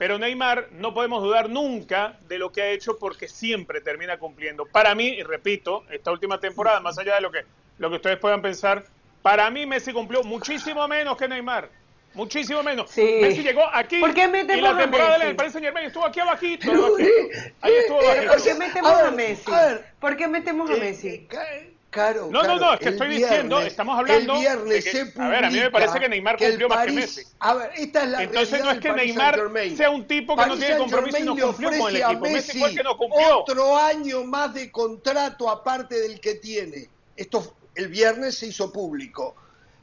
[0.00, 4.64] Pero Neymar no podemos dudar nunca de lo que ha hecho porque siempre termina cumpliendo.
[4.64, 7.44] Para mí, y repito, esta última temporada, más allá de lo que,
[7.76, 8.82] lo que ustedes puedan pensar,
[9.20, 11.68] para mí Messi cumplió muchísimo menos que Neymar.
[12.14, 12.90] Muchísimo menos.
[12.90, 13.18] Sí.
[13.20, 15.22] Messi llegó aquí ¿Por qué y la a temporada Messi?
[15.24, 16.72] en el Paris Saint Germain estuvo aquí abajito.
[16.98, 18.32] Eh, Ahí estuvo eh, abajito.
[18.32, 19.52] ¿Por qué metemos A a, ver, Messi?
[19.52, 19.84] a ver.
[20.00, 21.08] ¿Por qué metemos a Eh, Messi?
[21.30, 24.82] eh, Caro, No, no, Caro, no, es que estoy diciendo, estamos hablando el viernes de
[24.84, 27.22] que- se a ver, a mí me parece que Neymar cumplió más que Messi.
[27.40, 30.46] A ver, esta es la Entonces realidad no es que Neymar sea un tipo que
[30.46, 32.20] no tiene compromiso y no cumplió con el equipo.
[32.20, 33.38] Messi Messi fue el que no cumplió.
[33.40, 36.88] Otro año más de contrato aparte del que tiene.
[37.16, 39.34] Esto el viernes se hizo público.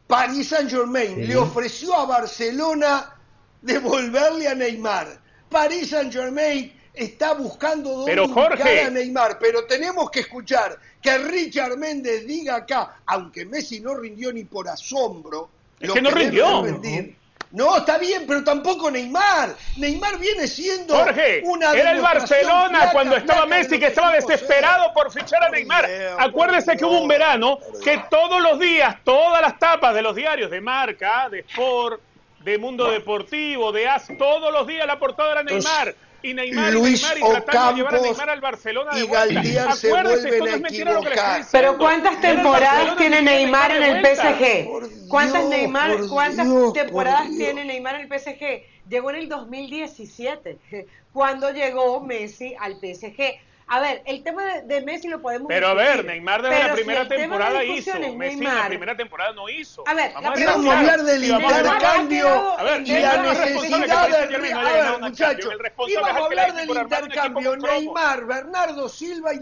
[0.08, 3.16] Paris Saint-Germain le ofreció a Barcelona
[3.61, 5.19] devolverle a Neymar.
[5.50, 8.82] Paris Saint-Germain está buscando dónde Pero, Jorge.
[8.82, 14.34] a Neymar, pero tenemos que escuchar que Richard Méndez diga acá, aunque Messi no rindió
[14.34, 16.64] ni por asombro, Es lo que no rindió.
[17.51, 19.56] No, está bien, pero tampoco Neymar.
[19.77, 25.11] Neymar viene siendo Jorge, una era el Barcelona cuando estaba Messi que estaba desesperado por
[25.11, 25.90] fichar a Neymar.
[26.19, 30.51] Acuérdese que hubo un verano que todos los días, todas las tapas de los diarios
[30.51, 32.01] de Marca, de Sport,
[32.43, 35.95] de Mundo Deportivo, de AS, todos los días la portada era Neymar.
[36.24, 39.04] Y Neymar, y Luis Neymar, y tratando de llevar a Neymar al Barcelona de y
[39.04, 41.46] se vuelven a equivocar.
[41.52, 44.06] Pero ¿cuántas temporadas tiene Neymar en el.
[44.06, 45.08] PSG?
[45.08, 48.64] ¿Cuántas Neymar, cuántas temporadas tiene Neymar en el PSG?
[48.90, 50.58] Llegó en el 2017,
[51.14, 53.40] cuando llegó Messi al PSG.
[53.70, 57.08] A ver, el tema de, Messi lo podemos Pero a ver, Neymar desde la primera
[57.08, 58.00] temporada hizo.
[58.16, 59.84] Messi en la primera temporada no hizo.
[59.86, 62.56] A ver, vamos, a, hablar del intercambio
[62.86, 64.54] y la necesidad de...
[64.54, 65.54] A ver, muchachos,
[65.88, 69.40] íbamos a hablar del intercambio Neymar, Bernardo Silva y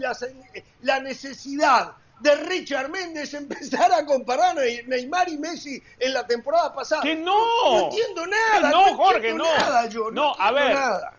[0.82, 6.74] la necesidad de Richard Méndez empezar a comparar a Neymar y Messi en la temporada
[6.74, 7.02] pasada.
[7.02, 7.36] Que no.
[7.62, 8.70] No entiendo nada.
[8.70, 9.44] no, Jorge, no.
[9.44, 10.74] Nada, yo, no, a ver.
[10.74, 11.12] Nada.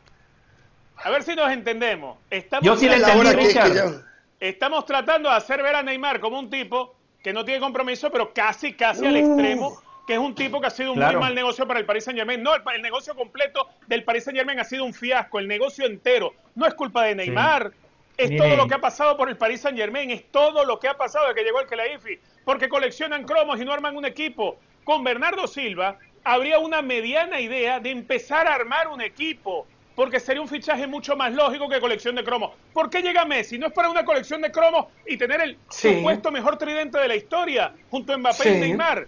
[1.04, 2.18] A ver si nos entendemos.
[2.30, 4.04] Estamos yo sí le entendí, Richard.
[4.40, 8.34] Estamos tratando de hacer ver a Neymar como un tipo que no tiene compromiso, pero
[8.34, 11.68] casi, casi al extremo que es un tipo que ha sido un muy mal negocio
[11.68, 12.42] para el Paris Saint Germain.
[12.42, 16.34] No, el, negocio completo del Paris Saint Germain ha sido un fiasco, el negocio entero.
[16.56, 17.74] No es culpa de Neymar,
[18.16, 20.88] es todo lo que ha pasado por el Paris Saint Germain, es todo lo que
[20.88, 24.58] ha pasado desde que llegó el Kelaifi, porque coleccionan cromos y no arman un equipo.
[24.86, 29.68] Con Bernardo Silva habría una mediana idea de empezar a armar un equipo,
[29.98, 32.52] porque sería un fichaje mucho más lógico que colección de cromos.
[32.72, 33.58] ¿Por qué llega Messi?
[33.58, 37.16] No es para una colección de cromos y tener el supuesto mejor tridente de la
[37.16, 39.08] historia junto a Mbappé y Neymar.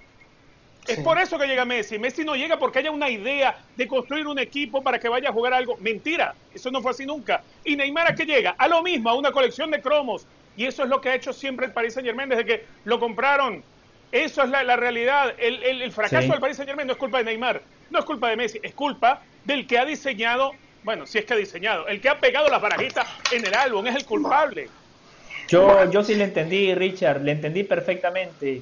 [0.88, 2.00] Es por eso que llega Messi.
[2.00, 5.32] Messi no llega porque haya una idea de construir un equipo para que vaya a
[5.32, 5.78] jugar algo.
[5.78, 7.44] Mentira, eso no fue así nunca.
[7.64, 8.56] ¿Y Neymar a qué llega?
[8.58, 10.26] A lo mismo, a una colección de cromos.
[10.58, 13.00] Y eso es lo que ha hecho siempre el Paris Saint Germain desde que lo
[13.00, 13.64] compraron.
[14.12, 15.36] Eso es la, realidad.
[15.38, 17.62] El, fracaso del Paris Saint Germain no es culpa de Neymar,
[17.92, 21.34] no es culpa de Messi, es culpa del que ha diseñado, bueno, si es que
[21.34, 24.70] ha diseñado, el que ha pegado las barajitas en el álbum, es el culpable.
[25.48, 28.62] Yo, yo sí le entendí, Richard, le entendí perfectamente.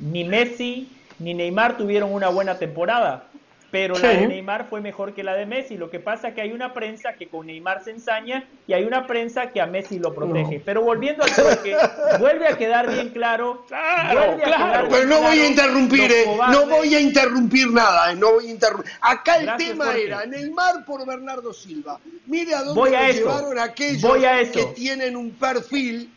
[0.00, 3.28] Ni Messi ni Neymar tuvieron una buena temporada,
[3.74, 5.76] pero la de Neymar fue mejor que la de Messi.
[5.76, 8.84] Lo que pasa es que hay una prensa que con Neymar se ensaña y hay
[8.84, 10.62] una prensa que a Messi lo protege.
[10.64, 11.76] Pero volviendo al que
[12.20, 13.64] vuelve a quedar bien claro.
[13.66, 14.88] Claro, claro.
[14.88, 18.50] Pero no voy a interrumpir, eh, no voy a interrumpir nada, eh, no voy a
[18.52, 18.92] interrumpir.
[19.00, 21.98] Acá el tema era Neymar por Bernardo Silva.
[22.26, 26.14] Mire a dónde voy llevaron aquellos voy a que tienen un perfil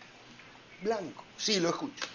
[0.84, 1.24] blanco.
[1.38, 2.06] Sí, lo escucho.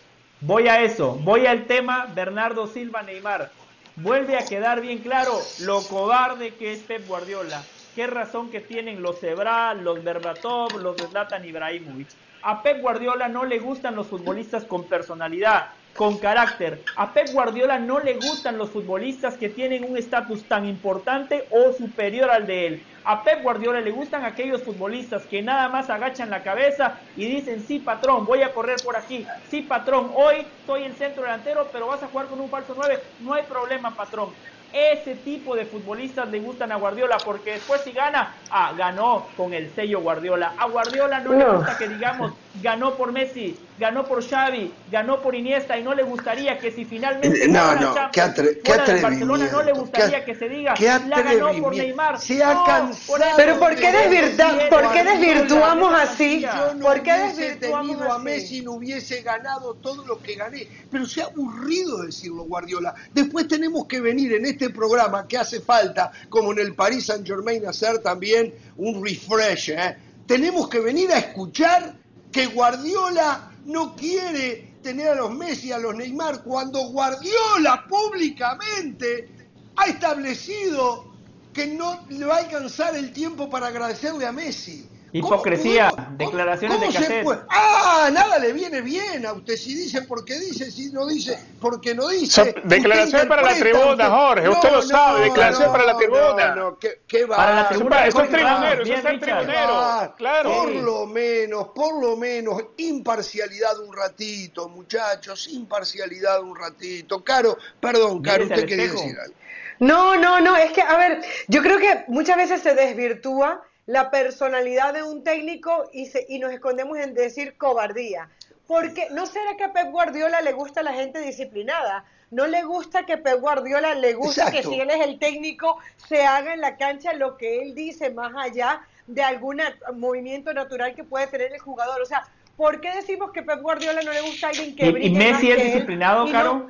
[0.40, 3.50] Voy a eso, voy al tema Bernardo Silva Neymar.
[3.96, 7.62] Vuelve a quedar bien claro lo cobarde que es Pep Guardiola.
[7.94, 12.08] Qué razón que tienen los Ebra, los Berbatov, los Zlatan Ibrahimovic.
[12.42, 16.82] A Pep Guardiola no le gustan los futbolistas con personalidad, con carácter.
[16.96, 21.72] A Pep Guardiola no le gustan los futbolistas que tienen un estatus tan importante o
[21.72, 22.82] superior al de él.
[23.04, 27.64] A Pep Guardiola le gustan aquellos futbolistas que nada más agachan la cabeza y dicen,
[27.66, 29.26] sí patrón, voy a correr por aquí.
[29.50, 33.00] Sí patrón, hoy soy el centro delantero, pero vas a jugar con un falso 9.
[33.20, 34.30] No hay problema patrón.
[34.72, 39.52] Ese tipo de futbolistas le gustan a Guardiola porque después si gana, ah, ganó con
[39.52, 40.54] el sello Guardiola.
[40.56, 45.34] A Guardiola no, le gusta que digamos, ganó por Messi, ganó por Xavi, ganó por
[45.34, 49.72] Iniesta y no le gustaría que si finalmente eh, no, no, qué, Barcelona no le
[49.72, 50.74] gustaría que se diga,
[51.08, 52.20] la ganó por Neymar.
[52.20, 56.44] Se ha cansado Pero ¿por qué, ¿por qué desvirtuamos así?
[56.80, 61.26] ¿Por qué desvirtuamos a Messi no hubiese ganado todo lo que gané, pero se ha
[61.26, 62.94] aburrido decirlo Guardiola.
[63.12, 67.26] Después tenemos que venir en este programa que hace falta, como en el Paris Saint
[67.26, 69.70] Germain, hacer también un refresh.
[69.70, 69.96] ¿eh?
[70.26, 72.01] Tenemos que venir a escuchar
[72.32, 79.28] que Guardiola no quiere tener a los Messi, a los Neymar, cuando Guardiola públicamente
[79.76, 81.12] ha establecido
[81.52, 84.88] que no le va a alcanzar el tiempo para agradecerle a Messi.
[85.14, 87.26] Hipocresía, declaraciones de cassette.
[87.50, 89.56] Ah, nada le viene bien a usted.
[89.56, 92.54] Si dice porque dice, si no dice porque no dice.
[92.64, 94.48] declaración para la tribuna, Jorge.
[94.48, 95.24] usted lo sabe.
[95.24, 96.54] declaración para la tribuna.
[96.54, 97.36] No, ¿qué, va?
[97.36, 98.06] Para la tribuna.
[98.06, 98.82] Eso es tribunero.
[98.82, 100.14] Eso es tribunero.
[100.16, 100.50] Claro.
[100.50, 105.46] Por lo menos, por lo menos, imparcialidad un ratito, muchachos.
[105.48, 107.22] Imparcialidad un ratito.
[107.22, 109.34] Caro, perdón, Caro, usted quería decir algo.
[109.78, 110.56] No, no, no.
[110.56, 115.22] Es que, a ver, yo creo que muchas veces se desvirtúa la personalidad de un
[115.22, 118.30] técnico y, y nos escondemos en decir cobardía.
[118.66, 122.06] Porque no será que a Pep Guardiola le gusta la gente disciplinada.
[122.30, 125.76] No le gusta que Pep Guardiola le gusta que si él es el técnico
[126.08, 129.60] se haga en la cancha lo que él dice más allá de algún
[129.96, 132.00] movimiento natural que puede tener el jugador.
[132.00, 132.24] O sea,
[132.56, 135.50] ¿por qué decimos que Pep Guardiola no le gusta a alguien que brille ¿Y Messi
[135.50, 136.66] es disciplinado, Caro?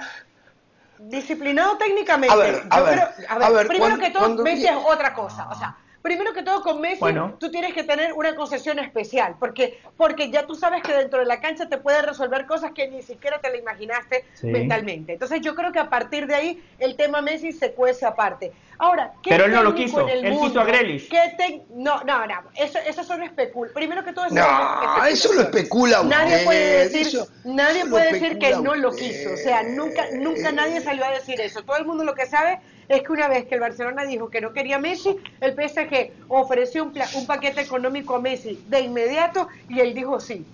[0.98, 2.34] disciplinado técnicamente.
[2.68, 5.48] A ver, primero que todo, Messi es otra cosa.
[5.48, 7.04] O sea, Primero que todo, con Messi,
[7.38, 11.26] tú tienes que tener una concesión especial, porque, porque ya tú sabes que dentro de
[11.26, 15.12] la cancha te puede resolver cosas que ni siquiera te la imaginaste mentalmente.
[15.12, 18.52] Entonces, yo creo que a partir de ahí, el tema Messi se cuece aparte.
[18.78, 21.08] Ahora, ¿qué Pero él no lo quiso, él quiso a Grealish.
[21.72, 23.70] No, no, no, eso, eso solo especula.
[23.72, 28.56] Primero que todo, eso, no, eso lo especula Nadie puede decir, nadie puede decir que
[28.56, 29.34] no lo quiso.
[29.34, 31.62] O sea, nunca, nunca nadie salió a decir eso.
[31.62, 32.58] Todo el mundo lo que sabe
[32.96, 36.84] es que una vez que el Barcelona dijo que no quería Messi, el PSG ofreció
[36.84, 40.44] un, un paquete económico a Messi de inmediato y él dijo sí.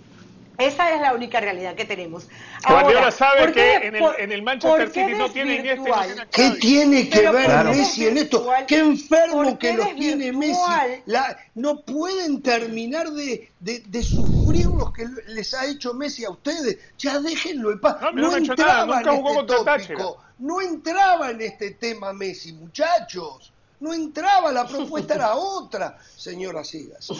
[0.58, 2.28] Esa es la única realidad que tenemos.
[2.66, 5.90] Guardiola sabe que en el, en el, Manchester City no tienen este.
[6.32, 8.50] ¿Qué tiene que ver Messi en esto?
[8.66, 10.60] Qué enfermo que los tiene Messi.
[11.06, 16.30] La, no pueden terminar de, de, de, sufrir los que les ha hecho Messi a
[16.30, 16.76] ustedes.
[16.98, 17.98] Ya déjenlo en paz.
[18.00, 20.18] No, no, no entraba en este tópico.
[20.38, 23.52] No entraba en este tema Messi, muchachos.
[23.81, 27.08] No entraba, la propuesta era otra, señora Sigas.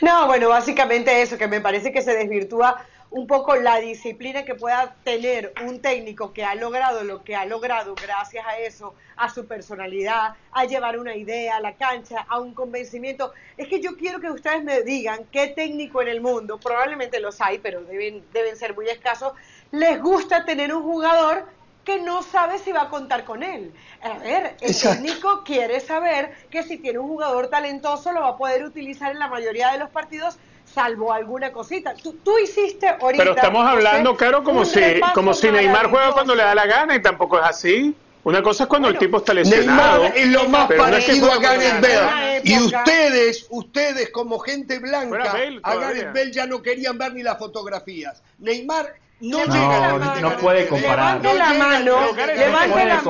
[0.00, 4.54] No, bueno, básicamente eso, que me parece que se desvirtúa un poco la disciplina que
[4.54, 9.28] pueda tener un técnico que ha logrado lo que ha logrado gracias a eso, a
[9.28, 13.32] su personalidad, a llevar una idea a la cancha, a un convencimiento.
[13.58, 17.40] Es que yo quiero que ustedes me digan qué técnico en el mundo, probablemente los
[17.40, 19.34] hay, pero deben, deben ser muy escasos,
[19.70, 21.46] les gusta tener un jugador
[21.84, 23.72] que no sabe si va a contar con él.
[24.02, 28.36] A ver, el técnico quiere saber que si tiene un jugador talentoso lo va a
[28.36, 31.94] poder utilizar en la mayoría de los partidos salvo alguna cosita.
[31.94, 33.24] Tú, tú hiciste ahorita...
[33.24, 34.80] Pero estamos hablando, Caro, como si,
[35.14, 37.94] como si Neymar juega cuando le da la gana y tampoco es así.
[38.24, 40.04] Una cosa es cuando el tipo está lesionado.
[40.04, 42.42] Neymar es lo más parecido a Gareth Bale.
[42.44, 47.38] Y ustedes, ustedes como gente blanca, a Gareth Bale ya no querían ver ni las
[47.38, 48.22] fotografías.
[48.38, 51.22] Neymar no, no, no puede comparar.
[51.22, 53.00] Levante la mano, levante la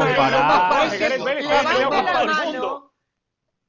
[2.25, 2.93] mano.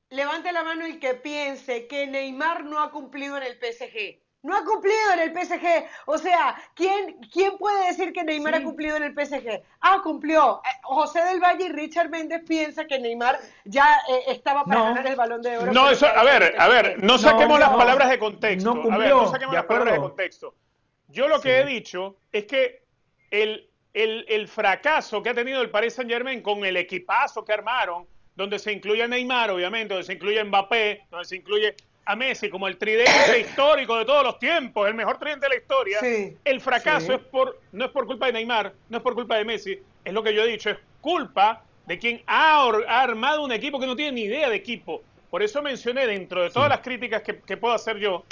[0.09, 4.21] Levante la mano el que piense que Neymar no ha cumplido en el PSG.
[4.43, 5.85] No ha cumplido en el PSG.
[6.05, 9.63] O sea, ¿quién, quién puede decir que Neymar ha cumplido en el PSG?
[9.79, 10.61] Ah, cumplió.
[10.65, 15.07] Eh, José del Valle y Richard Méndez piensa que Neymar ya eh, estaba para ganar
[15.07, 15.71] el balón de oro.
[15.71, 18.75] No, eso, a ver, a ver, no saquemos las palabras de contexto.
[18.75, 18.95] No cumplió.
[18.95, 20.55] A ver, no saquemos las palabras de contexto.
[21.13, 22.81] Yo lo que he dicho es que
[23.29, 28.07] el, el, fracaso que ha tenido el Paris Saint Germain con el equipazo que armaron,
[28.35, 31.75] donde se incluye a Neymar, obviamente, donde se incluye a Mbappé, donde se incluye
[32.05, 35.55] a Messi como el tridente histórico de todos los tiempos, el mejor tridente de la
[35.55, 35.99] historia,
[36.43, 39.45] el fracaso es por, no es por culpa de Neymar, no es por culpa de
[39.45, 43.79] Messi, es lo que yo he dicho, es culpa de quien ha, armado un equipo
[43.79, 45.03] que no tiene ni idea de equipo.
[45.29, 48.25] Por eso mencioné dentro de todas las críticas que, que puedo hacer yo,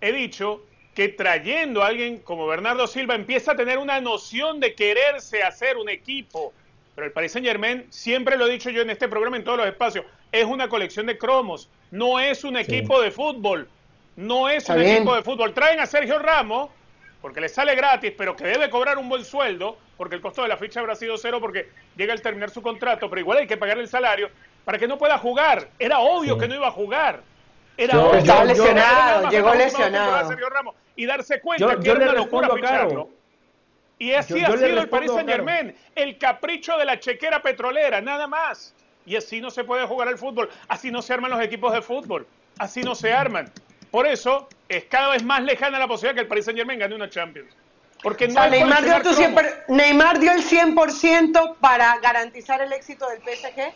[0.00, 4.74] he dicho que trayendo a alguien como Bernardo Silva empieza a tener una noción de
[4.74, 6.52] quererse hacer un equipo.
[6.94, 9.58] Pero el Paris Saint Germain, siempre lo he dicho yo en este programa, en todos
[9.58, 13.68] los espacios, es una colección de cromos, no es un equipo de fútbol,
[14.16, 15.54] no es un equipo de fútbol.
[15.54, 16.70] Traen a Sergio Ramos,
[17.20, 20.48] porque le sale gratis, pero que debe cobrar un buen sueldo, porque el costo de
[20.48, 23.56] la ficha habrá sido cero porque llega al terminar su contrato, pero igual hay que
[23.56, 24.30] pagarle el salario,
[24.64, 25.68] para que no pueda jugar.
[25.78, 27.22] Era obvio que no iba a jugar.
[27.76, 30.74] Era Estaba lesionado, llegó lesionado.
[30.96, 33.08] y darse cuenta que era una locura ficharlo.
[33.98, 38.26] Y así ha sido el Paris Saint Germain, el capricho de la chequera petrolera, nada
[38.26, 38.74] más.
[39.04, 41.82] Y así no se puede jugar al fútbol, así no se arman los equipos de
[41.82, 42.26] fútbol,
[42.58, 43.50] así no se arman.
[43.90, 46.94] Por eso es cada vez más lejana la posibilidad que el Paris Saint Germain gane
[46.94, 47.54] una Champions.
[48.02, 53.72] Porque no Neymar, dio siempre, Neymar dio el 100% para garantizar el éxito del PSG.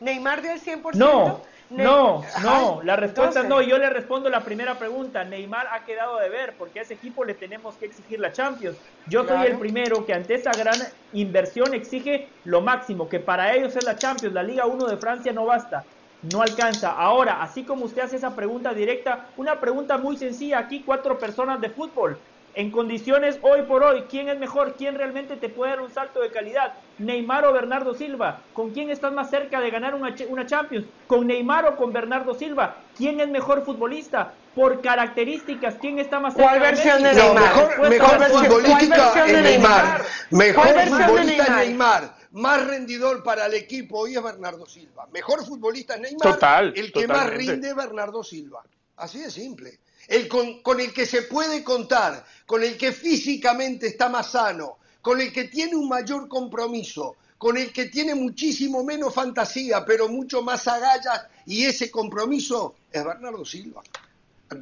[0.00, 0.94] Neymar dio el 100%.
[0.94, 3.62] No, no, no, la respuesta no.
[3.62, 5.24] Yo le respondo la primera pregunta.
[5.24, 8.76] Neymar ha quedado de ver porque a ese equipo le tenemos que exigir la Champions.
[9.06, 10.78] Yo soy el primero que ante esa gran
[11.12, 14.34] inversión exige lo máximo, que para ellos es la Champions.
[14.34, 15.84] La Liga 1 de Francia no basta,
[16.22, 16.92] no alcanza.
[16.92, 20.58] Ahora, así como usted hace esa pregunta directa, una pregunta muy sencilla.
[20.58, 22.20] Aquí cuatro personas de fútbol
[22.54, 24.74] en condiciones hoy por hoy, ¿quién es mejor?
[24.76, 26.74] ¿Quién realmente te puede dar un salto de calidad?
[26.98, 28.40] ¿Neymar o Bernardo Silva?
[28.52, 30.86] ¿Con quién estás más cerca de ganar una, una Champions?
[31.06, 32.76] ¿Con Neymar o con Bernardo Silva?
[32.96, 34.34] ¿Quién es mejor futbolista?
[34.54, 37.90] Por características, ¿quién está más cerca ¿Cuál versión de Neymar?
[37.90, 40.04] mejor, futbolista es Neymar.
[40.30, 42.14] Mejor futbolista Neymar.
[42.30, 45.08] Más rendidor para el equipo hoy es Bernardo Silva.
[45.12, 46.34] Mejor futbolista es Neymar.
[46.34, 48.62] Total, el que más rinde es Bernardo Silva.
[48.96, 54.08] Así de simple el con, el que se puede contar, con el que físicamente está
[54.08, 59.14] más sano, con el que tiene un mayor compromiso, con el que tiene muchísimo menos
[59.14, 63.82] fantasía, pero mucho más agallas, y ese compromiso es Bernardo Silva.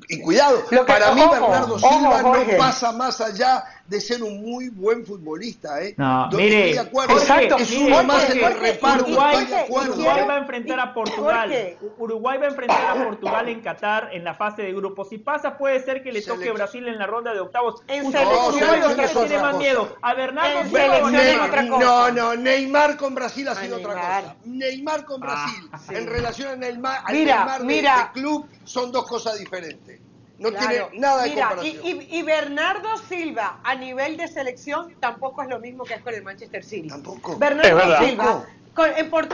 [0.08, 5.04] Y cuidado, para mí Bernardo Silva no pasa más allá de ser un muy buen
[5.04, 5.80] futbolista.
[5.82, 5.94] ¿eh?
[5.96, 9.04] No, mire, exacto, es uno más en el reparto.
[9.04, 11.76] Uruguay, Uruguay va a enfrentar a Portugal.
[11.98, 15.10] Uruguay va a enfrentar a Portugal en Qatar en la fase de grupos.
[15.10, 17.82] Si pasa, puede ser que le toque a Brasil en la ronda de octavos.
[17.86, 18.80] En Uruguay
[19.28, 19.96] tiene más miedo.
[20.00, 21.62] A Bernardo Silva.
[21.78, 24.36] No, no, Neymar con Brasil ha sido otra cosa.
[24.44, 28.10] Neymar con ah, Brasil, en relación a Neymar, mira, mira.
[28.14, 30.00] club, son dos cosas diferentes.
[30.38, 35.48] No tiene nada de Mira, Y, y, Bernardo Silva a nivel de selección tampoco es
[35.48, 36.88] lo mismo que es con el Manchester City.
[36.88, 37.36] Tampoco.
[37.38, 38.46] Bernardo Silva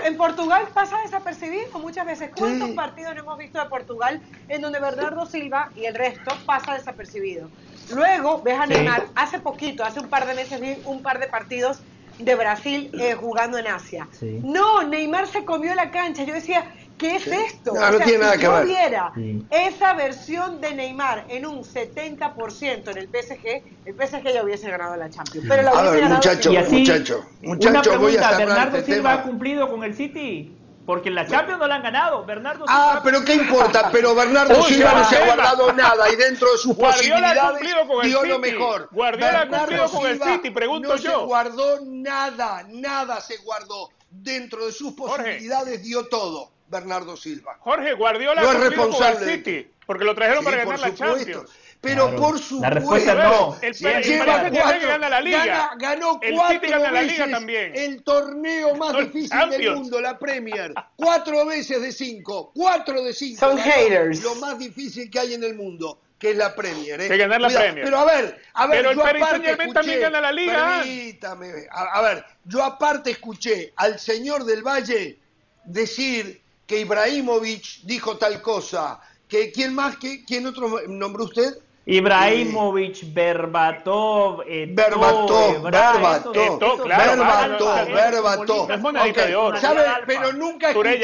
[0.05, 2.31] en, Portugal pasa desapercibido muchas veces.
[2.37, 6.75] ¿Cuántos partidos no hemos visto de Portugal en donde Bernardo Silva y el resto pasa
[6.75, 7.49] desapercibido?
[7.95, 11.27] Luego ves a Neymar, hace poquito, hace un par de meses vi un par de
[11.27, 11.81] partidos
[12.19, 14.09] de Brasil eh, jugando en Asia.
[14.43, 16.25] No, Neymar se comió la cancha.
[16.25, 16.65] Yo decía,
[16.99, 17.73] ¿qué es esto?
[17.73, 19.13] No, no tiene nada si que yo viera
[19.51, 24.97] esa versión de Neymar en un 70% en el PSG, el PSG ya hubiese ganado
[24.97, 25.47] la Champions.
[25.49, 29.23] Pero la a ver, muchacho, muchacho, muchacho, una pregunta, voy a ¿Bernardo este Silva ha
[29.23, 30.55] cumplido con el City?
[30.85, 32.25] Porque en la Champions no la han ganado.
[32.25, 33.91] Bernardo ah, pero ¿qué importa?
[33.93, 37.61] Pero Bernardo Silva no se ha guardado nada y dentro de sus posibilidades
[38.03, 38.89] dio lo mejor.
[38.91, 41.13] Guardiola ha cumplido con el City, pregunto no yo.
[41.13, 43.91] No se guardó nada, nada se guardó.
[44.11, 47.57] Dentro de sus posibilidades dio todo Bernardo Silva.
[47.61, 51.51] Jorge, Guardiola no es responsable con el City, porque lo trajeron para ganar la Champions.
[51.81, 52.61] Pero por supuesto.
[52.61, 53.57] La respuesta no.
[53.63, 55.47] El, lleva cuatro, gana la liga.
[55.47, 57.73] Gana, ganó el cuatro City gana veces la liga también.
[57.77, 60.75] el torneo más difícil del mundo, la Premier.
[60.97, 62.51] Cuatro veces de cinco.
[62.53, 63.39] Cuatro de cinco.
[63.39, 64.23] Son haters.
[64.23, 67.01] Lo más difícil que hay en el mundo que es la Premier.
[67.01, 67.09] ¿eh?
[67.09, 67.85] Que ganar la Premier.
[67.85, 70.81] Pero a ver, a ver, pero yo el aparte escuché, también gana la liga.
[70.81, 75.21] Permítame, a, a, ver, yo aparte escuché al señor del Valle
[75.65, 81.59] decir que Ibrahimovic dijo tal cosa, que quién más, que, quién otro nombró usted?
[81.87, 88.71] Ibrahimovic, Berbatov, Eto, Berbatov, Berbatov, Berbatov, Berbatov.
[88.71, 89.59] Es monedita de oro.
[89.59, 89.83] ¿Sabe?
[90.07, 91.01] Pero nunca escuchó del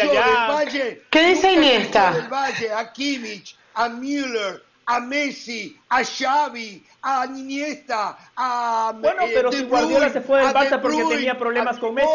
[0.51, 1.03] Valle.
[1.09, 2.13] ¿Qué dice Iniesta?
[2.13, 9.53] Del Valle, a Kimmich, a Müller, a Messi, a Xavi, a Iniesta, a Bueno, pero
[9.53, 12.09] si Guardiola se fue del Barça porque tenía problemas con Messi.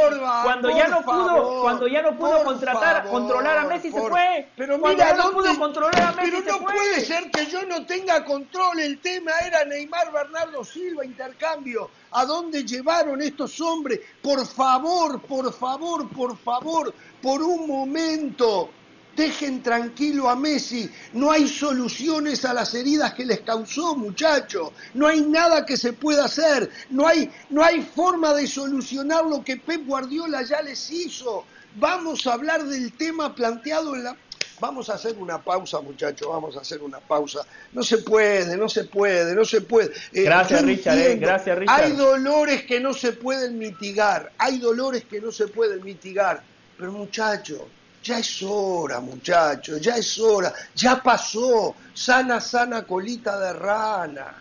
[0.44, 4.50] cuando ya no pudo, cuando ya no pudo contratar, controlar a Messi se fue.
[4.58, 6.74] Pero cuando mira, ya no pudo controlar a Messi pero se no fue.
[6.74, 8.80] puede ser que yo no tenga control.
[8.80, 11.92] El tema era Neymar, Bernardo Silva, intercambio.
[12.12, 14.00] ¿A dónde llevaron estos hombres?
[14.24, 18.72] Por favor, por favor, por favor, por un momento.
[19.16, 20.90] Dejen tranquilo a Messi.
[21.14, 24.72] No hay soluciones a las heridas que les causó, muchachos.
[24.94, 26.70] No hay nada que se pueda hacer.
[26.90, 31.46] No hay, no hay forma de solucionar lo que Pep Guardiola ya les hizo.
[31.76, 34.18] Vamos a hablar del tema planteado en la...
[34.60, 37.46] Vamos a hacer una pausa, muchachos, vamos a hacer una pausa.
[37.72, 39.92] No se puede, no se puede, no se puede.
[40.12, 41.82] Eh, gracias, Richard, eh, gracias, Richard.
[41.82, 46.44] Hay dolores que no se pueden mitigar, hay dolores que no se pueden mitigar.
[46.78, 47.62] Pero muchachos,
[48.04, 51.76] ya es hora, muchachos, ya es hora, ya pasó.
[51.94, 54.36] Sana, sana colita de rana.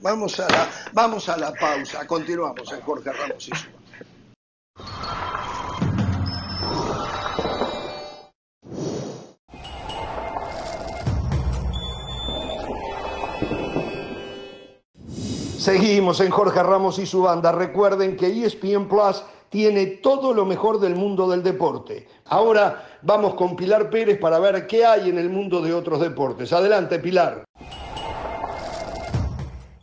[0.00, 2.06] Vamos a la, vamos a la pausa.
[2.06, 3.66] Continuamos en Jorge Ramos y su.
[15.62, 17.52] Seguimos en Jorge Ramos y su banda.
[17.52, 19.22] Recuerden que ESPN Plus
[19.52, 22.08] tiene todo lo mejor del mundo del deporte.
[22.24, 26.54] Ahora vamos con Pilar Pérez para ver qué hay en el mundo de otros deportes.
[26.54, 27.44] Adelante, Pilar.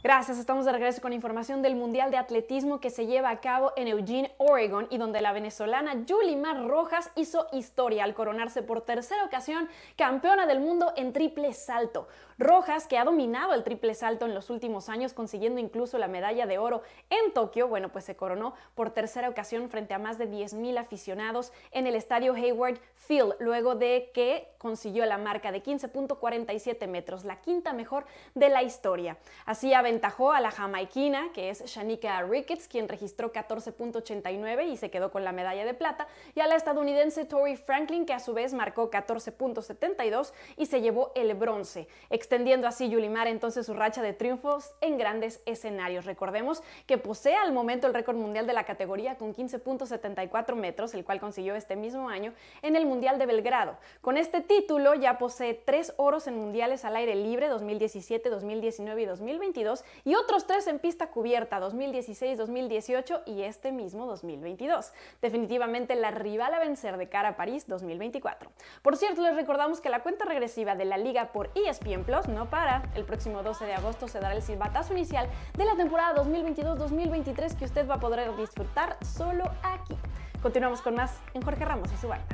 [0.02, 3.74] Gracias, estamos de regreso con información del Mundial de Atletismo que se lleva a cabo
[3.76, 9.24] en Eugene, Oregon, y donde la venezolana Yulimar Rojas hizo historia al coronarse por tercera
[9.24, 12.08] ocasión campeona del mundo en triple salto.
[12.40, 16.46] Rojas, que ha dominado el triple salto en los últimos años, consiguiendo incluso la medalla
[16.46, 20.32] de oro en Tokio, bueno, pues se coronó por tercera ocasión frente a más de
[20.32, 26.88] 10.000 aficionados en el estadio Hayward Field, luego de que consiguió la marca de 15.47
[26.88, 29.18] metros, la quinta mejor de la historia.
[29.46, 35.12] Así aventajó a la jamaiquina, que es Shanika Ricketts, quien registró 14.89 y se quedó
[35.12, 38.54] con la medalla de plata, y a la estadounidense Tori Franklin, que a su vez
[38.54, 41.90] marcó 14.72 y se llevó el bronce
[42.30, 46.06] extendiendo así Yulimar entonces su racha de triunfos en grandes escenarios.
[46.06, 51.04] Recordemos que posee al momento el récord mundial de la categoría con 15.74 metros, el
[51.04, 53.78] cual consiguió este mismo año en el Mundial de Belgrado.
[54.02, 59.06] Con este título ya posee tres oros en mundiales al aire libre 2017, 2019 y
[59.06, 64.94] 2022 y otros tres en pista cubierta 2016, 2018 y este mismo 2022.
[65.20, 68.52] Definitivamente la rival a vencer de cara a París 2024.
[68.84, 72.50] Por cierto, les recordamos que la cuenta regresiva de la liga por ESPN Plus no
[72.50, 72.84] para.
[72.96, 77.66] El próximo 12 de agosto se dará el silbatazo inicial de la temporada 2022-2023 que
[77.66, 79.96] usted va a poder disfrutar solo aquí.
[80.42, 82.26] Continuamos con más en Jorge Ramos y su banda.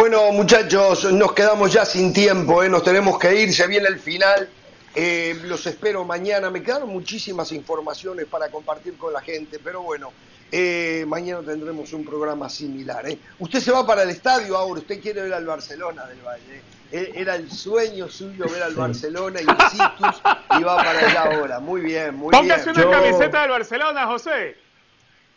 [0.00, 2.70] Bueno, muchachos, nos quedamos ya sin tiempo, ¿eh?
[2.70, 4.48] nos tenemos que ir, se viene el final.
[4.94, 6.48] Eh, los espero mañana.
[6.48, 10.10] Me quedaron muchísimas informaciones para compartir con la gente, pero bueno,
[10.50, 13.10] eh, mañana tendremos un programa similar.
[13.10, 13.18] ¿eh?
[13.40, 16.62] Usted se va para el estadio ahora, usted quiere ver al Barcelona del Valle.
[16.90, 20.22] Era el sueño suyo ver al Barcelona y Citus
[20.58, 21.60] y va para allá ahora.
[21.60, 22.48] Muy bien, muy bien.
[22.48, 24.56] Póngase una camiseta del Barcelona, José.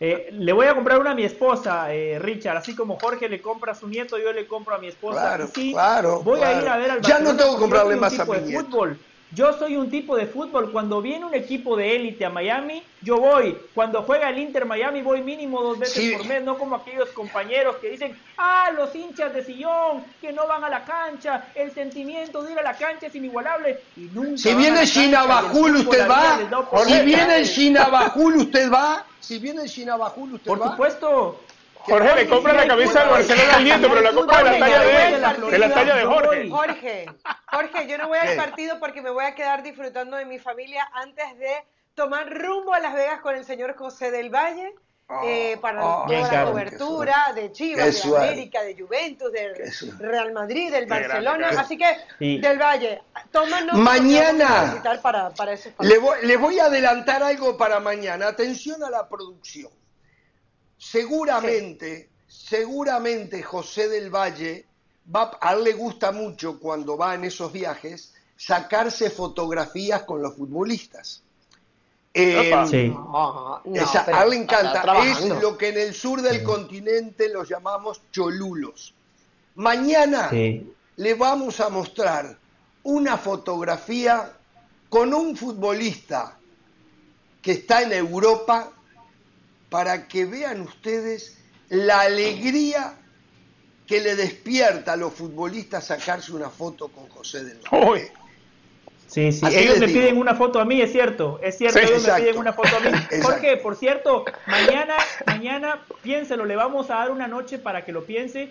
[0.06, 3.42] Eh, le voy a comprar una a mi esposa, eh, Richard, así como Jorge le
[3.42, 5.22] compra a su nieto, yo le compro a mi esposa.
[5.22, 6.20] Claro, sí, claro.
[6.20, 7.02] Voy a ir a ver al.
[7.02, 8.66] Ya no tengo que comprarle más a mi nieto.
[8.66, 9.00] Fútbol.
[9.32, 10.74] Yo soy un tipo de fútbol.
[10.74, 13.58] Cuando viene un equipo de élite a Miami, yo voy.
[13.74, 16.44] Cuando juega el Inter Miami, voy mínimo dos veces por mes.
[16.44, 20.70] No como aquellos compañeros que dicen, ah, los hinchas de sillón, que no van a
[20.70, 21.46] la cancha.
[21.56, 23.80] El sentimiento de ir a la cancha es inigualable.
[23.96, 26.40] Y nunca si viene Shinabajul, usted va.
[26.86, 29.06] Si viene Shinabajul, usted va.
[29.24, 30.58] Si viene el Shinabajul, usted va.
[30.58, 31.40] Por supuesto.
[31.76, 34.80] Jorge le compra la camisa del Barcelona al nieto, pero la compra de la talla
[34.82, 36.50] de, de la talla de Jorge.
[36.50, 37.06] Jorge,
[37.52, 40.90] Jorge, yo no voy al partido porque me voy a quedar disfrutando de mi familia
[40.94, 41.52] antes de
[41.94, 44.74] tomar rumbo a Las Vegas con el señor José del Valle.
[45.26, 50.72] Eh, para oh, toda la cobertura de Chivas, de América, de Juventus, del Real Madrid,
[50.72, 51.50] del Barcelona.
[51.50, 53.02] Así que, del Valle,
[53.32, 54.82] tómanos mañana.
[55.02, 58.28] Para, para le, voy, le voy a adelantar algo para mañana.
[58.28, 59.72] Atención a la producción.
[60.78, 64.66] Seguramente, seguramente José del Valle,
[65.14, 70.36] va, a él le gusta mucho cuando va en esos viajes sacarse fotografías con los
[70.36, 71.24] futbolistas.
[72.16, 72.94] Eh, sí.
[72.96, 75.04] a él le encanta.
[75.04, 78.94] Es lo que en el sur del continente los llamamos cholulos.
[79.56, 82.38] Mañana le vamos a mostrar
[82.84, 84.32] una fotografía
[84.90, 86.38] con un futbolista
[87.42, 88.72] que está en Europa
[89.70, 91.38] para que vean ustedes
[91.70, 92.96] la alegría
[93.88, 98.14] que le despierta a los futbolistas sacarse una foto con José del Valle.
[99.14, 102.14] Sí, sí, ellos me piden una foto a mí, es cierto, es cierto, ellos me
[102.16, 102.90] piden una foto a mí.
[103.22, 103.58] ¿Por qué?
[103.58, 104.96] Por cierto, mañana,
[105.28, 108.50] mañana, piénselo, le vamos a dar una noche para que lo piense.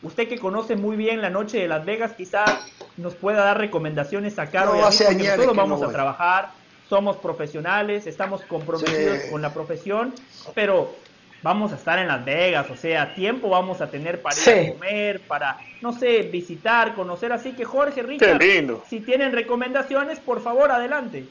[0.00, 2.50] Usted que conoce muy bien la noche de Las Vegas, quizás
[2.96, 6.62] nos pueda dar recomendaciones a Caro no, y a mí, nosotros vamos a trabajar
[6.92, 10.12] somos profesionales, estamos comprometidos con la profesión,
[10.54, 10.94] pero
[11.42, 14.72] vamos a estar en Las Vegas, o sea, tiempo vamos a tener para ir a
[14.72, 17.32] comer, para, no sé, visitar, conocer.
[17.32, 18.40] Así que Jorge, Richard,
[18.88, 21.26] si tienen recomendaciones, por favor, adelante.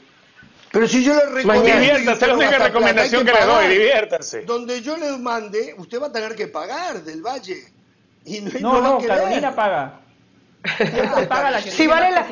[0.70, 1.80] Pero si yo le recomiendo...
[1.80, 4.42] Diviértase, la única recomendación que, le doy, diviértase.
[4.42, 7.62] Donde yo le mande, usted va a tener que pagar del Valle.
[8.24, 9.98] Y no, no, no Carolina paga
[10.64, 12.22] si, vale la,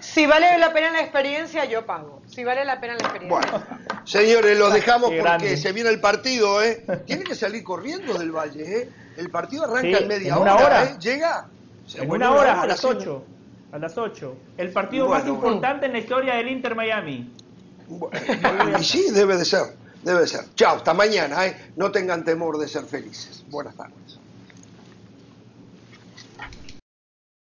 [0.00, 2.20] si, vale la pena la experiencia, yo pago.
[2.26, 3.50] Si vale la pena la experiencia.
[3.50, 3.64] Bueno,
[4.04, 6.84] señores, lo dejamos porque se viene el partido, ¿eh?
[7.06, 8.88] Tiene que salir corriendo del Valle, ¿eh?
[9.16, 10.96] El partido arranca en media una hora, ¿eh?
[11.00, 11.48] ¿Llega?
[11.94, 13.24] en una hora, a las 8.
[13.72, 14.36] A las 8.
[14.56, 17.32] El partido más importante en la historia del Inter Miami.
[18.78, 19.76] y sí, debe de ser.
[20.02, 20.44] Debe de ser.
[20.54, 21.72] Chao, hasta mañana, ¿eh?
[21.76, 23.44] No tengan temor de ser felices.
[23.48, 24.18] Buenas tardes.